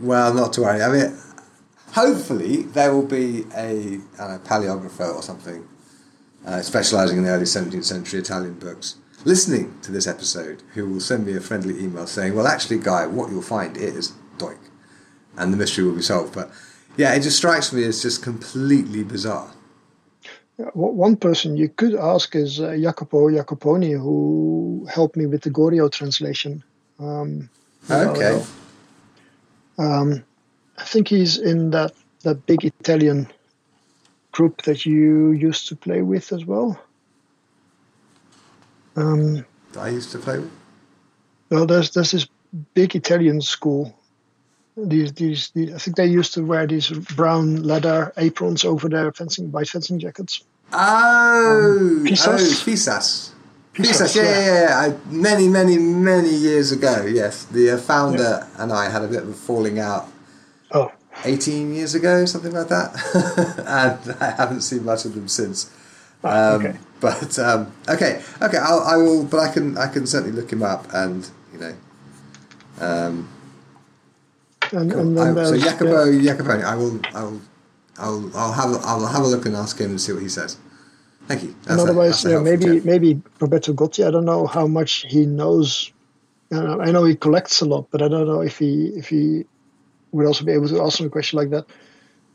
Well, 0.00 0.32
not 0.34 0.52
to 0.54 0.62
worry. 0.62 0.82
I 0.82 0.88
mean, 0.92 1.18
hopefully 1.92 2.62
there 2.62 2.94
will 2.94 3.06
be 3.06 3.44
a 3.54 3.98
don't 4.16 4.18
know, 4.18 4.40
paleographer 4.44 5.14
or 5.14 5.22
something 5.22 5.66
uh, 6.46 6.62
specialising 6.62 7.18
in 7.18 7.24
the 7.24 7.30
early 7.30 7.44
17th 7.44 7.84
century 7.84 8.20
Italian 8.20 8.54
books 8.54 8.96
listening 9.24 9.78
to 9.82 9.92
this 9.92 10.06
episode 10.06 10.62
who 10.74 10.88
will 10.88 11.00
send 11.00 11.26
me 11.26 11.34
a 11.36 11.40
friendly 11.40 11.82
email 11.82 12.06
saying, 12.06 12.34
well, 12.34 12.46
actually, 12.46 12.78
Guy, 12.78 13.06
what 13.06 13.30
you'll 13.30 13.42
find 13.42 13.76
is 13.76 14.12
doink. 14.38 14.58
And 15.36 15.52
the 15.52 15.56
mystery 15.56 15.84
will 15.84 15.94
be 15.94 16.02
solved. 16.02 16.34
But 16.34 16.50
yeah, 16.96 17.14
it 17.14 17.20
just 17.20 17.36
strikes 17.36 17.72
me 17.72 17.84
as 17.84 18.02
just 18.02 18.22
completely 18.22 19.04
bizarre. 19.04 19.52
Yeah, 20.58 20.66
o- 20.74 20.92
One 20.92 21.16
person 21.16 21.56
you 21.56 21.68
could 21.68 21.94
ask 21.94 22.34
is 22.34 22.60
uh, 22.60 22.76
Jacopo 22.80 23.28
Jacoponi, 23.28 23.92
who 23.98 24.86
helped 24.92 25.16
me 25.16 25.26
with 25.26 25.42
the 25.42 25.50
Gorio 25.50 25.90
translation. 25.90 26.62
Um, 26.98 27.48
a 27.88 28.06
while 28.06 28.16
Okay. 28.16 28.44
Um, 29.78 30.24
I 30.76 30.84
think 30.84 31.08
he's 31.08 31.38
in 31.38 31.70
that, 31.70 31.92
that 32.24 32.46
big 32.46 32.64
Italian 32.64 33.28
group 34.32 34.62
that 34.62 34.84
you 34.84 35.32
used 35.32 35.68
to 35.68 35.76
play 35.76 36.02
with 36.02 36.32
as 36.32 36.44
well. 36.44 36.80
Um, 38.96 39.44
I 39.78 39.90
used 39.90 40.10
to 40.12 40.18
play 40.18 40.38
with. 40.38 40.50
well, 41.50 41.66
there's 41.66 41.92
there's 41.92 42.10
this 42.10 42.26
big 42.74 42.96
Italian 42.96 43.40
school. 43.40 43.94
These, 44.76 45.12
these 45.14 45.50
these 45.50 45.72
I 45.74 45.78
think 45.78 45.96
they 45.96 46.06
used 46.06 46.34
to 46.34 46.44
wear 46.44 46.66
these 46.66 46.90
brown 46.90 47.62
leather 47.62 48.12
aprons 48.16 48.64
over 48.64 48.88
their 48.88 49.12
fencing 49.12 49.52
white 49.52 49.68
fencing 49.68 49.98
jackets. 49.98 50.42
Oh, 50.72 52.02
Pisas? 52.04 52.26
oh, 52.26 52.70
Pisas. 52.70 53.30
Yeah, 53.84 54.06
yeah. 54.14 54.22
yeah, 54.22 54.62
yeah. 54.68 54.78
I, 54.80 55.12
many, 55.12 55.48
many, 55.48 55.78
many 55.78 56.30
years 56.34 56.72
ago, 56.72 57.04
yes. 57.06 57.44
The 57.44 57.70
uh, 57.72 57.78
founder 57.78 58.46
and 58.56 58.72
I 58.72 58.88
had 58.90 59.02
a 59.02 59.08
bit 59.08 59.22
of 59.22 59.28
a 59.28 59.32
falling 59.34 59.78
out 59.78 60.08
Oh, 60.72 60.92
18 61.24 61.74
years 61.74 61.94
ago, 61.94 62.24
something 62.26 62.52
like 62.52 62.68
that, 62.68 62.92
and 63.66 64.16
I 64.20 64.30
haven't 64.36 64.60
seen 64.62 64.84
much 64.84 65.04
of 65.04 65.14
them 65.14 65.28
since. 65.28 65.70
Ah, 66.22 66.54
Um, 66.54 66.60
okay. 66.66 66.78
But 67.00 67.38
um, 67.38 67.72
okay, 67.88 68.20
okay, 68.42 68.58
I'll, 68.58 68.80
I 68.80 68.96
will. 68.96 69.24
But 69.24 69.38
I 69.40 69.52
can, 69.52 69.78
I 69.78 69.86
can 69.86 70.06
certainly 70.06 70.34
look 70.36 70.52
him 70.52 70.62
up, 70.62 70.86
and 70.92 71.28
you 71.52 71.58
know, 71.60 71.74
um, 72.80 73.28
And, 74.72 74.90
cool. 74.92 75.00
and 75.18 75.38
I, 75.40 75.44
so 75.44 75.56
Jacopo 75.56 76.04
yeah, 76.10 76.34
I 76.66 76.74
will, 76.74 77.00
I 77.14 77.22
will, 77.24 77.40
I'll, 77.98 78.30
I'll 78.36 78.52
have, 78.52 78.70
a- 78.74 78.84
I'll 78.84 79.06
have 79.06 79.22
a 79.24 79.28
look 79.28 79.46
and 79.46 79.54
ask 79.56 79.78
him 79.78 79.90
and 79.90 80.00
see 80.00 80.12
what 80.12 80.22
he 80.22 80.28
says. 80.28 80.58
Thank 81.28 81.42
you. 81.42 81.48
and 81.50 81.56
That's 81.64 81.80
a- 81.80 81.82
otherwise, 81.84 82.10
that's 82.22 82.24
a 82.24 82.28
yeah, 82.30 82.34
helpful 82.36 82.58
maybe 82.58 82.74
tip. 82.80 82.84
maybe 82.84 83.22
Roberto 83.40 83.72
Gotti. 83.74 84.06
I 84.06 84.10
don't 84.10 84.24
know 84.24 84.46
how 84.46 84.66
much 84.66 85.04
he 85.08 85.26
knows. 85.26 85.92
Uh, 86.50 86.78
I 86.78 86.90
know 86.90 87.04
he 87.04 87.14
collects 87.14 87.60
a 87.60 87.66
lot, 87.66 87.88
but 87.90 88.00
I 88.02 88.08
don't 88.08 88.26
know 88.26 88.40
if 88.40 88.58
he 88.58 88.86
if 88.96 89.08
he 89.08 89.44
would 90.12 90.26
also 90.26 90.44
be 90.44 90.52
able 90.52 90.68
to 90.68 90.80
answer 90.82 91.06
a 91.06 91.10
question 91.10 91.38
like 91.38 91.50
that. 91.50 91.66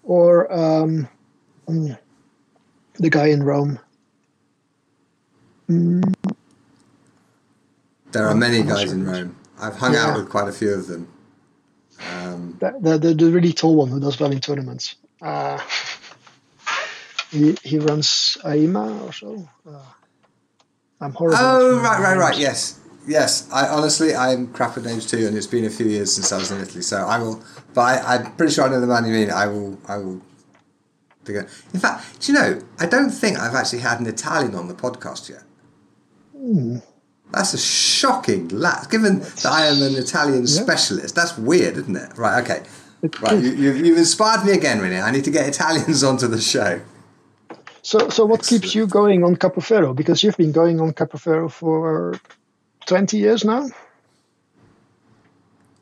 Or 0.04 0.52
um, 0.54 1.08
mm, 1.68 1.98
the 2.96 3.10
guy 3.10 3.28
in 3.28 3.44
Rome. 3.44 3.80
There 5.68 6.02
are 8.28 8.36
many 8.36 8.62
guys 8.64 8.82
sure. 8.82 8.92
in 8.94 9.06
Rome. 9.06 9.36
I've 9.60 9.76
hung 9.76 9.96
out 9.96 10.18
with 10.18 10.30
quite 10.30 10.48
a 10.48 10.52
few 10.52 10.74
of 10.74 10.88
them. 10.88 11.08
Um, 12.12 12.58
The, 12.60 12.76
the, 12.80 12.98
the, 13.00 13.14
the 13.16 13.32
really 13.32 13.54
tall 13.54 13.76
one 13.76 13.90
who 13.90 14.00
does 14.00 14.20
well 14.20 14.32
in 14.32 14.40
tournaments. 14.40 14.96
Uh, 15.22 15.60
he, 17.34 17.58
he 17.64 17.80
runs 17.80 18.38
AIMA 18.46 19.04
or 19.04 19.12
so. 19.12 19.50
Uh, 19.68 19.82
I'm 21.02 21.14
horrible. 21.14 21.38
Oh, 21.42 21.80
right, 21.82 22.00
right, 22.00 22.18
right. 22.18 22.38
Yes, 22.38 22.80
yes. 23.08 23.50
I 23.52 23.68
honestly, 23.68 24.16
I'm 24.16 24.54
crap 24.54 24.78
at 24.78 24.84
names 24.84 25.10
too, 25.10 25.26
and 25.28 25.36
it's 25.36 25.48
been 25.48 25.66
a 25.66 25.70
few 25.70 25.88
years 25.88 26.14
since 26.14 26.32
I 26.32 26.38
was 26.38 26.52
in 26.52 26.62
Italy. 26.62 26.84
So 26.84 26.98
I 26.98 27.18
will, 27.18 27.44
but 27.74 27.82
I, 27.82 28.16
I'm 28.16 28.36
pretty 28.36 28.54
sure 28.54 28.66
I 28.66 28.70
know 28.70 28.80
the 28.80 28.88
man 28.88 29.06
you 29.06 29.12
mean. 29.12 29.32
I 29.32 29.48
will, 29.48 29.80
I 29.88 29.98
will. 29.98 30.22
it. 31.28 31.50
In 31.74 31.80
fact, 31.80 32.22
do 32.22 32.32
you 32.32 32.38
know? 32.38 32.62
I 32.80 32.86
don't 32.86 33.10
think 33.10 33.40
I've 33.40 33.56
actually 33.56 33.80
had 33.80 34.00
an 34.00 34.06
Italian 34.06 34.54
on 34.56 34.68
the 34.68 34.76
podcast 34.76 35.30
yet. 35.30 35.44
Hmm. 36.38 36.78
That's 37.32 37.56
a 37.56 37.58
shocking 37.58 38.50
lapse, 38.50 38.86
given 38.88 39.20
that 39.22 39.46
I 39.48 39.66
am 39.66 39.82
an 39.82 39.96
Italian 39.96 40.46
specialist. 40.46 41.16
That's 41.16 41.36
weird, 41.36 41.78
isn't 41.78 41.96
it? 41.96 42.16
Right. 42.16 42.44
Okay. 42.44 42.64
Right. 43.22 43.44
You, 43.44 43.52
you've, 43.54 43.86
you've 43.86 43.98
inspired 43.98 44.46
me 44.46 44.52
again, 44.52 44.80
Reinier. 44.80 45.04
I 45.04 45.10
need 45.10 45.24
to 45.24 45.32
get 45.32 45.48
Italians 45.48 46.04
onto 46.10 46.28
the 46.28 46.40
show. 46.40 46.80
So, 47.84 48.10
so 48.10 48.26
what 48.26 48.44
keeps 48.48 48.74
you 48.74 48.88
going 48.88 49.24
on 49.26 49.36
Capoferro? 49.36 49.94
Because 49.94 50.24
you've 50.24 50.38
been 50.38 50.54
going 50.54 50.80
on 50.80 50.94
Capoferro 50.94 51.52
for 51.52 52.18
20 52.86 53.18
years 53.18 53.44
now. 53.44 53.68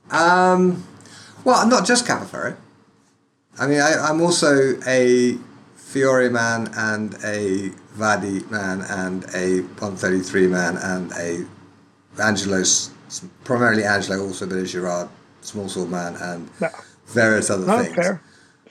Um, 0.10 0.84
well, 1.46 1.66
not 1.68 1.86
just 1.86 2.06
Capoferro. 2.08 2.58
I 3.60 3.68
mean, 3.68 3.80
I, 3.80 3.94
I'm 3.94 4.20
also 4.22 4.80
a 4.88 5.38
Fiore 5.76 6.30
man 6.30 6.72
and 6.76 7.16
a 7.24 7.70
Vadi 7.94 8.40
man 8.50 8.82
and 8.82 9.24
a 9.36 9.62
133 9.62 10.48
man 10.48 10.78
and 10.78 11.12
a 11.14 11.46
Angelo's, 12.22 12.90
primarily 13.44 13.84
Angelo, 13.84 14.26
also 14.26 14.46
a 14.46 14.48
bit 14.48 14.58
of 14.58 14.68
Girard, 14.68 15.08
small 15.42 15.70
sword 15.70 15.90
man, 15.92 16.16
and 16.16 16.50
No. 16.60 16.70
various 17.06 17.50
other 17.50 17.66
No, 17.68 17.84
things. 17.84 17.96
fair. 17.96 18.22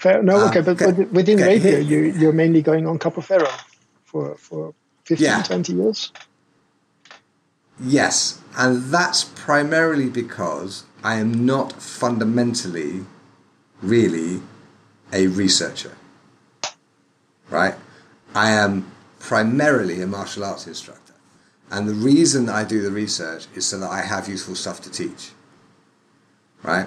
No, 0.05 0.37
Uh, 0.41 0.49
okay, 0.49 0.61
but, 0.63 0.81
okay. 0.81 1.03
within 1.13 1.41
Okay, 1.43 1.59
here- 1.59 1.81
you, 1.81 1.99
you're 2.19 2.33
mainly 2.33 2.63
going 2.63 2.87
on 2.87 2.99
Capoferro 2.99 3.51
for, 4.05 4.35
for 4.37 4.75
15, 5.05 5.25
Yeah. 5.27 5.43
20 5.43 5.73
years. 5.75 6.13
Yes, 7.83 8.39
and 8.57 8.85
that's 8.93 9.25
primarily 9.25 10.09
because 10.09 10.85
I 11.03 11.17
am 11.17 11.47
not 11.47 11.81
fundamentally 11.81 13.05
really 13.83 14.43
a 15.13 15.27
researcher. 15.29 15.93
Right? 17.49 17.75
I 18.35 18.51
am 18.53 18.91
primarily 19.19 20.03
a 20.03 20.07
martial 20.07 20.45
arts 20.45 20.67
instructor. 20.67 21.15
And 21.71 21.89
the 21.89 21.95
reason 21.95 22.49
I 22.49 22.65
do 22.65 22.81
the 22.83 22.91
research 22.91 23.47
is 23.55 23.67
so 23.67 23.79
that 23.81 23.91
I 23.91 24.03
have 24.03 24.29
useful 24.29 24.55
stuff 24.55 24.81
to 24.83 24.91
teach. 24.91 25.31
Right? 26.63 26.87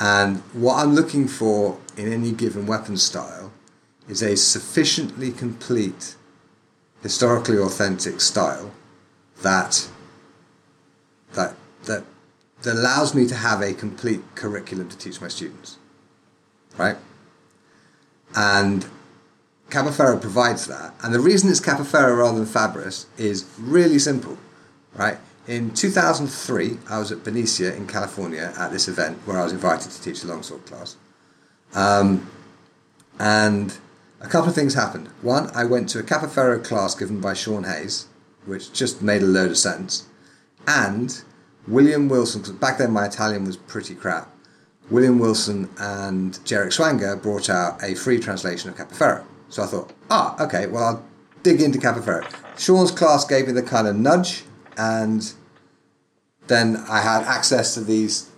And 0.00 0.38
what 0.54 0.76
I'm 0.82 0.94
looking 0.94 1.28
for 1.28 1.78
in 1.96 2.12
any 2.12 2.32
given 2.32 2.66
weapon 2.66 2.96
style 2.96 3.52
is 4.08 4.22
a 4.22 4.36
sufficiently 4.36 5.30
complete, 5.30 6.16
historically 7.02 7.58
authentic 7.58 8.20
style 8.20 8.72
that 9.42 9.88
that 11.34 11.54
that 11.84 12.04
that 12.62 12.74
allows 12.74 13.14
me 13.14 13.26
to 13.26 13.34
have 13.34 13.60
a 13.60 13.74
complete 13.74 14.22
curriculum 14.34 14.88
to 14.88 14.96
teach 14.96 15.20
my 15.20 15.28
students. 15.28 15.78
Right? 16.76 16.96
And 18.34 18.86
Capoferro 19.68 20.20
provides 20.20 20.66
that. 20.66 20.94
And 21.02 21.14
the 21.14 21.20
reason 21.20 21.50
it's 21.50 21.60
Capoferro 21.60 22.18
rather 22.18 22.38
than 22.38 22.46
Fabris 22.46 23.06
is 23.18 23.46
really 23.58 23.98
simple. 23.98 24.38
Right? 24.94 25.18
In 25.46 25.72
2003, 25.72 26.78
I 26.88 26.98
was 26.98 27.10
at 27.10 27.24
Benicia 27.24 27.74
in 27.74 27.86
California 27.86 28.54
at 28.56 28.70
this 28.70 28.86
event 28.86 29.18
where 29.26 29.38
I 29.38 29.44
was 29.44 29.52
invited 29.52 29.90
to 29.90 30.02
teach 30.02 30.22
a 30.22 30.28
longsword 30.28 30.64
class. 30.66 30.96
Um, 31.74 32.30
and 33.18 33.76
a 34.20 34.28
couple 34.28 34.48
of 34.48 34.54
things 34.54 34.74
happened. 34.74 35.08
One, 35.20 35.50
I 35.54 35.64
went 35.64 35.88
to 35.90 35.98
a 35.98 36.02
Capoferro 36.02 36.62
class 36.62 36.94
given 36.94 37.20
by 37.20 37.34
Sean 37.34 37.64
Hayes, 37.64 38.06
which 38.46 38.72
just 38.72 39.02
made 39.02 39.22
a 39.22 39.26
load 39.26 39.50
of 39.50 39.58
sense. 39.58 40.06
And 40.66 41.22
William 41.66 42.08
Wilson, 42.08 42.40
because 42.42 42.54
back 42.54 42.78
then 42.78 42.92
my 42.92 43.06
Italian 43.06 43.44
was 43.44 43.56
pretty 43.56 43.94
crap. 43.94 44.28
William 44.90 45.18
Wilson 45.18 45.70
and 45.78 46.34
Jherek 46.44 46.72
Swanger 46.72 47.16
brought 47.16 47.48
out 47.48 47.82
a 47.82 47.94
free 47.94 48.18
translation 48.18 48.70
of 48.70 48.76
Capoferro. 48.76 49.24
So 49.48 49.62
I 49.62 49.66
thought, 49.66 49.92
ah, 50.10 50.44
okay, 50.44 50.66
well, 50.66 50.84
I'll 50.84 51.04
dig 51.42 51.60
into 51.60 51.78
Capoferro. 51.78 52.26
Sean's 52.58 52.90
class 52.90 53.24
gave 53.24 53.46
me 53.46 53.52
the 53.52 53.62
kind 53.62 53.86
of 53.86 53.96
nudge, 53.96 54.44
and 54.76 55.32
then 56.46 56.76
I 56.88 57.00
had 57.00 57.22
access 57.22 57.74
to 57.74 57.80
these 57.80 58.30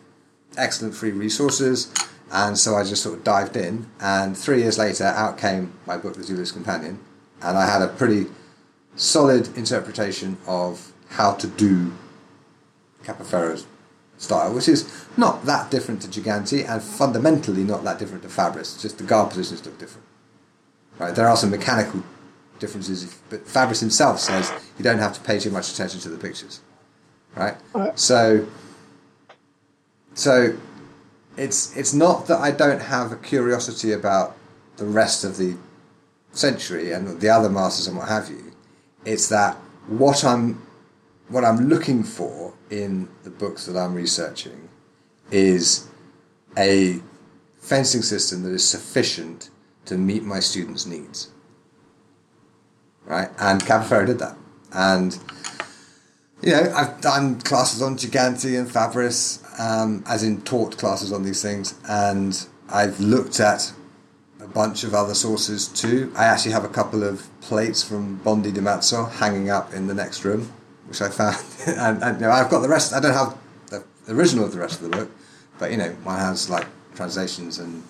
excellent 0.56 0.94
free 0.94 1.11
resources, 1.11 1.93
and 2.35 2.59
so 2.59 2.74
I 2.74 2.82
just 2.82 3.02
sort 3.02 3.16
of 3.16 3.24
dived 3.24 3.56
in. 3.56 3.86
And 4.01 4.36
three 4.36 4.61
years 4.61 4.77
later, 4.77 5.05
out 5.05 5.39
came 5.39 5.73
my 5.86 5.97
book, 5.97 6.15
The 6.15 6.23
Duellist's 6.23 6.51
Companion, 6.52 6.98
and 7.40 7.56
I 7.56 7.66
had 7.66 7.81
a 7.81 7.89
pretty 7.89 8.27
solid 8.97 9.56
interpretation 9.56 10.36
of 10.47 10.93
how 11.11 11.35
to 11.35 11.47
do 11.47 11.93
Capoferro's 13.05 13.66
style, 14.19 14.52
which 14.52 14.69
is 14.69 15.06
not 15.16 15.44
that 15.44 15.70
different 15.70 16.02
to 16.02 16.09
Giganti 16.09 16.69
and 16.69 16.82
fundamentally 16.82 17.62
not 17.62 17.85
that 17.85 18.01
different 18.01 18.24
to 18.24 18.28
Fabris. 18.28 18.82
Just 18.82 18.98
the 18.98 19.05
guard 19.05 19.31
positions 19.31 19.65
look 19.65 19.78
different. 19.78 20.06
Right? 20.98 21.15
There 21.15 21.28
are 21.28 21.36
some 21.36 21.51
mechanical 21.51 22.02
differences, 22.59 23.16
but 23.31 23.47
Fabris 23.47 23.78
himself 23.81 24.19
says 24.19 24.52
you 24.77 24.82
don't 24.82 24.98
have 24.98 25.12
to 25.15 25.20
pay 25.20 25.39
too 25.39 25.51
much 25.51 25.73
attention 25.73 26.01
to 26.01 26.09
the 26.09 26.19
pictures. 26.19 26.61
Right? 27.36 27.56
Uh, 27.74 27.93
So, 27.94 28.47
so 30.15 30.56
it's 31.36 31.77
it's 31.77 31.93
not 31.94 32.27
that 32.28 32.39
I 32.39 32.51
don't 32.51 32.81
have 32.81 33.12
a 33.12 33.16
curiosity 33.16 33.93
about 33.93 34.36
the 34.77 34.85
rest 34.85 35.24
of 35.24 35.36
the 35.36 35.56
century 36.32 36.93
and 36.93 37.20
the 37.20 37.28
other 37.28 37.48
masters 37.48 37.86
and 37.86 37.97
what 37.97 38.09
have 38.09 38.28
you. 38.28 38.52
It's 39.05 39.28
that 39.28 39.56
what 39.86 40.24
I'm 40.24 40.62
what 41.28 41.44
I'm 41.44 41.69
looking 41.69 42.02
for 42.02 42.55
in 42.70 43.09
the 43.23 43.31
books 43.31 43.66
that 43.66 43.77
I'm 43.77 43.94
researching 43.94 44.69
is 45.31 45.89
a 46.56 47.01
fencing 47.59 48.02
system 48.02 48.43
that 48.43 48.52
is 48.52 48.66
sufficient 48.69 49.51
to 49.86 49.97
meet 49.97 50.23
my 50.23 50.40
students' 50.40 50.86
needs. 50.86 51.31
Right? 53.05 53.28
And 53.39 53.61
Capoferro 53.62 54.06
did 54.06 54.19
that. 54.19 54.36
And 54.73 55.19
you 56.43 56.52
know, 56.52 56.73
I've 56.74 57.01
done 57.01 57.40
classes 57.40 57.81
on 57.81 57.97
Giganti 57.97 58.59
and 58.59 58.69
Fabris, 58.69 59.43
um, 59.59 60.05
as 60.07 60.23
in 60.23 60.43
taught 60.43 60.77
classes 60.79 61.13
on 61.13 61.23
these 61.23 61.43
things, 61.43 61.75
and 61.89 62.47
I've 62.69 63.01
looked 63.01 63.41
at 63.41 63.73
a 64.41 64.49
bunch 64.49 64.85
of 64.85 64.95
other 64.95 65.15
sources 65.15 65.69
too. 65.69 66.13
I 66.17 66.25
actually 66.25 66.53
have 66.53 66.65
a 66.65 66.69
couple 66.69 67.03
of 67.03 67.29
plates 67.41 67.83
from 67.83 68.17
Bondi 68.17 68.53
di 68.53 68.61
Mazo 68.61 69.11
hanging 69.11 69.51
up 69.51 69.73
in 69.73 69.87
the 69.87 69.95
next 69.95 70.25
room, 70.25 70.53
which 70.87 71.01
I 71.01 71.09
found. 71.09 71.37
and, 71.67 72.03
and 72.03 72.21
you 72.21 72.27
know, 72.27 72.33
I've 72.33 72.51
got 72.51 72.61
the 72.61 72.69
rest. 72.69 72.93
I 72.93 73.01
don't 73.01 73.15
have 73.15 73.37
the 73.71 73.85
original 74.09 74.45
of 74.45 74.53
the 74.53 74.59
rest 74.59 74.81
of 74.81 74.91
the 74.91 74.97
book, 74.97 75.11
but 75.59 75.71
you 75.71 75.77
know, 75.77 75.91
one 76.05 76.19
has 76.19 76.51
like 76.51 76.67
translations 76.95 77.59
and. 77.59 77.83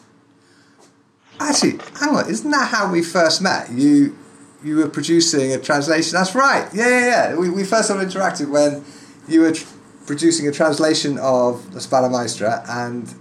Actually, 1.40 1.80
hang 1.98 2.14
on, 2.14 2.30
isn't 2.30 2.50
that 2.52 2.68
how 2.68 2.92
we 2.92 3.02
first 3.02 3.42
met? 3.42 3.68
You 3.72 4.16
you 4.62 4.76
were 4.76 4.88
producing 4.88 5.52
a 5.52 5.58
translation. 5.58 6.12
That's 6.12 6.34
right. 6.34 6.68
Yeah, 6.72 6.88
yeah, 6.88 7.06
yeah. 7.06 7.36
We, 7.36 7.50
we 7.50 7.64
first 7.64 7.88
sort 7.88 8.02
of 8.02 8.08
interacted 8.08 8.48
when 8.48 8.84
you 9.28 9.42
were 9.42 9.52
tr- 9.52 9.73
producing 10.06 10.48
a 10.48 10.52
translation 10.52 11.18
of 11.18 11.72
the 11.72 11.80
Spada 11.80 12.08
Maestra, 12.08 12.64
and 12.68 13.14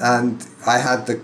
and 0.00 0.46
I 0.66 0.78
had 0.78 1.06
the 1.06 1.20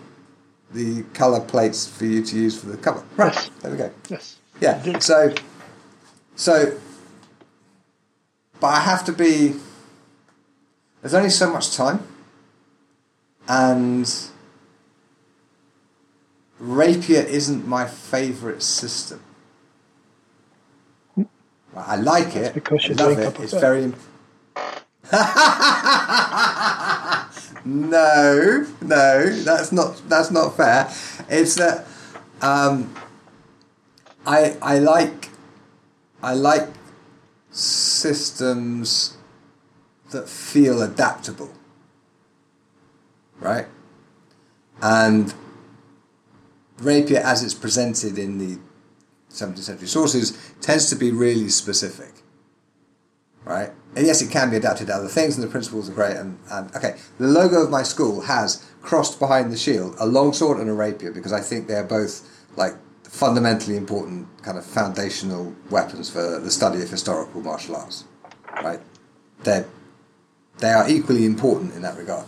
the 0.73 1.02
color 1.15 1.40
plates 1.40 1.86
for 1.86 2.05
you 2.05 2.24
to 2.24 2.36
use 2.36 2.59
for 2.59 2.66
the 2.66 2.77
cover. 2.77 3.05
Right. 3.16 3.51
There 3.61 3.70
we 3.70 3.77
go. 3.77 3.90
Yes. 4.09 4.39
Yeah. 4.61 4.98
So, 4.98 5.35
so, 6.36 6.77
but 8.61 8.66
I 8.69 8.81
have 8.81 9.05
to 9.05 9.12
be. 9.12 9.55
There's 11.01 11.15
only 11.15 11.31
so 11.31 11.52
much 11.52 11.77
time 11.77 12.02
and 13.48 14.28
rapier 16.59 17.20
isn't 17.20 17.66
my 17.66 17.86
favourite 17.86 18.62
system. 18.62 19.20
I 21.77 21.97
like 21.97 22.36
it. 22.36 22.55
because 22.55 22.89
I 22.89 22.93
love 22.94 23.19
it. 23.19 23.40
It's 23.40 23.52
very. 23.52 23.93
no, 27.64 28.66
no, 28.81 29.31
that's 29.43 29.72
not 29.72 30.01
that's 30.09 30.31
not 30.31 30.56
fair. 30.56 30.90
It's 31.28 31.56
that 31.56 31.86
um, 32.40 32.94
I 34.26 34.56
I 34.62 34.78
like 34.78 35.31
I 36.22 36.35
like 36.35 36.68
systems 37.51 39.16
that 40.10 40.28
feel 40.28 40.82
adaptable, 40.82 41.51
right? 43.40 43.66
And 44.81 45.35
rapier, 46.78 47.20
as 47.20 47.43
it's 47.43 47.55
presented 47.55 48.18
in 48.18 48.39
the 48.39 48.59
17th 49.31 49.59
century 49.59 49.89
sources, 49.89 50.55
tends 50.60 50.89
to 50.90 50.97
be 50.97 51.10
really 51.10 51.48
specific, 51.48 52.12
right? 53.44 53.72
And 53.97 54.07
yes, 54.07 54.21
it 54.23 54.31
can 54.31 54.51
be 54.51 54.57
adapted 54.57 54.89
to 54.89 54.95
other 54.95 55.09
things, 55.09 55.37
and 55.37 55.45
the 55.45 55.51
principles 55.51 55.89
are 55.89 55.93
great. 55.93 56.16
And, 56.16 56.39
and 56.51 56.75
okay, 56.75 56.97
the 57.19 57.29
logo 57.29 57.62
of 57.62 57.71
my 57.71 57.83
school 57.83 58.23
has 58.23 58.65
crossed 58.83 59.19
behind 59.19 59.53
the 59.53 59.57
shield 59.57 59.95
a 59.99 60.07
longsword 60.07 60.59
and 60.59 60.69
a 60.69 60.75
rapier 60.75 61.11
because 61.11 61.33
I 61.33 61.41
think 61.41 61.69
they 61.69 61.75
are 61.75 61.85
both 61.85 62.29
like 62.57 62.75
fundamentally 63.05 63.77
important, 63.77 64.27
kind 64.43 64.59
of 64.59 64.65
foundational 64.65 65.55
weapons 65.71 66.11
for 66.11 66.41
the 66.41 66.51
study 66.51 66.83
of 66.83 66.91
historical 66.91 67.41
martial 67.41 67.77
arts, 67.77 68.05
right? 68.62 68.81
They're 69.45 69.66
they 70.59 70.73
are 70.73 70.89
equally 70.89 71.25
important 71.27 71.75
in 71.75 71.83
that 71.83 71.97
regard. 71.97 72.27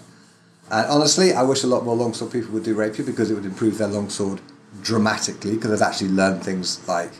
And 0.70 0.86
honestly, 0.90 1.32
I 1.32 1.42
wish 1.42 1.62
a 1.62 1.68
lot 1.68 1.84
more 1.84 1.94
longsword 1.94 2.32
people 2.32 2.50
would 2.54 2.64
do 2.64 2.74
rapier 2.74 3.04
because 3.04 3.30
it 3.30 3.34
would 3.34 3.44
improve 3.44 3.78
their 3.78 3.88
longsword 3.88 4.40
dramatically 4.82 5.54
because 5.54 5.70
they've 5.70 5.82
actually 5.82 6.08
learned 6.08 6.42
things 6.42 6.86
like, 6.88 7.12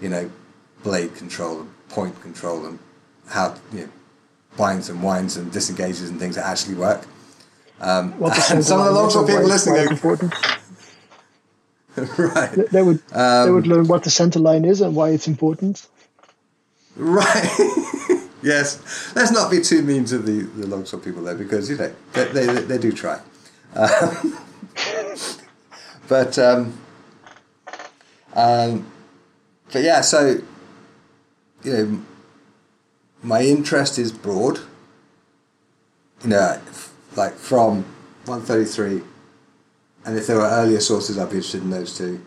you 0.00 0.08
know, 0.08 0.30
blade 0.82 1.14
control 1.14 1.60
and 1.60 1.88
point 1.88 2.20
control 2.20 2.66
and 2.66 2.78
how, 3.28 3.54
you 3.72 3.80
know, 3.80 3.88
binds 4.56 4.88
and 4.88 5.02
winds 5.02 5.36
and 5.36 5.52
disengages 5.52 6.08
and 6.10 6.18
things 6.18 6.34
that 6.36 6.46
actually 6.46 6.74
work. 6.74 7.06
Um, 7.80 8.12
What 8.18 8.36
and 8.50 8.64
some 8.64 8.80
of 8.80 8.86
the 8.86 8.92
longsword 8.92 9.26
people 9.28 9.44
listening 9.44 9.86
important. 9.88 10.34
right. 12.18 12.50
They- 12.52 12.62
They 12.64 12.82
would 12.82 13.00
they 13.08 13.20
Um, 13.20 13.54
would 13.54 13.66
learn 13.66 13.86
what 13.86 14.02
the 14.04 14.10
center 14.10 14.40
line 14.40 14.64
is 14.64 14.80
and 14.80 14.94
why 14.96 15.10
it's 15.10 15.28
important. 15.28 15.86
Right. 16.96 17.50
yes. 18.42 18.80
Let's 19.14 19.30
not 19.30 19.50
be 19.50 19.60
too 19.60 19.82
mean 19.82 20.04
to 20.06 20.18
the, 20.18 20.42
the 20.60 20.66
longsword 20.66 21.04
people 21.04 21.22
though, 21.22 21.36
because 21.36 21.70
you 21.70 21.76
know 21.76 21.92
they 22.12 22.24
they, 22.32 22.46
they 22.46 22.78
do 22.78 22.90
try. 22.92 23.20
Um, 23.76 24.38
but 26.08 26.38
um, 26.38 26.72
um, 28.34 28.86
but 29.72 29.82
yeah, 29.82 30.00
so 30.00 30.40
you 31.62 31.72
know, 31.72 32.02
my 33.22 33.42
interest 33.42 33.98
is 33.98 34.12
broad. 34.12 34.60
You 36.22 36.30
know, 36.30 36.60
like 37.16 37.34
from 37.34 37.84
one 38.24 38.42
thirty 38.42 38.64
three, 38.64 39.02
and 40.04 40.16
if 40.16 40.26
there 40.26 40.36
were 40.36 40.48
earlier 40.48 40.80
sources, 40.80 41.18
I'd 41.18 41.30
be 41.30 41.36
interested 41.36 41.62
in 41.62 41.70
those 41.70 41.96
two, 41.96 42.20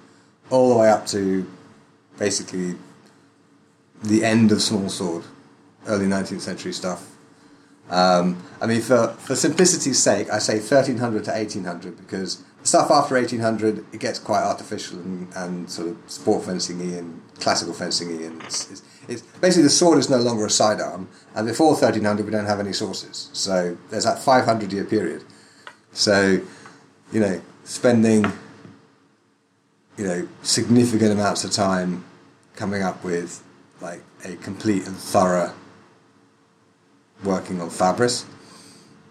all 0.50 0.70
the 0.70 0.80
way 0.80 0.90
up 0.90 1.06
to 1.08 1.50
basically 2.18 2.76
the 4.04 4.24
end 4.24 4.52
of 4.52 4.62
small 4.62 4.90
sword, 4.90 5.24
early 5.88 6.06
19th 6.06 6.42
century 6.42 6.74
stuff. 6.74 7.16
Um, 7.90 8.42
I 8.62 8.68
mean, 8.68 8.82
for, 8.82 9.08
for 9.08 9.36
simplicity's 9.36 10.00
sake, 10.00 10.30
I 10.32 10.40
say 10.40 10.56
1300 10.56 11.26
to 11.26 11.32
1800 11.32 11.98
because 11.98 12.44
stuff 12.64 12.92
after 12.92 13.16
1800 13.16 13.86
it 13.94 14.00
gets 14.00 14.20
quite 14.20 14.44
artificial 14.44 15.00
and, 15.00 15.28
and 15.36 15.70
sort 15.70 15.90
of 15.90 15.98
sport 16.08 16.46
fencing 16.46 16.80
y 16.80 16.98
and 16.98 17.22
classical 17.40 17.74
fencing 17.74 18.18
y. 18.18 18.26
And 18.26 18.42
it's, 18.44 18.72
it's, 18.72 18.82
it's, 19.08 19.22
basically, 19.40 19.64
the 19.64 19.70
sword 19.70 19.98
is 19.98 20.10
no 20.10 20.18
longer 20.18 20.46
a 20.46 20.50
sidearm, 20.50 21.10
and 21.36 21.48
before 21.48 21.72
1300, 21.72 22.26
we 22.26 22.32
don't 22.32 22.46
have 22.46 22.60
any 22.60 22.74
sources. 22.74 23.30
So 23.34 23.78
there's 23.90 24.06
that 24.06 24.20
500 24.20 24.72
year 24.72 24.86
period. 24.86 25.24
So, 25.94 26.42
you 27.12 27.20
know, 27.20 27.42
spending, 27.64 28.32
you 29.98 30.06
know, 30.06 30.28
significant 30.44 31.12
amounts 31.12 31.44
of 31.44 31.52
time 31.52 32.06
coming 32.56 32.82
up 32.82 33.04
with 33.04 33.44
like 33.82 34.02
a 34.24 34.36
complete 34.36 34.86
and 34.86 34.96
thorough 34.96 35.54
working 37.24 37.62
on 37.62 37.70
Fabris, 37.70 38.26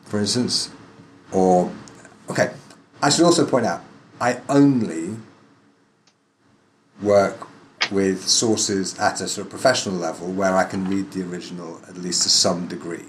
for 0.05 0.18
instance, 0.18 0.70
or 1.32 1.70
okay. 2.28 2.51
I 3.02 3.10
should 3.10 3.24
also 3.24 3.47
point 3.47 3.66
out 3.66 3.82
I 4.20 4.40
only 4.48 5.16
work 7.01 7.48
with 7.90 8.28
sources 8.28 8.98
at 8.98 9.20
a 9.20 9.28
sort 9.28 9.47
of 9.47 9.51
professional 9.51 9.94
level 9.97 10.31
where 10.31 10.55
I 10.55 10.64
can 10.64 10.89
read 10.89 11.10
the 11.12 11.22
original 11.22 11.81
at 11.89 11.97
least 11.97 12.22
to 12.24 12.28
some 12.28 12.68
degree, 12.68 13.06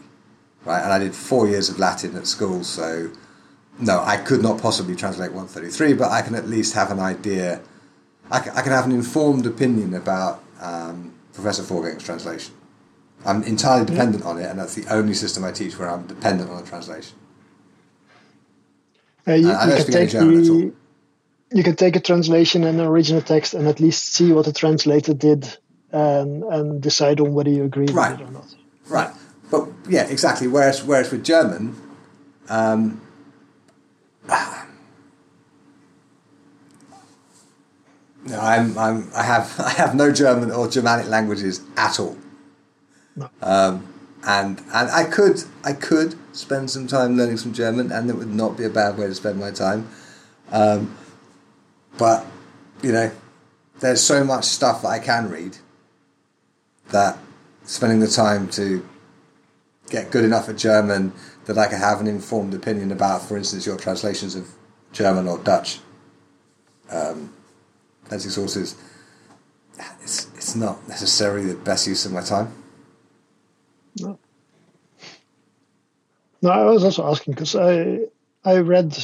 right? 0.66 0.82
And 0.82 0.94
I 0.94 1.00
did 1.00 1.14
four 1.14 1.48
years 1.48 1.70
of 1.70 1.78
Latin 1.78 2.16
at 2.16 2.26
school, 2.26 2.64
so 2.64 3.12
no, 3.80 4.02
I 4.02 4.18
could 4.18 4.42
not 4.42 4.62
possibly 4.62 4.96
translate 4.96 5.32
133, 5.32 5.94
but 5.94 6.10
I 6.10 6.22
can 6.22 6.36
at 6.36 6.48
least 6.48 6.74
have 6.74 6.90
an 6.90 7.00
idea. 7.00 7.62
I 8.32 8.40
can, 8.40 8.54
I 8.54 8.62
can 8.62 8.72
have 8.72 8.86
an 8.86 8.94
informed 8.94 9.46
opinion 9.46 9.94
about 9.94 10.42
um, 10.62 11.14
Professor 11.34 11.64
Forgeng's 11.64 12.04
translation. 12.04 12.56
I'm 13.26 13.44
entirely 13.44 13.86
dependent 13.86 14.24
on 14.24 14.40
it, 14.40 14.46
and 14.46 14.58
that's 14.58 14.74
the 14.74 14.92
only 14.92 15.14
system 15.14 15.44
I 15.44 15.52
teach 15.52 15.78
where 15.78 15.90
I'm 15.90 16.08
dependent 16.08 16.50
on 16.50 16.64
a 16.64 16.66
translation. 16.66 17.18
Uh, 19.28 19.34
you, 19.34 19.52
I 19.52 19.70
you 19.70 19.84
can 19.84 19.92
take 19.92 20.10
German 20.10 20.44
at 20.44 20.50
all. 20.50 20.58
the 20.58 20.74
you 21.54 21.64
can 21.64 21.76
take 21.76 21.96
a 21.96 22.00
translation 22.00 22.64
and 22.64 22.80
an 22.80 22.86
original 22.86 23.22
text 23.22 23.54
and 23.54 23.68
at 23.68 23.80
least 23.80 24.14
see 24.14 24.32
what 24.32 24.46
the 24.46 24.54
translator 24.54 25.14
did 25.14 25.58
and 25.92 26.44
and 26.44 26.82
decide 26.82 27.20
on 27.20 27.34
whether 27.34 27.50
you 27.50 27.64
agree 27.66 27.88
Right. 27.88 28.12
with 28.12 28.22
it 28.22 28.30
or 28.30 28.32
not. 28.32 28.56
Right. 28.88 29.12
But 29.52 29.68
yeah, 29.90 30.08
exactly. 30.08 30.48
Whereas, 30.48 30.82
whereas 30.84 31.12
with 31.12 31.26
German, 31.26 31.76
um, 32.48 33.02
no, 38.26 38.40
I'm, 38.40 38.78
I'm, 38.78 39.10
I 39.16 39.24
have, 39.24 39.60
I 39.60 39.70
have 39.72 39.96
no 39.96 40.12
German 40.12 40.52
or 40.52 40.68
Germanic 40.68 41.08
languages 41.08 41.62
at 41.78 42.00
all. 42.00 42.18
No. 43.16 43.30
Um, 43.42 43.88
and 44.26 44.60
and 44.74 44.90
I 44.92 45.06
could, 45.06 45.44
I 45.64 45.74
could 45.74 46.16
spend 46.34 46.70
some 46.70 46.88
time 46.88 47.18
learning 47.18 47.38
some 47.38 47.54
German, 47.54 47.92
and 47.92 48.10
it 48.10 48.16
would 48.16 48.34
not 48.34 48.58
be 48.58 48.64
a 48.64 48.70
bad 48.70 48.98
way 48.98 49.08
to 49.08 49.16
spend 49.16 49.40
my 49.40 49.52
time. 49.52 49.90
Um, 50.52 50.96
but 51.98 52.26
you 52.82 52.92
know, 52.92 53.12
there's 53.80 54.04
so 54.04 54.24
much 54.24 54.46
stuff 54.46 54.82
that 54.84 54.90
I 54.90 55.00
can 55.00 55.30
read 55.30 55.58
that 56.90 57.18
spending 57.64 58.00
the 58.00 58.08
time 58.08 58.50
to 58.50 58.88
get 59.90 60.12
good 60.12 60.24
enough 60.24 60.50
at 60.50 60.58
German 60.58 61.14
that 61.46 61.58
I 61.58 61.68
can 61.68 61.80
have 61.80 62.00
an 62.00 62.08
informed 62.08 62.54
opinion 62.54 62.92
about, 62.92 63.22
for 63.22 63.38
instance, 63.38 63.66
your 63.66 63.78
translations 63.78 64.36
of 64.36 64.48
German 64.92 65.28
or 65.28 65.38
Dutch 65.40 65.80
um, 66.90 67.34
sources. 68.10 68.76
It's 70.04 70.28
it's 70.36 70.56
not 70.56 70.88
necessarily 70.88 71.46
the 71.46 71.56
best 71.56 71.88
use 71.88 72.06
of 72.06 72.12
my 72.12 72.22
time. 72.22 72.54
No. 74.00 74.20
No, 76.42 76.50
I 76.50 76.64
was 76.66 76.84
also 76.84 77.08
asking 77.08 77.34
because 77.34 77.56
I 77.56 78.00
I 78.44 78.58
read, 78.60 78.98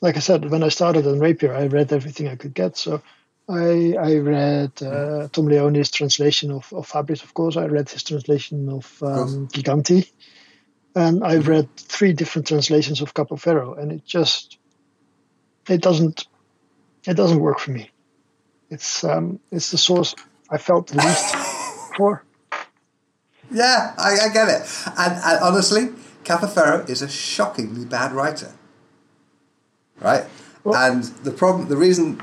like 0.00 0.16
I 0.16 0.20
said, 0.20 0.50
when 0.50 0.62
I 0.62 0.68
started 0.68 1.06
on 1.06 1.18
Rapier, 1.18 1.54
I 1.54 1.66
read 1.66 1.92
everything 1.92 2.28
I 2.28 2.36
could 2.36 2.54
get. 2.54 2.76
So 2.76 3.02
I 3.48 3.94
I 3.98 4.16
read 4.18 4.72
uh, 4.82 5.28
Tom 5.28 5.46
Leoni's 5.46 5.90
translation 5.90 6.50
of, 6.50 6.70
of 6.72 6.88
Fabris, 6.88 7.22
of 7.22 7.32
course. 7.32 7.56
I 7.56 7.66
read 7.66 7.88
his 7.88 8.02
translation 8.02 8.68
of 8.68 9.02
um, 9.02 9.48
Giganti, 9.48 10.10
and 10.94 11.24
I've 11.24 11.48
read 11.48 11.74
three 11.76 12.12
different 12.12 12.48
translations 12.48 13.00
of 13.00 13.14
Capo 13.14 13.36
Ferro, 13.36 13.74
and 13.74 13.92
it 13.92 14.04
just 14.04 14.58
it 15.68 15.80
doesn't 15.80 16.26
it 17.06 17.14
doesn't 17.14 17.40
work 17.40 17.60
for 17.60 17.70
me. 17.70 17.90
It's 18.68 19.04
um 19.04 19.40
it's 19.50 19.70
the 19.70 19.78
source 19.78 20.14
I 20.50 20.58
felt 20.58 20.88
the 20.88 20.98
least 20.98 21.36
for. 21.96 22.25
Yeah, 23.50 23.94
I, 23.98 24.18
I 24.24 24.28
get 24.32 24.48
it. 24.48 24.68
And, 24.98 25.12
and 25.14 25.40
honestly, 25.42 25.88
Capoferro 26.24 26.88
is 26.88 27.02
a 27.02 27.08
shockingly 27.08 27.84
bad 27.84 28.12
writer. 28.12 28.52
Right? 30.00 30.24
Well- 30.64 30.74
and 30.74 31.04
the 31.24 31.30
problem, 31.30 31.68
the 31.68 31.76
reason 31.76 32.20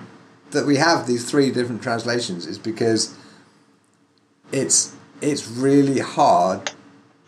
that 0.51 0.65
we 0.65 0.77
have 0.77 1.07
these 1.07 1.29
three 1.29 1.51
different 1.51 1.81
translations 1.81 2.45
is 2.45 2.57
because 2.57 3.15
it's 4.51 4.95
it's 5.21 5.47
really 5.47 5.99
hard. 5.99 6.71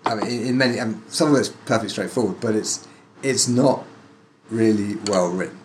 I 0.06 0.16
mean, 0.16 0.28
in, 0.28 0.48
in 0.48 0.58
many, 0.58 0.80
um, 0.80 1.04
some 1.08 1.34
of 1.34 1.40
it's 1.40 1.50
perfectly 1.50 1.90
straightforward, 1.90 2.40
but 2.40 2.56
it's 2.56 2.88
it's 3.24 3.48
not 3.48 3.86
really 4.50 4.96
well 5.08 5.30
written. 5.30 5.60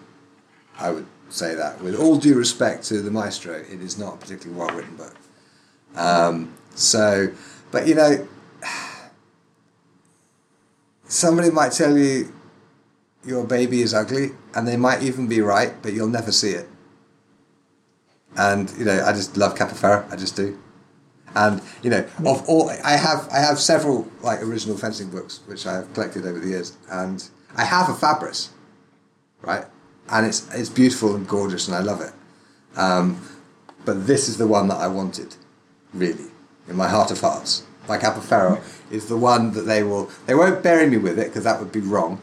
I 0.78 0.90
would 0.90 1.06
say 1.28 1.54
that, 1.54 1.82
with 1.82 1.94
all 1.94 2.16
due 2.16 2.34
respect 2.34 2.84
to 2.84 3.02
the 3.02 3.10
maestro, 3.10 3.54
it 3.54 3.80
is 3.80 3.98
not 3.98 4.14
a 4.14 4.16
particularly 4.16 4.58
well 4.58 4.74
written 4.74 4.96
book. 4.96 5.14
Um, 5.94 6.54
so, 6.74 7.30
but 7.70 7.86
you 7.86 7.94
know, 7.94 8.26
somebody 11.04 11.50
might 11.50 11.72
tell 11.72 11.96
you, 11.96 12.32
your 13.24 13.44
baby 13.44 13.82
is 13.82 13.92
ugly, 13.92 14.30
and 14.54 14.66
they 14.66 14.76
might 14.76 15.02
even 15.02 15.28
be 15.28 15.40
right, 15.40 15.74
but 15.82 15.92
you'll 15.92 16.08
never 16.08 16.32
see 16.32 16.50
it. 16.50 16.68
And 18.36 18.70
you 18.78 18.84
know, 18.84 19.04
I 19.04 19.12
just 19.12 19.36
love 19.36 19.54
Capoferro. 19.54 20.10
I 20.10 20.16
just 20.16 20.36
do. 20.36 20.58
And 21.34 21.60
you 21.82 21.90
know, 21.90 22.06
of 22.26 22.48
all, 22.48 22.70
I 22.70 22.96
have 22.96 23.28
I 23.30 23.38
have 23.38 23.58
several 23.58 24.08
like 24.22 24.42
original 24.42 24.76
fencing 24.76 25.10
books 25.10 25.40
which 25.46 25.66
I 25.66 25.74
have 25.74 25.92
collected 25.94 26.26
over 26.26 26.38
the 26.38 26.48
years, 26.48 26.76
and 26.90 27.28
I 27.56 27.64
have 27.64 27.88
a 27.88 27.92
Fabris, 27.92 28.48
right? 29.42 29.64
And 30.10 30.26
it's 30.26 30.52
it's 30.54 30.68
beautiful 30.68 31.14
and 31.14 31.28
gorgeous, 31.28 31.68
and 31.68 31.76
I 31.76 31.80
love 31.80 32.00
it. 32.00 32.12
Um, 32.76 33.20
but 33.84 34.06
this 34.06 34.28
is 34.28 34.38
the 34.38 34.46
one 34.46 34.68
that 34.68 34.76
I 34.76 34.88
wanted, 34.88 35.34
really, 35.92 36.29
in 36.70 36.76
my 36.76 36.88
heart 36.88 37.10
of 37.10 37.20
hearts. 37.20 37.64
My 37.88 37.98
Capoferro 37.98 38.62
is 38.90 39.06
the 39.08 39.16
one 39.16 39.52
that 39.52 39.62
they 39.62 39.82
will 39.82 40.10
they 40.26 40.34
won't 40.34 40.62
bury 40.62 40.88
me 40.88 40.96
with 40.96 41.18
it 41.18 41.26
because 41.28 41.44
that 41.44 41.58
would 41.60 41.72
be 41.72 41.80
wrong, 41.80 42.20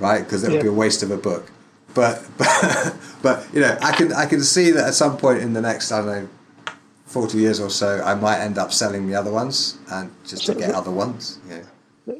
right? 0.00 0.22
Because 0.24 0.42
it 0.44 0.48
would 0.50 0.56
Yeah. 0.56 0.62
be 0.62 0.68
a 0.68 0.72
waste 0.84 1.02
of 1.02 1.10
a 1.10 1.16
book. 1.16 1.50
But 1.94 2.22
but 2.38 2.94
but 3.22 3.46
you 3.54 3.60
know, 3.60 3.78
I 3.80 3.92
can 3.92 4.12
I 4.12 4.26
can 4.26 4.42
see 4.42 4.70
that 4.72 4.88
at 4.88 4.94
some 4.94 5.16
point 5.16 5.40
in 5.42 5.52
the 5.54 5.60
next 5.62 5.92
I 5.92 5.98
don't 5.98 6.06
know. 6.06 6.28
40 7.06 7.38
years 7.38 7.60
or 7.60 7.70
so, 7.70 8.02
I 8.04 8.14
might 8.16 8.40
end 8.40 8.58
up 8.58 8.72
selling 8.72 9.06
the 9.08 9.14
other 9.14 9.30
ones 9.30 9.78
and 9.92 10.10
just 10.26 10.44
to 10.46 10.54
get 10.54 10.70
the- 10.70 10.76
other 10.76 10.90
ones. 10.90 11.38
Yeah. 11.48 11.62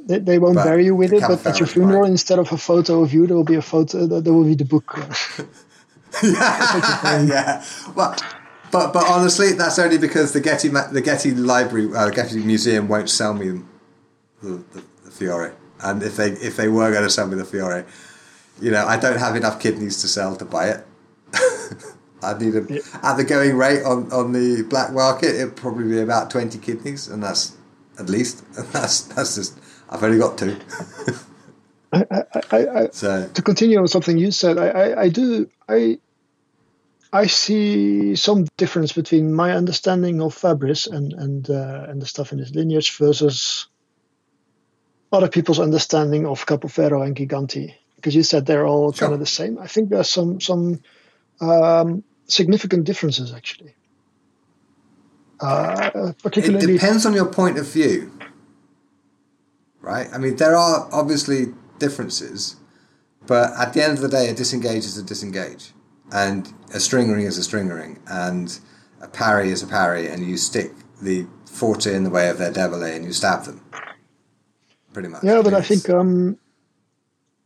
They, 0.09 0.19
they 0.20 0.39
won't 0.39 0.55
But 0.55 0.65
bury 0.65 0.85
you 0.85 0.94
with 0.94 1.12
it, 1.12 1.23
but 1.23 1.44
at 1.44 1.59
your 1.59 1.66
funeral, 1.66 2.03
fine. 2.05 2.12
instead 2.12 2.39
of 2.39 2.51
a 2.53 2.57
photo 2.57 3.03
of 3.03 3.12
you, 3.12 3.27
there 3.27 3.36
will 3.36 3.44
be 3.44 3.57
a 3.57 3.62
photo. 3.62 4.07
There 4.07 4.32
will 4.32 4.44
be 4.44 4.55
the 4.55 4.65
book. 4.65 4.97
yeah, 6.23 7.23
yeah. 7.35 7.65
Well, 7.94 8.15
but 8.77 8.93
but 8.93 9.07
honestly, 9.09 9.53
that's 9.53 9.78
only 9.78 9.98
because 9.98 10.32
the 10.32 10.40
Getty 10.40 10.69
the 10.69 11.01
Getty 11.03 11.32
Library, 11.35 11.89
uh, 11.94 12.11
Getty 12.11 12.43
Museum 12.44 12.89
won't 12.89 13.09
sell 13.11 13.35
me 13.35 13.62
the, 14.43 14.65
the, 14.73 14.82
the 15.05 15.11
Fiore. 15.11 15.53
And 15.81 16.03
if 16.03 16.16
they 16.16 16.31
if 16.32 16.57
they 16.57 16.69
were 16.69 16.90
going 16.90 17.05
to 17.05 17.11
sell 17.11 17.27
me 17.27 17.36
the 17.36 17.44
Fiore, 17.44 17.85
you 18.61 18.70
know, 18.70 18.86
I 18.86 18.97
don't 18.98 19.19
have 19.19 19.36
enough 19.36 19.61
kidneys 19.61 20.01
to 20.03 20.09
sell 20.09 20.36
to 20.36 20.44
buy 20.44 20.69
it. 20.69 20.86
I 22.23 22.36
need 22.39 22.55
a 22.57 22.65
Yeah. 22.69 22.81
at 23.03 23.16
the 23.16 23.24
going 23.24 23.57
rate 23.57 23.82
on, 23.85 24.11
on 24.12 24.32
the 24.32 24.62
black 24.62 24.93
market. 24.93 25.35
It'd 25.35 25.57
probably 25.57 25.85
be 25.89 26.01
about 26.01 26.31
twenty 26.31 26.59
kidneys, 26.59 27.09
and 27.09 27.23
that's 27.23 27.57
at 27.98 28.09
least. 28.09 28.44
And 28.57 28.66
that's 28.73 29.03
that's 29.03 29.35
just. 29.36 29.59
I've 29.89 30.03
only 30.03 30.19
got 30.19 30.36
two. 30.36 30.57
I, 31.93 32.05
I, 32.11 32.24
I, 32.51 32.66
I, 32.81 32.89
so 32.90 33.28
to 33.32 33.43
continue 33.43 33.78
on 33.78 33.86
something 33.86 34.19
you 34.19 34.32
said, 34.32 34.59
I, 34.59 34.69
I, 34.69 35.01
I 35.03 35.09
do 35.09 35.48
I 35.69 35.98
I 37.22 37.26
see 37.28 38.16
some 38.16 38.44
difference 38.56 38.93
between 38.93 39.32
my 39.43 39.52
understanding 39.60 40.20
of 40.20 40.34
Fabris 40.43 40.86
and 40.97 41.12
and 41.24 41.48
uh, 41.48 41.90
and 41.90 42.02
the 42.02 42.06
stuff 42.06 42.32
in 42.32 42.38
his 42.38 42.55
lineage 42.55 42.90
versus 42.98 43.68
other 45.16 45.28
people's 45.28 45.60
understanding 45.68 46.26
of 46.26 46.47
Capoferro 46.47 47.01
and 47.06 47.16
Giganti. 47.16 47.74
Because 47.97 48.14
you 48.14 48.22
said 48.22 48.44
they're 48.44 48.66
all 48.66 48.93
Sure. 48.93 49.06
kind 49.06 49.14
of 49.14 49.20
the 49.20 49.34
same. 49.40 49.55
I 49.66 49.68
think 49.72 49.88
there's 49.88 50.10
some 50.18 50.40
some 50.40 50.62
um, 51.40 51.88
significant 52.26 52.84
differences 52.84 53.32
actually. 53.32 53.74
Uh, 55.40 56.12
It 56.24 56.60
depends 56.66 57.05
on 57.06 57.12
your 57.12 57.26
point 57.40 57.56
of 57.59 57.66
view, 57.78 58.10
right? 59.80 60.09
I 60.14 60.18
mean, 60.18 60.36
there 60.36 60.56
are 60.56 60.88
obviously 61.01 61.40
differences, 61.78 62.56
but 63.26 63.47
at 63.62 63.72
the 63.74 63.80
end 63.84 63.93
of 63.98 64.02
the 64.06 64.09
day, 64.18 64.24
a 64.32 64.34
disengage 64.34 64.84
is 64.90 64.97
a 64.97 65.02
disengage, 65.12 65.64
and 66.12 66.46
a 66.74 66.78
stringere 66.78 67.24
is 67.24 67.38
a 67.38 67.42
stringere, 67.42 67.98
and 68.08 68.58
a 69.00 69.08
parry 69.08 69.50
is 69.50 69.62
a 69.62 69.66
parry, 69.66 70.08
and 70.08 70.26
you 70.26 70.36
stick 70.36 70.72
the 71.00 71.26
forte 71.46 71.94
in 71.94 72.04
the 72.04 72.10
way 72.10 72.28
of 72.28 72.38
their 72.38 72.52
debole 72.52 72.94
and 72.94 73.04
you 73.04 73.12
stab 73.12 73.44
them. 73.44 73.60
Pretty 74.92 75.08
much. 75.08 75.24
Yeah, 75.24 75.42
but 75.42 75.54
I 75.54 75.60
think 75.60 75.90
um, 75.90 76.38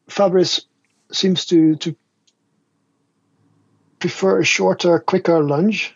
Fabris 0.09 0.65
seems 1.13 1.47
to 1.47 1.77
to 1.77 1.97
prefer 3.99 4.41
a 4.41 4.45
shorter, 4.45 4.99
quicker 4.99 5.43
lunge. 5.43 5.95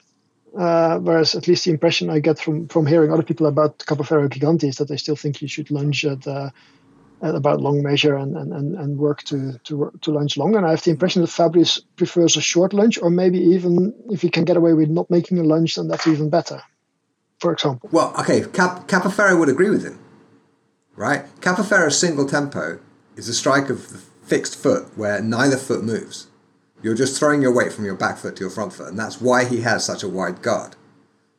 Uh, 0.56 0.98
whereas, 0.98 1.34
at 1.34 1.48
least 1.48 1.64
the 1.64 1.72
impression 1.72 2.10
I 2.10 2.20
get 2.20 2.38
from 2.38 2.68
from 2.68 2.86
hearing 2.86 3.12
other 3.12 3.24
people 3.24 3.46
about 3.46 3.78
Capoferro 3.78 4.28
Giganti 4.28 4.68
is 4.68 4.76
that 4.76 4.88
they 4.88 4.96
still 4.96 5.16
think 5.16 5.42
you 5.42 5.48
should 5.48 5.70
lunge 5.70 6.04
at, 6.04 6.26
uh, 6.26 6.46
at 6.46 6.52
Uh, 7.24 7.34
about 7.34 7.62
long 7.62 7.82
measure 7.82 8.16
and, 8.16 8.36
and, 8.36 8.52
and, 8.52 8.98
work 8.98 9.22
to 9.22 9.58
to 9.64 9.90
to 10.02 10.10
lunge 10.10 10.36
long. 10.36 10.54
And 10.56 10.66
I 10.66 10.70
have 10.72 10.82
the 10.82 10.90
impression 10.90 11.22
that 11.22 11.30
Fabris 11.30 11.80
prefers 11.96 12.36
a 12.36 12.42
short 12.42 12.74
lunge, 12.74 12.98
or 13.00 13.08
maybe 13.08 13.38
even 13.38 13.94
if 14.10 14.20
he 14.20 14.28
can 14.28 14.44
get 14.44 14.58
away 14.58 14.74
with 14.74 14.90
not 14.90 15.08
making 15.10 15.38
a 15.38 15.42
lunge, 15.42 15.76
then 15.76 15.88
that's 15.88 16.06
even 16.06 16.28
better. 16.28 16.60
For 17.38 17.52
example, 17.52 17.88
Well, 17.90 18.12
okay, 18.20 18.44
Cap- 18.52 18.90
would 19.38 19.48
agree 19.48 19.70
with 19.70 19.84
him, 19.84 19.98
right? 20.96 21.24
Capoferro's 21.40 21.98
single 21.98 22.26
tempo 22.26 22.78
is 23.16 23.26
a 23.26 23.34
strike 23.34 23.70
of 23.70 23.88
the 23.88 23.98
fixed 24.26 24.56
foot 24.56 24.86
where 24.94 25.22
neither 25.22 25.56
foot 25.56 25.82
moves. 25.82 26.26
You're 26.82 26.94
just 26.94 27.18
throwing 27.18 27.40
your 27.40 27.54
weight 27.54 27.72
from 27.72 27.86
your 27.86 27.96
back 27.96 28.18
foot 28.18 28.36
to 28.36 28.40
your 28.40 28.50
front 28.50 28.74
foot, 28.74 28.88
and 28.88 28.98
that's 28.98 29.18
why 29.18 29.46
he 29.46 29.62
has 29.62 29.82
such 29.82 30.02
a 30.02 30.08
wide 30.08 30.42
guard, 30.42 30.76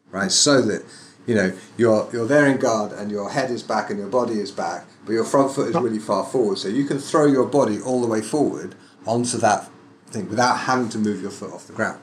right? 0.10 0.32
So 0.32 0.64
that 0.64 0.84
you 1.26 1.35
know 1.35 1.53
you're 1.77 2.10
you're 2.11 2.27
there 2.27 2.47
in 2.47 2.57
guard, 2.57 2.91
and 2.91 3.11
your 3.11 3.30
head 3.30 3.52
is 3.52 3.64
back 3.64 3.89
and 3.89 3.99
your 3.99 4.10
body 4.10 4.39
is 4.39 4.52
back, 4.52 4.85
but 5.06 5.14
your 5.14 5.26
front 5.26 5.53
foot 5.53 5.69
is 5.69 5.76
really 5.76 5.99
far 5.99 6.26
forward, 6.26 6.57
so 6.57 6.68
you 6.68 6.85
can 6.85 6.99
throw 6.99 7.26
your 7.26 7.45
body 7.45 7.81
all 7.81 8.02
the 8.02 8.07
way 8.07 8.22
forward 8.22 8.76
onto 9.06 9.38
that 9.38 9.69
thing 10.07 10.30
without 10.30 10.60
having 10.60 10.89
to 10.89 10.97
move 10.97 11.22
your 11.22 11.31
foot 11.31 11.52
off 11.52 11.68
the 11.68 11.73
ground. 11.73 12.02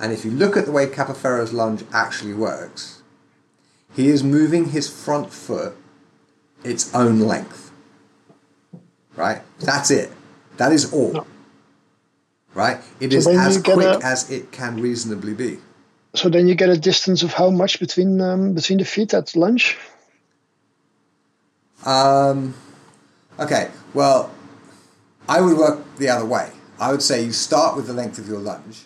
And 0.00 0.12
if 0.12 0.24
you 0.24 0.30
look 0.30 0.56
at 0.56 0.66
the 0.66 0.72
way 0.72 0.86
Capoferro's 0.86 1.52
lunge 1.52 1.84
actually 1.92 2.34
works, 2.34 3.02
he 3.94 4.08
is 4.08 4.24
moving 4.24 4.70
his 4.70 4.88
front 4.88 5.32
foot 5.32 5.76
its 6.64 6.94
own 6.94 7.20
length. 7.20 7.70
Right? 9.14 9.42
That's 9.60 9.90
it. 9.90 10.10
That 10.56 10.72
is 10.72 10.92
all. 10.92 11.26
Right? 12.54 12.80
It 13.00 13.12
is 13.12 13.26
as 13.26 13.60
quick 13.60 14.02
as 14.02 14.30
it 14.30 14.52
can 14.52 14.80
reasonably 14.80 15.34
be. 15.34 15.58
So 16.14 16.28
then 16.28 16.48
you 16.48 16.54
get 16.54 16.68
a 16.68 16.76
distance 16.76 17.22
of 17.22 17.32
how 17.32 17.50
much 17.50 17.80
between 17.80 18.20
um, 18.20 18.54
between 18.54 18.78
the 18.78 18.84
feet 18.84 19.14
at 19.14 19.34
lunge. 19.34 19.78
Um, 21.84 22.54
okay, 23.38 23.70
well, 23.94 24.30
I 25.28 25.40
would 25.40 25.56
work 25.56 25.80
the 25.96 26.08
other 26.08 26.24
way. 26.24 26.50
I 26.78 26.90
would 26.90 27.02
say 27.02 27.22
you 27.24 27.32
start 27.32 27.76
with 27.76 27.86
the 27.86 27.92
length 27.92 28.18
of 28.18 28.28
your 28.28 28.38
lunge 28.38 28.84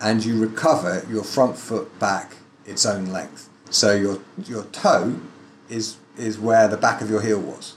and 0.00 0.24
you 0.24 0.40
recover 0.40 1.04
your 1.08 1.24
front 1.24 1.56
foot 1.56 1.98
back 1.98 2.36
its 2.66 2.86
own 2.86 3.06
length. 3.06 3.48
So 3.70 3.94
your, 3.94 4.20
your 4.46 4.64
toe 4.64 5.20
is, 5.68 5.96
is 6.16 6.38
where 6.38 6.68
the 6.68 6.76
back 6.76 7.00
of 7.00 7.10
your 7.10 7.20
heel 7.20 7.40
was. 7.40 7.76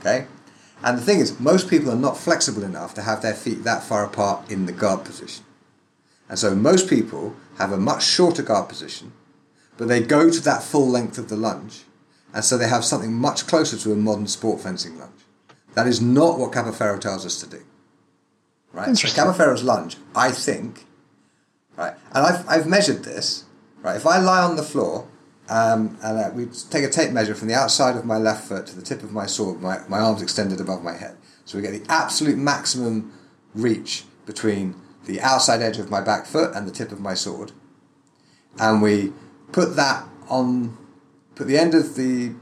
Okay? 0.00 0.26
And 0.82 0.98
the 0.98 1.02
thing 1.02 1.20
is, 1.20 1.38
most 1.38 1.70
people 1.70 1.92
are 1.92 1.96
not 1.96 2.16
flexible 2.16 2.64
enough 2.64 2.94
to 2.94 3.02
have 3.02 3.22
their 3.22 3.34
feet 3.34 3.62
that 3.64 3.84
far 3.84 4.04
apart 4.04 4.50
in 4.50 4.66
the 4.66 4.72
guard 4.72 5.04
position. 5.04 5.44
And 6.28 6.38
so 6.38 6.54
most 6.54 6.88
people 6.88 7.34
have 7.58 7.72
a 7.72 7.76
much 7.76 8.04
shorter 8.04 8.42
guard 8.42 8.68
position, 8.68 9.12
but 9.76 9.88
they 9.88 10.00
go 10.00 10.30
to 10.30 10.40
that 10.42 10.62
full 10.62 10.88
length 10.88 11.18
of 11.18 11.28
the 11.28 11.36
lunge, 11.36 11.82
and 12.34 12.44
so 12.44 12.56
they 12.56 12.68
have 12.68 12.84
something 12.84 13.12
much 13.12 13.46
closer 13.46 13.76
to 13.76 13.92
a 13.92 13.96
modern 13.96 14.26
sport 14.26 14.60
fencing 14.60 14.98
lunge. 14.98 15.20
That 15.74 15.86
is 15.86 16.00
not 16.00 16.38
what 16.38 16.52
Capoferro 16.52 17.00
tells 17.00 17.26
us 17.26 17.40
to 17.40 17.46
do. 17.48 17.62
Right? 18.72 18.96
So. 18.96 19.08
Capoferro's 19.08 19.62
lunge, 19.62 19.96
I 20.14 20.30
think, 20.30 20.86
right, 21.76 21.94
and 22.14 22.26
I've, 22.26 22.48
I've 22.48 22.66
measured 22.66 23.04
this, 23.04 23.44
right, 23.82 23.96
if 23.96 24.06
I 24.06 24.18
lie 24.18 24.42
on 24.42 24.56
the 24.56 24.62
floor, 24.62 25.08
um, 25.48 25.98
and 26.02 26.18
uh, 26.18 26.30
we 26.32 26.46
take 26.46 26.84
a 26.84 26.88
tape 26.88 27.10
measure 27.10 27.34
from 27.34 27.48
the 27.48 27.54
outside 27.54 27.96
of 27.96 28.06
my 28.06 28.16
left 28.16 28.48
foot 28.48 28.66
to 28.68 28.76
the 28.76 28.82
tip 28.82 29.02
of 29.02 29.12
my 29.12 29.26
sword, 29.26 29.60
my, 29.60 29.80
my 29.88 29.98
arms 29.98 30.22
extended 30.22 30.60
above 30.60 30.82
my 30.82 30.96
head. 30.96 31.16
So 31.44 31.58
we 31.58 31.62
get 31.62 31.72
the 31.72 31.92
absolute 31.92 32.38
maximum 32.38 33.12
reach 33.54 34.04
between 34.24 34.74
the 35.06 35.20
outside 35.20 35.62
edge 35.62 35.78
of 35.78 35.90
my 35.90 36.00
back 36.00 36.26
foot 36.26 36.54
and 36.54 36.66
the 36.66 36.72
tip 36.72 36.92
of 36.92 37.00
my 37.00 37.14
sword. 37.14 37.52
And 38.58 38.82
we 38.82 39.12
put 39.50 39.76
that 39.76 40.06
on, 40.28 40.76
put 41.34 41.46
the 41.46 41.58
end 41.58 41.74
of 41.74 41.96
the 41.96 42.32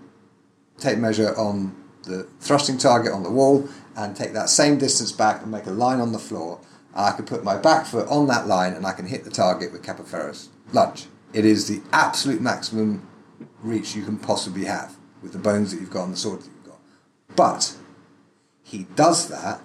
tape 0.79 0.99
measure 0.99 1.37
on 1.37 1.77
the 2.05 2.25
thrusting 2.41 2.79
target 2.79 3.13
on 3.13 3.23
the 3.23 3.31
wall 3.31 3.69
and 3.97 4.17
take 4.17 4.33
that 4.33 4.49
same 4.49 4.79
distance 4.79 5.13
back 5.13 5.43
and 5.43 5.51
make 5.51 5.67
a 5.67 5.71
line 5.71 6.01
on 6.01 6.13
the 6.13 6.19
floor. 6.19 6.61
I 6.95 7.13
can 7.13 7.25
put 7.25 7.45
my 7.45 7.57
back 7.57 7.87
foot 7.87 8.09
on 8.09 8.27
that 8.29 8.47
line 8.47 8.73
and 8.73 8.87
I 8.87 8.93
can 8.93 9.07
hit 9.07 9.25
the 9.25 9.31
target 9.31 9.73
with 9.73 9.83
Capoferro's 9.83 10.49
lunge. 10.73 11.07
It 11.33 11.45
is 11.45 11.69
the 11.69 11.83
absolute 11.93 12.41
maximum 12.41 13.07
reach 13.63 13.95
you 13.95 14.05
can 14.05 14.19
possibly 14.19 14.65
have 14.65 14.97
with 15.23 15.33
the 15.33 15.39
bones 15.39 15.71
that 15.71 15.81
you've 15.81 15.91
got 15.91 16.05
and 16.05 16.15
the 16.15 16.19
sword 16.19 16.41
that 16.41 16.47
you've 16.47 16.67
got. 16.67 16.81
But 17.37 17.77
he 18.63 18.85
does 18.97 19.29
that 19.29 19.61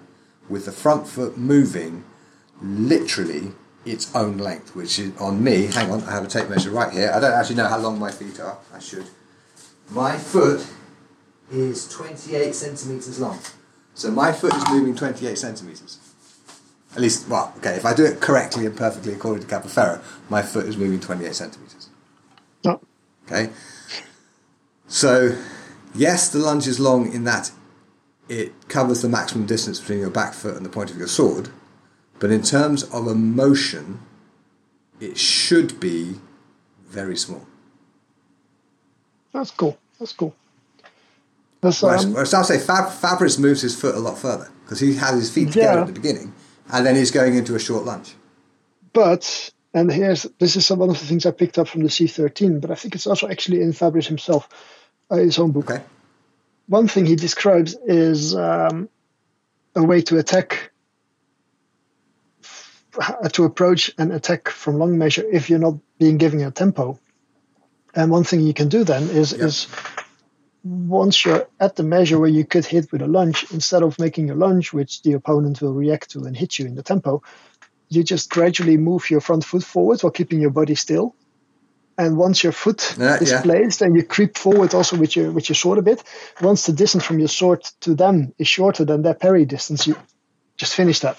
with 0.50 0.66
the 0.66 0.72
front 0.72 1.08
foot 1.08 1.38
moving 1.38 2.04
literally 2.61 3.52
its 3.86 4.14
own 4.15 4.38
length, 4.38 4.76
which 4.76 4.98
is 4.99 5.15
on 5.19 5.44
me. 5.44 5.68
Hang 5.68 5.91
on, 5.91 6.02
I 6.03 6.11
have 6.11 6.23
a 6.23 6.27
tape 6.27 6.49
measure 6.49 6.72
right 6.72 6.91
here. 6.91 7.11
I 7.14 7.19
don't 7.19 7.34
actually 7.34 7.56
know 7.56 7.68
how 7.68 7.77
long 7.77 7.99
my 7.99 8.11
feet 8.11 8.40
are. 8.40 8.57
I 8.73 8.80
should. 8.80 9.06
My 9.90 10.18
foot 10.18 10.65
is 11.52 11.88
28 11.90 12.56
centimeters 12.56 13.19
long. 13.19 13.40
So 13.94 14.11
my 14.11 14.32
foot 14.32 14.53
is 14.53 14.69
moving 14.69 14.95
28 14.95 15.38
centimeters. 15.38 15.99
At 16.95 17.02
least, 17.02 17.27
well, 17.27 17.53
okay, 17.57 17.76
if 17.76 17.86
I 17.86 17.94
do 17.94 18.06
it 18.06 18.22
correctly 18.22 18.65
and 18.65 18.76
perfectly 18.76 19.14
according 19.14 19.45
to 19.45 19.53
Capoferro, 19.53 20.02
my 20.30 20.41
foot 20.41 20.65
is 20.65 20.77
moving 20.77 20.99
28 20.99 21.36
centimeters. 21.36 21.90
No. 22.64 22.82
Okay? 23.26 23.52
So, 24.88 25.38
yes, 25.94 26.30
the 26.30 26.40
lunge 26.40 26.68
is 26.68 26.80
long 26.80 27.11
in 27.11 27.26
that 27.26 27.52
it 28.27 28.53
covers 28.69 29.02
the 29.02 29.10
maximum 29.10 29.45
distance 29.45 29.80
between 29.80 29.99
your 29.99 30.10
back 30.10 30.34
foot 30.34 30.56
and 30.56 30.65
the 30.65 30.69
point 30.69 30.90
of 30.90 30.98
your 30.98 31.07
sword. 31.07 31.49
But 32.20 32.32
in 32.32 32.42
terms 32.42 32.84
of 32.84 33.08
emotion, 33.08 34.00
it 35.00 35.18
should 35.18 35.80
be 35.80 36.16
very 36.88 37.18
small. 37.18 37.46
That's 39.34 39.52
cool. 39.52 39.78
That's 40.00 40.14
cool. 40.14 40.36
That's, 41.62 41.82
whereas, 41.82 42.06
um, 42.06 42.14
whereas 42.14 42.34
I'll 42.34 42.44
say 42.44 42.60
Fab, 42.60 42.90
Fabris 42.90 43.40
moves 43.40 43.62
his 43.62 43.80
foot 43.80 43.96
a 43.96 44.00
lot 44.00 44.18
further 44.18 44.50
because 44.64 44.80
he 44.80 44.96
has 44.96 45.16
his 45.16 45.34
feet 45.34 45.52
together 45.52 45.74
yeah. 45.74 45.82
at 45.82 45.88
the 45.88 45.94
beginning 45.94 46.34
and 46.72 46.86
then 46.86 46.96
he's 46.96 47.12
going 47.12 47.36
into 47.36 47.56
a 47.56 47.60
short 47.60 47.86
lunge. 47.86 48.16
But, 48.94 49.52
and 49.74 49.92
here's 49.92 50.24
this 50.40 50.56
is 50.56 50.70
one 50.72 50.90
of 50.90 51.00
the 51.00 51.06
things 51.06 51.26
I 51.26 51.32
picked 51.32 51.58
up 51.58 51.68
from 51.68 51.84
the 51.84 51.90
C13, 51.90 52.62
but 52.62 52.72
I 52.72 52.76
think 52.76 52.96
it's 52.96 53.08
also 53.08 53.28
actually 53.28 53.62
in 53.62 53.72
Fabris 53.72 54.08
himself, 54.08 54.48
uh, 55.10 55.18
his 55.18 55.38
own 55.38 55.52
book. 55.52 55.70
Okay. 55.70 55.84
One 56.68 56.88
thing 56.88 57.06
he 57.06 57.16
describes 57.16 57.76
is 57.86 58.36
um, 58.36 58.90
a 59.76 59.84
way 59.84 60.02
to 60.04 60.18
attack 60.18 60.72
to 63.32 63.44
approach 63.44 63.92
and 63.98 64.12
attack 64.12 64.50
from 64.50 64.78
long 64.78 64.98
measure 64.98 65.24
if 65.32 65.50
you're 65.50 65.60
not 65.60 65.76
being 66.00 66.18
given 66.18 66.42
a 66.42 66.52
tempo. 66.52 67.00
And 67.94 68.12
one 68.12 68.24
thing 68.24 68.42
you 68.42 68.54
can 68.54 68.70
do 68.70 68.84
then 68.84 69.04
is 69.04 69.34
is 69.34 69.68
once 70.64 71.24
you're 71.24 71.48
at 71.60 71.76
the 71.76 71.84
measure 71.84 72.20
where 72.20 72.30
you 72.30 72.44
could 72.44 72.66
hit 72.66 72.92
with 72.92 73.02
a 73.02 73.08
lunge, 73.08 73.46
instead 73.52 73.84
of 73.84 74.00
making 74.00 74.32
a 74.32 74.36
lunge 74.36 74.74
which 74.74 75.04
the 75.04 75.14
opponent 75.14 75.62
will 75.62 75.74
react 75.74 76.10
to 76.12 76.20
and 76.26 76.36
hit 76.36 76.58
you 76.58 76.66
in 76.66 76.74
the 76.74 76.82
tempo, 76.82 77.22
you 77.88 78.04
just 78.04 78.32
gradually 78.32 78.76
move 78.76 79.10
your 79.12 79.22
front 79.22 79.46
foot 79.46 79.64
forward 79.64 80.02
while 80.02 80.12
keeping 80.12 80.42
your 80.42 80.50
body 80.50 80.74
still. 80.76 81.16
And 81.98 82.18
once 82.18 82.44
your 82.44 82.52
foot 82.52 83.00
uh, 83.00 83.20
is 83.22 83.32
yeah. 83.32 83.42
placed 83.42 83.82
and 83.82 83.96
you 83.96 84.04
creep 84.04 84.38
forward 84.38 84.74
also 84.74 84.98
with 84.98 85.16
your 85.16 85.32
with 85.32 85.48
your 85.48 85.56
sword 85.56 85.78
a 85.78 85.82
bit, 85.82 86.04
once 86.42 86.66
the 86.66 86.74
distance 86.74 87.06
from 87.06 87.20
your 87.20 87.30
sword 87.30 87.64
to 87.82 87.96
them 87.96 88.34
is 88.38 88.48
shorter 88.48 88.84
than 88.84 89.02
their 89.02 89.14
parry 89.14 89.46
distance, 89.46 89.88
you 89.88 89.96
just 90.58 90.76
finish 90.76 91.00
that. 91.02 91.18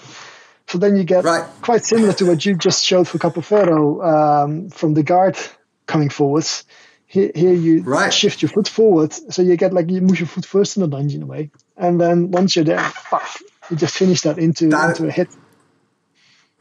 So 0.67 0.77
then 0.77 0.97
you 0.97 1.05
get 1.05 1.23
right. 1.23 1.47
quite 1.61 1.85
similar 1.85 2.13
to 2.13 2.25
what 2.25 2.45
you 2.45 2.55
just 2.55 2.83
showed 2.83 3.07
for 3.07 3.17
Capoferro 3.17 4.03
um, 4.05 4.69
from 4.69 4.93
the 4.93 5.03
guard 5.03 5.37
coming 5.85 6.09
forwards. 6.09 6.65
Here, 7.05 7.31
here 7.33 7.53
you 7.53 7.83
right. 7.83 8.13
shift 8.13 8.41
your 8.41 8.49
foot 8.49 8.67
forward, 8.67 9.13
so 9.13 9.41
you 9.41 9.55
get 9.55 9.71
like 9.71 9.89
you 9.89 10.01
move 10.01 10.19
your 10.19 10.27
foot 10.27 10.45
first 10.45 10.75
in 10.75 10.81
the 10.81 10.87
lunge 10.87 11.15
in 11.15 11.23
a 11.23 11.25
way, 11.25 11.51
and 11.77 12.01
then 12.01 12.31
once 12.31 12.53
you're 12.53 12.65
there, 12.65 12.91
you 13.69 13.77
just 13.77 13.95
finish 13.95 14.21
that 14.21 14.37
into 14.37 14.67
that, 14.67 14.89
into 14.89 15.07
a 15.07 15.11
hit. 15.11 15.29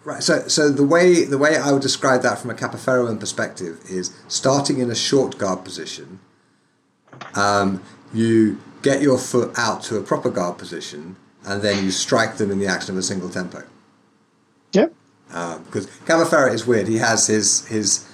Right. 0.05 0.23
So, 0.23 0.47
so 0.47 0.70
the 0.70 0.87
way 0.87 1.24
the 1.24 1.37
way 1.37 1.57
I 1.57 1.73
would 1.73 1.83
describe 1.83 2.23
that 2.23 2.39
from 2.39 2.51
a 2.51 2.55
Capoferroan 2.55 3.19
perspective 3.19 3.81
is 3.91 4.15
starting 4.28 4.78
in 4.78 4.89
a 4.89 4.95
short 4.95 5.37
guard 5.37 5.65
position. 5.65 6.20
Um, 7.35 7.83
you 8.15 8.61
get 8.83 9.03
your 9.03 9.19
foot 9.19 9.53
out 9.59 9.83
to 9.85 9.97
a 9.97 10.03
proper 10.03 10.31
guard 10.31 10.59
position, 10.59 11.16
and 11.45 11.61
then 11.61 11.85
you 11.85 11.91
strike 11.91 12.37
them 12.37 12.53
in 12.53 12.61
the 12.61 12.69
action 12.69 12.95
of 12.95 12.99
a 13.01 13.03
single 13.03 13.31
tempo. 13.31 13.65
Yep. 14.73 14.93
Because 15.29 15.87
um, 15.87 15.93
Capoferro 16.07 16.53
is 16.53 16.67
weird. 16.67 16.89
He 16.89 16.99
has 16.99 17.27
his 17.27 17.67
his 17.67 18.09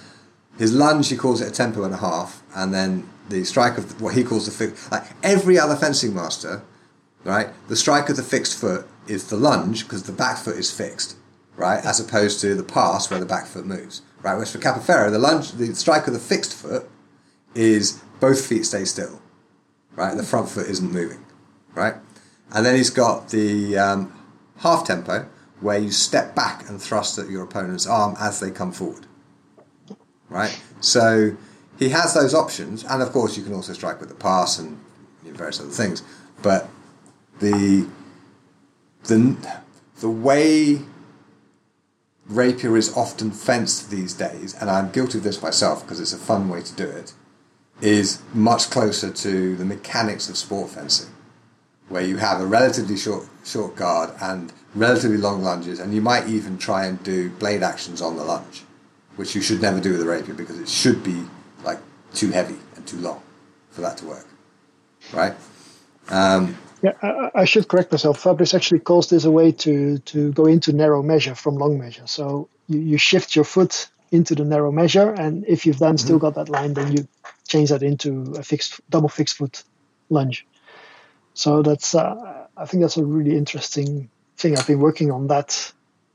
his 0.59 0.73
lunge. 0.73 1.09
He 1.09 1.17
calls 1.17 1.41
it 1.41 1.49
a 1.49 1.51
tempo 1.53 1.85
and 1.85 1.95
a 1.95 1.99
half, 1.99 2.43
and 2.55 2.73
then 2.73 3.09
the 3.29 3.45
strike 3.45 3.79
of 3.79 4.01
what 4.01 4.15
he 4.15 4.25
calls 4.25 4.47
the 4.47 4.53
fixed. 4.53 4.91
Like 4.91 5.05
every 5.23 5.59
other 5.59 5.77
fencing 5.77 6.15
master, 6.15 6.63
right? 7.25 7.49
The 7.69 7.77
strike 7.77 8.09
of 8.09 8.17
the 8.17 8.23
fixed 8.23 8.59
foot 8.59 8.87
is 9.07 9.29
the 9.29 9.37
lunge 9.37 9.85
because 9.85 10.05
the 10.05 10.13
back 10.13 10.39
foot 10.39 10.57
is 10.57 10.71
fixed, 10.71 11.17
right? 11.57 11.85
As 11.85 12.01
opposed 12.01 12.41
to 12.41 12.55
the 12.55 12.63
pass 12.63 13.11
where 13.11 13.21
the 13.21 13.27
back 13.27 13.47
foot 13.47 13.67
moves, 13.67 14.03
right? 14.23 14.35
Whereas 14.35 14.53
for 14.53 14.59
Capoferro, 14.59 15.11
the 15.11 15.19
lunge, 15.19 15.53
the 15.53 15.75
strike 15.75 16.07
of 16.07 16.13
the 16.13 16.21
fixed 16.21 16.55
foot 16.55 16.89
is 17.55 18.01
both 18.21 18.47
feet 18.47 18.65
stay 18.65 18.85
still, 18.85 19.21
right? 19.97 20.17
The 20.17 20.23
front 20.23 20.49
foot 20.49 20.67
isn't 20.69 20.93
moving, 20.93 21.25
right? 21.75 21.95
And 22.55 22.65
then 22.65 22.77
he's 22.77 22.91
got 22.91 23.31
the 23.31 23.79
um, 23.79 24.13
half 24.59 24.87
tempo, 24.87 25.27
where 25.63 25.79
you 25.79 25.91
step 25.91 26.35
back 26.35 26.69
and 26.69 26.81
thrust 26.81 27.19
at 27.19 27.31
your 27.31 27.43
opponent's 27.45 27.87
arm 27.87 28.17
as 28.21 28.41
they 28.41 28.51
come 28.51 28.73
forward. 28.73 29.07
Right? 30.29 30.61
So 30.81 31.37
he 31.79 31.91
has 31.91 32.15
those 32.15 32.35
options, 32.35 32.85
and 32.85 33.03
of 33.03 33.13
course, 33.13 33.37
you 33.37 33.45
can 33.45 33.55
also 33.55 33.73
strike 33.73 34.01
with 34.01 34.09
the 34.09 34.15
pass 34.15 34.59
and 34.59 34.79
various 35.25 35.61
other 35.61 35.71
things. 35.71 36.03
But 36.43 36.69
the 37.41 37.89
the 39.05 39.37
the 40.01 40.11
way 40.11 40.81
rapier 42.27 42.77
is 42.77 42.97
often 42.97 43.31
fenced 43.31 43.91
these 43.91 44.15
days, 44.15 44.55
and 44.55 44.71
I'm 44.71 44.91
guilty 44.91 45.19
of 45.19 45.25
this 45.25 45.43
myself 45.43 45.83
because 45.83 46.01
it's 46.01 46.13
a 46.13 46.19
fun 46.19 46.49
way 46.49 46.63
to 46.63 46.75
do 46.75 46.87
it, 46.87 47.13
is 47.81 48.23
much 48.33 48.71
closer 48.71 49.11
to 49.11 49.57
the 49.57 49.65
mechanics 49.65 50.29
of 50.29 50.37
sport 50.37 50.71
fencing, 50.71 51.12
where 51.89 52.03
you 52.03 52.17
have 52.17 52.41
a 52.41 52.47
relatively 52.47 52.97
short 52.97 53.27
short 53.45 53.77
guard 53.77 54.11
and 54.21 54.53
relatively 54.75 55.17
long 55.17 55.43
lunges, 55.43 55.81
and 55.81 55.95
you 55.95 56.01
might 56.01 56.29
even 56.29 56.59
try 56.59 56.87
and 56.87 57.03
do 57.03 57.31
blade 57.31 57.63
actions 57.63 58.01
on 58.01 58.17
the 58.17 58.25
lunge, 58.25 58.63
which 59.17 59.35
you 59.35 59.43
should 59.43 59.61
never 59.61 59.81
do 59.81 59.93
with 59.93 60.03
a 60.03 60.07
rapier 60.07 60.35
because 60.35 60.59
it 60.59 60.69
should 60.69 61.03
be 61.03 61.25
like 61.65 61.79
too 62.15 62.31
heavy 62.31 62.57
and 62.77 62.87
too 62.87 62.99
long 62.99 63.23
for 63.71 63.81
that 63.83 63.97
to 63.99 64.07
work, 64.07 64.27
right? 65.13 65.35
Um, 66.09 66.57
yeah, 66.83 66.93
I, 67.03 67.31
I, 67.35 67.45
should 67.45 67.69
correct 67.69 67.93
myself. 67.93 68.23
Fabris 68.23 68.55
actually 68.55 68.81
calls 68.81 69.09
this 69.09 69.25
a 69.25 69.31
way 69.31 69.53
to 69.53 69.99
to 69.99 70.33
go 70.33 70.47
into 70.47 70.73
narrow 70.73 71.03
measure 71.03 71.35
from 71.35 71.57
long 71.57 71.79
measure. 71.79 72.07
So 72.07 72.49
you, 72.67 72.81
you 72.81 72.99
shift 72.99 73.37
your 73.37 73.45
foot 73.45 73.89
into 74.11 74.35
the 74.35 74.45
narrow 74.45 74.73
measure, 74.73 75.11
and 75.11 75.45
if 75.47 75.65
you've 75.65 75.79
then 75.79 75.91
mm-hmm. 75.91 76.07
still 76.07 76.19
got 76.19 76.35
that 76.35 76.49
line, 76.49 76.75
then 76.75 76.93
you 76.93 77.07
change 77.47 77.71
that 77.71 77.83
into 77.83 78.35
a 78.37 78.43
fixed 78.43 78.81
double 78.91 79.09
fixed 79.09 79.37
foot 79.37 79.63
lunge. 80.11 80.47
So 81.35 81.63
that's 81.63 81.95
uh, 81.95 82.47
I 82.57 82.67
think 82.67 82.83
that's 82.83 82.97
a 82.97 83.05
really 83.05 83.37
interesting 83.37 84.11
thing. 84.37 84.57
I've 84.57 84.67
been 84.67 84.81
working 84.81 85.11
on 85.11 85.29
that. 85.29 85.73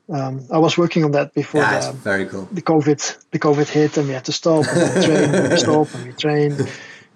Um, 0.10 0.48
I 0.52 0.60
was 0.60 0.77
working 0.77 1.03
on 1.03 1.11
that 1.11 1.34
before 1.34 1.61
yeah, 1.61 1.91
the, 1.91 1.98
very 1.98 2.26
cool. 2.26 2.48
the 2.52 2.61
COVID 2.61 3.30
the 3.31 3.39
COVID 3.39 3.68
hit 3.68 3.98
and 3.98 4.07
we 4.07 4.14
had 4.14 4.26
to 4.26 4.31
stop 4.31 4.65
and 4.68 4.95
we 4.95 5.06
train 5.06 5.35
and 5.35 5.49
we 5.49 5.57
stop 5.68 5.94
and 5.94 6.06
we 6.06 6.14
train. 6.14 6.56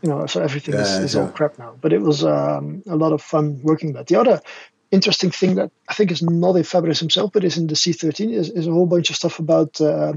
You 0.02 0.10
know, 0.10 0.26
so 0.26 0.42
everything 0.42 0.74
yeah, 0.74 0.82
is, 0.82 0.98
is 0.98 1.16
all 1.16 1.28
crap 1.28 1.60
now. 1.60 1.76
But 1.80 1.94
it 1.94 2.02
was 2.02 2.26
um, 2.26 2.82
a 2.88 2.96
lot 2.96 3.14
of 3.14 3.22
fun 3.22 3.62
working 3.62 3.94
that. 3.94 4.08
The 4.08 4.16
other 4.16 4.42
interesting 4.90 5.32
thing 5.32 5.56
that 5.56 5.72
I 5.88 5.94
think 5.94 6.12
is 6.12 6.22
not 6.22 6.56
in 6.56 6.64
Fabris 6.64 7.00
himself, 7.00 7.32
but 7.32 7.44
is 7.44 7.58
in 7.58 7.68
the 7.68 7.76
C13 7.76 8.34
is, 8.34 8.50
is 8.50 8.68
a 8.68 8.72
whole 8.72 8.88
bunch 8.88 9.10
of 9.10 9.16
stuff 9.16 9.40
about 9.40 9.80
uh, 9.80 10.14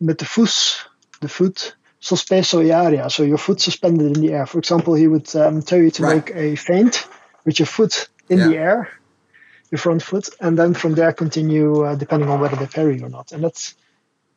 met 0.00 0.18
the 0.18 0.24
foot, 0.24 0.84
the 1.20 1.28
foot 1.28 1.74
sospeso 2.00 2.64
area, 2.68 3.10
so 3.10 3.22
your 3.22 3.38
foot 3.38 3.60
suspended 3.60 4.16
in 4.16 4.22
the 4.22 4.32
air. 4.32 4.46
For 4.46 4.58
example, 4.58 4.94
he 4.94 5.06
would 5.06 5.34
um, 5.36 5.62
tell 5.62 5.80
you 5.80 5.90
to 5.92 6.02
right. 6.02 6.26
make 6.26 6.36
a 6.36 6.56
feint 6.56 7.08
with 7.44 7.58
your 7.58 7.66
foot 7.66 8.08
in 8.28 8.38
yeah. 8.38 8.48
the 8.48 8.56
air 8.56 8.98
your 9.70 9.78
front 9.78 10.02
foot, 10.02 10.28
and 10.40 10.58
then 10.58 10.74
from 10.74 10.94
there 10.94 11.12
continue 11.12 11.84
uh, 11.84 11.94
depending 11.94 12.28
on 12.28 12.40
whether 12.40 12.56
they 12.56 12.66
parry 12.66 13.02
or 13.02 13.08
not. 13.08 13.32
And 13.32 13.44
that's 13.44 13.74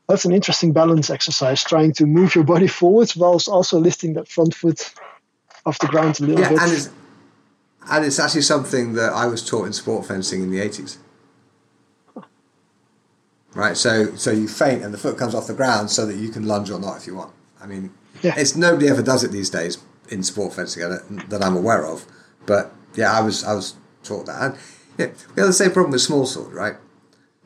that's 0.08 0.26
an 0.26 0.34
interesting 0.34 0.74
balance 0.74 1.10
exercise, 1.10 1.64
trying 1.64 1.94
to 1.94 2.06
move 2.06 2.36
your 2.36 2.44
body 2.44 2.68
forwards 2.80 3.16
whilst 3.16 3.48
also 3.48 3.80
lifting 3.80 4.14
that 4.14 4.28
front 4.28 4.54
foot 4.54 4.94
off 5.66 5.80
the 5.80 5.88
ground 5.88 6.20
a 6.20 6.24
little 6.24 6.42
yeah, 6.42 6.50
bit. 6.50 6.62
And 6.62 6.72
it's, 6.72 6.90
and 7.90 8.06
it's 8.06 8.20
actually 8.20 8.42
something 8.42 8.94
that 8.94 9.14
I 9.14 9.28
was 9.28 9.48
taught 9.48 9.66
in 9.66 9.74
sport 9.74 10.06
fencing 10.06 10.42
in 10.42 10.52
the 10.52 10.60
80s. 10.60 10.98
Right, 13.54 13.76
so 13.76 14.16
so 14.16 14.32
you 14.32 14.48
feint 14.48 14.82
and 14.82 14.94
the 14.94 14.98
foot 14.98 15.18
comes 15.18 15.36
off 15.36 15.48
the 15.48 15.54
ground 15.54 15.90
so 15.90 16.06
that 16.06 16.16
you 16.16 16.30
can 16.30 16.48
lunge 16.48 16.70
or 16.72 16.80
not 16.80 16.98
if 16.98 17.08
you 17.08 17.16
want. 17.16 17.34
I 17.62 17.68
mean, 17.68 17.94
yeah. 18.22 18.34
it's 18.38 18.56
nobody 18.56 18.88
ever 18.88 19.02
does 19.02 19.24
it 19.24 19.32
these 19.32 19.50
days 19.50 19.78
in 20.10 20.24
sport 20.24 20.54
fencing 20.54 20.84
that 21.30 21.44
I'm 21.44 21.56
aware 21.56 21.86
of. 21.86 22.06
But 22.46 22.74
yeah, 22.96 23.12
I 23.12 23.22
was 23.22 23.44
I 23.44 23.54
was 23.54 23.76
taught 24.04 24.26
that. 24.26 24.42
And 24.42 24.58
yeah, 24.98 25.08
we 25.36 25.42
have 25.42 25.48
the 25.48 25.54
same 25.54 25.72
problem 25.72 25.92
with 25.92 26.02
small 26.02 26.26
sword, 26.26 26.54
right? 26.54 26.76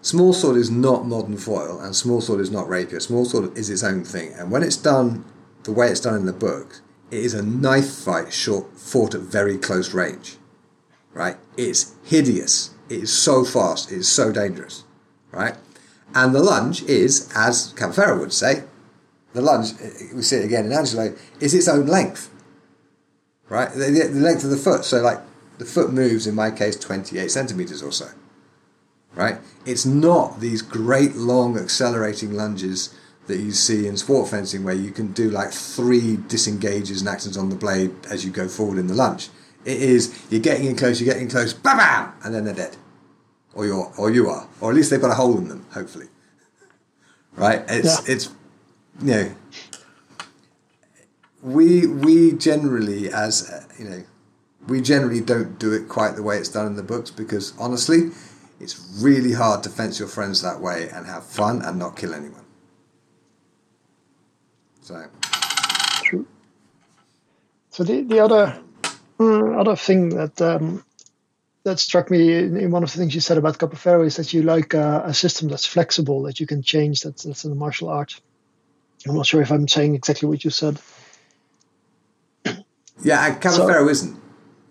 Small 0.01 0.33
sword 0.33 0.57
is 0.57 0.69
not 0.69 1.05
modern 1.05 1.37
foil, 1.37 1.79
and 1.79 1.95
small 1.95 2.21
sword 2.21 2.39
is 2.39 2.51
not 2.51 2.69
rapier. 2.69 2.99
Small 2.99 3.25
sword 3.25 3.57
is 3.57 3.69
its 3.69 3.83
own 3.83 4.03
thing, 4.03 4.33
and 4.33 4.51
when 4.51 4.63
it's 4.63 4.77
done 4.77 5.25
the 5.63 5.71
way 5.71 5.87
it's 5.87 5.99
done 5.99 6.15
in 6.15 6.25
the 6.25 6.33
book, 6.33 6.81
it 7.09 7.19
is 7.19 7.33
a 7.33 7.41
knife 7.41 7.89
fight 7.89 8.31
short, 8.31 8.77
fought 8.77 9.15
at 9.15 9.21
very 9.21 9.57
close 9.57 9.93
range, 9.93 10.37
right? 11.13 11.37
It's 11.57 11.95
hideous. 12.03 12.75
It 12.87 13.03
is 13.03 13.11
so 13.11 13.43
fast. 13.43 13.91
It 13.91 13.97
is 13.97 14.07
so 14.07 14.31
dangerous, 14.31 14.83
right? 15.31 15.55
And 16.13 16.35
the 16.35 16.43
lunge 16.43 16.83
is, 16.83 17.31
as 17.35 17.73
Capoferro 17.73 18.19
would 18.19 18.33
say, 18.33 18.63
the 19.35 19.41
lunge, 19.41 19.73
we 20.13 20.21
see 20.21 20.37
it 20.37 20.45
again 20.45 20.65
in 20.65 20.71
Angelo, 20.71 21.13
is 21.39 21.53
its 21.53 21.67
own 21.67 21.85
length, 21.85 22.31
right? 23.49 23.71
The, 23.71 24.09
the 24.11 24.19
length 24.19 24.43
of 24.43 24.49
the 24.49 24.57
foot. 24.57 24.85
So, 24.85 25.01
like, 25.01 25.19
the 25.57 25.65
foot 25.65 25.91
moves, 25.91 26.25
in 26.25 26.35
my 26.35 26.51
case, 26.51 26.77
28 26.77 27.29
centimeters 27.29 27.83
or 27.83 27.91
so. 27.91 28.07
Right? 29.13 29.37
It's 29.65 29.85
not 29.85 30.39
these 30.39 30.61
great 30.61 31.15
long 31.15 31.57
accelerating 31.57 32.33
lunges 32.33 32.93
that 33.27 33.37
you 33.37 33.51
see 33.51 33.87
in 33.87 33.97
sport 33.97 34.29
fencing 34.29 34.63
where 34.63 34.75
you 34.75 34.91
can 34.91 35.11
do 35.13 35.29
like 35.29 35.51
three 35.51 36.17
disengages 36.27 36.99
and 37.01 37.09
actions 37.09 37.37
on 37.37 37.49
the 37.49 37.55
blade 37.55 37.91
as 38.09 38.23
you 38.23 38.31
go 38.31 38.47
forward 38.47 38.77
in 38.77 38.87
the 38.87 38.93
lunge. 38.93 39.29
It 39.63 39.81
is 39.81 40.25
you're 40.29 40.41
getting 40.41 40.67
in 40.67 40.75
close, 40.75 41.01
you're 41.01 41.11
getting 41.11 41.29
close, 41.29 41.53
bam, 41.53 41.77
bam, 41.77 42.13
and 42.23 42.35
then 42.35 42.45
they're 42.45 42.53
dead, 42.53 42.77
or 43.53 43.65
you're, 43.65 43.91
or 43.97 44.11
you 44.11 44.29
are, 44.29 44.47
or 44.61 44.69
at 44.69 44.75
least 44.75 44.91
they've 44.91 45.01
got 45.01 45.11
a 45.11 45.15
hole 45.15 45.37
in 45.37 45.47
them, 45.47 45.65
hopefully. 45.71 46.07
Right? 47.37 47.65
It's 47.67 48.07
yeah. 48.07 48.13
it's 48.13 48.29
you 49.01 49.11
know 49.11 49.35
we 51.41 51.85
we 51.85 52.31
generally 52.33 53.11
as 53.11 53.49
uh, 53.49 53.63
you 53.77 53.85
know 53.89 54.03
we 54.67 54.81
generally 54.81 55.21
don't 55.21 55.59
do 55.59 55.73
it 55.73 55.87
quite 55.87 56.15
the 56.15 56.23
way 56.23 56.37
it's 56.37 56.49
done 56.49 56.65
in 56.65 56.75
the 56.75 56.83
books 56.83 57.11
because 57.11 57.53
honestly, 57.59 58.09
it's 58.59 58.99
really 58.99 59.33
hard 59.33 59.63
to 59.63 59.69
fence 59.69 59.99
your 59.99 60.07
friends 60.07 60.41
that 60.41 60.59
way 60.59 60.89
and 60.89 61.05
have 61.05 61.25
fun 61.25 61.61
and 61.61 61.77
not 61.77 61.95
kill 61.95 62.13
anyone. 62.13 62.45
So. 64.81 65.05
True. 66.03 66.25
So 67.69 67.83
the 67.83 68.01
the 68.01 68.19
other 68.19 68.59
uh, 69.19 69.59
other 69.59 69.75
thing 69.75 70.09
that 70.09 70.41
um, 70.41 70.83
that 71.63 71.79
struck 71.79 72.09
me 72.09 72.33
in, 72.33 72.57
in, 72.57 72.71
one 72.71 72.83
of 72.83 72.91
the 72.91 72.97
things 72.97 73.13
you 73.13 73.21
said 73.21 73.37
about 73.37 73.57
Capoferro 73.57 74.05
is 74.05 74.17
that 74.17 74.33
you 74.33 74.43
like 74.43 74.73
uh, 74.73 75.01
a 75.05 75.13
system 75.13 75.49
that's 75.49 75.65
flexible 75.65 76.23
that 76.23 76.39
you 76.39 76.47
can 76.47 76.61
change. 76.61 77.01
That's 77.01 77.23
that's 77.23 77.43
in 77.43 77.49
the 77.49 77.55
martial 77.55 77.89
art. 77.89 78.19
I'm 79.07 79.15
not 79.15 79.25
sure 79.25 79.41
if 79.41 79.51
I'm 79.51 79.67
saying 79.67 79.95
exactly 79.95 80.27
what 80.27 80.43
you 80.43 80.49
said. 80.49 80.79
Yeah, 83.03 83.35
Capo 83.35 83.67
so, 83.67 83.89
isn't 83.89 84.19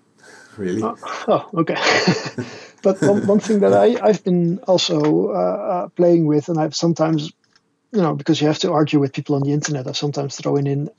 really. 0.56 0.82
Uh, 0.82 0.94
oh, 1.28 1.48
okay. 1.54 1.74
but 2.82 3.00
one, 3.00 3.26
one 3.26 3.40
thing 3.40 3.60
that 3.60 3.72
I, 3.72 3.96
I've 4.02 4.24
been 4.24 4.58
also 4.60 5.28
uh, 5.28 5.32
uh, 5.32 5.88
playing 5.88 6.26
with, 6.26 6.48
and 6.48 6.58
I've 6.58 6.74
sometimes, 6.74 7.32
you 7.92 8.00
know, 8.00 8.14
because 8.14 8.40
you 8.40 8.48
have 8.48 8.58
to 8.60 8.72
argue 8.72 8.98
with 8.98 9.12
people 9.12 9.36
on 9.36 9.42
the 9.42 9.52
internet, 9.52 9.86
I've 9.86 9.96
sometimes 9.96 10.36
thrown 10.36 10.66
in 10.66 10.90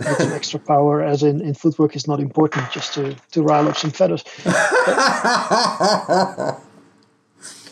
some 0.00 0.32
extra 0.32 0.60
power, 0.60 1.02
as 1.02 1.22
in, 1.22 1.40
in 1.40 1.54
footwork 1.54 1.96
is 1.96 2.06
not 2.06 2.20
important, 2.20 2.70
just 2.70 2.94
to, 2.94 3.16
to 3.32 3.42
rile 3.42 3.68
up 3.68 3.76
some 3.76 3.90
feathers. 3.90 4.24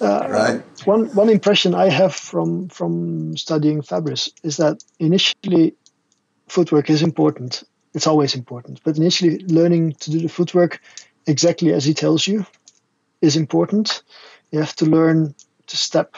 Uh, 0.01 0.27
right. 0.29 0.87
One 0.87 1.07
one 1.15 1.29
impression 1.31 1.75
I 1.75 1.89
have 1.89 2.15
from 2.15 2.69
from 2.69 3.37
studying 3.37 3.83
Fabris 3.83 4.31
is 4.43 4.59
that 4.59 4.83
initially 4.99 5.75
footwork 6.49 6.91
is 6.91 7.03
important. 7.03 7.65
It's 7.95 8.07
always 8.07 8.35
important, 8.35 8.81
but 8.85 8.99
initially 8.99 9.39
learning 9.47 9.93
to 10.01 10.11
do 10.11 10.21
the 10.21 10.29
footwork 10.29 10.81
exactly 11.27 11.73
as 11.73 11.85
he 11.85 11.95
tells 11.95 12.27
you 12.27 12.47
is 13.23 13.37
important. 13.37 14.03
You 14.51 14.61
have 14.61 14.77
to 14.77 14.87
learn 14.87 15.35
to 15.67 15.77
step 15.77 16.15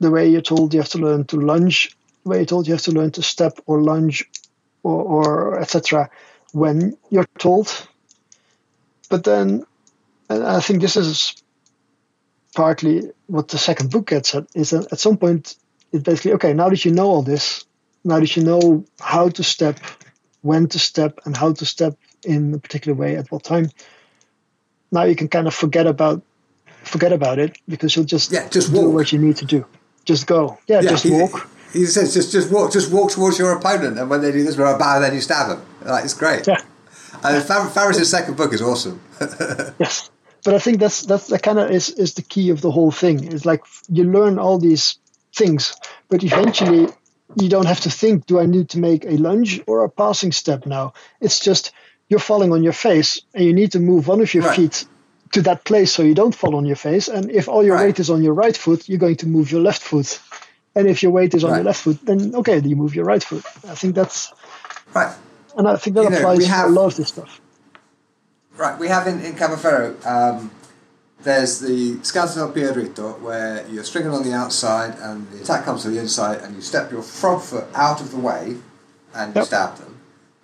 the 0.00 0.10
way 0.10 0.28
you're 0.28 0.40
told. 0.40 0.72
You 0.74 0.80
have 0.80 0.90
to 0.90 0.98
learn 0.98 1.24
to 1.26 1.36
lunge 1.40 1.96
the 2.24 2.30
way 2.30 2.36
you're 2.38 2.46
told. 2.46 2.66
You 2.66 2.74
have 2.74 2.82
to 2.82 2.92
learn 2.92 3.10
to 3.12 3.22
step 3.22 3.58
or 3.66 3.82
lunge 3.82 4.24
or, 4.82 5.02
or 5.02 5.60
etc. 5.60 6.10
when 6.52 6.96
you're 7.10 7.28
told. 7.38 7.68
But 9.10 9.24
then, 9.24 9.64
and 10.30 10.44
I 10.44 10.60
think 10.60 10.80
this 10.80 10.96
is 10.96 11.41
partly 12.54 13.10
what 13.26 13.48
the 13.48 13.58
second 13.58 13.90
book 13.90 14.08
gets 14.08 14.34
at, 14.34 14.46
is 14.54 14.70
that 14.70 14.92
at 14.92 15.00
some 15.00 15.16
point 15.16 15.56
it's 15.92 16.02
basically 16.02 16.32
okay. 16.34 16.52
Now 16.52 16.68
that 16.68 16.84
you 16.84 16.92
know 16.92 17.06
all 17.06 17.22
this, 17.22 17.64
now 18.04 18.20
that 18.20 18.36
you 18.36 18.42
know 18.42 18.84
how 19.00 19.28
to 19.28 19.42
step, 19.42 19.78
when 20.42 20.68
to 20.68 20.78
step, 20.78 21.20
and 21.24 21.36
how 21.36 21.52
to 21.52 21.66
step 21.66 21.96
in 22.24 22.54
a 22.54 22.58
particular 22.58 22.96
way 22.96 23.16
at 23.16 23.30
what 23.30 23.44
time, 23.44 23.70
now 24.90 25.04
you 25.04 25.16
can 25.16 25.28
kind 25.28 25.46
of 25.46 25.54
forget 25.54 25.86
about 25.86 26.22
forget 26.84 27.12
about 27.12 27.38
it 27.38 27.58
because 27.68 27.94
you'll 27.94 28.04
just 28.04 28.32
yeah, 28.32 28.48
just 28.48 28.72
do 28.72 28.82
walk. 28.82 28.94
what 28.94 29.12
you 29.12 29.18
need 29.18 29.36
to 29.36 29.44
do. 29.44 29.64
Just 30.04 30.26
go. 30.26 30.58
Yeah, 30.66 30.80
yeah 30.80 30.90
just 30.90 31.04
he, 31.04 31.10
walk. 31.10 31.48
He 31.72 31.86
says 31.86 32.12
just 32.12 32.32
just 32.32 32.50
walk 32.50 32.72
just 32.72 32.92
walk 32.92 33.10
towards 33.10 33.38
your 33.38 33.52
opponent 33.52 33.98
and 33.98 34.10
when 34.10 34.20
they 34.20 34.32
do 34.32 34.42
this 34.42 34.58
we're 34.58 34.76
bow 34.78 35.00
then 35.00 35.14
you 35.14 35.20
stab 35.20 35.48
them. 35.48 35.64
Like 35.84 36.04
it's 36.04 36.14
great. 36.14 36.46
Yeah. 36.46 36.60
And 37.24 37.42
Fabris's 37.42 38.10
second 38.10 38.36
book 38.36 38.52
is 38.52 38.60
awesome. 38.60 39.00
yes. 39.78 40.10
But 40.44 40.54
I 40.54 40.58
think 40.58 40.80
that's 40.80 41.02
that's 41.02 41.28
that 41.28 41.42
kind 41.42 41.58
of 41.58 41.70
is, 41.70 41.90
is 41.90 42.14
the 42.14 42.22
key 42.22 42.50
of 42.50 42.60
the 42.60 42.70
whole 42.70 42.90
thing. 42.90 43.32
It's 43.32 43.46
like 43.46 43.64
you 43.88 44.04
learn 44.04 44.38
all 44.38 44.58
these 44.58 44.96
things, 45.34 45.74
but 46.08 46.24
eventually 46.24 46.88
you 47.36 47.48
don't 47.48 47.66
have 47.66 47.80
to 47.80 47.90
think, 47.90 48.26
do 48.26 48.38
I 48.38 48.46
need 48.46 48.70
to 48.70 48.78
make 48.78 49.04
a 49.04 49.16
lunge 49.16 49.62
or 49.66 49.84
a 49.84 49.88
passing 49.88 50.32
step 50.32 50.66
now? 50.66 50.94
It's 51.20 51.40
just 51.40 51.72
you're 52.08 52.20
falling 52.20 52.52
on 52.52 52.62
your 52.62 52.72
face 52.72 53.20
and 53.34 53.44
you 53.44 53.52
need 53.52 53.72
to 53.72 53.80
move 53.80 54.08
one 54.08 54.20
of 54.20 54.34
your 54.34 54.44
right. 54.44 54.56
feet 54.56 54.84
to 55.32 55.42
that 55.42 55.64
place 55.64 55.92
so 55.92 56.02
you 56.02 56.14
don't 56.14 56.34
fall 56.34 56.56
on 56.56 56.66
your 56.66 56.76
face. 56.76 57.08
And 57.08 57.30
if 57.30 57.48
all 57.48 57.64
your 57.64 57.76
right. 57.76 57.86
weight 57.86 58.00
is 58.00 58.10
on 58.10 58.22
your 58.22 58.34
right 58.34 58.56
foot, 58.56 58.88
you're 58.88 58.98
going 58.98 59.16
to 59.16 59.26
move 59.26 59.50
your 59.50 59.62
left 59.62 59.82
foot. 59.82 60.20
And 60.74 60.86
if 60.86 61.02
your 61.02 61.12
weight 61.12 61.34
is 61.34 61.44
on 61.44 61.50
right. 61.50 61.56
your 61.58 61.64
left 61.64 61.82
foot, 61.82 61.98
then 62.04 62.34
okay, 62.34 62.58
you 62.60 62.76
move 62.76 62.94
your 62.94 63.04
right 63.04 63.22
foot. 63.22 63.44
I 63.68 63.74
think 63.74 63.94
that's 63.94 64.32
right. 64.94 65.14
And 65.56 65.68
I 65.68 65.76
think 65.76 65.96
that 65.96 66.02
you 66.02 66.16
applies 66.16 66.40
know, 66.40 66.46
have, 66.46 66.66
to 66.66 66.72
a 66.72 66.74
lot 66.74 66.86
of 66.86 66.96
this 66.96 67.08
stuff. 67.08 67.40
Right, 68.56 68.78
we 68.78 68.88
have 68.88 69.06
in, 69.06 69.20
in 69.20 69.34
Ferro, 69.34 69.96
um, 70.04 70.50
there's 71.22 71.60
the 71.60 71.94
del 72.34 72.52
Piede 72.52 73.22
where 73.22 73.66
you're 73.68 73.84
stringing 73.84 74.10
on 74.10 74.24
the 74.24 74.32
outside 74.32 74.96
and 74.98 75.30
the 75.30 75.40
attack 75.40 75.64
comes 75.64 75.82
to 75.82 75.90
the 75.90 75.98
inside 75.98 76.40
and 76.42 76.54
you 76.54 76.60
step 76.60 76.90
your 76.90 77.02
front 77.02 77.42
foot 77.42 77.64
out 77.74 78.00
of 78.00 78.10
the 78.10 78.18
way 78.18 78.56
and 79.14 79.34
you 79.34 79.44
stab 79.44 79.76
them. 79.76 80.00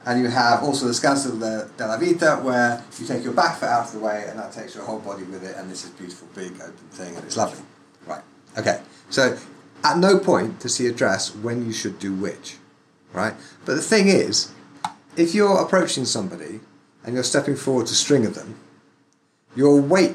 And 0.06 0.22
you 0.22 0.28
have 0.28 0.62
also 0.62 0.86
the 0.86 0.92
Scanso 0.92 1.38
della 1.76 1.98
Vita, 1.98 2.36
where 2.42 2.82
you 2.98 3.06
take 3.06 3.24
your 3.24 3.34
back 3.34 3.58
foot 3.58 3.68
out 3.68 3.86
of 3.86 3.92
the 3.92 3.98
way 3.98 4.24
and 4.28 4.38
that 4.38 4.52
takes 4.52 4.74
your 4.74 4.84
whole 4.84 5.00
body 5.00 5.24
with 5.24 5.44
it, 5.44 5.56
and 5.56 5.70
this 5.70 5.84
is 5.84 5.90
beautiful, 5.90 6.28
big, 6.34 6.52
open 6.54 6.72
thing, 6.92 7.14
and 7.14 7.24
it's 7.24 7.36
lovely. 7.36 7.62
Right, 8.06 8.22
okay. 8.56 8.80
So 9.10 9.36
at 9.84 9.98
no 9.98 10.18
point 10.18 10.60
does 10.60 10.78
he 10.78 10.86
address 10.86 11.34
when 11.34 11.66
you 11.66 11.72
should 11.72 11.98
do 11.98 12.14
which, 12.14 12.56
right? 13.12 13.34
But 13.64 13.74
the 13.74 13.82
thing 13.82 14.08
is, 14.08 14.52
if 15.16 15.34
you're 15.34 15.58
approaching 15.58 16.04
somebody 16.04 16.60
and 17.08 17.14
you're 17.14 17.24
stepping 17.24 17.56
forward 17.56 17.86
to 17.86 17.94
string 17.94 18.26
of 18.26 18.34
them, 18.34 18.54
your 19.56 19.80
weight, 19.80 20.14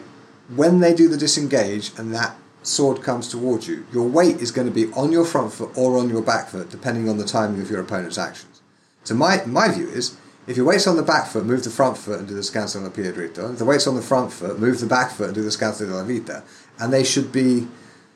when 0.55 0.79
they 0.79 0.93
do 0.93 1.09
the 1.09 1.17
disengage 1.17 1.91
and 1.97 2.13
that 2.13 2.35
sword 2.61 3.01
comes 3.01 3.27
towards 3.27 3.67
you, 3.67 3.83
your 3.91 4.07
weight 4.07 4.35
is 4.35 4.51
going 4.51 4.67
to 4.67 4.73
be 4.73 4.93
on 4.93 5.11
your 5.11 5.25
front 5.25 5.51
foot 5.51 5.75
or 5.75 5.97
on 5.97 6.07
your 6.07 6.21
back 6.21 6.49
foot, 6.49 6.69
depending 6.69 7.09
on 7.09 7.17
the 7.17 7.25
timing 7.25 7.59
of 7.59 7.71
your 7.71 7.81
opponent's 7.81 8.19
actions. 8.19 8.61
So 9.03 9.15
my, 9.15 9.43
my 9.47 9.73
view 9.73 9.89
is, 9.89 10.15
if 10.45 10.55
your 10.55 10.67
weight's 10.67 10.85
on 10.85 10.95
the 10.95 11.01
back 11.01 11.25
foot, 11.25 11.45
move 11.45 11.63
the 11.63 11.71
front 11.71 11.97
foot 11.97 12.19
and 12.19 12.27
do 12.27 12.35
the 12.35 12.41
scanso 12.41 12.75
della 12.75 12.91
piede 12.91 13.15
dritto. 13.15 13.53
If 13.53 13.57
the 13.57 13.65
weight's 13.65 13.87
on 13.87 13.95
the 13.95 14.03
front 14.03 14.31
foot, 14.31 14.59
move 14.59 14.79
the 14.79 14.85
back 14.85 15.09
foot 15.09 15.27
and 15.27 15.35
do 15.35 15.41
the 15.41 15.49
scanso 15.49 15.87
della 15.87 16.03
vita. 16.03 16.43
And 16.79 16.93
they 16.93 17.03
should 17.03 17.31
be, 17.31 17.67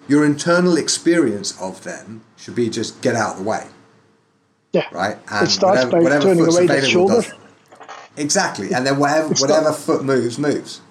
your 0.07 0.23
internal 0.23 0.77
experience 0.77 1.59
of 1.59 1.83
them 1.83 2.21
should 2.35 2.53
be 2.53 2.69
just 2.69 3.01
get 3.01 3.15
out 3.15 3.31
of 3.31 3.37
the 3.37 3.49
way. 3.49 3.65
Yeah. 4.71 4.87
Right? 4.91 5.17
And 5.31 5.47
it 5.47 5.49
starts 5.49 5.85
whatever, 5.85 5.91
by 5.91 5.99
whatever 6.03 6.23
turning 6.25 6.45
away 6.45 6.67
the 6.67 6.85
shoulder. 6.85 7.21
Does, 7.21 7.33
exactly. 8.17 8.73
And 8.73 8.85
then 8.85 8.99
whatever, 8.99 9.29
whatever 9.29 9.71
foot 9.71 10.03
moves, 10.03 10.37
moves. 10.37 10.81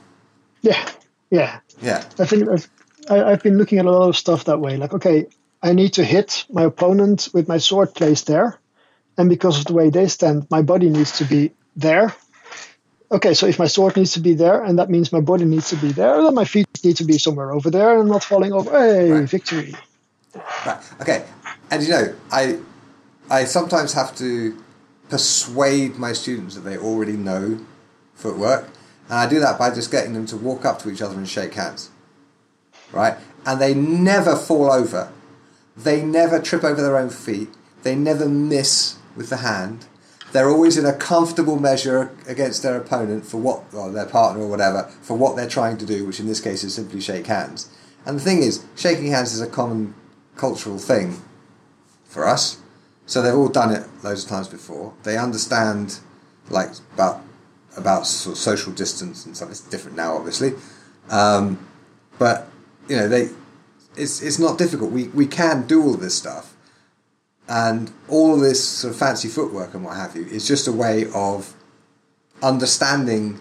Yeah. 0.62 0.88
Yeah. 1.30 1.60
Yeah. 1.82 2.04
I 2.18 2.24
think 2.24 2.48
I've, 2.48 2.68
I, 3.10 3.24
I've 3.32 3.42
been 3.42 3.58
looking 3.58 3.78
at 3.78 3.84
a 3.84 3.90
lot 3.90 4.08
of 4.08 4.16
stuff 4.16 4.44
that 4.44 4.60
way. 4.60 4.76
Like, 4.76 4.94
okay, 4.94 5.26
I 5.62 5.72
need 5.72 5.94
to 5.94 6.04
hit 6.04 6.46
my 6.50 6.64
opponent 6.64 7.28
with 7.34 7.48
my 7.48 7.58
sword 7.58 7.94
placed 7.94 8.26
there 8.26 8.58
and 9.18 9.28
because 9.28 9.58
of 9.58 9.64
the 9.66 9.72
way 9.72 9.90
they 9.90 10.08
stand, 10.08 10.46
my 10.50 10.62
body 10.62 10.90
needs 10.90 11.18
to 11.18 11.24
be 11.24 11.52
there. 11.74 12.14
Okay, 13.10 13.34
so 13.34 13.46
if 13.46 13.58
my 13.58 13.66
sword 13.66 13.96
needs 13.96 14.12
to 14.14 14.20
be 14.20 14.34
there, 14.34 14.62
and 14.62 14.78
that 14.78 14.90
means 14.90 15.12
my 15.12 15.20
body 15.20 15.44
needs 15.44 15.70
to 15.70 15.76
be 15.76 15.92
there, 15.92 16.22
then 16.22 16.34
my 16.34 16.44
feet 16.44 16.66
need 16.82 16.96
to 16.96 17.04
be 17.04 17.18
somewhere 17.18 17.52
over 17.52 17.70
there 17.70 18.00
and 18.00 18.08
not 18.08 18.24
falling 18.24 18.52
over. 18.52 18.70
Hey, 18.70 19.10
right. 19.10 19.28
victory! 19.28 19.74
Right. 20.66 20.82
Okay, 21.00 21.24
and 21.70 21.82
you 21.82 21.90
know, 21.90 22.14
I, 22.32 22.58
I 23.30 23.44
sometimes 23.44 23.92
have 23.92 24.14
to 24.16 24.60
persuade 25.08 25.96
my 25.96 26.12
students 26.12 26.54
that 26.54 26.62
they 26.62 26.76
already 26.76 27.12
know 27.12 27.60
footwork, 28.14 28.68
and 29.08 29.14
I 29.14 29.28
do 29.28 29.38
that 29.40 29.58
by 29.58 29.74
just 29.74 29.90
getting 29.90 30.14
them 30.14 30.26
to 30.26 30.36
walk 30.36 30.64
up 30.64 30.80
to 30.80 30.90
each 30.90 31.02
other 31.02 31.16
and 31.16 31.28
shake 31.28 31.54
hands. 31.54 31.90
Right, 32.92 33.16
and 33.44 33.60
they 33.60 33.74
never 33.74 34.36
fall 34.36 34.70
over. 34.70 35.12
They 35.76 36.02
never 36.02 36.40
trip 36.40 36.64
over 36.64 36.80
their 36.80 36.96
own 36.96 37.10
feet. 37.10 37.48
They 37.82 37.94
never 37.94 38.28
miss 38.28 38.96
with 39.14 39.28
the 39.28 39.38
hand. 39.38 39.86
They're 40.32 40.50
always 40.50 40.76
in 40.76 40.84
a 40.84 40.92
comfortable 40.92 41.58
measure 41.58 42.10
against 42.26 42.62
their 42.62 42.76
opponent 42.76 43.26
for 43.26 43.38
what, 43.38 43.62
or 43.72 43.90
their 43.90 44.06
partner 44.06 44.42
or 44.42 44.48
whatever, 44.48 44.90
for 45.00 45.16
what 45.16 45.36
they're 45.36 45.48
trying 45.48 45.78
to 45.78 45.86
do, 45.86 46.04
which 46.04 46.20
in 46.20 46.26
this 46.26 46.40
case 46.40 46.64
is 46.64 46.74
simply 46.74 47.00
shake 47.00 47.26
hands. 47.26 47.68
And 48.04 48.18
the 48.18 48.22
thing 48.22 48.42
is, 48.42 48.64
shaking 48.76 49.10
hands 49.10 49.32
is 49.32 49.40
a 49.40 49.46
common 49.46 49.94
cultural 50.36 50.78
thing 50.78 51.22
for 52.04 52.26
us. 52.26 52.60
So 53.06 53.22
they've 53.22 53.34
all 53.34 53.48
done 53.48 53.72
it 53.72 53.86
loads 54.02 54.24
of 54.24 54.30
times 54.30 54.48
before. 54.48 54.92
They 55.04 55.16
understand, 55.16 56.00
like 56.50 56.70
about 56.94 57.22
about 57.76 58.06
sort 58.06 58.36
of 58.36 58.38
social 58.38 58.72
distance 58.72 59.26
and 59.26 59.36
stuff. 59.36 59.50
It's 59.50 59.60
different 59.60 59.96
now, 59.96 60.16
obviously, 60.16 60.54
um, 61.10 61.66
but 62.18 62.48
you 62.88 62.96
know 62.96 63.08
they. 63.08 63.30
It's 63.96 64.20
it's 64.20 64.38
not 64.38 64.58
difficult. 64.58 64.90
We 64.90 65.08
we 65.08 65.26
can 65.26 65.66
do 65.66 65.82
all 65.82 65.94
this 65.94 66.14
stuff, 66.14 66.54
and 67.48 67.90
all 68.08 68.36
this 68.36 68.62
sort 68.62 68.92
of 68.92 68.98
fancy 68.98 69.28
footwork 69.28 69.72
and 69.74 69.84
what 69.84 69.96
have 69.96 70.16
you 70.16 70.26
is 70.26 70.46
just 70.46 70.66
a 70.66 70.72
way 70.72 71.06
of 71.14 71.54
understanding 72.42 73.40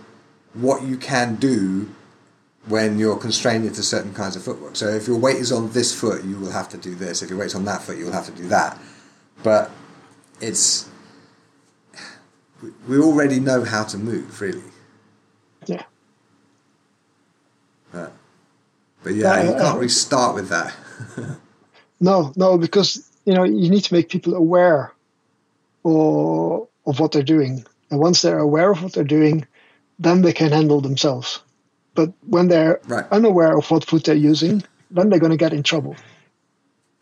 what 0.54 0.84
you 0.84 0.98
can 0.98 1.36
do 1.36 1.90
when 2.68 2.98
you're 2.98 3.18
constrained 3.18 3.66
into 3.66 3.84
certain 3.84 4.14
kinds 4.14 4.36
of 4.36 4.44
footwork. 4.44 4.76
So 4.76 4.88
if 4.88 5.08
your 5.08 5.18
weight 5.18 5.38
is 5.38 5.52
on 5.52 5.72
this 5.74 5.94
foot, 5.94 6.24
you 6.24 6.38
will 6.38 6.52
have 6.52 6.70
to 6.70 6.78
do 6.78 6.96
this. 6.96 7.22
If 7.22 7.30
your 7.30 7.38
weight's 7.38 7.56
on 7.56 7.66
that 7.66 7.82
foot, 7.82 7.98
you 7.98 8.06
will 8.06 8.14
have 8.14 8.26
to 8.26 8.32
do 8.32 8.48
that. 8.48 8.80
But 9.46 9.70
it's 10.42 10.90
we 12.88 12.98
already 12.98 13.40
know 13.40 13.64
how 13.64 13.84
to 13.84 13.98
move, 14.00 14.42
really. 14.42 14.64
Yeah. 15.68 15.84
But, 17.92 18.12
but 19.04 19.14
yeah, 19.14 19.44
you 19.44 19.52
uh, 19.52 19.62
can't 19.62 19.76
really 19.76 19.90
start 19.90 20.34
with 20.34 20.50
that. 20.50 20.74
no, 22.00 22.34
no, 22.36 22.58
because 22.58 23.08
you 23.26 23.36
know 23.36 23.44
you 23.44 23.70
need 23.70 23.84
to 23.84 23.94
make 23.94 24.10
people 24.10 24.34
aware 24.34 24.92
or, 25.84 26.68
of 26.88 27.00
what 27.00 27.12
they're 27.12 27.22
doing 27.22 27.64
and 27.92 28.00
once 28.00 28.24
they're 28.24 28.40
aware 28.40 28.72
of 28.72 28.82
what 28.82 28.94
they're 28.94 29.04
doing 29.04 29.46
then 30.00 30.24
they 30.24 30.34
can 30.34 30.52
handle 30.52 30.82
themselves. 30.82 31.40
But 31.94 32.12
when 32.28 32.48
they're 32.48 32.82
Right. 32.88 33.06
unaware 33.12 33.56
of 33.56 33.70
what 33.70 33.86
foot 33.86 34.06
they're 34.06 34.16
using, 34.16 34.64
then 34.90 35.10
they're 35.10 35.20
going 35.20 35.32
to 35.32 35.38
get 35.38 35.54
in 35.54 35.64
trouble. 35.64 35.96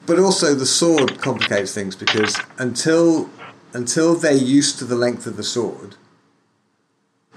But 0.05 0.19
also 0.19 0.53
the 0.53 0.65
sword 0.65 1.21
complicates 1.21 1.73
things 1.73 1.95
because 1.95 2.37
until 2.57 3.29
until 3.73 4.15
they're 4.15 4.33
used 4.33 4.77
to 4.79 4.85
the 4.85 4.95
length 4.95 5.25
of 5.25 5.37
the 5.37 5.43
sword, 5.43 5.95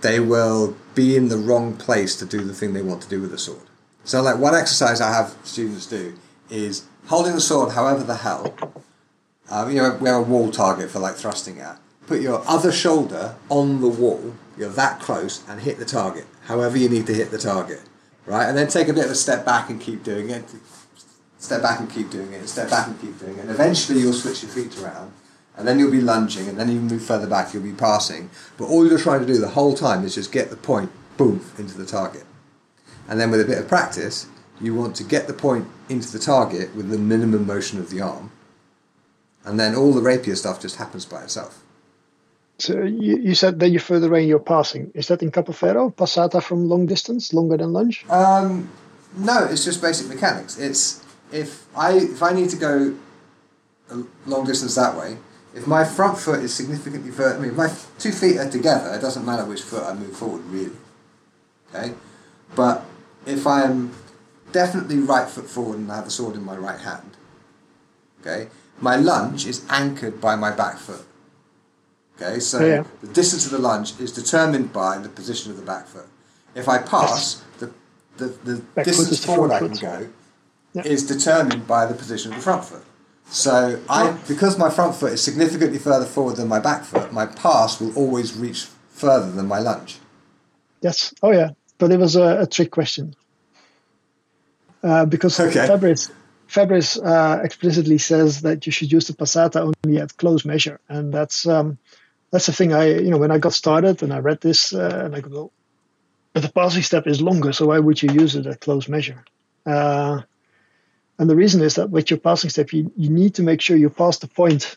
they 0.03 0.21
will 0.21 0.77
be 0.95 1.17
in 1.17 1.29
the 1.29 1.39
wrong 1.39 1.77
place 1.77 2.17
to 2.17 2.27
do 2.27 2.45
the 2.45 2.53
thing 2.53 2.75
they 2.75 2.83
want 2.83 3.03
to 3.03 3.09
do 3.09 3.21
with 3.21 3.31
the 3.31 3.39
sword. 3.39 3.63
So 4.05 4.21
like 4.23 4.39
one 4.39 4.55
exercise 4.55 5.01
I 5.01 5.13
have 5.13 5.37
students 5.45 5.87
do 5.87 6.15
is 6.51 6.87
holding 7.07 7.35
the 7.35 7.41
sword 7.41 7.73
however 7.73 8.05
the 8.05 8.17
hell. 8.17 8.55
Um, 9.49 9.71
you 9.71 9.77
know, 9.77 9.97
we 10.01 10.09
have 10.09 10.21
a 10.21 10.23
wall 10.23 10.51
target 10.51 10.91
for 10.91 10.99
like 10.99 11.15
thrusting 11.15 11.61
at. 11.61 11.79
Put 12.07 12.21
your 12.21 12.43
other 12.47 12.71
shoulder 12.71 13.37
on 13.49 13.81
the 13.81 13.89
wall, 13.89 14.35
you're 14.57 14.71
that 14.71 15.01
close, 15.01 15.43
and 15.49 15.61
hit 15.61 15.79
the 15.79 15.85
target, 15.85 16.27
however 16.45 16.79
you 16.79 16.89
need 16.89 17.07
to 17.07 17.15
hit 17.15 17.31
the 17.31 17.39
target. 17.39 17.83
Right? 18.27 18.47
And 18.47 18.57
then 18.57 18.69
take 18.69 18.89
a 18.89 18.93
bit 18.93 19.05
of 19.05 19.11
a 19.11 19.17
step 19.17 19.45
back 19.45 19.71
and 19.71 19.81
keep 19.81 20.03
doing 20.03 20.31
it 20.31 20.45
step 21.47 21.62
back 21.62 21.81
and 21.81 21.90
keep 21.90 22.10
doing 22.10 22.32
it, 22.32 22.48
step 22.48 22.68
back 22.68 22.89
and 22.89 23.01
keep 23.01 23.18
doing 23.18 23.36
it, 23.39 23.43
and 23.43 23.51
eventually 23.51 24.01
you'll 24.01 24.12
switch 24.12 24.43
your 24.43 24.51
feet 24.51 24.77
around, 24.82 25.12
and 25.56 25.66
then 25.66 25.78
you'll 25.78 25.90
be 25.90 26.01
lunging, 26.01 26.48
and 26.48 26.59
then 26.59 26.68
you 26.68 26.81
move 26.81 27.02
further 27.02 27.27
back, 27.27 27.55
you'll 27.55 27.62
be 27.62 27.73
passing. 27.73 28.28
But 28.59 28.66
all 28.66 28.86
you're 28.86 28.98
trying 28.98 29.20
to 29.20 29.27
do 29.27 29.39
the 29.39 29.48
whole 29.48 29.74
time 29.74 30.05
is 30.05 30.14
just 30.14 30.32
get 30.32 30.51
the 30.51 30.56
point, 30.56 30.90
boom, 31.16 31.40
into 31.56 31.78
the 31.78 31.86
target. 31.86 32.24
And 33.09 33.20
then 33.20 33.31
with 33.31 33.40
a 33.40 33.44
bit 33.44 33.59
of 33.59 33.68
practice, 33.68 34.27
you 34.60 34.74
want 34.74 34.97
to 34.97 35.05
get 35.05 35.28
the 35.28 35.32
point 35.32 35.68
into 35.89 36.10
the 36.10 36.18
target 36.18 36.74
with 36.74 36.90
the 36.90 36.98
minimum 36.98 37.47
motion 37.47 37.78
of 37.78 37.90
the 37.90 38.01
arm, 38.01 38.32
and 39.44 39.59
then 39.60 39.74
all 39.77 39.93
the 39.93 40.02
rapier 40.02 40.35
stuff 40.35 40.60
just 40.60 40.77
happens 40.77 41.06
by 41.06 41.23
itself. 41.23 41.62
So 42.59 42.82
you, 42.82 43.18
you 43.18 43.35
said 43.35 43.60
that 43.60 43.68
you 43.68 43.78
further 43.78 44.09
range 44.09 44.28
your 44.28 44.39
passing. 44.40 44.90
Is 44.94 45.09
that 45.09 45.23
in 45.23 45.31
Capoferro? 45.31 45.94
Passata 45.94 46.43
from 46.43 46.68
long 46.68 46.86
distance, 46.86 47.35
longer 47.35 47.56
than 47.59 47.73
lunge? 47.73 48.05
Um, 48.09 48.68
no, 49.18 49.44
it's 49.44 49.64
just 49.64 49.82
basic 49.82 50.09
mechanics. 50.09 50.59
It's 50.59 51.05
if 51.32 51.66
I 51.77 51.93
if 51.94 52.23
I 52.23 52.32
need 52.32 52.51
to 52.51 52.57
go 52.57 52.94
a 53.90 54.03
long 54.27 54.44
distance 54.47 54.74
that 54.74 54.97
way, 54.97 55.19
if 55.55 55.66
my 55.66 55.85
front 55.85 56.19
foot 56.19 56.40
is 56.40 56.53
significantly 56.53 57.11
further, 57.11 57.36
I 57.36 57.40
mean, 57.40 57.51
if 57.51 57.57
my 57.57 57.73
two 57.98 58.12
feet 58.12 58.39
are 58.39 58.51
together, 58.51 58.94
it 58.94 59.01
doesn't 59.01 59.24
matter 59.24 59.44
which 59.44 59.62
foot 59.62 59.85
I 59.85 59.94
move 59.94 60.16
forward, 60.16 60.44
really. 60.47 60.77
Okay, 61.74 61.94
but 62.55 62.85
if 63.27 63.47
I 63.47 63.62
am 63.62 63.93
definitely 64.53 64.98
right 64.98 65.28
foot 65.28 65.48
forward 65.48 65.78
and 65.78 65.90
I 65.90 65.97
have 65.97 66.05
the 66.05 66.11
sword 66.11 66.36
in 66.36 66.44
my 66.44 66.57
right 66.57 66.81
hand, 66.81 67.16
okay, 68.20 68.48
my 68.81 68.97
lunge 68.97 69.47
is 69.47 69.65
anchored 69.69 70.20
by 70.20 70.36
my 70.36 70.51
back 70.51 70.78
foot. 70.78 71.05
Okay, 72.16 72.40
so 72.40 72.65
Yeah. 72.65 72.85
the 73.03 73.09
distance 73.09 73.44
of 73.44 73.53
the 73.53 73.59
lunge 73.59 73.98
is 74.01 74.11
determined 74.12 74.73
by 74.73 74.98
the 74.98 75.09
position 75.09 75.51
of 75.51 75.59
the 75.59 75.65
back 75.65 75.86
foot. 75.86 76.07
If 76.55 76.69
I 76.69 76.78
pass, 76.78 77.43
the, 77.59 77.70
the, 78.16 78.28
the 78.44 78.57
Back 78.74 78.86
distance 78.86 79.12
is 79.12 79.24
forward 79.24 79.51
I 79.51 79.59
can 79.59 79.74
go 79.74 80.09
Yeah. 80.77 80.93
is 80.93 81.07
determined 81.07 81.66
by 81.66 81.86
the 81.86 81.94
position 81.94 82.32
of 82.32 82.39
the 82.39 82.43
front 82.43 82.65
foot. 82.65 82.85
So 83.28 83.82
I, 83.89 84.12
because 84.28 84.59
my 84.59 84.70
front 84.70 84.94
foot 84.94 85.12
is 85.15 85.23
significantly 85.23 85.78
further 85.78 86.05
forward 86.05 86.36
than 86.36 86.48
my 86.48 86.61
back 86.61 86.85
foot, 86.85 87.12
my 87.12 87.27
pass 87.27 87.81
will 87.81 87.97
always 87.97 88.36
reach 88.36 88.69
further 88.90 89.31
than 89.31 89.47
my 89.47 89.59
lunge. 89.59 89.98
Yes. 90.82 91.15
Oh, 91.23 91.32
yeah. 91.32 91.51
But 91.78 91.93
it 91.93 91.98
was 91.98 92.15
a, 92.15 92.43
a 92.43 92.47
trick 92.47 92.70
question. 92.70 93.15
Uh, 94.82 95.07
because 95.07 95.40
Okay. 95.40 95.66
Fabris 96.48 96.98
uh, 97.05 97.43
explicitly 97.43 97.98
says 97.98 98.43
that 98.43 98.66
you 98.66 98.73
should 98.73 98.93
use 98.93 99.09
the 99.09 99.15
passata 99.15 99.73
only 99.85 99.98
at 99.98 100.16
close 100.16 100.44
measure, 100.44 100.78
and 100.89 101.12
that's 101.12 101.47
um, 101.47 101.77
that's 102.31 102.47
the 102.47 102.53
thing. 102.53 102.73
I 102.73 102.98
you 102.98 103.11
know 103.11 103.19
when 103.19 103.32
I 103.32 103.39
got 103.39 103.53
started 103.53 104.03
and 104.03 104.12
I 104.12 104.19
read 104.19 104.40
this, 104.40 104.73
uh, 104.73 105.03
and 105.05 105.16
I 105.16 105.20
go, 105.20 105.31
well, 105.31 105.53
but 106.32 106.43
the 106.44 106.53
passing 106.53 106.82
step 106.82 107.09
is 107.09 107.20
longer, 107.20 107.53
so 107.53 107.66
why 107.66 107.81
would 107.81 108.01
you 108.01 108.12
use 108.12 108.36
it 108.36 108.47
at 108.47 108.61
close 108.61 108.89
measure? 108.89 109.24
Uh, 109.65 110.23
and 111.19 111.31
the 111.31 111.37
reason 111.37 111.63
is 111.63 111.75
that 111.77 111.91
with 111.91 112.11
your 112.11 112.19
passing 112.19 112.51
step, 112.51 112.73
you, 112.73 112.93
you 112.97 113.09
need 113.09 113.35
to 113.35 113.43
make 113.43 113.61
sure 113.61 113.77
you 113.77 113.91
pass 113.91 114.19
the 114.19 114.29
point 114.29 114.77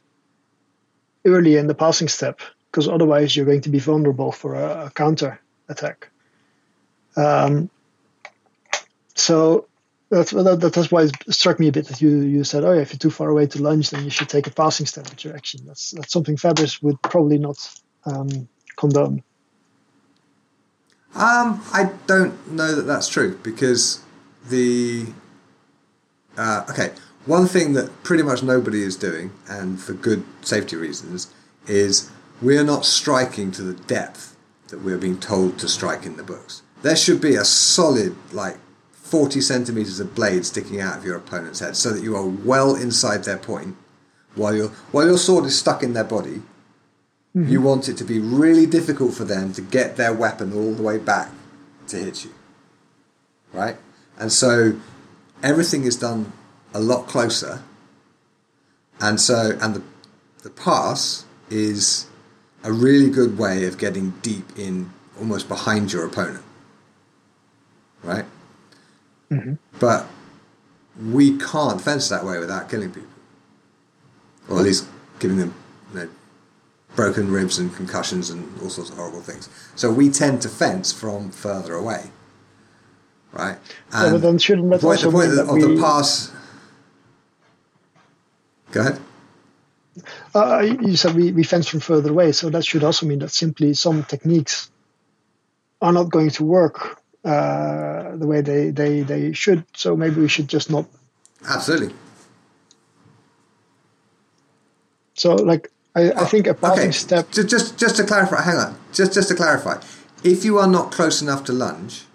early 1.26 1.58
in 1.58 1.68
the 1.68 1.76
passing 1.76 2.08
step, 2.08 2.40
because 2.72 2.88
otherwise 2.88 3.36
you're 3.36 3.46
going 3.46 3.62
to 3.62 3.70
be 3.70 3.80
vulnerable 3.80 4.32
for 4.32 4.56
a, 4.56 4.86
a 4.86 4.92
counter 4.92 5.40
attack. 5.68 6.10
Um, 7.18 7.70
so 9.16 9.68
that's 10.10 10.32
that, 10.32 10.72
that's 10.74 10.92
why 10.92 11.04
it 11.04 11.16
struck 11.30 11.60
me 11.60 11.68
a 11.68 11.72
bit 11.72 11.88
that 11.88 12.02
you 12.02 12.22
you 12.22 12.44
said, 12.44 12.64
oh 12.64 12.74
yeah, 12.74 12.82
if 12.82 12.92
you're 12.92 13.00
too 13.00 13.12
far 13.12 13.30
away 13.30 13.46
to 13.48 13.62
lunge, 13.62 13.90
then 13.90 14.04
you 14.04 14.10
should 14.10 14.30
take 14.30 14.48
a 14.48 14.52
passing 14.52 14.86
step 14.86 15.10
with 15.10 15.24
your 15.24 15.36
action. 15.36 15.62
That's 15.66 15.92
that's 15.92 16.14
something 16.14 16.38
Fabris 16.38 16.82
would 16.82 17.02
probably 17.02 17.38
not 17.38 17.58
um, 18.06 18.48
condone. 18.76 19.24
Um, 21.16 21.62
I 21.74 21.92
don't 22.08 22.52
know 22.52 22.76
that 22.76 22.84
that's 22.84 23.08
true 23.08 23.38
because 23.44 24.02
the 24.48 25.08
uh, 26.40 26.66
okay 26.70 26.92
one 27.26 27.46
thing 27.46 27.74
that 27.74 28.04
pretty 28.04 28.24
much 28.24 28.42
nobody 28.42 28.82
is 28.82 28.96
doing, 28.96 29.32
and 29.48 29.80
for 29.80 29.94
good 29.94 30.24
safety 30.42 30.76
reasons, 30.76 31.32
is 31.68 32.10
we're 32.42 32.64
not 32.64 32.86
striking 32.86 33.52
to 33.52 33.62
the 33.62 33.80
depth 33.84 34.36
that 34.70 34.82
we're 34.82 34.98
being 34.98 35.20
told 35.20 35.60
to 35.60 35.68
strike 35.68 36.06
in 36.06 36.16
the 36.16 36.24
books. 36.24 36.64
There 36.82 36.96
should 36.96 37.22
be 37.22 37.36
a 37.36 37.46
solid 37.46 38.16
like. 38.32 38.58
40 38.94 39.42
centimeters 39.42 40.00
of 40.00 40.14
blade 40.14 40.46
sticking 40.46 40.80
out 40.80 40.96
of 41.00 41.04
your 41.04 41.18
opponent's 41.18 41.62
head 41.62 41.76
so 41.76 41.92
that 41.92 42.04
you 42.04 42.16
are 42.16 42.28
well 42.28 42.76
inside 42.76 43.24
their 43.24 43.40
point 43.40 43.76
while 44.36 44.56
your 44.56 44.68
while 44.92 45.08
your 45.08 45.18
sword 45.18 45.46
is 45.46 45.58
stuck 45.58 45.82
in 45.82 45.94
their 45.94 46.04
body 46.04 46.44
you 47.34 47.60
want 47.60 47.90
it 47.90 47.98
to 47.98 48.04
be 48.04 48.20
really 48.20 48.66
difficult 48.66 49.14
for 49.14 49.24
them 49.24 49.52
to 49.54 49.62
get 49.62 49.98
their 49.98 50.14
weapon 50.14 50.54
all 50.54 50.74
the 50.74 50.84
way 50.84 51.00
back 51.00 51.32
to 51.88 51.98
hit 51.98 52.24
you. 52.24 52.32
Right? 53.54 53.78
And 54.18 54.32
so 54.32 54.80
everything 55.44 55.84
is 55.84 55.96
done 55.96 56.32
a 56.74 56.80
lot 56.80 57.08
closer. 57.08 57.64
And 59.00 59.20
so 59.20 59.58
and 59.62 59.76
the 59.76 59.84
the 60.44 60.50
pass 60.50 61.26
is 61.50 62.08
a 62.64 62.72
really 62.72 63.10
good 63.10 63.38
way 63.38 63.66
of 63.66 63.78
getting 63.78 64.12
deep 64.22 64.58
in 64.58 64.92
almost 65.18 65.48
behind 65.48 65.92
your 65.94 66.06
opponent. 66.06 66.44
Right? 68.04 68.26
Mm-hmm. 69.32 69.56
But 69.80 70.08
we 71.02 71.38
can't 71.38 71.82
fence 71.82 72.10
that 72.10 72.26
way 72.26 72.40
without 72.40 72.70
killing 72.70 72.92
people. 72.92 73.10
Or 74.50 74.58
at 74.58 74.64
least 74.64 74.88
giving 75.20 75.38
them 75.38 75.54
you 75.94 76.00
know, 76.00 76.10
broken 76.96 77.32
ribs 77.32 77.60
and 77.60 77.74
concussions 77.76 78.30
and 78.30 78.60
all 78.62 78.70
sorts 78.70 78.90
of 78.90 78.98
horrible 78.98 79.22
things. 79.22 79.50
So 79.76 79.92
we 79.92 80.10
tend 80.10 80.42
to 80.42 80.50
fence 80.50 80.92
from 80.92 81.32
further 81.32 81.74
away, 81.74 82.12
right? 83.34 83.58
Yeah, 83.94 84.12
but 84.12 84.22
then 84.22 84.38
shouldn't 84.38 84.70
that 84.72 84.82
the 84.82 84.88
point, 84.88 85.00
also 85.06 85.12
the 85.12 85.18
point 85.18 85.30
mean 85.32 85.40
of 85.40 85.48
that 85.48 85.60
the 85.60 85.68
we- 85.76 85.82
pass. 85.82 86.32
Go 88.72 88.82
ahead. 88.82 89.00
Uh, 90.34 90.60
you 90.82 90.96
said 90.96 91.16
we, 91.16 91.32
we 91.32 91.44
fence 91.44 91.68
from 91.68 91.80
further 91.82 92.12
away, 92.12 92.32
so 92.32 92.50
that 92.50 92.64
should 92.66 92.84
also 92.84 93.06
mean 93.06 93.20
that 93.20 93.32
simply 93.32 93.74
some 93.74 94.04
techniques 94.04 94.70
are 95.82 95.92
not 95.92 96.10
going 96.10 96.30
to 96.30 96.44
work 96.46 97.02
uh, 97.26 98.16
the 98.16 98.26
way 98.28 98.42
they, 98.42 98.70
they, 98.70 99.02
they 99.02 99.34
should. 99.34 99.66
So 99.76 99.96
maybe 99.98 100.22
we 100.22 100.28
should 100.30 100.48
just 100.48 100.70
not. 100.70 100.86
Absolutely. 101.50 101.94
So, 105.16 105.36
like, 105.36 105.70
I, 105.96 106.12
I 106.12 106.26
think 106.26 106.48
a 106.48 106.54
passing 106.54 106.84
Okay. 106.84 106.92
step. 106.92 107.32
Ju- 107.32 107.44
Just, 107.44 107.78
just 107.78 107.96
to 107.98 108.04
clarify. 108.06 108.42
Hang 108.42 108.58
on. 108.58 108.78
Just, 108.94 109.14
just 109.14 109.28
to 109.30 109.36
clarify. 109.36 109.82
If 110.24 110.46
you 110.46 110.58
are 110.60 110.68
not 110.68 110.92
close 110.92 111.22
enough 111.22 111.44
to 111.46 111.54
lunge, 111.54 112.06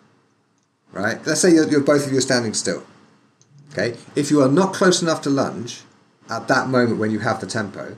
right? 0.95 1.19
Let's 1.27 1.41
say 1.41 1.53
you're, 1.53 1.69
you're 1.69 1.81
both 1.81 2.07
of 2.07 2.13
you 2.13 2.19
are 2.19 2.23
standing 2.23 2.55
still. 2.55 2.85
Okay. 3.73 3.97
If 4.15 4.31
you 4.31 4.41
are 4.41 4.49
not 4.49 4.73
close 4.73 5.03
enough 5.03 5.21
to 5.23 5.31
lunge 5.31 5.83
at 6.31 6.49
that 6.49 6.69
moment 6.69 6.99
when 6.99 7.11
you 7.11 7.19
have 7.19 7.41
the 7.41 7.47
tempo, 7.47 7.97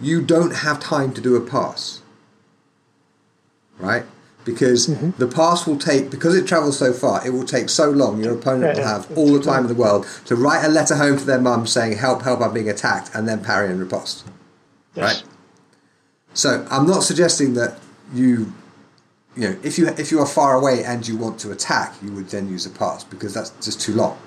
you 0.00 0.22
don't 0.22 0.54
have 0.54 0.80
time 0.80 1.12
to 1.14 1.20
do 1.20 1.36
a 1.36 1.40
pass. 1.40 2.00
Right? 3.78 4.04
Because 4.44 4.86
mm-hmm. 4.86 5.10
the 5.18 5.26
pass 5.26 5.66
will 5.66 5.78
take 5.78 6.10
because 6.10 6.36
it 6.36 6.46
travels 6.46 6.78
so 6.78 6.92
far, 6.92 7.26
it 7.26 7.30
will 7.30 7.44
take 7.44 7.68
so 7.68 7.90
long. 7.90 8.22
Your 8.22 8.34
opponent 8.34 8.76
will 8.76 8.84
have 8.84 9.10
all 9.16 9.32
the 9.32 9.42
time 9.42 9.62
in 9.62 9.68
the 9.68 9.74
world 9.74 10.06
to 10.26 10.36
write 10.36 10.64
a 10.64 10.68
letter 10.68 10.96
home 10.96 11.18
to 11.18 11.24
their 11.24 11.40
mum 11.40 11.66
saying, 11.66 11.96
"Help! 11.96 12.22
Help! 12.22 12.40
I'm 12.40 12.52
being 12.52 12.68
attacked," 12.68 13.10
and 13.14 13.26
then 13.26 13.42
parry 13.42 13.70
and 13.70 13.80
riposte. 13.80 14.24
Yes. 14.94 15.22
Right. 15.22 15.30
So 16.34 16.66
I'm 16.70 16.86
not 16.86 17.04
suggesting 17.04 17.54
that 17.54 17.78
you, 18.12 18.52
you 19.36 19.48
know, 19.48 19.56
if 19.62 19.78
you 19.78 19.88
if 19.88 20.10
you 20.10 20.20
are 20.20 20.26
far 20.26 20.54
away 20.54 20.84
and 20.84 21.06
you 21.06 21.16
want 21.16 21.38
to 21.40 21.50
attack, 21.50 21.94
you 22.02 22.12
would 22.12 22.28
then 22.28 22.48
use 22.48 22.66
a 22.66 22.70
pass 22.70 23.02
because 23.04 23.34
that's 23.34 23.50
just 23.64 23.80
too 23.80 23.92
long, 23.94 24.18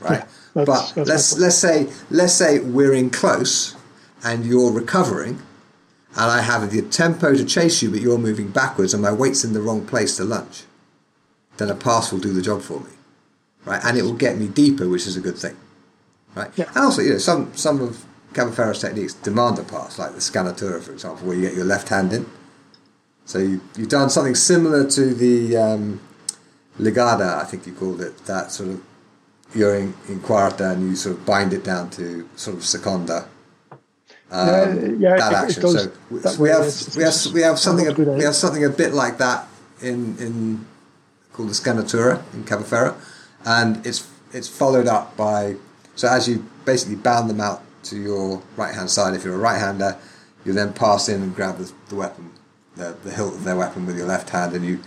right? 0.00 0.20
Yeah, 0.20 0.64
that's- 0.64 0.92
but 0.92 1.04
that's 1.04 1.08
let's 1.08 1.38
let's 1.38 1.56
say 1.56 1.88
let's 2.10 2.32
say 2.34 2.58
we're 2.58 2.94
in 2.94 3.10
close, 3.10 3.76
and 4.24 4.44
you're 4.44 4.72
recovering, 4.72 5.40
and 6.16 6.30
I 6.30 6.40
have 6.40 6.70
the 6.70 6.82
tempo 6.82 7.34
to 7.34 7.44
chase 7.44 7.80
you, 7.82 7.90
but 7.90 8.00
you're 8.00 8.18
moving 8.18 8.48
backwards, 8.48 8.92
and 8.94 9.02
my 9.02 9.12
weight's 9.12 9.44
in 9.44 9.52
the 9.52 9.60
wrong 9.60 9.86
place 9.86 10.16
to 10.16 10.24
lunge. 10.24 10.64
Then 11.58 11.70
a 11.70 11.74
pass 11.74 12.12
will 12.12 12.20
do 12.20 12.32
the 12.32 12.42
job 12.42 12.62
for 12.62 12.80
me, 12.80 12.90
right? 13.64 13.80
And 13.84 13.96
it 13.98 14.02
will 14.02 14.14
get 14.14 14.36
me 14.38 14.48
deeper, 14.48 14.88
which 14.88 15.06
is 15.06 15.16
a 15.16 15.20
good 15.20 15.36
thing, 15.36 15.56
right? 16.34 16.50
Yeah. 16.56 16.66
And 16.74 16.84
also, 16.84 17.02
you 17.02 17.10
know, 17.12 17.18
some 17.18 17.52
some 17.54 17.80
of 17.80 18.04
Capoferro's 18.32 18.80
techniques 18.80 19.14
demand 19.14 19.58
a 19.58 19.62
pass, 19.64 19.98
like 19.98 20.12
the 20.12 20.18
scanatura, 20.20 20.80
for 20.82 20.92
example, 20.92 21.26
where 21.26 21.36
you 21.36 21.42
get 21.42 21.54
your 21.54 21.64
left 21.64 21.88
hand 21.88 22.12
in. 22.12 22.26
So 23.28 23.38
you, 23.40 23.60
you've 23.76 23.90
done 23.90 24.08
something 24.08 24.34
similar 24.34 24.88
to 24.88 25.12
the 25.12 25.54
um, 25.54 26.00
ligada, 26.80 27.36
I 27.36 27.44
think 27.44 27.66
you 27.66 27.74
called 27.74 28.00
it, 28.00 28.16
that 28.24 28.50
sort 28.50 28.70
of 28.70 28.82
you're 29.54 29.74
in, 29.76 29.92
in 30.08 30.20
quarta 30.20 30.70
and 30.70 30.80
you 30.88 30.96
sort 30.96 31.16
of 31.16 31.26
bind 31.26 31.52
it 31.52 31.62
down 31.62 31.90
to 31.90 32.26
sort 32.36 32.56
of 32.56 32.64
seconda. 32.64 33.28
Um, 34.30 34.98
yeah, 34.98 35.16
yeah, 35.16 35.16
that 35.16 35.32
it- 35.32 35.36
it 35.36 35.44
action. 35.44 35.62
goes 35.62 35.82
so 35.84 35.92
we, 36.10 36.18
we 36.44 36.48
have 36.48 36.96
we 36.96 37.02
have 37.02 37.34
we 37.34 37.42
have 37.42 37.58
something 37.58 37.84
good, 37.92 38.08
we 38.16 38.24
have 38.24 38.34
something 38.34 38.64
a 38.64 38.70
bit 38.70 38.94
like 38.94 39.18
that 39.18 39.46
in 39.82 40.16
in 40.18 40.64
called 41.34 41.50
the 41.50 41.54
scanatura 41.54 42.22
in 42.32 42.44
Capoferro, 42.44 42.94
and 43.44 43.86
it's 43.86 44.08
it's 44.32 44.48
followed 44.48 44.86
up 44.86 45.16
by 45.18 45.56
so 45.96 46.08
as 46.08 46.26
you 46.28 46.44
basically 46.64 46.96
bound 46.96 47.28
them 47.28 47.40
out 47.42 47.60
to 47.84 47.96
your 47.96 48.42
right 48.56 48.74
hand 48.74 48.88
side. 48.90 49.14
If 49.14 49.24
you're 49.24 49.34
a 49.34 49.38
right 49.38 49.58
hander, 49.58 49.96
you 50.46 50.54
then 50.54 50.72
pass 50.72 51.08
in 51.10 51.22
and 51.22 51.34
grab 51.34 51.58
the, 51.58 51.70
the 51.90 51.94
weapon, 51.96 52.30
the, 52.78 52.96
the 53.02 53.10
hilt 53.10 53.34
of 53.34 53.44
their 53.44 53.56
weapon 53.56 53.86
with 53.86 53.96
your 53.96 54.06
left 54.06 54.30
hand, 54.30 54.54
and 54.54 54.64
you. 54.64 54.80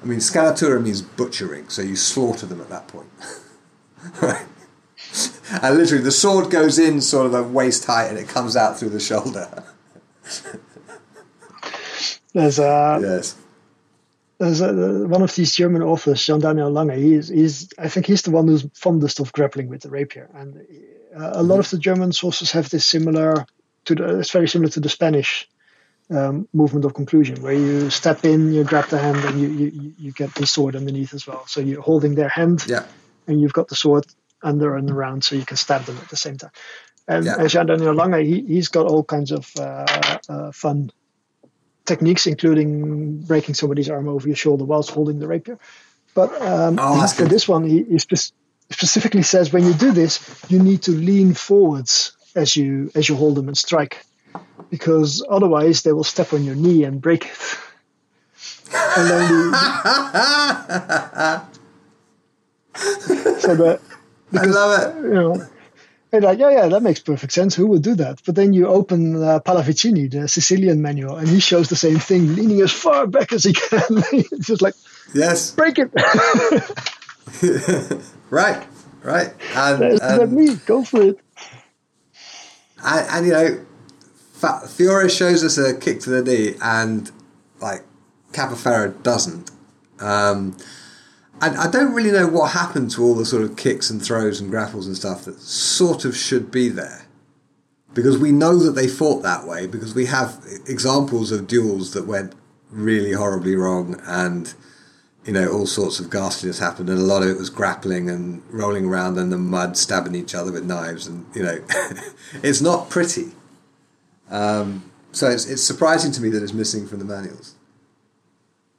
I 0.00 0.04
mean, 0.04 0.20
scanatura 0.20 0.80
means 0.80 1.02
butchering, 1.02 1.68
so 1.70 1.82
you 1.82 1.96
slaughter 1.96 2.46
them 2.46 2.60
at 2.60 2.68
that 2.68 2.86
point. 2.86 3.08
right. 4.22 4.46
And 5.50 5.76
literally, 5.76 6.04
the 6.04 6.12
sword 6.12 6.50
goes 6.50 6.78
in 6.78 7.00
sort 7.00 7.26
of 7.26 7.34
at 7.34 7.46
waist 7.46 7.84
height, 7.86 8.08
and 8.08 8.18
it 8.18 8.28
comes 8.28 8.56
out 8.56 8.78
through 8.78 8.90
the 8.90 9.00
shoulder. 9.00 9.64
There's 12.34 12.58
a 12.58 12.98
yes. 13.00 13.36
there's 14.36 14.60
a, 14.60 14.72
one 15.08 15.22
of 15.22 15.34
these 15.34 15.54
German 15.54 15.82
authors, 15.82 16.24
Jean 16.24 16.40
Daniel 16.40 16.70
L'Ange. 16.72 16.96
He's, 16.96 17.28
he's 17.28 17.72
I 17.78 17.88
think 17.88 18.06
he's 18.06 18.22
the 18.22 18.30
one 18.30 18.46
who's 18.46 18.66
fondest 18.74 19.18
of 19.18 19.32
grappling 19.32 19.68
with 19.68 19.80
the 19.80 19.88
rapier, 19.88 20.28
and 20.34 20.64
uh, 21.16 21.30
a 21.32 21.42
lot 21.42 21.58
of 21.58 21.70
the 21.70 21.78
German 21.78 22.12
sources 22.12 22.52
have 22.52 22.68
this 22.70 22.84
similar 22.84 23.46
to 23.86 23.94
the. 23.94 24.18
It's 24.20 24.30
very 24.30 24.46
similar 24.46 24.70
to 24.72 24.80
the 24.80 24.90
Spanish 24.90 25.48
um, 26.10 26.48
movement 26.52 26.84
of 26.84 26.94
conclusion, 26.94 27.42
where 27.42 27.54
you 27.54 27.90
step 27.90 28.24
in, 28.24 28.52
you 28.52 28.64
grab 28.64 28.86
the 28.88 28.98
hand, 28.98 29.18
and 29.24 29.40
you 29.40 29.48
you, 29.48 29.94
you 29.98 30.12
get 30.12 30.34
the 30.34 30.46
sword 30.46 30.76
underneath 30.76 31.14
as 31.14 31.26
well. 31.26 31.46
So 31.46 31.60
you're 31.60 31.82
holding 31.82 32.14
their 32.14 32.28
hand, 32.28 32.64
Yeah. 32.66 32.84
and 33.26 33.40
you've 33.40 33.52
got 33.54 33.68
the 33.68 33.76
sword 33.76 34.06
under 34.42 34.76
and 34.76 34.90
around, 34.90 35.24
so 35.24 35.36
you 35.36 35.44
can 35.46 35.56
stab 35.56 35.84
them 35.84 35.98
at 35.98 36.08
the 36.08 36.16
same 36.16 36.38
time. 36.38 36.52
And 37.08 37.26
Yeah. 37.26 37.36
uh, 37.36 37.48
Jean 37.48 37.66
Daniel 37.66 37.94
L'Ange, 37.94 38.24
he, 38.26 38.42
he's 38.46 38.68
got 38.68 38.86
all 38.86 39.04
kinds 39.04 39.32
of 39.32 39.46
uh, 39.58 40.18
uh, 40.28 40.52
fun 40.52 40.90
techniques, 41.86 42.26
including 42.26 43.22
breaking 43.22 43.54
somebody's 43.54 43.90
arm 43.90 44.08
over 44.08 44.26
your 44.28 44.36
shoulder 44.36 44.64
whilst 44.64 44.90
holding 44.90 45.18
the 45.18 45.28
rapier. 45.28 45.58
But 46.14 46.40
um, 46.42 46.76
Oh, 46.78 47.06
for 47.08 47.24
good. 47.24 47.30
this 47.30 47.48
one, 47.48 47.64
he, 47.64 47.84
he 47.84 47.98
spec- 47.98 48.32
specifically 48.72 49.22
says 49.22 49.52
when 49.52 49.64
you 49.66 49.74
do 49.74 49.92
this, 49.92 50.20
you 50.48 50.58
need 50.60 50.82
to 50.84 50.92
lean 50.92 51.34
forwards 51.34 52.16
as 52.36 52.56
you 52.56 52.90
as 52.94 53.08
you 53.08 53.16
hold 53.16 53.36
them 53.36 53.48
and 53.48 53.58
strike, 53.58 54.04
because 54.70 55.24
otherwise 55.28 55.82
they 55.82 55.92
will 55.92 56.04
step 56.04 56.32
on 56.32 56.44
your 56.44 56.54
knee 56.54 56.84
and 56.84 57.00
break 57.00 57.26
it. 57.26 57.58
and 58.74 59.10
then 59.10 59.50
the, 59.50 61.42
so 63.40 63.54
the 63.56 63.80
I 64.38 64.44
love 64.44 64.96
it. 64.96 65.02
you 65.02 65.14
know, 65.14 65.46
and 66.12 66.24
like, 66.24 66.38
yeah, 66.38 66.50
yeah, 66.50 66.68
that 66.68 66.82
makes 66.82 67.00
perfect 67.00 67.32
sense. 67.32 67.54
Who 67.54 67.66
would 67.68 67.82
do 67.82 67.94
that? 67.96 68.20
But 68.24 68.34
then 68.34 68.52
you 68.54 68.66
open 68.66 69.22
uh, 69.22 69.40
Pallavicini, 69.40 70.10
the 70.10 70.26
Sicilian 70.28 70.80
manual, 70.80 71.16
and 71.16 71.28
he 71.28 71.40
shows 71.40 71.68
the 71.68 71.76
same 71.76 71.98
thing, 71.98 72.34
leaning 72.34 72.60
as 72.62 72.72
far 72.72 73.06
back 73.06 73.32
as 73.32 73.44
he 73.44 73.52
can. 73.52 73.82
it's 74.12 74.46
just 74.46 74.62
like, 74.62 74.74
Yes. 75.14 75.50
break 75.52 75.78
it. 75.78 75.90
Right. 78.30 78.66
Right. 79.02 79.32
And, 79.54 79.82
That's 79.82 80.00
not 80.00 80.20
and, 80.20 80.32
me. 80.32 80.54
Go 80.66 80.82
for 80.84 81.02
it. 81.02 81.18
and, 82.84 83.06
and 83.10 83.26
you 83.26 83.32
know, 83.32 83.64
Fa- 84.38 84.68
Fiore 84.68 85.08
shows 85.08 85.42
us 85.42 85.58
a 85.58 85.76
kick 85.76 85.98
to 86.00 86.10
the 86.10 86.22
knee, 86.22 86.54
and 86.62 87.10
like 87.60 87.84
Capoferro 88.32 89.02
doesn't. 89.02 89.50
Um, 89.98 90.56
and 91.40 91.56
I 91.56 91.68
don't 91.68 91.92
really 91.92 92.12
know 92.12 92.28
what 92.28 92.52
happened 92.52 92.92
to 92.92 93.02
all 93.02 93.14
the 93.14 93.26
sort 93.26 93.42
of 93.42 93.56
kicks 93.56 93.90
and 93.90 94.00
throws 94.00 94.40
and 94.40 94.48
grapples 94.48 94.86
and 94.86 94.96
stuff 94.96 95.24
that 95.24 95.40
sort 95.40 96.04
of 96.04 96.16
should 96.16 96.50
be 96.52 96.68
there. 96.68 97.06
Because 97.94 98.16
we 98.16 98.30
know 98.30 98.56
that 98.58 98.72
they 98.72 98.86
fought 98.86 99.22
that 99.22 99.44
way, 99.44 99.66
because 99.66 99.94
we 99.94 100.06
have 100.06 100.44
examples 100.66 101.32
of 101.32 101.48
duels 101.48 101.92
that 101.94 102.06
went 102.06 102.34
really 102.70 103.12
horribly 103.12 103.56
wrong 103.56 104.00
and 104.06 104.54
you 105.24 105.32
know, 105.32 105.50
all 105.50 105.66
sorts 105.66 106.00
of 106.00 106.08
ghastliness 106.08 106.58
happened, 106.58 106.88
and 106.88 106.98
a 106.98 107.02
lot 107.02 107.22
of 107.22 107.28
it 107.28 107.36
was 107.36 107.50
grappling 107.50 108.08
and 108.08 108.42
rolling 108.50 108.86
around 108.86 109.18
in 109.18 109.28
the 109.28 109.36
mud, 109.36 109.76
stabbing 109.76 110.14
each 110.14 110.34
other 110.34 110.50
with 110.50 110.64
knives, 110.64 111.06
and 111.06 111.26
you 111.34 111.42
know, 111.42 111.62
it's 112.42 112.62
not 112.62 112.88
pretty. 112.88 113.32
Um, 114.30 114.90
so 115.12 115.28
it's, 115.28 115.46
it's 115.46 115.62
surprising 115.62 116.12
to 116.12 116.22
me 116.22 116.28
that 116.30 116.42
it's 116.42 116.52
missing 116.52 116.86
from 116.86 116.98
the 116.98 117.04
manuals. 117.04 117.54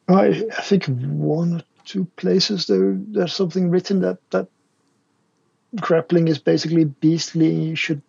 I, 0.08 0.48
I 0.58 0.62
think 0.62 0.86
one 0.86 1.56
or 1.56 1.64
two 1.86 2.06
places 2.16 2.68
there 2.68 2.96
there's 2.96 3.34
something 3.34 3.70
written 3.70 4.02
that 4.02 4.18
that 4.32 4.48
grappling 5.76 6.28
is 6.28 6.40
basically 6.40 6.86
beastly. 6.86 7.54
You 7.54 7.76
should 7.76 8.02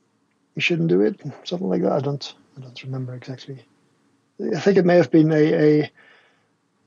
you 0.55 0.63
shouldn't 0.63 0.89
do 0.89 1.03
it. 1.03 1.21
Something 1.45 1.69
like 1.69 1.83
that. 1.83 1.93
I 1.93 2.01
don't 2.01 2.35
I 2.57 2.61
don't 2.61 2.83
remember 2.85 3.15
exactly. 3.15 3.65
I 4.57 4.61
think 4.61 4.79
it 4.79 4.87
may 4.87 4.97
have 4.97 5.11
been 5.11 5.31
a 5.31 5.81
a, 5.83 5.91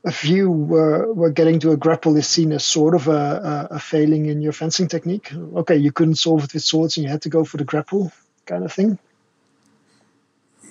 a 0.04 0.10
view 0.10 0.50
where 0.50 1.12
where 1.12 1.30
getting 1.30 1.60
to 1.60 1.70
a 1.70 1.76
grapple 1.76 2.16
is 2.16 2.26
seen 2.26 2.52
as 2.52 2.64
sort 2.64 2.94
of 2.94 3.06
a, 3.06 3.68
a, 3.70 3.76
a 3.76 3.78
failing 3.78 4.26
in 4.26 4.42
your 4.42 4.52
fencing 4.52 4.88
technique. 4.88 5.32
Okay, 5.32 5.76
you 5.76 5.92
couldn't 5.92 6.16
solve 6.16 6.44
it 6.44 6.54
with 6.54 6.64
swords 6.64 6.96
and 6.96 7.04
you 7.04 7.10
had 7.10 7.22
to 7.22 7.28
go 7.28 7.44
for 7.44 7.56
the 7.56 7.64
grapple 7.64 8.12
kind 8.46 8.64
of 8.64 8.72
thing. 8.72 8.98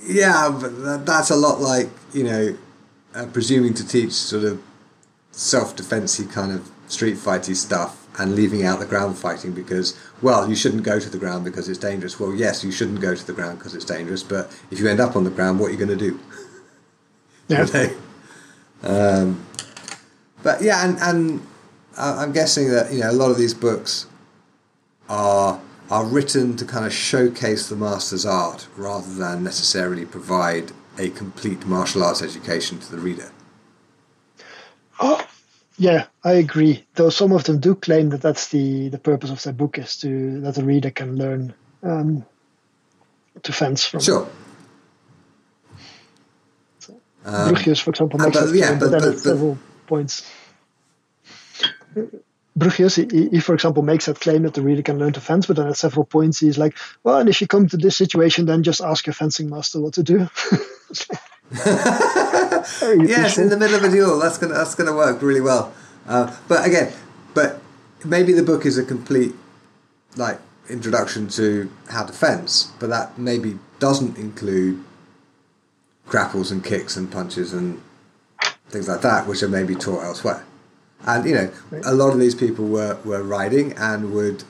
Yeah, 0.05 0.57
but 0.59 1.05
that's 1.05 1.29
a 1.29 1.35
lot 1.35 1.59
like 1.59 1.89
you 2.13 2.23
know, 2.23 2.57
uh, 3.15 3.25
presuming 3.27 3.73
to 3.75 3.87
teach 3.87 4.11
sort 4.11 4.43
of 4.43 4.61
self-defensey 5.31 6.31
kind 6.31 6.51
of 6.51 6.69
street 6.87 7.15
fighty 7.15 7.55
stuff 7.55 8.07
and 8.19 8.35
leaving 8.35 8.63
out 8.63 8.79
the 8.79 8.85
ground 8.85 9.17
fighting 9.17 9.51
because 9.51 9.97
well, 10.21 10.47
you 10.47 10.55
shouldn't 10.55 10.83
go 10.83 10.99
to 10.99 11.09
the 11.09 11.17
ground 11.17 11.43
because 11.43 11.67
it's 11.67 11.79
dangerous. 11.79 12.19
Well, 12.19 12.33
yes, 12.33 12.63
you 12.63 12.71
shouldn't 12.71 13.01
go 13.01 13.15
to 13.15 13.25
the 13.25 13.33
ground 13.33 13.57
because 13.57 13.73
it's 13.73 13.85
dangerous, 13.85 14.23
but 14.23 14.51
if 14.71 14.79
you 14.79 14.87
end 14.87 14.99
up 14.99 15.15
on 15.15 15.23
the 15.23 15.29
ground, 15.29 15.59
what 15.59 15.67
are 15.67 15.71
you 15.71 15.77
going 15.77 15.97
to 15.97 16.11
do? 16.11 16.19
Yeah. 17.49 17.65
know? 17.65 17.89
um, 18.83 19.45
but 20.43 20.61
yeah, 20.61 20.85
and 20.87 20.97
and 21.01 21.47
I'm 21.97 22.31
guessing 22.31 22.69
that 22.71 22.93
you 22.93 23.01
know 23.01 23.11
a 23.11 23.13
lot 23.13 23.31
of 23.31 23.37
these 23.37 23.53
books 23.53 24.07
are 25.09 25.59
are 25.93 26.05
written 26.05 26.55
to 26.57 26.65
kind 26.65 26.87
of 26.87 26.91
showcase 26.91 27.69
the 27.69 27.75
master's 27.75 28.25
art 28.25 28.67
rather 28.75 29.13
than 29.13 29.43
necessarily 29.43 30.03
provide 30.07 30.71
a 30.97 31.07
complete 31.11 31.67
martial 31.67 32.03
arts 32.03 32.19
education 32.19 32.79
to 32.79 32.89
the 32.89 32.97
reader. 32.97 33.31
Oh, 34.99 35.23
yeah, 35.77 36.07
I 36.23 36.31
agree. 36.33 36.83
Though 36.95 37.11
some 37.11 37.31
of 37.31 37.43
them 37.43 37.59
do 37.59 37.75
claim 37.75 38.09
that 38.09 38.23
that's 38.23 38.47
the, 38.47 38.89
the 38.89 38.97
purpose 38.97 39.29
of 39.29 39.43
their 39.43 39.53
book 39.53 39.77
is 39.77 39.95
to 39.97 40.41
that 40.41 40.55
the 40.55 40.63
reader 40.65 40.89
can 40.89 41.15
learn 41.15 41.53
um, 41.83 42.25
to 43.43 43.53
fence 43.53 43.85
from. 43.85 43.99
Sure. 43.99 44.27
Um, 47.23 47.53
Bruchius, 47.53 47.79
for 47.79 47.91
example, 47.91 48.19
uh, 48.19 48.25
makes 48.25 48.39
but- 48.39 48.45
that 48.47 48.55
yeah, 48.57 48.67
claim, 48.69 48.79
but- 48.79 48.91
but, 48.91 48.99
but- 48.99 49.11
but- 49.11 49.19
several 49.19 49.59
points. 49.85 50.27
Bruchius, 52.57 52.95
he, 52.95 53.29
he, 53.29 53.39
for 53.39 53.55
example, 53.55 53.81
makes 53.81 54.05
that 54.05 54.19
claim 54.19 54.43
that 54.43 54.53
the 54.53 54.61
reader 54.61 54.83
can 54.83 54.99
learn 54.99 55.13
to 55.13 55.21
fence, 55.21 55.47
but 55.47 55.55
then 55.55 55.67
at 55.67 55.77
several 55.77 56.05
points 56.05 56.39
he's 56.39 56.57
like, 56.57 56.77
well, 57.03 57.17
and 57.19 57.27
if 57.27 57.41
you 57.41 57.47
come 57.47 57.67
to 57.67 57.77
this 57.77 57.97
situation, 57.97 58.45
then 58.45 58.61
just 58.61 58.81
ask 58.81 59.07
your 59.07 59.13
fencing 59.13 59.49
master 59.49 59.81
what 59.81 59.93
to 59.95 60.03
do. 60.03 60.29
Yes, 62.63 63.37
in 63.37 63.49
the 63.49 63.57
middle 63.57 63.75
of 63.75 63.83
a 63.83 63.89
duel, 63.89 64.19
that's 64.19 64.37
gonna 64.37 64.53
that's 64.53 64.75
gonna 64.75 64.95
work 64.95 65.21
really 65.21 65.41
well. 65.41 65.73
Uh, 66.07 66.33
but 66.47 66.65
again, 66.65 66.91
but 67.33 67.59
maybe 68.05 68.33
the 68.33 68.43
book 68.43 68.65
is 68.65 68.77
a 68.77 68.83
complete 68.83 69.33
like 70.15 70.39
introduction 70.69 71.27
to 71.29 71.69
how 71.89 72.05
to 72.05 72.13
fence, 72.13 72.71
but 72.79 72.89
that 72.89 73.17
maybe 73.17 73.59
doesn't 73.79 74.17
include 74.17 74.83
grapples 76.05 76.51
and 76.51 76.63
kicks 76.63 76.95
and 76.95 77.11
punches 77.11 77.53
and 77.53 77.81
things 78.69 78.87
like 78.87 79.01
that, 79.01 79.27
which 79.27 79.43
are 79.43 79.49
maybe 79.49 79.75
taught 79.75 80.03
elsewhere. 80.03 80.45
And 81.05 81.25
you 81.25 81.35
know, 81.35 81.51
a 81.83 81.93
lot 81.93 82.13
of 82.13 82.19
these 82.19 82.35
people 82.35 82.65
were 82.65 82.97
were 83.03 83.23
riding 83.23 83.73
and 83.73 84.13
would 84.13 84.43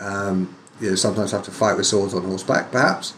um, 0.00 0.56
you 0.80 0.90
know 0.90 0.94
sometimes 0.96 1.32
have 1.32 1.44
to 1.44 1.50
fight 1.50 1.76
with 1.76 1.86
swords 1.86 2.14
on 2.14 2.24
horseback, 2.24 2.70
perhaps. 2.70 3.14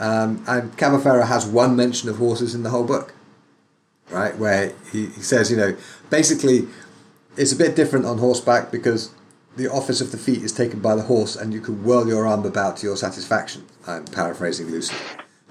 Um, 0.00 0.44
and 0.46 0.76
Capoferro 0.76 1.26
has 1.26 1.44
one 1.44 1.74
mention 1.74 2.08
of 2.08 2.16
horses 2.18 2.54
in 2.54 2.62
the 2.62 2.70
whole 2.70 2.84
book, 2.84 3.14
right? 4.10 4.36
Where 4.36 4.72
he, 4.92 5.06
he 5.06 5.20
says, 5.20 5.50
you 5.50 5.56
know, 5.56 5.76
basically 6.08 6.68
it's 7.36 7.52
a 7.52 7.56
bit 7.56 7.74
different 7.74 8.06
on 8.06 8.18
horseback 8.18 8.70
because 8.70 9.10
the 9.56 9.68
office 9.68 10.00
of 10.00 10.12
the 10.12 10.18
feet 10.18 10.42
is 10.42 10.52
taken 10.52 10.78
by 10.78 10.94
the 10.94 11.02
horse 11.02 11.34
and 11.34 11.52
you 11.52 11.60
can 11.60 11.82
whirl 11.82 12.06
your 12.06 12.26
arm 12.26 12.44
about 12.44 12.76
to 12.78 12.86
your 12.86 12.96
satisfaction. 12.96 13.64
I'm 13.86 14.04
paraphrasing 14.04 14.68
loosely. 14.68 14.98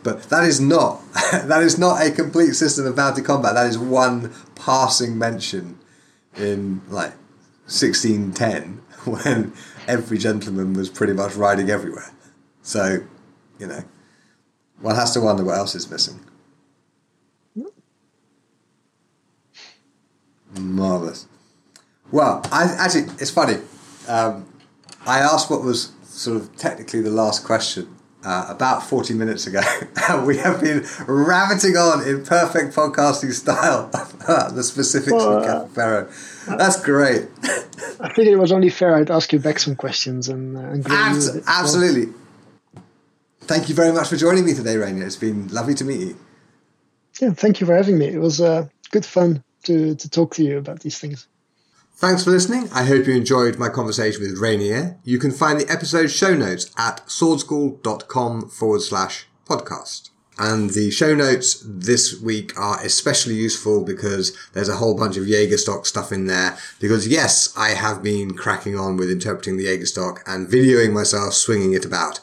But 0.01 0.23
that 0.23 0.45
is 0.45 0.61
not 0.61 1.01
that 1.31 1.61
is 1.61 1.77
not 1.77 2.01
a 2.01 2.11
complete 2.11 2.53
system 2.53 2.85
of 2.85 2.95
mounted 2.95 3.25
combat. 3.25 3.55
That 3.55 3.67
is 3.67 3.77
one 3.77 4.33
passing 4.55 5.17
mention 5.17 5.77
in 6.37 6.81
like 6.89 7.13
1610 7.65 8.81
when 9.05 9.53
every 9.87 10.17
gentleman 10.17 10.73
was 10.73 10.89
pretty 10.89 11.13
much 11.13 11.35
riding 11.35 11.69
everywhere. 11.69 12.11
So, 12.61 12.99
you 13.59 13.67
know, 13.67 13.83
one 14.79 14.95
has 14.95 15.13
to 15.13 15.21
wonder 15.21 15.43
what 15.43 15.57
else 15.57 15.75
is 15.75 15.89
missing. 15.89 16.19
Marvelous. 20.57 21.27
Well, 22.11 22.41
I 22.51 22.63
actually, 22.79 23.13
it's 23.19 23.29
funny. 23.29 23.57
Um, 24.07 24.51
I 25.05 25.19
asked 25.19 25.49
what 25.49 25.61
was 25.63 25.91
sort 26.03 26.37
of 26.37 26.55
technically 26.55 27.01
the 27.01 27.11
last 27.11 27.43
question 27.45 27.96
uh, 28.23 28.45
about 28.49 28.83
40 28.83 29.13
minutes 29.13 29.47
ago. 29.47 29.61
we 30.25 30.37
have 30.37 30.61
been 30.61 30.85
rabbiting 31.07 31.77
on 31.77 32.07
in 32.07 32.25
perfect 32.25 32.75
podcasting 32.75 33.33
style 33.33 33.87
the 34.53 34.63
specifics 34.63 35.11
well, 35.11 35.37
uh, 35.37 35.63
of 35.63 35.71
Capoferro. 35.71 36.57
That's 36.57 36.81
great. 36.83 37.27
I 37.99 38.09
figured 38.09 38.27
it 38.27 38.39
was 38.39 38.51
only 38.51 38.69
fair 38.69 38.95
I'd 38.95 39.11
ask 39.11 39.31
you 39.33 39.39
back 39.39 39.59
some 39.59 39.75
questions 39.75 40.29
and, 40.29 40.57
uh, 40.57 40.61
and 40.61 40.87
Abs- 40.87 41.47
absolutely. 41.47 42.13
Thank 43.41 43.69
you 43.69 43.75
very 43.75 43.93
much 43.93 44.09
for 44.09 44.17
joining 44.17 44.45
me 44.45 44.53
today, 44.53 44.75
Reinier. 44.75 45.05
It's 45.05 45.15
been 45.15 45.47
lovely 45.47 45.73
to 45.75 45.85
meet 45.85 45.99
you. 46.01 46.17
Yeah, 47.21 47.31
thank 47.31 47.61
you 47.61 47.67
for 47.67 47.75
having 47.75 47.97
me. 47.97 48.07
It 48.07 48.19
was 48.19 48.41
uh, 48.41 48.67
good 48.91 49.05
fun 49.05 49.43
to, 49.63 49.95
to 49.95 50.09
talk 50.09 50.33
to 50.35 50.43
you 50.43 50.57
about 50.57 50.81
these 50.81 50.99
things. 50.99 51.27
Thanks 51.99 52.23
for 52.23 52.29
listening. 52.29 52.69
I 52.71 52.83
hope 52.83 53.07
you 53.07 53.15
enjoyed 53.15 53.57
my 53.57 53.69
conversation 53.69 54.21
with 54.21 54.39
Reinier. 54.39 54.99
You 55.03 55.17
can 55.17 55.31
find 55.31 55.59
the 55.59 55.67
episode 55.67 56.11
show 56.11 56.35
notes 56.35 56.69
at 56.77 57.03
swordschool.com 57.07 58.49
forward 58.49 58.83
slash 58.83 59.25
podcast. 59.47 60.11
And 60.37 60.69
the 60.69 60.91
show 60.91 61.15
notes 61.15 61.63
this 61.65 62.21
week 62.21 62.55
are 62.55 62.79
especially 62.85 63.33
useful 63.33 63.83
because 63.83 64.37
there's 64.53 64.69
a 64.69 64.75
whole 64.75 64.95
bunch 64.95 65.17
of 65.17 65.23
Jägerstock 65.23 65.87
stuff 65.87 66.11
in 66.11 66.27
there. 66.27 66.55
Because 66.79 67.07
yes, 67.07 67.51
I 67.57 67.69
have 67.69 68.03
been 68.03 68.35
cracking 68.35 68.77
on 68.77 68.95
with 68.97 69.09
interpreting 69.09 69.57
the 69.57 69.65
Jägerstock 69.65 70.19
and 70.27 70.47
videoing 70.47 70.93
myself 70.93 71.33
swinging 71.33 71.73
it 71.73 71.83
about. 71.83 72.19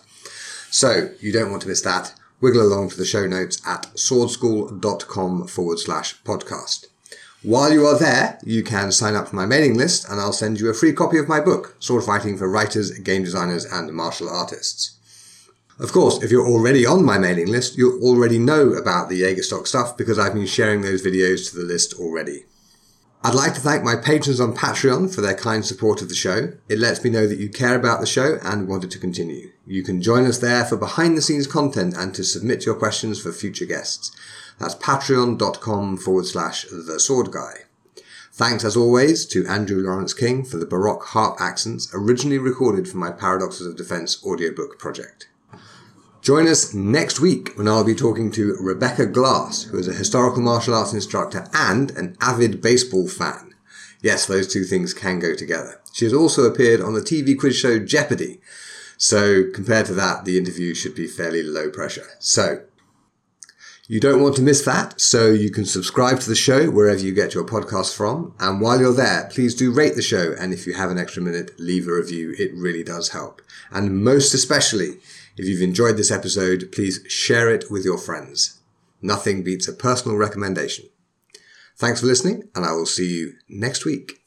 So 0.70 1.10
you 1.18 1.32
don't 1.32 1.50
want 1.50 1.62
to 1.62 1.68
miss 1.68 1.80
that. 1.80 2.14
Wiggle 2.40 2.62
along 2.62 2.90
to 2.90 2.96
the 2.96 3.04
show 3.04 3.26
notes 3.26 3.60
at 3.66 3.92
swordschool.com 3.94 5.48
forward 5.48 5.80
slash 5.80 6.22
podcast. 6.22 6.86
While 7.44 7.74
you 7.74 7.86
are 7.86 7.98
there, 7.98 8.38
you 8.42 8.62
can 8.62 8.90
sign 8.90 9.14
up 9.14 9.28
for 9.28 9.36
my 9.36 9.44
mailing 9.44 9.76
list 9.76 10.08
and 10.08 10.18
I'll 10.18 10.32
send 10.32 10.58
you 10.58 10.70
a 10.70 10.74
free 10.74 10.94
copy 10.94 11.18
of 11.18 11.28
my 11.28 11.40
book, 11.40 11.76
Sword 11.78 12.02
Fighting 12.02 12.38
for 12.38 12.48
Writers, 12.48 12.98
Game 13.00 13.22
Designers 13.22 13.66
and 13.66 13.92
Martial 13.92 14.30
Artists. 14.30 14.98
Of 15.78 15.92
course, 15.92 16.22
if 16.22 16.30
you're 16.30 16.48
already 16.48 16.86
on 16.86 17.04
my 17.04 17.18
mailing 17.18 17.48
list, 17.48 17.76
you 17.76 18.00
already 18.00 18.38
know 18.38 18.70
about 18.72 19.10
the 19.10 19.20
Jägerstock 19.20 19.66
stuff 19.66 19.94
because 19.94 20.18
I've 20.18 20.32
been 20.32 20.46
sharing 20.46 20.80
those 20.80 21.04
videos 21.04 21.50
to 21.50 21.58
the 21.58 21.64
list 21.64 21.92
already. 21.92 22.46
I'd 23.22 23.34
like 23.34 23.52
to 23.54 23.60
thank 23.60 23.84
my 23.84 23.96
patrons 23.96 24.40
on 24.40 24.56
Patreon 24.56 25.14
for 25.14 25.20
their 25.20 25.34
kind 25.34 25.66
support 25.66 26.00
of 26.00 26.08
the 26.08 26.14
show. 26.14 26.52
It 26.70 26.78
lets 26.78 27.04
me 27.04 27.10
know 27.10 27.26
that 27.26 27.38
you 27.38 27.50
care 27.50 27.74
about 27.74 28.00
the 28.00 28.06
show 28.06 28.38
and 28.42 28.68
want 28.68 28.84
it 28.84 28.90
to 28.92 28.98
continue. 28.98 29.50
You 29.66 29.82
can 29.82 30.00
join 30.00 30.24
us 30.24 30.38
there 30.38 30.64
for 30.64 30.78
behind 30.78 31.16
the 31.16 31.22
scenes 31.22 31.46
content 31.46 31.94
and 31.94 32.14
to 32.14 32.24
submit 32.24 32.64
your 32.64 32.74
questions 32.74 33.20
for 33.20 33.32
future 33.32 33.66
guests. 33.66 34.14
That's 34.58 34.74
patreon.com 34.74 35.96
forward 35.98 36.26
slash 36.26 36.64
the 36.64 37.00
sword 37.00 37.30
guy. 37.30 37.64
Thanks 38.32 38.64
as 38.64 38.76
always 38.76 39.26
to 39.26 39.46
Andrew 39.46 39.80
Lawrence 39.80 40.12
King 40.12 40.44
for 40.44 40.56
the 40.56 40.66
Baroque 40.66 41.04
harp 41.04 41.40
accents 41.40 41.88
originally 41.94 42.38
recorded 42.38 42.88
for 42.88 42.96
my 42.96 43.12
Paradoxes 43.12 43.66
of 43.66 43.76
Defense 43.76 44.24
audiobook 44.24 44.78
project. 44.78 45.28
Join 46.20 46.48
us 46.48 46.72
next 46.74 47.20
week 47.20 47.56
when 47.56 47.68
I'll 47.68 47.84
be 47.84 47.94
talking 47.94 48.32
to 48.32 48.56
Rebecca 48.58 49.06
Glass, 49.06 49.64
who 49.64 49.78
is 49.78 49.86
a 49.86 49.92
historical 49.92 50.42
martial 50.42 50.74
arts 50.74 50.94
instructor 50.94 51.46
and 51.52 51.90
an 51.92 52.16
avid 52.20 52.60
baseball 52.60 53.06
fan. 53.06 53.54
Yes, 54.02 54.26
those 54.26 54.52
two 54.52 54.64
things 54.64 54.94
can 54.94 55.18
go 55.18 55.34
together. 55.34 55.80
She 55.92 56.04
has 56.04 56.14
also 56.14 56.42
appeared 56.42 56.80
on 56.80 56.94
the 56.94 57.02
TV 57.02 57.38
quiz 57.38 57.56
show 57.56 57.78
Jeopardy! 57.78 58.40
So 58.96 59.44
compared 59.52 59.86
to 59.86 59.94
that, 59.94 60.24
the 60.24 60.38
interview 60.38 60.74
should 60.74 60.94
be 60.94 61.06
fairly 61.06 61.42
low 61.42 61.70
pressure. 61.70 62.06
So 62.18 62.62
you 63.86 64.00
don't 64.00 64.22
want 64.22 64.36
to 64.36 64.42
miss 64.42 64.64
that, 64.64 65.00
so 65.00 65.30
you 65.30 65.50
can 65.50 65.64
subscribe 65.64 66.20
to 66.20 66.28
the 66.28 66.34
show 66.34 66.70
wherever 66.70 67.00
you 67.00 67.12
get 67.12 67.34
your 67.34 67.44
podcast 67.44 67.94
from. 67.94 68.34
And 68.40 68.60
while 68.60 68.80
you're 68.80 68.94
there, 68.94 69.28
please 69.30 69.54
do 69.54 69.72
rate 69.72 69.94
the 69.94 70.02
show. 70.02 70.34
And 70.38 70.54
if 70.54 70.66
you 70.66 70.72
have 70.74 70.90
an 70.90 70.98
extra 70.98 71.22
minute, 71.22 71.52
leave 71.58 71.86
a 71.86 71.92
review. 71.92 72.34
It 72.38 72.52
really 72.54 72.82
does 72.82 73.10
help. 73.10 73.42
And 73.70 74.02
most 74.02 74.32
especially, 74.32 74.98
if 75.36 75.46
you've 75.46 75.62
enjoyed 75.62 75.96
this 75.96 76.10
episode, 76.10 76.70
please 76.72 77.00
share 77.08 77.52
it 77.52 77.70
with 77.70 77.84
your 77.84 77.98
friends. 77.98 78.60
Nothing 79.02 79.42
beats 79.42 79.68
a 79.68 79.72
personal 79.72 80.16
recommendation. 80.16 80.86
Thanks 81.76 82.00
for 82.00 82.06
listening, 82.06 82.48
and 82.54 82.64
I 82.64 82.72
will 82.72 82.86
see 82.86 83.12
you 83.12 83.34
next 83.48 83.84
week. 83.84 84.22